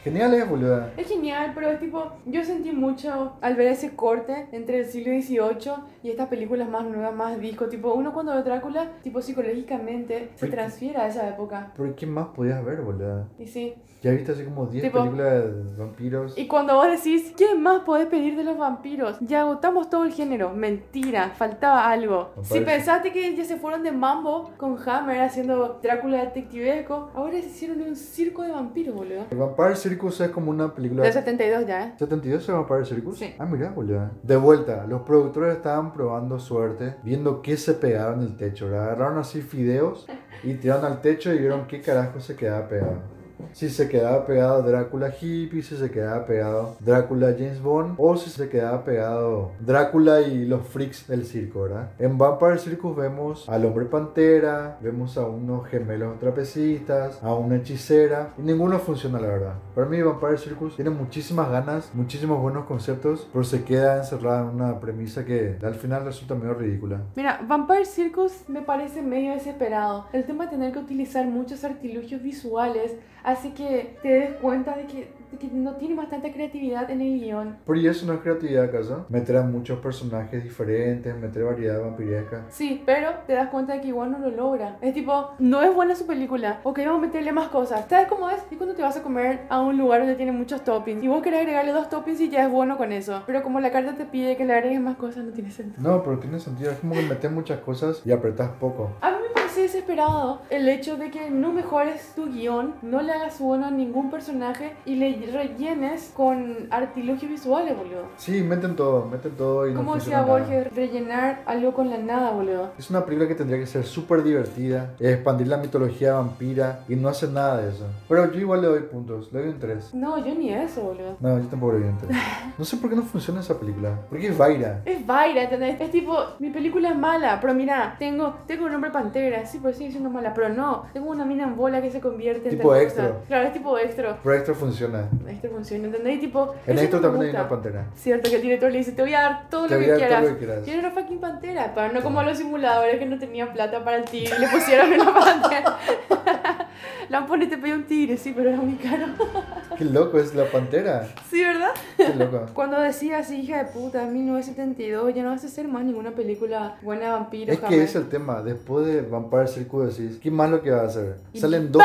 Genial 0.04 0.32
es, 0.34 0.48
boluda. 0.48 0.92
Es 0.96 1.08
genial, 1.08 1.52
pero 1.54 1.68
es 1.70 1.80
tipo, 1.80 2.12
yo 2.26 2.44
sentí 2.44 2.72
mucho 2.72 3.32
al 3.40 3.54
ver 3.56 3.68
ese 3.68 3.94
corte 3.96 4.46
entre 4.52 4.78
el 4.80 4.86
siglo 4.86 5.12
XVIII 5.20 5.72
y 6.02 6.10
estas 6.10 6.28
películas 6.28 6.68
más 6.68 6.84
nuevas, 6.84 7.14
más 7.14 7.40
disco, 7.40 7.66
tipo, 7.66 7.92
uno 7.92 8.12
cuando 8.12 8.34
ve 8.34 8.42
Drácula, 8.42 8.92
tipo 9.02 9.20
psicológicamente 9.20 10.30
se 10.36 10.46
transfiere 10.48 10.98
a 10.98 11.08
esa 11.08 11.28
época. 11.28 11.72
Pero 11.76 11.94
¿qué 11.96 12.06
más 12.06 12.28
podías 12.28 12.64
ver, 12.64 12.80
boluda? 12.82 13.28
Y 13.38 13.46
sí. 13.46 13.74
Ya 14.00 14.12
viste 14.12 14.30
así 14.30 14.44
como 14.44 14.66
10 14.66 14.84
Tipo- 14.84 14.98
películas 15.00 15.44
de 15.44 15.76
vampiros. 15.76 16.38
Y 16.38 16.46
cuando 16.46 16.74
vos 16.76 16.86
decís, 16.88 17.34
¿qué 17.36 17.56
más 17.56 17.80
podés 17.80 18.06
pedir 18.06 18.36
de 18.36 18.44
los 18.44 18.56
vampiros? 18.56 19.16
Ya 19.20 19.40
agotamos 19.40 19.90
todo 19.90 20.04
el 20.04 20.12
género. 20.12 20.50
Mentira, 20.54 21.30
faltaba 21.34 21.90
algo. 21.90 22.30
Si 22.42 22.60
pensaste 22.60 23.12
que 23.12 23.34
ya 23.34 23.44
se 23.44 23.56
fueron 23.56 23.82
de 23.82 23.90
mambo 23.90 24.52
con 24.56 24.76
Hammer 24.86 25.20
haciendo 25.22 25.80
Drácula 25.82 26.18
detectivesco, 26.24 27.10
ahora 27.14 27.32
se 27.40 27.46
hicieron 27.48 27.82
un 27.82 27.96
circo 27.96 28.42
de 28.42 28.52
vampiros, 28.52 28.94
boludo. 28.94 29.24
El 29.32 29.36
Vampire 29.38 29.74
Circus 29.88 30.20
es 30.20 30.30
como 30.30 30.50
una 30.50 30.74
película... 30.74 31.02
De 31.02 31.12
72 31.12 31.66
ya, 31.66 31.86
¿eh? 31.86 31.94
72 31.98 32.44
se 32.44 32.52
Vampire 32.52 32.84
Circus. 32.84 33.18
Sí. 33.18 33.34
Ah, 33.38 33.46
mira, 33.46 33.70
boluda. 33.70 34.12
De 34.22 34.36
vuelta, 34.36 34.86
los 34.86 35.02
productores 35.02 35.56
estaban 35.56 35.92
probando 35.92 36.38
suerte, 36.38 36.96
viendo 37.02 37.42
qué 37.42 37.56
se 37.56 37.74
pegaba 37.74 38.14
en 38.14 38.20
el 38.20 38.36
techo. 38.36 38.66
¿verdad? 38.66 38.84
Agarraron 38.84 39.18
así 39.18 39.40
fideos 39.40 40.06
y 40.42 40.54
tiraron 40.54 40.84
al 40.84 41.00
techo 41.00 41.32
y 41.32 41.38
vieron 41.38 41.66
qué 41.66 41.80
carajo 41.80 42.20
se 42.20 42.36
quedaba 42.36 42.68
pegado. 42.68 43.17
Si 43.52 43.68
se 43.68 43.88
quedaba 43.88 44.26
pegado 44.26 44.62
Drácula 44.62 45.08
hippie, 45.20 45.62
si 45.62 45.76
se 45.76 45.90
quedaba 45.90 46.24
pegado 46.26 46.76
Drácula 46.80 47.34
James 47.38 47.60
Bond, 47.60 47.94
o 47.98 48.16
si 48.16 48.30
se 48.30 48.48
quedaba 48.48 48.84
pegado 48.84 49.52
Drácula 49.60 50.20
y 50.20 50.44
los 50.44 50.66
freaks 50.66 51.06
del 51.06 51.24
circo, 51.24 51.62
¿verdad? 51.62 51.90
En 51.98 52.18
Vampire 52.18 52.58
Circus 52.58 52.96
vemos 52.96 53.48
al 53.48 53.64
hombre 53.64 53.86
pantera, 53.86 54.78
vemos 54.80 55.16
a 55.16 55.26
unos 55.26 55.66
gemelos 55.68 56.18
trapecistas, 56.18 57.22
a 57.22 57.34
una 57.34 57.56
hechicera, 57.56 58.34
y 58.38 58.42
ninguno 58.42 58.78
funciona, 58.78 59.20
la 59.20 59.28
verdad. 59.28 59.54
Para 59.74 59.86
mí, 59.86 60.00
Vampire 60.00 60.38
Circus 60.38 60.76
tiene 60.76 60.90
muchísimas 60.90 61.50
ganas, 61.50 61.90
muchísimos 61.94 62.40
buenos 62.40 62.64
conceptos, 62.66 63.28
pero 63.32 63.44
se 63.44 63.64
queda 63.64 63.98
encerrada 63.98 64.42
en 64.42 64.48
una 64.48 64.80
premisa 64.80 65.24
que 65.24 65.58
al 65.62 65.74
final 65.74 66.04
resulta 66.04 66.34
medio 66.34 66.54
ridícula. 66.54 67.02
Mira, 67.16 67.40
Vampire 67.46 67.84
Circus 67.84 68.48
me 68.48 68.62
parece 68.62 69.02
medio 69.02 69.32
desesperado. 69.32 70.06
El 70.12 70.24
tema 70.24 70.44
de 70.44 70.50
tener 70.50 70.72
que 70.72 70.78
utilizar 70.78 71.26
muchos 71.26 71.64
artilugios 71.64 72.22
visuales 72.22 72.96
hace 73.28 73.52
que 73.52 73.96
te 74.02 74.08
des 74.08 74.30
cuenta 74.36 74.76
de 74.76 74.86
que, 74.86 75.08
que 75.36 75.48
no 75.48 75.74
tiene 75.74 75.94
bastante 75.94 76.32
creatividad 76.32 76.90
en 76.90 77.00
el 77.00 77.20
guion. 77.20 77.56
Pero 77.66 77.78
¿y 77.78 77.86
eso 77.86 78.06
no 78.06 78.14
es 78.14 78.20
creatividad 78.20 78.64
acaso? 78.64 79.06
Meter 79.08 79.36
a 79.36 79.42
muchos 79.42 79.78
personajes 79.80 80.42
diferentes, 80.42 81.14
meter 81.16 81.44
variedad 81.44 81.80
vampiresca. 81.80 82.46
Sí, 82.50 82.82
pero 82.84 83.10
te 83.26 83.34
das 83.34 83.48
cuenta 83.48 83.74
de 83.74 83.80
que 83.80 83.88
igual 83.88 84.10
no 84.10 84.18
lo 84.18 84.30
logra. 84.30 84.76
Es 84.80 84.94
tipo, 84.94 85.30
no 85.38 85.62
es 85.62 85.74
buena 85.74 85.94
su 85.94 86.06
película. 86.06 86.60
Ok, 86.62 86.78
vamos 86.78 87.02
a 87.02 87.06
meterle 87.06 87.32
más 87.32 87.48
cosas. 87.48 87.86
¿Sabes 87.88 88.08
cómo 88.08 88.28
es? 88.30 88.40
Y 88.50 88.56
cuando 88.56 88.74
te 88.74 88.82
vas 88.82 88.96
a 88.96 89.02
comer 89.02 89.40
a 89.48 89.60
un 89.60 89.76
lugar 89.76 90.00
donde 90.00 90.14
tiene 90.16 90.32
muchos 90.32 90.62
toppings. 90.64 91.02
Y 91.02 91.08
vos 91.08 91.22
querés 91.22 91.40
agregarle 91.40 91.72
dos 91.72 91.88
toppings 91.88 92.20
y 92.20 92.30
ya 92.30 92.44
es 92.44 92.50
bueno 92.50 92.76
con 92.76 92.92
eso. 92.92 93.22
Pero 93.26 93.42
como 93.42 93.60
la 93.60 93.70
carta 93.70 93.94
te 93.94 94.04
pide 94.04 94.36
que 94.36 94.44
le 94.44 94.54
agregues 94.54 94.80
más 94.80 94.96
cosas, 94.96 95.24
no 95.24 95.32
tiene 95.32 95.50
sentido. 95.50 95.88
No, 95.88 96.02
pero 96.02 96.18
tiene 96.18 96.38
sentido. 96.40 96.70
Es 96.70 96.78
como 96.78 96.94
que 96.94 97.02
metes 97.02 97.30
muchas 97.30 97.60
cosas 97.60 98.02
y 98.04 98.12
apretás 98.12 98.50
poco. 98.60 98.90
A 99.00 99.10
mí 99.10 99.16
me 99.22 99.34
parece 99.34 99.62
desesperado 99.62 100.42
el 100.50 100.68
hecho 100.68 100.96
de 100.96 101.10
que 101.10 101.30
no 101.30 101.52
mejores 101.52 102.12
tu 102.14 102.26
guion, 102.26 102.74
no 102.82 103.02
le 103.02 103.12
hagas 103.12 103.38
bueno 103.40 103.66
a 103.66 103.70
ningún 103.70 104.10
personaje 104.10 104.74
y 104.84 104.96
le 104.96 105.12
rellenes 105.26 106.12
con 106.14 106.68
artilugios 106.70 107.30
visuales, 107.30 107.76
boludo. 107.76 108.04
Sí, 108.16 108.42
meten 108.42 108.76
todo, 108.76 109.06
meten 109.06 109.32
todo 109.32 109.66
y 109.68 109.72
no 109.72 109.78
Como 109.80 109.92
funciona 109.92 110.20
decía. 110.20 110.32
Borges, 110.32 110.74
rellenar 110.74 111.42
algo 111.46 111.72
con 111.74 111.90
la 111.90 111.98
nada, 111.98 112.30
boludo. 112.32 112.72
Es 112.78 112.90
una 112.90 113.04
película 113.04 113.28
que 113.28 113.34
tendría 113.34 113.58
que 113.58 113.66
ser 113.66 113.84
súper 113.84 114.22
divertida, 114.22 114.94
expandir 114.98 115.48
la 115.48 115.56
mitología 115.58 116.14
vampira 116.14 116.80
y 116.88 116.96
no 116.96 117.08
hace 117.08 117.28
nada 117.28 117.58
de 117.62 117.70
eso. 117.70 117.86
Pero 118.08 118.32
yo 118.32 118.40
igual 118.40 118.62
le 118.62 118.68
doy 118.68 118.80
puntos, 118.82 119.32
le 119.32 119.40
doy 119.40 119.48
un 119.50 119.58
3. 119.58 119.94
No, 119.94 120.18
yo 120.24 120.34
ni 120.34 120.52
eso, 120.52 120.80
boludo. 120.82 121.16
No, 121.20 121.38
yo 121.38 121.46
tampoco 121.48 121.72
le 121.74 121.80
doy 121.80 121.88
un 121.88 121.98
3. 121.98 122.10
No 122.58 122.64
sé 122.64 122.76
por 122.76 122.90
qué 122.90 122.96
no 122.96 123.02
funciona 123.02 123.40
esa 123.40 123.58
película. 123.58 124.00
Porque 124.08 124.28
es 124.28 124.36
Vaira. 124.38 124.82
Es 124.84 125.06
Vaira, 125.06 125.44
¿entendés? 125.44 125.80
Es 125.80 125.90
tipo, 125.90 126.16
mi 126.38 126.50
película 126.50 126.90
es 126.90 126.96
mala, 126.96 127.38
pero 127.40 127.54
mira, 127.54 127.96
tengo, 127.98 128.34
tengo 128.46 128.66
un 128.66 128.74
hombre 128.74 128.90
pantera, 128.90 129.44
sí, 129.46 129.58
pero 129.62 129.74
sigue 129.74 129.90
siendo 129.90 130.10
mala, 130.10 130.32
pero 130.34 130.48
no, 130.48 130.86
tengo 130.92 131.10
una 131.10 131.24
mina 131.24 131.44
en 131.44 131.56
bola 131.56 131.80
que 131.82 131.90
se 131.90 132.00
convierte 132.00 132.48
en 132.48 132.56
Tipo 132.56 132.74
extra. 132.74 133.08
cosa. 133.08 133.20
Claro, 133.26 133.46
es 133.48 133.52
tipo 133.52 133.78
extra. 133.78 134.18
Pero 134.22 134.34
esto 134.34 134.54
funciona. 134.54 135.07
Extra 135.28 135.50
funciona, 135.50 135.86
¿entendés? 135.86 136.16
Y 136.16 136.18
tipo, 136.18 136.54
En 136.66 136.74
eso 136.76 136.84
esto 136.84 137.00
también 137.00 137.24
hay 137.24 137.30
una 137.30 137.48
pantera. 137.48 137.86
Cierto 137.94 138.28
que 138.30 138.36
el 138.36 138.42
director 138.42 138.70
le 138.72 138.78
dice, 138.78 138.92
te 138.92 139.02
voy 139.02 139.14
a 139.14 139.20
dar 139.20 139.48
todo 139.50 139.68
lo 139.68 139.68
que 139.68 139.74
a 139.74 139.78
dar 139.78 139.88
todo 139.88 139.96
quieras. 139.98 140.22
lo 140.22 140.28
que 140.30 140.38
quieras. 140.38 140.64
Tiene 140.64 140.80
una 140.80 140.90
fucking 140.90 141.18
pantera, 141.20 141.72
pero 141.74 141.92
no 141.92 142.02
como 142.02 142.22
los 142.22 142.38
simuladores 142.38 142.98
que 142.98 143.06
no 143.06 143.18
tenían 143.18 143.52
plata 143.52 143.84
para 143.84 143.98
el 143.98 144.04
tigre 144.04 144.34
y 144.36 144.40
le 144.40 144.48
pusieron 144.48 144.92
una 144.92 145.14
pantera. 145.14 145.78
Lampone 147.08 147.46
te 147.46 147.56
pidió 147.58 147.74
un 147.74 147.84
tigre, 147.84 148.16
sí, 148.16 148.32
pero 148.34 148.50
era 148.50 148.58
muy 148.58 148.74
caro. 148.74 149.06
Qué 149.78 149.84
loco 149.84 150.18
es 150.18 150.34
la 150.34 150.44
pantera. 150.46 151.08
sí, 151.30 151.42
¿verdad? 151.42 151.70
Qué 151.96 152.14
loco. 152.14 152.46
Cuando 152.54 152.80
decías, 152.80 153.30
hija 153.30 153.64
de 153.64 153.70
puta, 153.70 154.04
1972, 154.06 155.14
ya 155.14 155.22
no 155.22 155.30
vas 155.30 155.44
a 155.44 155.46
hacer 155.46 155.68
más 155.68 155.84
ninguna 155.84 156.10
película 156.12 156.76
buena 156.82 157.06
de 157.06 157.10
vampiros. 157.12 157.54
Es 157.54 157.60
que 157.60 157.66
jamás. 157.66 157.80
es 157.80 157.94
el 157.94 158.08
tema. 158.08 158.42
Después 158.42 158.86
de 158.86 159.02
Vampire 159.02 159.46
Circus 159.46 159.96
decís, 159.96 160.18
¿qué 160.20 160.30
más 160.30 160.50
lo 160.50 160.62
que 160.62 160.70
va 160.70 160.82
a 160.82 160.86
hacer? 160.86 161.16
Y 161.32 161.40
Salen 161.40 161.70
dos, 161.70 161.82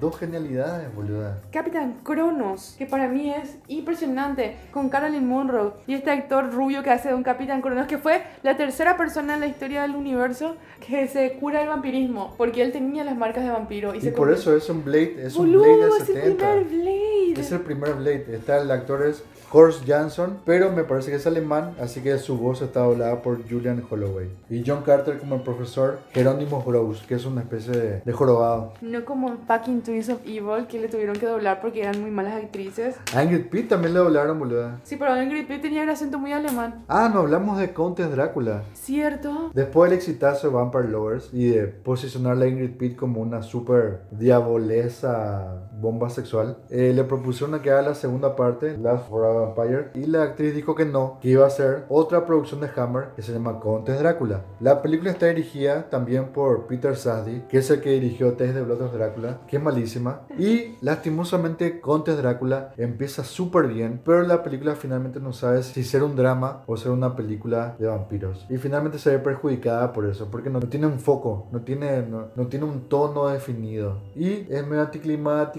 dos 0.00 0.18
genialidades, 0.18 0.94
boluda. 0.94 1.38
Capitán 1.50 1.96
Cronos, 2.02 2.74
que 2.78 2.86
para 2.86 3.08
mí 3.08 3.30
es 3.30 3.56
impresionante, 3.68 4.56
con 4.70 4.88
Carolyn 4.88 5.26
Monroe 5.26 5.72
y 5.86 5.94
este 5.94 6.10
actor 6.10 6.52
rubio 6.52 6.82
que 6.82 6.90
hace 6.90 7.08
de 7.08 7.14
un 7.14 7.22
Capitán 7.22 7.60
Cronos, 7.60 7.86
que 7.86 7.98
fue 7.98 8.22
la 8.42 8.56
tercera 8.56 8.96
persona 8.96 9.34
en 9.34 9.40
la 9.40 9.46
historia 9.46 9.82
del 9.82 9.96
universo 9.96 10.56
que 10.86 11.08
se 11.08 11.32
cura 11.34 11.62
el 11.62 11.68
vampirismo, 11.68 12.34
porque 12.36 12.62
él 12.62 12.72
tenía 12.72 13.04
las 13.04 13.16
marcas 13.16 13.44
de 13.44 13.50
vampiro. 13.50 13.94
Y, 13.94 13.98
Y 13.98 14.00
se 14.00 14.12
por 14.24 14.32
eso 14.32 14.56
es 14.56 14.70
un 14.70 14.82
Blade, 14.82 15.16
es 15.18 15.36
un 15.36 15.52
Blade 15.52 15.76
de 15.76 15.88
es 15.88 16.00
el 16.00 16.06
70. 16.06 16.36
primer 16.36 16.64
Blade. 16.64 17.34
Es 17.36 17.52
el 17.52 17.60
primer 17.60 17.94
Blade. 17.94 18.26
Está 18.32 18.62
el 18.62 18.70
actor 18.70 19.06
es 19.06 19.22
Horst 19.56 19.86
Jansson, 19.86 20.38
pero 20.44 20.72
me 20.72 20.82
parece 20.82 21.12
que 21.12 21.16
es 21.18 21.26
alemán, 21.28 21.76
así 21.80 22.00
que 22.00 22.18
su 22.18 22.36
voz 22.36 22.60
está 22.60 22.80
doblada 22.80 23.22
por 23.22 23.48
Julian 23.48 23.84
Holloway. 23.88 24.28
Y 24.50 24.64
John 24.66 24.82
Carter 24.82 25.18
como 25.18 25.36
el 25.36 25.42
profesor 25.42 26.00
Jerónimo 26.12 26.64
Gross, 26.66 27.04
que 27.06 27.14
es 27.14 27.24
una 27.24 27.42
especie 27.42 27.72
de, 27.72 28.00
de 28.00 28.12
jorobado. 28.12 28.72
No 28.80 29.04
como 29.04 29.28
en 29.28 29.38
fucking 29.46 29.82
Twins 29.82 30.08
of 30.08 30.20
Evil, 30.26 30.66
que 30.66 30.80
le 30.80 30.88
tuvieron 30.88 31.14
que 31.16 31.26
doblar 31.26 31.60
porque 31.60 31.82
eran 31.82 32.00
muy 32.00 32.10
malas 32.10 32.34
actrices. 32.34 32.96
A 33.14 33.22
Ingrid 33.22 33.46
Pitt 33.46 33.68
también 33.68 33.94
le 33.94 34.00
doblaron, 34.00 34.40
boluda. 34.40 34.80
Sí, 34.82 34.96
pero 34.96 35.22
Ingrid 35.22 35.46
Pitt 35.46 35.62
tenía 35.62 35.84
el 35.84 35.90
acento 35.90 36.18
muy 36.18 36.32
alemán. 36.32 36.84
Ah, 36.88 37.08
no 37.14 37.20
hablamos 37.20 37.56
de 37.58 37.72
Countess 37.72 38.10
Drácula. 38.10 38.64
¿Cierto? 38.72 39.52
Después 39.54 39.88
del 39.88 39.98
exitazo 39.98 40.48
de 40.48 40.54
Vampire 40.54 40.88
Lovers 40.88 41.30
y 41.32 41.50
de 41.50 41.66
posicionar 41.68 42.36
a 42.42 42.46
Ingrid 42.48 42.76
Pitt 42.76 42.96
como 42.96 43.20
una 43.20 43.42
super 43.42 44.00
diabolesa 44.10 45.68
bomba 45.80 46.10
sexual, 46.10 46.58
eh, 46.70 46.92
le 46.94 47.04
propusieron 47.04 47.60
que 47.60 47.70
haga 47.70 47.82
la 47.82 47.94
segunda 47.94 48.36
parte, 48.36 48.76
Last 48.78 49.08
for 49.08 49.24
a 49.24 49.32
Vampire, 49.32 49.90
y 49.94 50.06
la 50.06 50.22
actriz 50.22 50.54
dijo 50.54 50.74
que 50.74 50.84
no, 50.84 51.18
que 51.20 51.28
iba 51.30 51.46
a 51.46 51.50
ser 51.50 51.84
otra 51.88 52.26
producción 52.26 52.60
de 52.60 52.70
Hammer 52.76 53.08
que 53.14 53.22
se 53.22 53.32
llama 53.32 53.60
Countess 53.60 53.98
Drácula. 53.98 54.44
La 54.60 54.82
película 54.82 55.10
está 55.10 55.26
dirigida 55.26 55.88
también 55.90 56.32
por 56.32 56.66
Peter 56.66 56.96
Safdie, 56.96 57.44
que 57.48 57.58
es 57.58 57.70
el 57.70 57.80
que 57.80 57.90
dirigió 57.90 58.34
Test 58.34 58.54
de 58.54 58.62
Blood 58.62 58.82
of 58.82 58.92
Drácula, 58.94 59.40
que 59.46 59.56
es 59.56 59.62
malísima, 59.62 60.22
y 60.38 60.76
lastimosamente 60.80 61.80
Countess 61.80 62.18
Drácula 62.18 62.72
empieza 62.76 63.24
súper 63.24 63.68
bien, 63.68 64.00
pero 64.04 64.22
la 64.22 64.42
película 64.42 64.74
finalmente 64.74 65.20
no 65.20 65.32
sabe 65.32 65.62
si 65.62 65.84
ser 65.84 66.02
un 66.02 66.16
drama 66.16 66.62
o 66.66 66.76
ser 66.76 66.92
una 66.92 67.16
película 67.16 67.76
de 67.78 67.86
vampiros. 67.86 68.46
Y 68.48 68.56
finalmente 68.58 68.98
se 68.98 69.10
ve 69.10 69.18
perjudicada 69.18 69.92
por 69.92 70.06
eso, 70.06 70.30
porque 70.30 70.50
no, 70.50 70.60
tiene 70.60 70.86
un 70.86 70.98
foco, 70.98 71.48
no 71.52 71.62
tiene, 71.62 72.02
no, 72.02 72.28
no 72.34 72.46
tiene 72.46 72.64
un 72.64 72.88
tono 72.88 73.28
definido. 73.28 74.02
Y 74.14 74.46
es 74.52 74.66
medio 74.66 74.82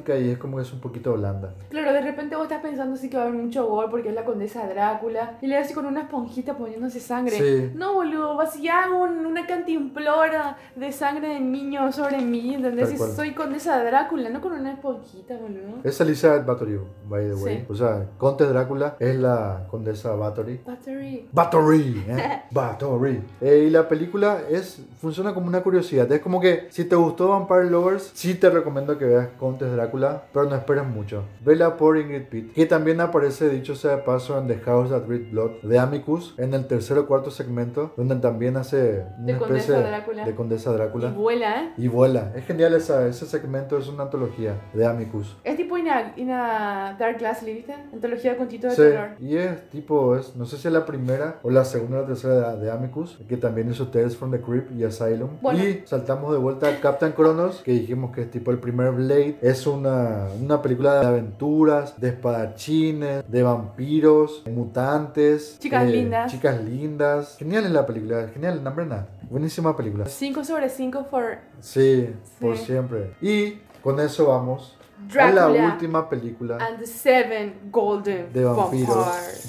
anticlimática 0.05 0.17
y 0.17 0.31
es 0.31 0.37
como 0.37 0.57
que 0.57 0.63
es 0.63 0.73
un 0.73 0.79
poquito 0.79 1.13
blanda. 1.13 1.53
Claro, 1.69 1.93
de 1.93 2.01
repente 2.01 2.35
vos 2.35 2.45
estás 2.45 2.61
pensando 2.61 2.95
sí 2.95 3.09
que 3.09 3.17
va 3.17 3.23
a 3.23 3.27
haber 3.27 3.39
mucho 3.39 3.65
gol 3.67 3.87
porque 3.89 4.09
es 4.09 4.15
la 4.15 4.23
condesa 4.23 4.67
Drácula 4.67 5.37
y 5.41 5.47
le 5.47 5.57
hace 5.57 5.73
con 5.73 5.85
una 5.85 6.01
esponjita 6.01 6.57
poniéndose 6.57 6.99
sangre. 6.99 7.37
Sí. 7.37 7.71
No, 7.75 7.95
boludo, 7.95 8.35
vacía 8.35 8.85
un, 8.89 9.25
una 9.25 9.45
cantimplora 9.45 10.57
de 10.75 10.91
sangre 10.91 11.29
de 11.29 11.39
niño 11.39 11.91
sobre 11.91 12.19
mí, 12.19 12.53
¿entendés? 12.53 12.93
Cual. 12.93 13.11
soy 13.11 13.33
condesa 13.33 13.83
Drácula, 13.83 14.29
no 14.29 14.41
con 14.41 14.53
una 14.53 14.73
esponjita, 14.73 15.35
boludo. 15.37 15.79
Es 15.83 15.99
Elizabeth 15.99 16.45
Bathory, 16.45 16.79
by 17.07 17.27
the 17.27 17.35
way. 17.35 17.57
Sí. 17.57 17.65
O 17.69 17.75
sea, 17.75 18.05
Conte 18.17 18.45
Drácula 18.45 18.95
es 18.99 19.15
la 19.15 19.65
condesa 19.69 20.15
Bathory. 20.15 20.61
Battery. 20.65 21.29
Bathory, 21.31 22.05
¿eh? 22.07 22.41
Bathory. 22.51 23.21
Eh, 23.41 23.65
y 23.67 23.69
la 23.69 23.87
película 23.87 24.41
es 24.49 24.81
funciona 25.05 25.35
como 25.35 25.47
una 25.47 25.61
curiosidad. 25.61 26.11
Es 26.11 26.19
como 26.19 26.41
que 26.41 26.67
si 26.71 26.85
te 26.85 26.95
gustó 26.95 27.29
Vampire 27.29 27.69
Lovers, 27.69 28.11
sí 28.15 28.33
te 28.33 28.49
recomiendo 28.49 28.97
que 28.97 29.05
veas 29.05 29.27
Contes 29.37 29.71
Drácula, 29.71 29.94
pero 30.33 30.49
no 30.49 30.55
esperes 30.55 30.85
mucho. 30.85 31.23
Vela 31.43 31.77
por 31.77 31.97
Ingrid 31.97 32.23
Pitt, 32.27 32.53
que 32.53 32.65
también 32.65 33.01
aparece, 33.01 33.49
dicho 33.49 33.75
sea 33.75 33.91
de 33.97 34.03
paso, 34.03 34.37
en 34.37 34.47
The 34.47 34.57
House 34.59 34.89
That 34.89 35.07
Read 35.07 35.31
Blood 35.31 35.51
de 35.63 35.79
Amicus, 35.79 36.33
en 36.37 36.53
el 36.53 36.67
tercer 36.67 36.97
o 36.97 37.07
cuarto 37.07 37.31
segmento, 37.31 37.93
donde 37.97 38.15
también 38.17 38.57
hace 38.57 39.05
una 39.17 39.25
De 39.33 39.37
Condesa 39.37 39.59
especie 39.73 39.87
Drácula. 39.89 40.25
de 40.25 40.35
Condesa 40.35 40.71
Y 40.71 40.73
Drácula. 40.73 41.09
vuela, 41.11 41.63
¿eh? 41.63 41.73
Y 41.77 41.87
vuela. 41.87 42.31
Es 42.35 42.45
genial 42.45 42.73
esa, 42.73 43.07
ese 43.07 43.25
segmento, 43.25 43.77
es 43.77 43.87
una 43.87 44.03
antología 44.03 44.53
de 44.73 44.85
Amicus. 44.85 45.37
Es 45.43 45.57
tipo 45.57 45.75
una, 45.75 46.13
una 46.17 46.95
Dark 46.99 47.17
Glass, 47.19 47.43
¿viste? 47.45 47.73
Antología 47.93 48.31
de 48.31 48.37
contitos 48.37 48.71
de 48.71 48.75
Sí, 48.75 48.91
terror. 48.91 49.09
y 49.19 49.37
es 49.37 49.69
tipo, 49.69 50.15
es, 50.15 50.35
no 50.35 50.45
sé 50.45 50.57
si 50.57 50.67
es 50.67 50.73
la 50.73 50.85
primera 50.85 51.39
o 51.43 51.49
la 51.49 51.65
segunda 51.65 51.97
o 51.97 52.01
la 52.01 52.07
tercera 52.07 52.55
de, 52.55 52.65
de 52.65 52.71
Amicus, 52.71 53.19
que 53.27 53.37
también 53.37 53.69
hizo 53.71 53.87
Tales 53.87 54.15
from 54.17 54.31
the 54.31 54.41
Crypt 54.41 54.71
y 54.71 54.83
Asylum. 54.83 55.29
Bueno. 55.41 55.63
Y 55.63 55.83
saltamos 55.85 56.31
de 56.31 56.37
vuelta 56.37 56.67
a 56.69 56.79
Captain 56.79 57.11
Cronos, 57.13 57.61
que 57.63 57.71
dijimos 57.71 58.11
que 58.13 58.21
es 58.21 58.31
tipo 58.31 58.51
el 58.51 58.57
primer 58.59 58.91
Blade, 58.91 59.37
es 59.41 59.65
un 59.67 59.84
una, 59.85 60.27
una 60.41 60.61
película 60.61 60.99
de 60.99 61.05
aventuras, 61.07 61.99
de 61.99 62.09
espadachines, 62.09 63.23
de 63.29 63.43
vampiros, 63.43 64.43
mutantes. 64.49 65.57
Chicas 65.59 65.87
lindas. 65.87 66.31
Chicas 66.31 66.63
lindas. 66.63 67.35
Genial 67.37 67.65
es 67.65 67.71
la 67.71 67.85
película, 67.85 68.27
genial, 68.33 68.63
nada. 68.63 69.07
Buenísima 69.29 69.75
película. 69.75 70.05
5 70.05 70.43
sobre 70.43 70.69
5 70.69 71.07
por 71.07 71.37
Sí, 71.59 72.09
por 72.39 72.57
siempre. 72.57 73.13
Y 73.21 73.59
con 73.81 73.99
eso 73.99 74.27
vamos 74.27 74.77
a 74.81 74.85
Dracula 75.13 75.49
la 75.49 75.67
última 75.67 76.07
película 76.09 76.57
and 76.57 76.79
the 76.79 76.87
Seven 76.87 77.69
Golden 77.69 78.31
de 78.31 78.45
vampiros 78.45 78.95
Vampires. 78.95 79.45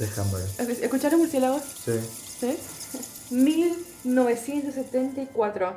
de. 0.58 0.72
¿Escucharon 0.84 1.20
murciélagos? 1.20 1.62
Sí. 1.62 1.92
¿Sí? 2.00 2.58
1974. 3.34 5.72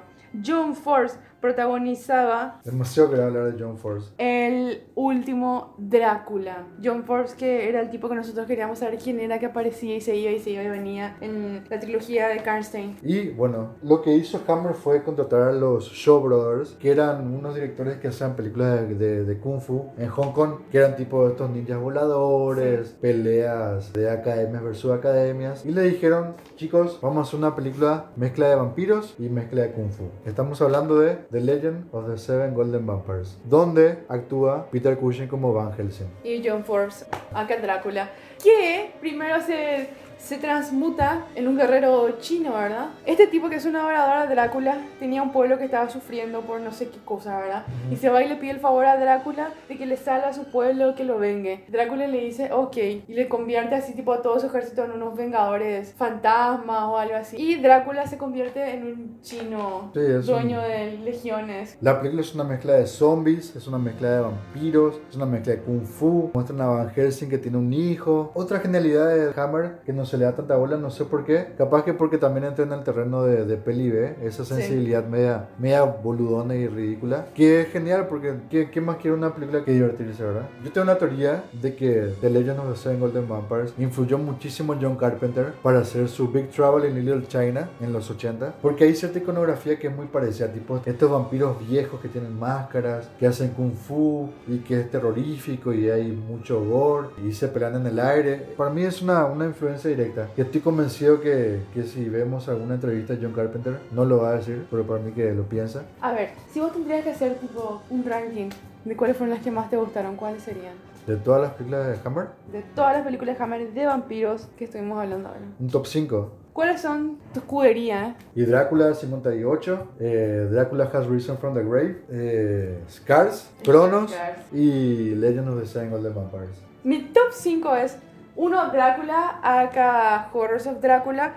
John 0.45 0.76
Force 0.76 1.16
protagonizaba 1.42 2.60
Demasiado 2.64 3.10
quería 3.10 3.26
hablar 3.26 3.54
de 3.54 3.64
John 3.64 3.78
Force. 3.78 4.12
el 4.18 4.84
último 4.96 5.76
Drácula. 5.78 6.68
John 6.84 7.04
Force, 7.04 7.36
que 7.38 7.70
era 7.70 7.80
el 7.82 7.90
tipo 7.90 8.10
que 8.10 8.16
nosotros 8.16 8.46
queríamos 8.48 8.80
saber 8.80 8.98
quién 8.98 9.20
era, 9.20 9.40
que 9.40 9.46
aparecía 9.48 9.96
y 9.96 10.02
se 10.02 10.16
iba 10.16 10.32
y 10.32 10.40
se 10.40 10.52
iba 10.52 10.64
y 10.64 10.70
venía 10.70 11.18
en 11.22 11.64
la 11.70 11.80
trilogía 11.80 12.28
de 12.28 12.38
Karnstein. 12.44 12.98
Y 13.04 13.30
bueno, 13.30 13.76
lo 13.84 14.02
que 14.02 14.14
hizo 14.16 14.42
Hammer 14.48 14.74
fue 14.74 15.04
contratar 15.04 15.42
a 15.44 15.52
los 15.52 15.90
Shaw 15.92 16.20
Brothers, 16.22 16.72
que 16.80 16.92
eran 16.92 17.34
unos 17.34 17.56
directores 17.56 17.98
que 17.98 18.10
hacían 18.10 18.36
películas 18.36 18.88
de, 18.88 18.96
de- 18.96 19.24
de 19.26 19.38
Kung 19.40 19.62
Fu 19.62 19.90
en 19.98 20.10
Hong 20.10 20.32
Kong, 20.34 20.52
que 20.72 20.78
eran 20.80 20.96
tipo 20.96 21.28
estos 21.28 21.50
ninjas 21.50 21.80
voladores, 21.80 22.90
peleas 23.02 23.94
de 23.94 24.10
academias 24.10 24.64
versus 24.64 24.92
academias. 24.92 25.66
Y 25.66 25.72
le 25.72 25.82
dijeron, 25.84 26.36
chicos, 26.56 27.00
vamos 27.02 27.18
a 27.20 27.22
hacer 27.22 27.40
una 27.40 27.56
película 27.56 28.06
mezcla 28.16 28.48
de 28.50 28.56
vampiros 28.56 29.16
y 29.20 29.30
mezcla 29.30 29.62
de 29.64 29.72
Kung 29.72 29.92
Fu. 29.92 30.06
Estamos 30.26 30.62
hablando 30.62 31.00
de 31.00 31.18
The 31.32 31.39
Legend 31.39 31.93
of 31.93 32.07
the 32.07 32.17
Seven 32.17 32.55
Golden 32.55 32.88
Vampires, 32.88 33.38
donde 33.45 33.99
actúa 34.07 34.67
Peter 34.71 34.97
Cushing 34.97 35.27
como 35.27 35.53
Van 35.53 35.71
Helsing. 35.73 36.07
Y 36.23 36.41
John 36.43 36.63
Force, 36.63 37.05
acá 37.34 37.57
Drácula, 37.61 38.09
que 38.43 38.91
primero 38.99 39.39
se, 39.41 39.89
se 40.20 40.38
transmuta 40.38 41.26
en 41.36 41.47
un 41.47 41.57
guerrero 41.57 42.17
chino, 42.20 42.53
¿verdad? 42.53 42.88
Este 43.05 43.26
tipo 43.28 43.49
que 43.49 43.55
es 43.55 43.65
un 43.65 43.76
adorador 43.76 44.28
de 44.28 44.36
Drácula 44.36 44.78
tenía 44.99 45.24
un 45.24 45.32
pueblo 45.32 45.57
que 45.57 45.65
estaba 45.65 45.89
sufriendo 45.89 46.41
por 46.41 46.59
no 46.61 46.72
sé 46.72 46.89
qué 46.89 46.99
cosa, 47.03 47.39
¿verdad? 47.39 47.65
Y 47.91 47.95
se 47.95 48.09
va 48.09 48.22
y 48.22 48.28
le 48.30 48.36
pide 48.36 48.51
el 48.51 48.59
favor 48.59 48.86
a 48.86 48.97
Drácula 48.99 49.49
de 49.67 49.78
que 49.78 49.86
le 49.86 49.97
salve 49.97 50.26
a 50.28 50.34
su 50.34 50.51
pueblo, 50.51 50.93
que 50.95 51.03
lo 51.05 51.17
vengue. 51.17 51.63
Drácula 51.70 52.05
le 52.07 52.20
dice, 52.20 52.51
ok, 52.51 52.78
y 52.78 53.03
le 53.13 53.28
convierte 53.30 53.76
así 53.76 53.93
tipo 53.93 54.13
a 54.13 54.22
todo 54.22 54.39
su 54.39 54.47
ejército 54.47 54.84
en 54.84 54.91
unos 54.91 55.15
vengadores 55.15 55.93
fantasmas 55.97 56.84
o 56.84 56.97
algo 56.97 57.15
así. 57.15 57.38
Y 57.38 57.55
Drácula 57.61 58.05
se 58.07 58.17
convierte 58.17 58.74
en 58.74 58.84
un 58.86 59.22
chino 59.22 59.91
Sí, 59.93 59.99
dueño 60.32 60.57
un- 60.59 60.63
de 60.67 60.97
legiones. 61.03 61.78
La 61.82 61.97
película 61.99 62.22
es 62.22 62.36
una 62.36 62.43
mezcla 62.43 62.74
de 62.74 62.86
zombies, 62.88 63.55
es 63.55 63.67
una 63.67 63.78
mezcla 63.78 64.09
de 64.11 64.20
vampiros, 64.22 64.99
es 65.09 65.15
una 65.15 65.26
mezcla 65.26 65.53
de 65.53 65.61
kung 65.61 65.84
fu. 65.86 66.30
Muestran 66.34 66.61
a 66.61 66.67
Van 66.67 66.89
Helsing 66.89 67.30
que 67.30 67.38
tiene 67.38 67.57
un 67.57 67.72
hijo. 67.74 68.32
Otra 68.34 68.59
genialidad 68.59 69.07
de 69.07 69.39
Hammer 69.41 69.80
que 69.86 69.93
no 69.93 70.05
se 70.10 70.18
le 70.18 70.26
da 70.26 70.34
tanta 70.36 70.55
bola, 70.55 70.78
no 70.78 70.89
sé 70.89 71.05
por 71.05 71.24
qué. 71.26 71.47
Capaz 71.57 71.84
que 71.84 71.93
porque 71.93 72.18
también 72.18 72.45
entra 72.45 72.66
en 72.66 72.74
el 72.74 72.84
terreno 72.84 73.24
de, 73.24 73.45
de 73.45 73.57
peli 73.57 73.89
B, 73.89 74.16
esa 74.24 74.43
Sí. 74.43 74.55
sensibilidad 74.55 75.05
media, 75.05 75.49
media 75.60 75.84
boludona 75.84 76.55
y 76.55 76.68
ridícula. 76.68 77.28
Que 77.36 77.62
es 77.62 77.68
genial 77.70 78.07
porque 78.07 78.34
¿qué, 78.49 78.70
qué 78.70 78.82
más 78.82 78.97
quiere 78.97 79.16
una 79.16 79.34
película 79.34 79.64
que 79.64 79.72
divertirse, 79.72 80.24
verdad? 80.24 80.47
Yo 80.64 80.72
tengo 80.72 80.84
una 80.86 80.97
teoría 80.97 81.43
de 81.62 81.76
que 81.76 82.14
The 82.22 82.30
Legend 82.30 82.60
of 82.60 82.72
the 82.72 82.76
Seven 82.78 82.99
Golden 82.99 83.28
Vampires 83.28 83.74
influyó 83.78 84.18
muchísimo 84.18 84.76
John 84.82 84.95
Carpenter 84.95 85.53
para 85.62 85.80
hacer 85.80 86.07
su 86.10 86.30
Big 86.32 86.49
Trouble 86.49 86.88
in 86.89 86.95
Little 86.95 87.28
China 87.28 87.70
en 87.82 87.93
los 87.93 88.10
80. 88.10 88.55
Porque 88.62 88.86
hay 88.86 88.95
cierta 88.95 89.20
iconografía 89.20 89.78
que 89.78 89.88
es 89.88 89.95
muy 89.95 90.07
parecida, 90.07 90.47
tipo 90.51 90.80
estos 90.86 91.12
vampiros 91.12 91.57
viejos 91.68 91.99
que 92.01 92.07
tienen 92.07 92.38
máscaras, 92.39 93.10
que 93.20 93.28
hacen 93.28 93.49
kung 93.51 93.74
fu 93.74 94.30
y 94.47 94.57
que 94.60 94.80
es 94.82 94.89
terrorífico 94.91 95.74
y 95.74 95.89
hay 95.89 96.12
mucho 96.12 96.64
gore 96.64 97.10
y 97.26 97.32
se 97.34 97.47
pelean 97.47 97.76
en 97.76 97.88
el 97.88 97.99
aire. 97.99 98.36
Para 98.57 98.70
mí 98.70 98.84
es 98.84 99.01
una, 99.01 99.26
una 99.26 99.45
influencia 99.45 99.89
directa. 100.00 100.30
Y 100.38 100.41
estoy 100.41 100.62
convencido 100.62 101.20
que, 101.22 101.62
que 101.74 101.84
si 101.84 102.08
vemos 102.10 102.47
alguna 102.50 102.76
entrevista 102.76 103.14
de 103.16 103.24
John 103.24 103.34
Carpenter, 103.34 103.80
no 103.91 104.06
lo 104.06 104.18
va 104.22 104.32
a 104.32 104.36
decir, 104.38 104.66
pero 104.72 104.84
para 104.86 105.02
mí 105.02 105.12
que 105.12 105.32
lo 105.34 105.43
piensa. 105.43 105.84
A 106.02 106.14
ver, 106.14 106.30
si 106.52 106.60
vos 106.60 106.72
tendrías 106.74 107.04
que 107.04 107.12
hacer 107.12 107.36
tipo 107.36 107.82
un 107.89 108.04
ranking 108.06 108.50
de 108.86 108.95
cuáles 108.95 109.18
fueron 109.18 109.36
las 109.36 109.43
que 109.43 109.52
más 109.52 109.70
te 109.70 109.78
gustaron, 109.78 110.16
¿cuáles 110.16 110.43
serían? 110.43 110.74
De 111.06 111.16
todas 111.18 111.41
las 111.41 111.54
películas 111.54 111.88
de 111.88 111.97
Hammer, 112.08 112.28
De 112.52 112.62
todas 112.76 112.93
las 112.93 113.04
películas 113.04 113.38
de 113.38 113.43
Hammer 113.43 113.74
de 113.74 113.86
vampiros 113.86 114.47
que 114.58 114.66
estuvimos 114.66 115.00
hablando 115.00 115.30
ahora. 115.30 115.41
un 115.60 115.68
top 115.70 115.86
5. 115.88 116.32
¿Cuáles 116.54 116.82
son 116.82 117.18
tu 117.34 117.39
escudería? 117.39 118.16
Y 118.36 118.43
Drácula 118.43 118.93
58, 118.93 119.88
eh, 120.00 120.47
Drácula 120.52 120.86
Has 120.93 121.08
Risen 121.08 121.38
from 121.38 121.54
the 121.54 121.64
Grave, 121.64 122.02
eh, 122.10 122.80
Scars, 122.89 123.50
Cronos 123.64 124.14
y 124.52 125.16
Legend 125.16 125.50
of 125.50 125.62
the 125.62 125.66
Seven 125.68 125.89
Golden 125.91 126.14
Vampires. 126.14 126.50
Mi 126.84 127.02
top 127.14 127.32
5 127.32 127.76
es 127.76 127.97
uno 128.40 128.70
Drácula, 128.72 129.40
acá 129.44 130.30
Horrors 130.34 130.66
of 130.66 130.80
Drácula. 130.80 131.34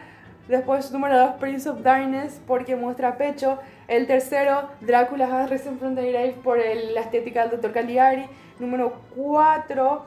Después 0.49 0.91
número 0.93 1.19
2 1.19 1.31
Prince 1.41 1.69
of 1.69 1.83
Darkness 1.83 2.41
porque 2.47 2.77
muestra 2.77 3.17
pecho. 3.17 3.59
El 3.89 4.07
tercero 4.07 4.69
Drácula 4.81 5.27
Has 5.27 5.51
Risen 5.51 5.79
from 5.79 5.95
the 5.97 6.11
Grave 6.11 6.37
por 6.45 6.59
el- 6.59 6.95
la 6.95 7.01
estética 7.01 7.43
del 7.47 7.61
Dr. 7.61 7.73
Caligari. 7.73 8.27
Número 8.59 8.93
4 9.17 10.07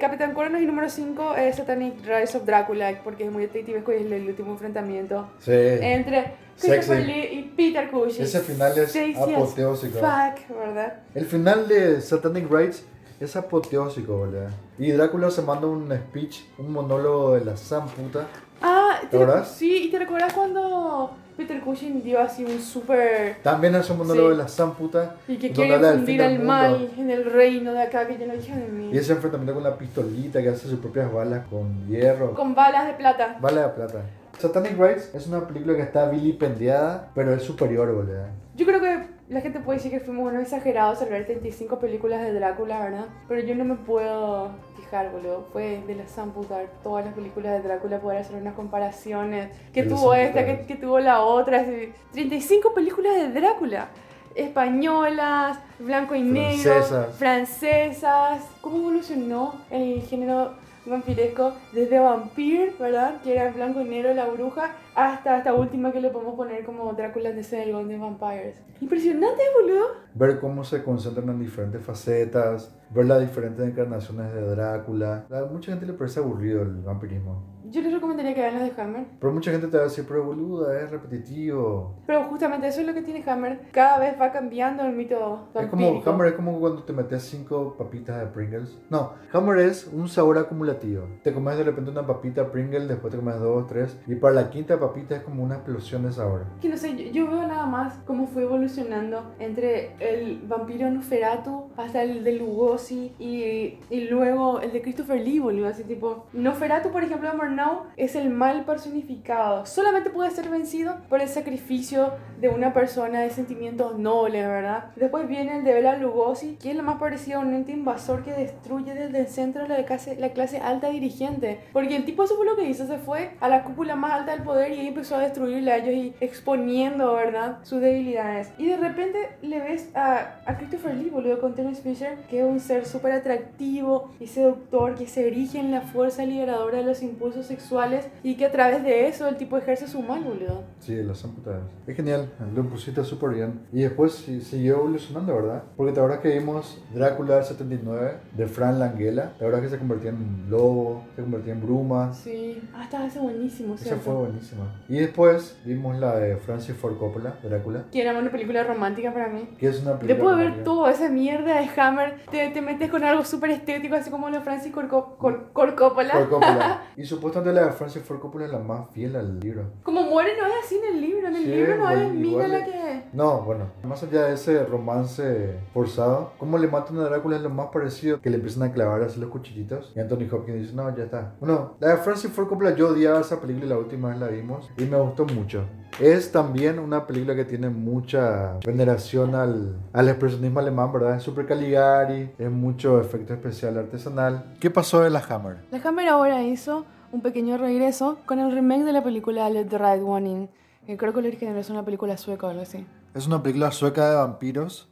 Capitán 0.00 0.34
Coronos 0.34 0.60
y 0.60 0.66
número 0.66 0.88
5 0.88 1.34
Satanic 1.52 1.94
Rise 2.06 2.36
of 2.36 2.44
Drácula 2.44 2.92
porque 3.02 3.24
es 3.24 3.32
muy 3.32 3.42
detectivesco 3.42 3.92
y 3.92 3.96
es 3.96 4.10
el 4.12 4.26
último 4.28 4.52
enfrentamiento 4.52 5.28
Sí. 5.40 5.50
entre 5.52 6.34
Christopher 6.58 6.82
Sexy. 6.84 7.04
Lee 7.04 7.28
y 7.32 7.42
Peter 7.56 7.90
Cushing. 7.90 8.22
Ese 8.24 8.40
final 8.40 8.78
es 8.78 8.92
Sexy 8.92 9.20
apoteósico. 9.34 9.98
Fuck, 9.98 10.56
¿verdad? 10.56 10.94
El 11.14 11.26
final 11.26 11.66
de 11.68 12.00
Satanic 12.00 12.48
Rites 12.50 12.86
es 13.20 13.36
apoteósico, 13.36 14.16
boludo. 14.16 14.46
Y 14.78 14.90
Drácula 14.92 15.30
se 15.30 15.42
manda 15.42 15.66
un 15.66 15.90
speech, 15.92 16.42
un 16.58 16.72
monólogo 16.72 17.34
de 17.34 17.44
la 17.44 17.56
san 17.56 17.86
puta. 17.88 18.26
Ah, 18.62 18.98
¿Te 19.10 19.16
acordás? 19.16 19.48
Sí, 19.56 19.84
¿y 19.86 19.90
te 19.90 19.98
recuerdas 19.98 20.32
cuando 20.32 21.10
Peter 21.36 21.60
Cushing 21.60 22.02
dio 22.02 22.20
así 22.20 22.44
un 22.44 22.60
súper... 22.60 23.36
También 23.42 23.74
hace 23.74 23.92
un 23.92 23.98
monólogo 23.98 24.28
Sí. 24.30 24.36
de 24.36 24.42
la 24.42 24.48
san 24.48 24.74
puta. 24.74 25.16
Y 25.28 25.36
que 25.36 25.50
quiere 25.52 25.78
fundir 25.78 26.22
al 26.22 26.38
mal 26.42 26.90
en 26.96 27.10
el 27.10 27.24
reino 27.30 27.72
de 27.72 27.82
acá, 27.82 28.06
que 28.06 28.16
ya 28.16 28.26
no 28.26 28.34
dije 28.34 28.56
de 28.56 28.68
mí. 28.68 28.90
Y 28.92 28.98
ese 28.98 29.12
enfrentamiento 29.12 29.54
con 29.54 29.64
la 29.64 29.76
pistolita 29.76 30.40
que 30.42 30.48
hace 30.48 30.68
sus 30.68 30.78
propias 30.78 31.12
balas 31.12 31.46
con 31.48 31.86
hierro. 31.88 32.34
Con 32.34 32.54
balas 32.54 32.86
de 32.86 32.94
plata. 32.94 33.36
Bala 33.40 33.62
de 33.62 33.68
plata. 33.70 34.02
Satanic 34.38 34.78
Rites 34.78 35.10
es 35.14 35.26
una 35.28 35.46
película 35.46 35.76
que 35.76 35.82
está 35.82 36.08
vilipendiada, 36.08 37.10
pero 37.14 37.32
es 37.34 37.42
superior, 37.42 37.92
boludo. 37.92 38.26
Yo 38.56 38.66
creo 38.66 38.80
que 38.80 39.13
la 39.28 39.40
gente 39.40 39.60
puede 39.60 39.78
decir 39.78 39.90
que 39.90 40.00
fuimos 40.00 40.30
unos 40.30 40.42
exagerados 40.42 41.00
al 41.00 41.08
ver 41.08 41.24
35 41.24 41.78
películas 41.78 42.22
de 42.22 42.32
Drácula, 42.32 42.80
¿verdad? 42.80 43.06
Pero 43.26 43.40
yo 43.40 43.54
no 43.54 43.64
me 43.64 43.76
puedo 43.76 44.50
fijar, 44.76 45.10
boludo. 45.10 45.46
Fue 45.52 45.82
de 45.86 45.94
la 45.94 46.06
san 46.06 46.32
puta 46.32 46.58
ver 46.58 46.68
todas 46.82 47.06
las 47.06 47.14
películas 47.14 47.52
de 47.52 47.66
Drácula, 47.66 48.00
poder 48.00 48.18
hacer 48.18 48.36
unas 48.36 48.54
comparaciones. 48.54 49.50
De 49.72 49.82
la 49.84 49.88
tuvo 49.88 50.14
esta, 50.14 50.66
que 50.66 50.76
tuvo 50.76 50.98
la 51.00 51.22
otra. 51.22 51.60
así. 51.60 51.92
35 52.12 52.74
películas 52.74 53.14
de 53.16 53.30
Drácula. 53.32 53.88
Españolas, 54.34 55.58
blanco 55.78 56.14
y 56.14 56.22
negro, 56.22 56.72
Francesas. 56.72 57.16
francesas. 57.16 58.42
¿Cómo 58.60 58.78
evolucionó 58.78 59.54
el 59.70 60.02
género 60.02 60.54
vampiresco 60.86 61.54
desde 61.72 61.98
Vampire, 61.98 62.74
¿verdad? 62.78 63.20
Que 63.22 63.34
era 63.34 63.50
blanco 63.50 63.80
y 63.80 63.84
negro 63.84 64.14
la 64.14 64.26
bruja, 64.26 64.76
hasta 64.94 65.38
esta 65.38 65.54
última 65.54 65.92
que 65.92 66.00
le 66.00 66.10
podemos 66.10 66.34
poner 66.34 66.64
como 66.64 66.92
Drácula 66.92 67.32
de 67.32 67.42
The 67.42 67.72
Golden 67.72 68.00
Vampires. 68.00 68.62
Impresionante, 68.80 69.42
boludo. 69.60 69.86
Ver 70.14 70.40
cómo 70.40 70.64
se 70.64 70.82
concentran 70.82 71.28
en 71.30 71.40
diferentes 71.40 71.82
facetas, 71.82 72.74
ver 72.90 73.06
las 73.06 73.20
diferentes 73.20 73.66
encarnaciones 73.66 74.32
de 74.34 74.42
Drácula. 74.42 75.26
A 75.30 75.44
mucha 75.50 75.72
gente 75.72 75.86
le 75.86 75.94
parece 75.94 76.20
aburrido 76.20 76.62
el 76.62 76.82
vampirismo. 76.82 77.53
Yo 77.74 77.82
les 77.82 77.92
recomendaría 77.92 78.34
que 78.34 78.40
vean 78.40 78.54
las 78.54 78.76
de 78.76 78.80
Hammer. 78.80 79.04
Pero 79.18 79.32
mucha 79.32 79.50
gente 79.50 79.66
te 79.66 79.76
va 79.76 79.82
a 79.82 79.86
decir, 79.86 80.04
pero 80.06 80.22
boluda, 80.22 80.80
es 80.80 80.92
repetitivo. 80.92 81.96
Pero 82.06 82.22
justamente 82.22 82.68
eso 82.68 82.80
es 82.80 82.86
lo 82.86 82.94
que 82.94 83.02
tiene 83.02 83.28
Hammer. 83.28 83.62
Cada 83.72 83.98
vez 83.98 84.14
va 84.20 84.30
cambiando 84.30 84.84
el 84.84 84.92
mito 84.94 85.48
Es 85.52 85.66
como. 85.66 86.00
Hammer 86.06 86.28
es 86.28 86.34
como 86.34 86.60
cuando 86.60 86.84
te 86.84 86.92
metes 86.92 87.24
cinco 87.24 87.74
papitas 87.76 88.20
de 88.20 88.26
Pringles. 88.26 88.78
No, 88.90 89.14
Hammer 89.32 89.58
es 89.58 89.90
un 89.92 90.06
sabor 90.06 90.38
acumulativo. 90.38 91.02
Te 91.24 91.34
comes 91.34 91.58
de 91.58 91.64
repente 91.64 91.90
una 91.90 92.06
papita 92.06 92.52
Pringles, 92.52 92.86
después 92.86 93.10
te 93.10 93.18
comes 93.18 93.40
dos, 93.40 93.66
tres. 93.66 93.98
Y 94.06 94.14
para 94.14 94.34
la 94.34 94.50
quinta 94.50 94.78
papita 94.78 95.16
es 95.16 95.24
como 95.24 95.42
una 95.42 95.56
explosión 95.56 96.04
de 96.04 96.12
sabor. 96.12 96.44
Que 96.60 96.68
no 96.68 96.76
sé, 96.76 96.94
yo, 96.94 97.10
yo 97.10 97.28
veo 97.28 97.44
nada 97.44 97.66
más 97.66 97.94
cómo 98.06 98.28
fue 98.28 98.44
evolucionando 98.44 99.32
entre 99.40 99.96
el 99.98 100.42
vampiro 100.46 100.88
Nosferatu 100.92 101.70
hasta 101.76 102.04
el 102.04 102.22
de 102.22 102.34
Lugosi 102.34 103.16
y, 103.18 103.80
y 103.90 104.08
luego 104.08 104.60
el 104.60 104.72
de 104.72 104.80
Christopher 104.80 105.20
Lee, 105.20 105.40
boludo. 105.40 105.66
Así 105.66 105.82
tipo, 105.82 106.26
Nosferatu, 106.32 106.90
por 106.90 107.02
ejemplo, 107.02 107.28
de 107.28 107.36
Murnau 107.64 107.84
es 107.96 108.16
el 108.16 108.30
mal 108.30 108.64
personificado. 108.64 109.66
Solamente 109.66 110.10
puede 110.10 110.30
ser 110.30 110.48
vencido 110.48 110.96
por 111.08 111.20
el 111.20 111.28
sacrificio 111.28 112.12
de 112.40 112.48
una 112.48 112.74
persona 112.74 113.20
de 113.20 113.30
sentimientos 113.30 113.98
nobles, 113.98 114.46
¿verdad? 114.46 114.92
Después 114.96 115.28
viene 115.28 115.58
el 115.58 115.64
de 115.64 115.74
Bela 115.74 115.96
Lugosi, 115.96 116.56
que 116.60 116.70
es 116.70 116.76
lo 116.76 116.82
más 116.82 116.98
parecido 116.98 117.38
a 117.38 117.42
un 117.42 117.54
ente 117.54 117.72
invasor 117.72 118.22
que 118.22 118.32
destruye 118.32 118.94
desde 118.94 119.20
el 119.20 119.28
centro 119.28 119.66
la 119.66 119.84
clase, 119.84 120.16
la 120.16 120.30
clase 120.30 120.58
alta 120.58 120.90
dirigente. 120.90 121.60
Porque 121.72 121.96
el 121.96 122.04
tipo 122.04 122.24
eso 122.24 122.36
fue 122.36 122.46
lo 122.46 122.56
que 122.56 122.68
hizo, 122.68 122.86
se 122.86 122.98
fue 122.98 123.30
a 123.40 123.48
la 123.48 123.64
cúpula 123.64 123.96
más 123.96 124.12
alta 124.12 124.32
del 124.32 124.42
poder 124.42 124.72
y 124.72 124.80
ahí 124.80 124.88
empezó 124.88 125.16
a 125.16 125.20
destruirle 125.20 125.72
a 125.72 125.78
ellos 125.78 125.94
y 125.94 126.14
exponiendo, 126.20 127.14
¿verdad? 127.14 127.58
Sus 127.62 127.80
debilidades. 127.80 128.52
Y 128.58 128.66
de 128.66 128.76
repente 128.76 129.18
le 129.42 129.60
ves 129.60 129.90
a, 129.94 130.40
a 130.44 130.56
Christopher 130.58 130.94
Lee, 130.96 131.10
boludo, 131.10 131.40
con 131.40 131.54
Terence 131.54 131.82
Fisher, 131.82 132.18
que 132.28 132.40
es 132.40 132.44
un 132.44 132.60
ser 132.60 132.84
súper 132.86 133.12
atractivo 133.12 134.10
y 134.20 134.26
seductor, 134.26 134.94
que 134.96 135.06
se 135.06 135.28
erige 135.28 135.58
en 135.58 135.70
la 135.70 135.80
fuerza 135.80 136.24
liberadora 136.24 136.78
de 136.78 136.84
los 136.84 137.02
impulsos 137.02 137.43
sexuales 137.46 138.08
y 138.22 138.36
que 138.36 138.46
a 138.46 138.52
través 138.52 138.82
de 138.82 139.08
eso 139.08 139.26
el 139.28 139.36
tipo 139.36 139.56
ejerce 139.56 139.86
su 139.88 140.02
mal, 140.02 140.22
boludo. 140.22 140.62
Sí, 140.80 140.94
las 141.02 141.18
son 141.18 141.32
putadas. 141.34 141.62
Es 141.86 141.96
genial, 141.96 142.30
lo 142.54 142.64
pusiste 142.68 143.02
súper 143.04 143.30
bien. 143.30 143.60
Y 143.72 143.82
después 143.82 144.12
siguió 144.14 144.76
evolucionando, 144.76 145.34
¿verdad? 145.34 145.62
Porque 145.76 145.92
te 145.92 146.00
acuerdas 146.00 146.20
que 146.20 146.38
vimos 146.38 146.82
Drácula 146.92 147.36
del 147.36 147.44
79 147.44 148.12
de 148.32 148.46
Fran 148.46 148.78
Langella. 148.78 149.30
Te 149.38 149.44
acuerdas 149.44 149.62
que 149.62 149.68
se 149.68 149.78
convertía 149.78 150.10
en 150.10 150.46
lobo, 150.48 151.04
se 151.16 151.22
convertía 151.22 151.52
en 151.52 151.60
bruma. 151.62 152.12
Sí. 152.12 152.62
Ah, 152.74 152.84
estaba 152.84 153.06
ese 153.06 153.18
buenísimo, 153.20 153.74
Esa 153.74 153.96
fue 153.96 154.14
buenísima. 154.14 154.64
Y 154.88 154.98
después 154.98 155.58
vimos 155.64 155.98
la 155.98 156.16
de 156.16 156.36
Francis 156.36 156.76
Ford 156.76 156.96
Coppola, 156.98 157.34
Drácula, 157.42 157.84
Que 157.90 158.02
era 158.02 158.16
una 158.18 158.30
película 158.30 158.62
romántica 158.64 159.12
para 159.12 159.28
mí. 159.28 159.48
que 159.58 159.68
es 159.68 159.82
una 159.82 159.98
película. 159.98 160.14
Después 160.14 160.36
de 160.38 160.44
ver 160.44 160.64
toda 160.64 160.90
esa 160.90 161.08
mierda 161.08 161.60
de 161.60 161.68
Hammer, 161.80 162.16
te, 162.30 162.48
te 162.50 162.60
metes 162.62 162.90
con 162.90 163.02
algo 163.04 163.24
súper 163.24 163.50
estético, 163.50 163.94
así 163.94 164.10
como 164.10 164.28
lo 164.30 164.36
de 164.38 164.42
Francis 164.42 164.72
Corco- 164.72 165.16
Cor- 165.18 165.50
Cor- 165.52 165.74
Coppola. 165.74 166.12
Ford 166.12 166.28
Coppola. 166.28 166.82
Y 166.96 167.04
supuestamente 167.04 167.33
la 167.42 167.66
de 167.66 167.72
Francis 167.72 168.02
Ford 168.02 168.18
Coppola 168.20 168.44
es 168.46 168.52
la 168.52 168.58
más 168.58 168.88
fiel 168.92 169.16
al 169.16 169.40
libro. 169.40 169.64
Como 169.82 170.02
muere 170.02 170.30
no 170.40 170.46
es 170.46 170.52
así 170.64 170.76
en 170.76 170.94
el 170.94 171.00
libro, 171.00 171.28
en 171.28 171.36
el 171.36 171.42
Sí, 171.44 171.50
libro 171.50 171.76
no 171.76 171.90
es 171.90 172.12
Mina 172.12 172.48
la 172.48 172.58
es- 172.58 172.68
que... 172.68 173.04
No, 173.12 173.42
bueno, 173.42 173.66
más 173.82 174.02
allá 174.02 174.24
de 174.26 174.34
ese 174.34 174.64
romance 174.64 175.56
forzado, 175.72 176.32
cómo 176.38 176.58
le 176.58 176.66
matan 176.68 176.98
a 176.98 177.04
Drácula 177.04 177.36
es 177.36 177.42
lo 177.42 177.50
más 177.50 177.68
parecido 177.68 178.20
que 178.20 178.30
le 178.30 178.36
empiezan 178.36 178.62
a 178.64 178.72
clavar 178.72 179.02
así 179.02 179.20
los 179.20 179.30
cuchillitos. 179.30 179.92
Y 179.96 180.00
Anthony 180.00 180.26
Hopkins 180.32 180.60
dice, 180.60 180.74
no, 180.74 180.94
ya 180.96 181.04
está. 181.04 181.34
Bueno, 181.40 181.74
la 181.80 181.88
de 181.90 181.96
Francis 181.98 182.30
Ford 182.30 182.48
Coppola, 182.48 182.74
yo 182.74 182.88
odiaba 182.88 183.20
esa 183.20 183.40
película 183.40 183.66
la 183.66 183.78
última 183.78 184.08
vez 184.10 184.18
la 184.18 184.28
vimos 184.28 184.70
y 184.76 184.84
me 184.84 184.96
gustó 185.00 185.24
mucho. 185.26 185.64
Es 186.00 186.32
también 186.32 186.80
una 186.80 187.06
película 187.06 187.36
que 187.36 187.44
tiene 187.44 187.68
mucha 187.68 188.58
veneración 188.66 189.36
al, 189.36 189.76
al 189.92 190.08
expresionismo 190.08 190.58
alemán, 190.58 190.92
¿verdad? 190.92 191.16
Es 191.16 191.22
super 191.22 191.46
Caligari, 191.46 192.32
es 192.36 192.50
mucho 192.50 193.00
efecto 193.00 193.32
especial 193.32 193.78
artesanal. 193.78 194.54
¿Qué 194.58 194.70
pasó 194.70 195.02
de 195.02 195.10
la 195.10 195.20
Hammer? 195.20 195.58
La 195.70 195.78
Hammer 195.84 196.08
ahora 196.08 196.42
hizo 196.42 196.84
un 197.14 197.20
pequeño 197.20 197.56
regreso 197.56 198.18
con 198.26 198.40
el 198.40 198.50
remake 198.50 198.82
de 198.82 198.92
la 198.92 199.04
película 199.04 199.48
Let 199.48 199.66
the 199.66 199.78
Right 199.78 200.02
One 200.04 200.28
In. 200.28 200.50
Eh, 200.88 200.96
Creo 200.96 201.12
que 201.12 201.20
el 201.20 201.26
original 201.26 201.56
es 201.56 201.70
una 201.70 201.84
película 201.84 202.16
sueca 202.16 202.48
o 202.48 202.50
algo 202.50 202.62
así. 202.62 202.84
Es 203.14 203.28
una 203.28 203.40
película 203.40 203.70
sueca 203.70 204.10
de 204.10 204.16
vampiros. 204.16 204.88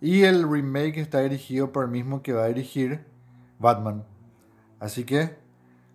Y 0.00 0.22
el 0.22 0.50
remake 0.50 0.96
está 0.96 1.20
dirigido 1.20 1.70
por 1.70 1.84
el 1.84 1.90
mismo 1.90 2.22
que 2.22 2.32
va 2.32 2.44
a 2.44 2.48
dirigir 2.48 3.04
Batman. 3.58 4.04
Así 4.80 5.04
que 5.04 5.36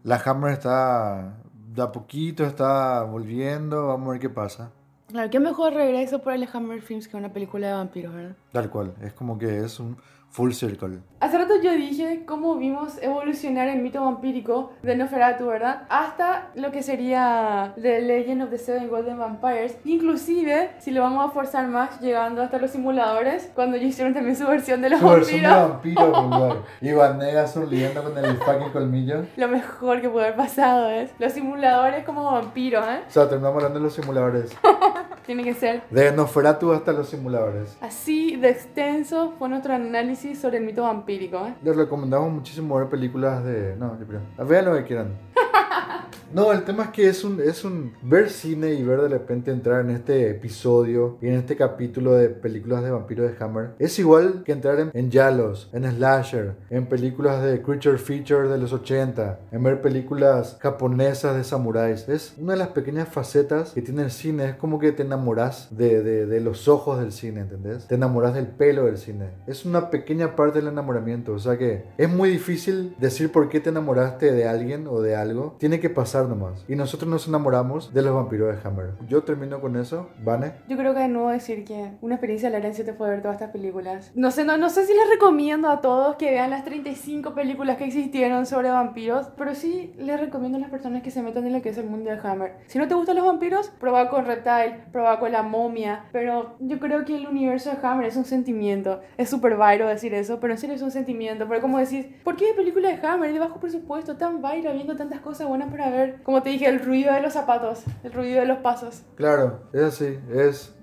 la 0.04 0.22
Hammer 0.24 0.52
está 0.52 1.38
de 1.74 1.82
a 1.82 1.92
poquito, 1.92 2.44
está 2.44 3.02
volviendo. 3.02 3.88
Vamos 3.88 4.10
a 4.10 4.12
ver 4.12 4.20
qué 4.20 4.30
pasa. 4.30 4.72
Claro, 5.08 5.32
qué 5.32 5.40
mejor 5.40 5.74
regreso 5.74 6.22
por 6.22 6.34
el 6.34 6.48
Hammer 6.54 6.84
Films 6.84 7.08
que 7.08 7.18
una 7.18 7.34
película 7.34 7.68
de 7.68 7.74
vampiros, 7.74 8.14
¿verdad? 8.14 8.36
Tal 8.52 8.70
cual. 8.70 8.94
Es 9.02 9.14
como 9.14 9.40
que 9.40 9.66
es 9.66 9.80
un 9.80 9.98
full 10.32 10.52
circle. 10.52 11.00
Hace 11.20 11.38
rato 11.38 11.56
yo 11.62 11.74
dije 11.74 12.24
cómo 12.26 12.56
vimos 12.56 12.98
evolucionar 13.02 13.68
el 13.68 13.82
mito 13.82 14.02
vampírico 14.06 14.72
de 14.84 14.96
Nosferatu, 14.96 15.48
¿verdad? 15.48 15.84
Hasta 15.90 16.50
lo 16.56 16.72
que 16.72 16.82
sería 16.82 17.74
The 17.82 18.00
Legend 18.02 18.44
of 18.44 18.50
the 18.52 18.58
Seven 18.58 18.88
Golden 18.88 19.18
Vampires. 19.20 19.78
Inclusive, 19.84 20.72
si 20.80 20.92
lo 20.92 21.02
vamos 21.02 21.28
a 21.28 21.32
forzar 21.32 21.68
más, 21.68 22.00
llegando 22.00 22.42
hasta 22.42 22.58
los 22.58 22.72
simuladores, 22.72 23.52
cuando 23.54 23.76
ellos 23.76 23.90
hicieron 23.90 24.14
también 24.14 24.38
su 24.38 24.48
versión 24.48 24.82
de 24.82 24.92
los 24.92 25.00
Su 25.02 25.10
versión 25.10 25.42
de 25.42 25.48
vampiros. 25.50 26.12
vampiro. 26.12 26.64
Y 26.82 26.92
Van 26.94 27.18
Negas 27.18 27.54
sonriendo 27.54 28.02
con 28.04 28.18
el 28.18 28.38
fucking 28.38 28.70
colmillo. 28.72 29.26
Lo 29.36 29.48
mejor 29.50 30.00
que 30.02 30.10
puede 30.10 30.28
haber 30.28 30.38
pasado 30.38 30.90
es 30.90 31.12
los 31.20 31.34
simuladores 31.34 32.06
como 32.06 32.24
vampiros, 32.32 32.86
¿eh? 32.88 33.02
O 33.08 33.12
sea, 33.12 33.28
terminamos 33.28 33.58
hablando 33.58 33.80
de 33.80 33.84
los 33.84 33.94
simuladores. 33.94 34.56
Tiene 35.26 35.44
que 35.44 35.54
ser 35.54 35.84
De 35.92 36.12
Nosferatu 36.12 36.72
hasta 36.72 36.92
los 36.92 37.10
simuladores. 37.10 37.78
así 37.82 38.36
de 38.38 38.50
extenso 38.50 39.34
fue 39.38 39.48
nuestro 39.50 39.74
análisis 39.74 40.19
sobre 40.20 40.58
el 40.58 40.66
mito 40.66 40.84
vampírico, 40.84 41.38
¿eh? 41.48 41.56
Les 41.64 41.76
recomendamos 41.76 42.32
muchísimo 42.32 42.78
ver 42.78 42.90
películas 42.90 43.44
de. 43.44 43.76
No, 43.78 43.98
yo 43.98 44.06
creo. 44.06 44.22
Vean 44.46 44.66
lo 44.66 44.76
que 44.76 44.84
quieran. 44.84 45.14
No, 46.32 46.52
el 46.52 46.64
tema 46.64 46.84
es 46.84 46.90
que 46.92 47.08
es 47.08 47.24
un, 47.24 47.42
es 47.42 47.66
un 47.66 47.94
ver 48.04 48.30
cine 48.30 48.74
y 48.74 48.84
ver 48.84 49.02
de 49.02 49.08
repente 49.08 49.50
entrar 49.50 49.82
en 49.82 49.90
este 49.90 50.30
episodio 50.30 51.18
y 51.24 51.28
en 51.28 51.34
este 51.34 51.56
capítulo 51.56 52.14
de 52.14 52.30
películas 52.30 52.84
de 52.84 52.92
vampiros 52.92 53.32
de 53.32 53.44
Hammer. 53.44 53.72
Es 53.80 53.98
igual 53.98 54.44
que 54.44 54.52
entrar 54.52 54.80
en, 54.80 54.92
en 54.94 55.10
Yalos, 55.10 55.72
en 55.74 55.90
Slasher, 55.90 56.54
en 56.70 56.86
películas 56.86 57.44
de 57.44 57.64
Creature 57.64 57.98
Feature 57.98 58.48
de 58.48 58.60
los 58.60 58.74
80, 58.74 59.40
en 59.52 59.64
ver 59.64 59.82
películas 59.82 60.58
japonesas 60.62 61.36
de 61.36 61.44
samuráis. 61.44 62.08
Es 62.08 62.36
una 62.38 62.54
de 62.54 62.60
las 62.60 62.70
pequeñas 62.70 63.10
facetas 63.10 63.72
que 63.72 63.82
tiene 63.82 64.04
el 64.04 64.12
cine. 64.12 64.50
Es 64.50 64.56
como 64.56 64.78
que 64.78 64.92
te 64.92 65.02
enamoras 65.02 65.70
de, 65.72 66.04
de, 66.04 66.28
de 66.28 66.42
los 66.42 66.68
ojos 66.68 67.00
del 67.00 67.12
cine, 67.12 67.42
¿entendés? 67.42 67.88
Te 67.88 67.96
enamoras 67.96 68.36
del 68.36 68.46
pelo 68.46 68.86
del 68.86 69.00
cine. 69.00 69.30
Es 69.48 69.66
una 69.66 69.90
pequeña 69.90 70.36
parte 70.36 70.60
del 70.60 70.68
enamoramiento. 70.68 71.34
O 71.34 71.40
sea 71.40 71.58
que 71.58 71.86
es 71.98 72.10
muy 72.10 72.30
difícil 72.30 72.96
decir 73.00 73.32
por 73.32 73.50
qué 73.50 73.60
te 73.60 73.72
enamoraste 73.72 74.32
de 74.32 74.48
alguien 74.48 74.86
o 74.88 75.02
de 75.02 75.16
algo. 75.16 75.56
Tiene 75.58 75.80
que 75.80 75.90
pasar 75.90 76.19
nomás. 76.28 76.66
Y 76.68 76.76
nosotros 76.76 77.10
nos 77.10 77.28
enamoramos 77.28 77.94
de 77.94 78.02
los 78.02 78.14
vampiros 78.14 78.56
de 78.56 78.68
Hammer. 78.68 78.92
Yo 79.08 79.24
termino 79.24 79.62
con 79.62 79.76
eso. 79.76 80.10
Vane. 80.24 80.54
Yo 80.68 80.78
creo 80.78 80.94
que 80.94 81.02
de 81.02 81.08
nuevo 81.08 81.30
decir 81.30 81.64
que 81.66 81.92
una 82.02 82.16
experiencia 82.16 82.50
de 82.50 82.54
la 82.54 82.58
herencia 82.60 82.86
te 82.86 82.94
fue 82.94 83.10
ver 83.10 83.22
todas 83.22 83.36
estas 83.36 83.52
películas. 83.52 84.12
No 84.16 84.32
sé, 84.32 84.44
no, 84.44 84.58
no 84.58 84.70
sé 84.70 84.86
si 84.86 84.94
les 84.94 85.10
recomiendo 85.10 85.70
a 85.70 85.82
todos 85.82 86.16
que 86.16 86.32
vean 86.32 86.50
las 86.50 86.66
35 86.66 87.34
películas 87.34 87.78
que 87.78 87.86
existieron 87.86 88.46
sobre 88.46 88.70
vampiros, 88.70 89.28
pero 89.38 89.56
sí 89.56 89.94
les 89.98 90.20
recomiendo 90.20 90.58
a 90.58 90.62
las 90.62 90.70
personas 90.70 91.04
que 91.04 91.12
se 91.12 91.22
metan 91.22 91.46
en 91.46 91.54
lo 91.54 91.62
que 91.62 91.70
es 91.70 91.78
el 91.78 91.86
mundo 91.86 92.10
de 92.10 92.20
Hammer. 92.24 92.58
Si 92.68 92.78
no 92.78 92.88
te 92.88 92.96
gustan 92.96 93.16
los 93.16 93.26
vampiros, 93.26 93.70
prueba 93.80 94.10
con 94.10 94.26
Reptile, 94.26 94.84
prueba 94.92 95.20
con 95.20 95.32
la 95.32 95.44
momia, 95.44 96.06
pero 96.12 96.56
yo 96.60 96.80
creo 96.80 97.06
que 97.06 97.16
el 97.16 97.28
universo 97.28 97.72
de 97.72 97.78
Hammer 97.86 98.08
es 98.08 98.18
un 98.18 98.26
sentimiento. 98.26 99.02
Es 99.18 99.30
súper 99.30 99.56
viral 99.56 99.88
decir 99.88 100.14
eso, 100.14 100.40
pero 100.40 100.54
en 100.54 100.60
serio 100.60 100.76
es 100.76 100.82
un 100.82 100.92
sentimiento. 100.92 101.48
Pero 101.48 101.62
como 101.62 101.80
decís, 101.80 102.06
¿por 102.24 102.36
qué 102.36 102.54
película 102.56 102.90
de 102.90 103.08
Hammer 103.08 103.32
de 103.34 103.40
bajo 103.40 103.60
presupuesto, 103.60 104.18
tan 104.18 104.42
viral, 104.42 104.74
viendo 104.74 104.96
tantas 104.96 105.22
cosas 105.22 105.48
buenas 105.48 105.70
para 105.70 105.90
ver? 105.90 106.09
Como 106.24 106.44
te 106.44 106.50
dije, 106.50 106.68
el 106.68 106.80
ruido 106.80 107.14
de 107.14 107.22
los 107.22 107.34
zapatos, 107.34 107.84
el 108.04 108.12
ruido 108.12 108.42
de 108.42 108.46
los 108.46 108.60
pasos. 108.60 109.04
Claro, 109.16 109.62
es 109.74 109.84
así. 109.84 110.20
Es. 110.34 110.76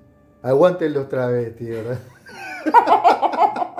Aguante 0.43 0.89
los 0.89 1.09
travestis, 1.09 1.69
¿verdad? 1.69 1.99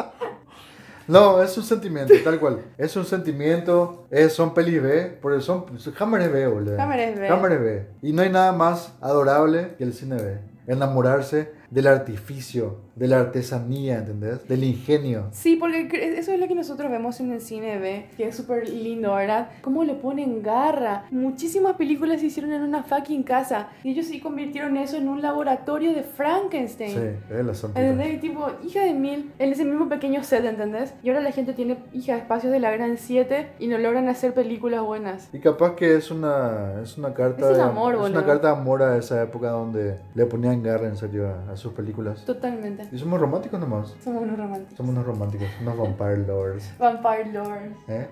No, 1.09 1.41
es 1.41 1.57
un 1.57 1.63
sentimiento, 1.63 2.13
tal 2.25 2.41
cual. 2.41 2.65
Es 2.77 2.97
un 2.97 3.05
sentimiento, 3.05 4.07
es, 4.11 4.33
son 4.33 4.55
pelis 4.55 4.83
B, 4.83 5.19
porque 5.23 5.41
son, 5.41 5.65
es 5.77 5.85
B, 6.33 6.47
boludo. 6.49 6.77
Es 6.77 7.17
B. 7.17 7.59
B. 7.59 7.87
Y 8.03 8.13
no 8.13 8.23
hay 8.23 8.31
nada 8.31 8.51
más 8.53 8.93
adorable 9.01 9.77
que 9.79 9.85
el 9.85 9.95
cine 9.95 10.17
B. 10.17 10.41
Enamorarse 10.67 11.53
del 11.71 11.87
artificio, 11.87 12.81
de 12.97 13.09
la 13.09 13.21
artesanía, 13.21 13.99
¿entendés? 13.99 14.49
Del 14.49 14.65
ingenio. 14.65 15.27
Sí, 15.33 15.57
porque 15.57 15.87
eso 16.19 16.33
es 16.33 16.41
lo 16.41 16.49
que 16.49 16.55
nosotros 16.55 16.91
vemos 16.91 17.21
en 17.21 17.31
el 17.31 17.43
cine 17.43 17.79
B, 17.79 18.07
que 18.17 18.29
es 18.29 18.37
súper 18.37 18.71
lindo, 18.71 19.15
¿verdad? 19.15 19.51
Cómo 19.61 19.85
le 19.85 19.95
ponen 19.95 20.43
garra. 20.43 21.05
Muchísimas 21.11 21.77
películas 21.77 22.21
se 22.21 22.27
hicieron 22.27 22.53
en 22.53 22.63
una 22.63 22.83
fucking 22.85 23.23
casa 23.23 23.69
y 23.85 23.91
ellos 23.91 24.07
sí 24.07 24.19
convirtieron 24.21 24.79
eso 24.79 24.97
en 24.97 25.09
un 25.09 25.21
laboratorio 25.21 25.93
de 25.93 26.03
Frankenstein. 26.03 26.91
Sí, 26.91 27.35
es 27.35 27.45
la. 27.45 27.69
¿Entendés? 27.81 28.21
Tipo, 28.21 28.49
hija 28.67 28.83
de 28.83 28.95
mil, 28.95 29.31
en 29.39 29.53
ese 29.53 29.67
mismo 29.67 29.91
pequeño 29.91 30.25
set, 30.25 30.45
¿entendés? 30.47 30.95
Y 31.03 31.11
ahora 31.11 31.21
la 31.21 31.33
gente 31.33 31.53
tiene 31.53 31.77
hija 31.93 32.15
de 32.15 32.21
espacios 32.21 32.51
de 32.51 32.61
la 32.61 32.71
gran 32.71 32.97
7 32.97 33.51
y 33.59 33.67
no 33.67 33.77
logran 33.77 34.09
hacer 34.09 34.33
películas 34.33 34.83
buenas. 34.83 35.29
Y 35.35 35.41
capaz 35.41 35.77
que 35.77 35.97
es 35.97 36.11
una, 36.11 36.81
es 36.83 36.97
una 36.97 37.13
carta 37.13 37.51
Es 37.51 37.59
de 37.59 37.63
amor, 37.63 37.95
es 37.95 38.11
una 38.11 38.25
carta 38.25 38.49
de 38.49 38.55
amor 38.55 38.83
a 38.83 38.97
esa 38.97 39.23
época 39.23 39.51
donde 39.51 39.99
le 40.15 40.25
ponían 40.25 40.63
garra 40.63 40.87
en 40.87 40.97
serio 40.97 41.29
a, 41.29 41.53
a 41.53 41.57
sus 41.59 41.75
películas. 41.75 42.25
Totalmente. 42.25 42.86
Y 42.93 42.99
somos 42.99 43.21
románticos 43.21 43.59
nomás. 43.59 43.95
Somos 44.03 44.23
unos 44.23 44.39
románticos. 44.39 44.77
Somos 44.77 44.93
unos 44.93 45.07
románticos, 45.07 45.49
unos 45.61 45.77
vampire 45.77 46.27
lovers. 46.27 46.79
Vampire 46.79 47.33
Lord. 47.33 47.73
¿Eh? 47.89 48.09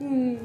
Mm. 0.00 0.36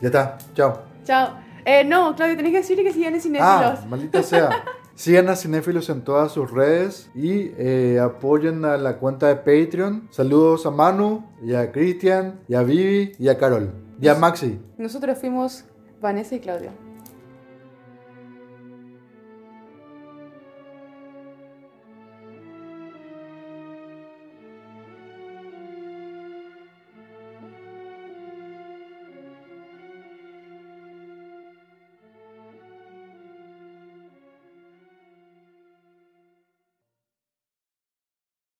Ya 0.00 0.06
está, 0.06 0.38
chao. 0.54 0.82
Chao. 1.04 1.30
Eh, 1.64 1.84
no, 1.84 2.14
Claudio, 2.14 2.36
tenés 2.36 2.52
que 2.52 2.58
decirle 2.58 2.84
que 2.84 2.92
sigan 2.92 3.14
en 3.14 3.20
Cinéfilos. 3.20 3.50
Ah, 3.52 3.84
maldita 3.88 4.22
sea. 4.22 4.64
Sigan 4.94 5.28
a 5.28 5.36
Cinéfilos 5.36 5.88
en 5.90 6.02
todas 6.02 6.32
sus 6.32 6.50
redes 6.50 7.08
y 7.14 7.52
eh, 7.56 8.00
apoyen 8.02 8.64
a 8.64 8.76
la 8.76 8.96
cuenta 8.96 9.28
de 9.28 9.36
Patreon. 9.36 10.08
Saludos 10.10 10.66
a 10.66 10.72
Manu, 10.72 11.24
y 11.40 11.54
a 11.54 11.70
Cristian, 11.70 12.40
y 12.48 12.56
a 12.56 12.64
Vivi, 12.64 13.12
y 13.16 13.28
a 13.28 13.38
Carol. 13.38 13.70
Y 14.00 14.08
a 14.08 14.16
Maxi. 14.16 14.58
Nosotros 14.76 15.16
fuimos 15.18 15.64
Vanessa 16.00 16.34
y 16.34 16.40
Claudio. 16.40 16.87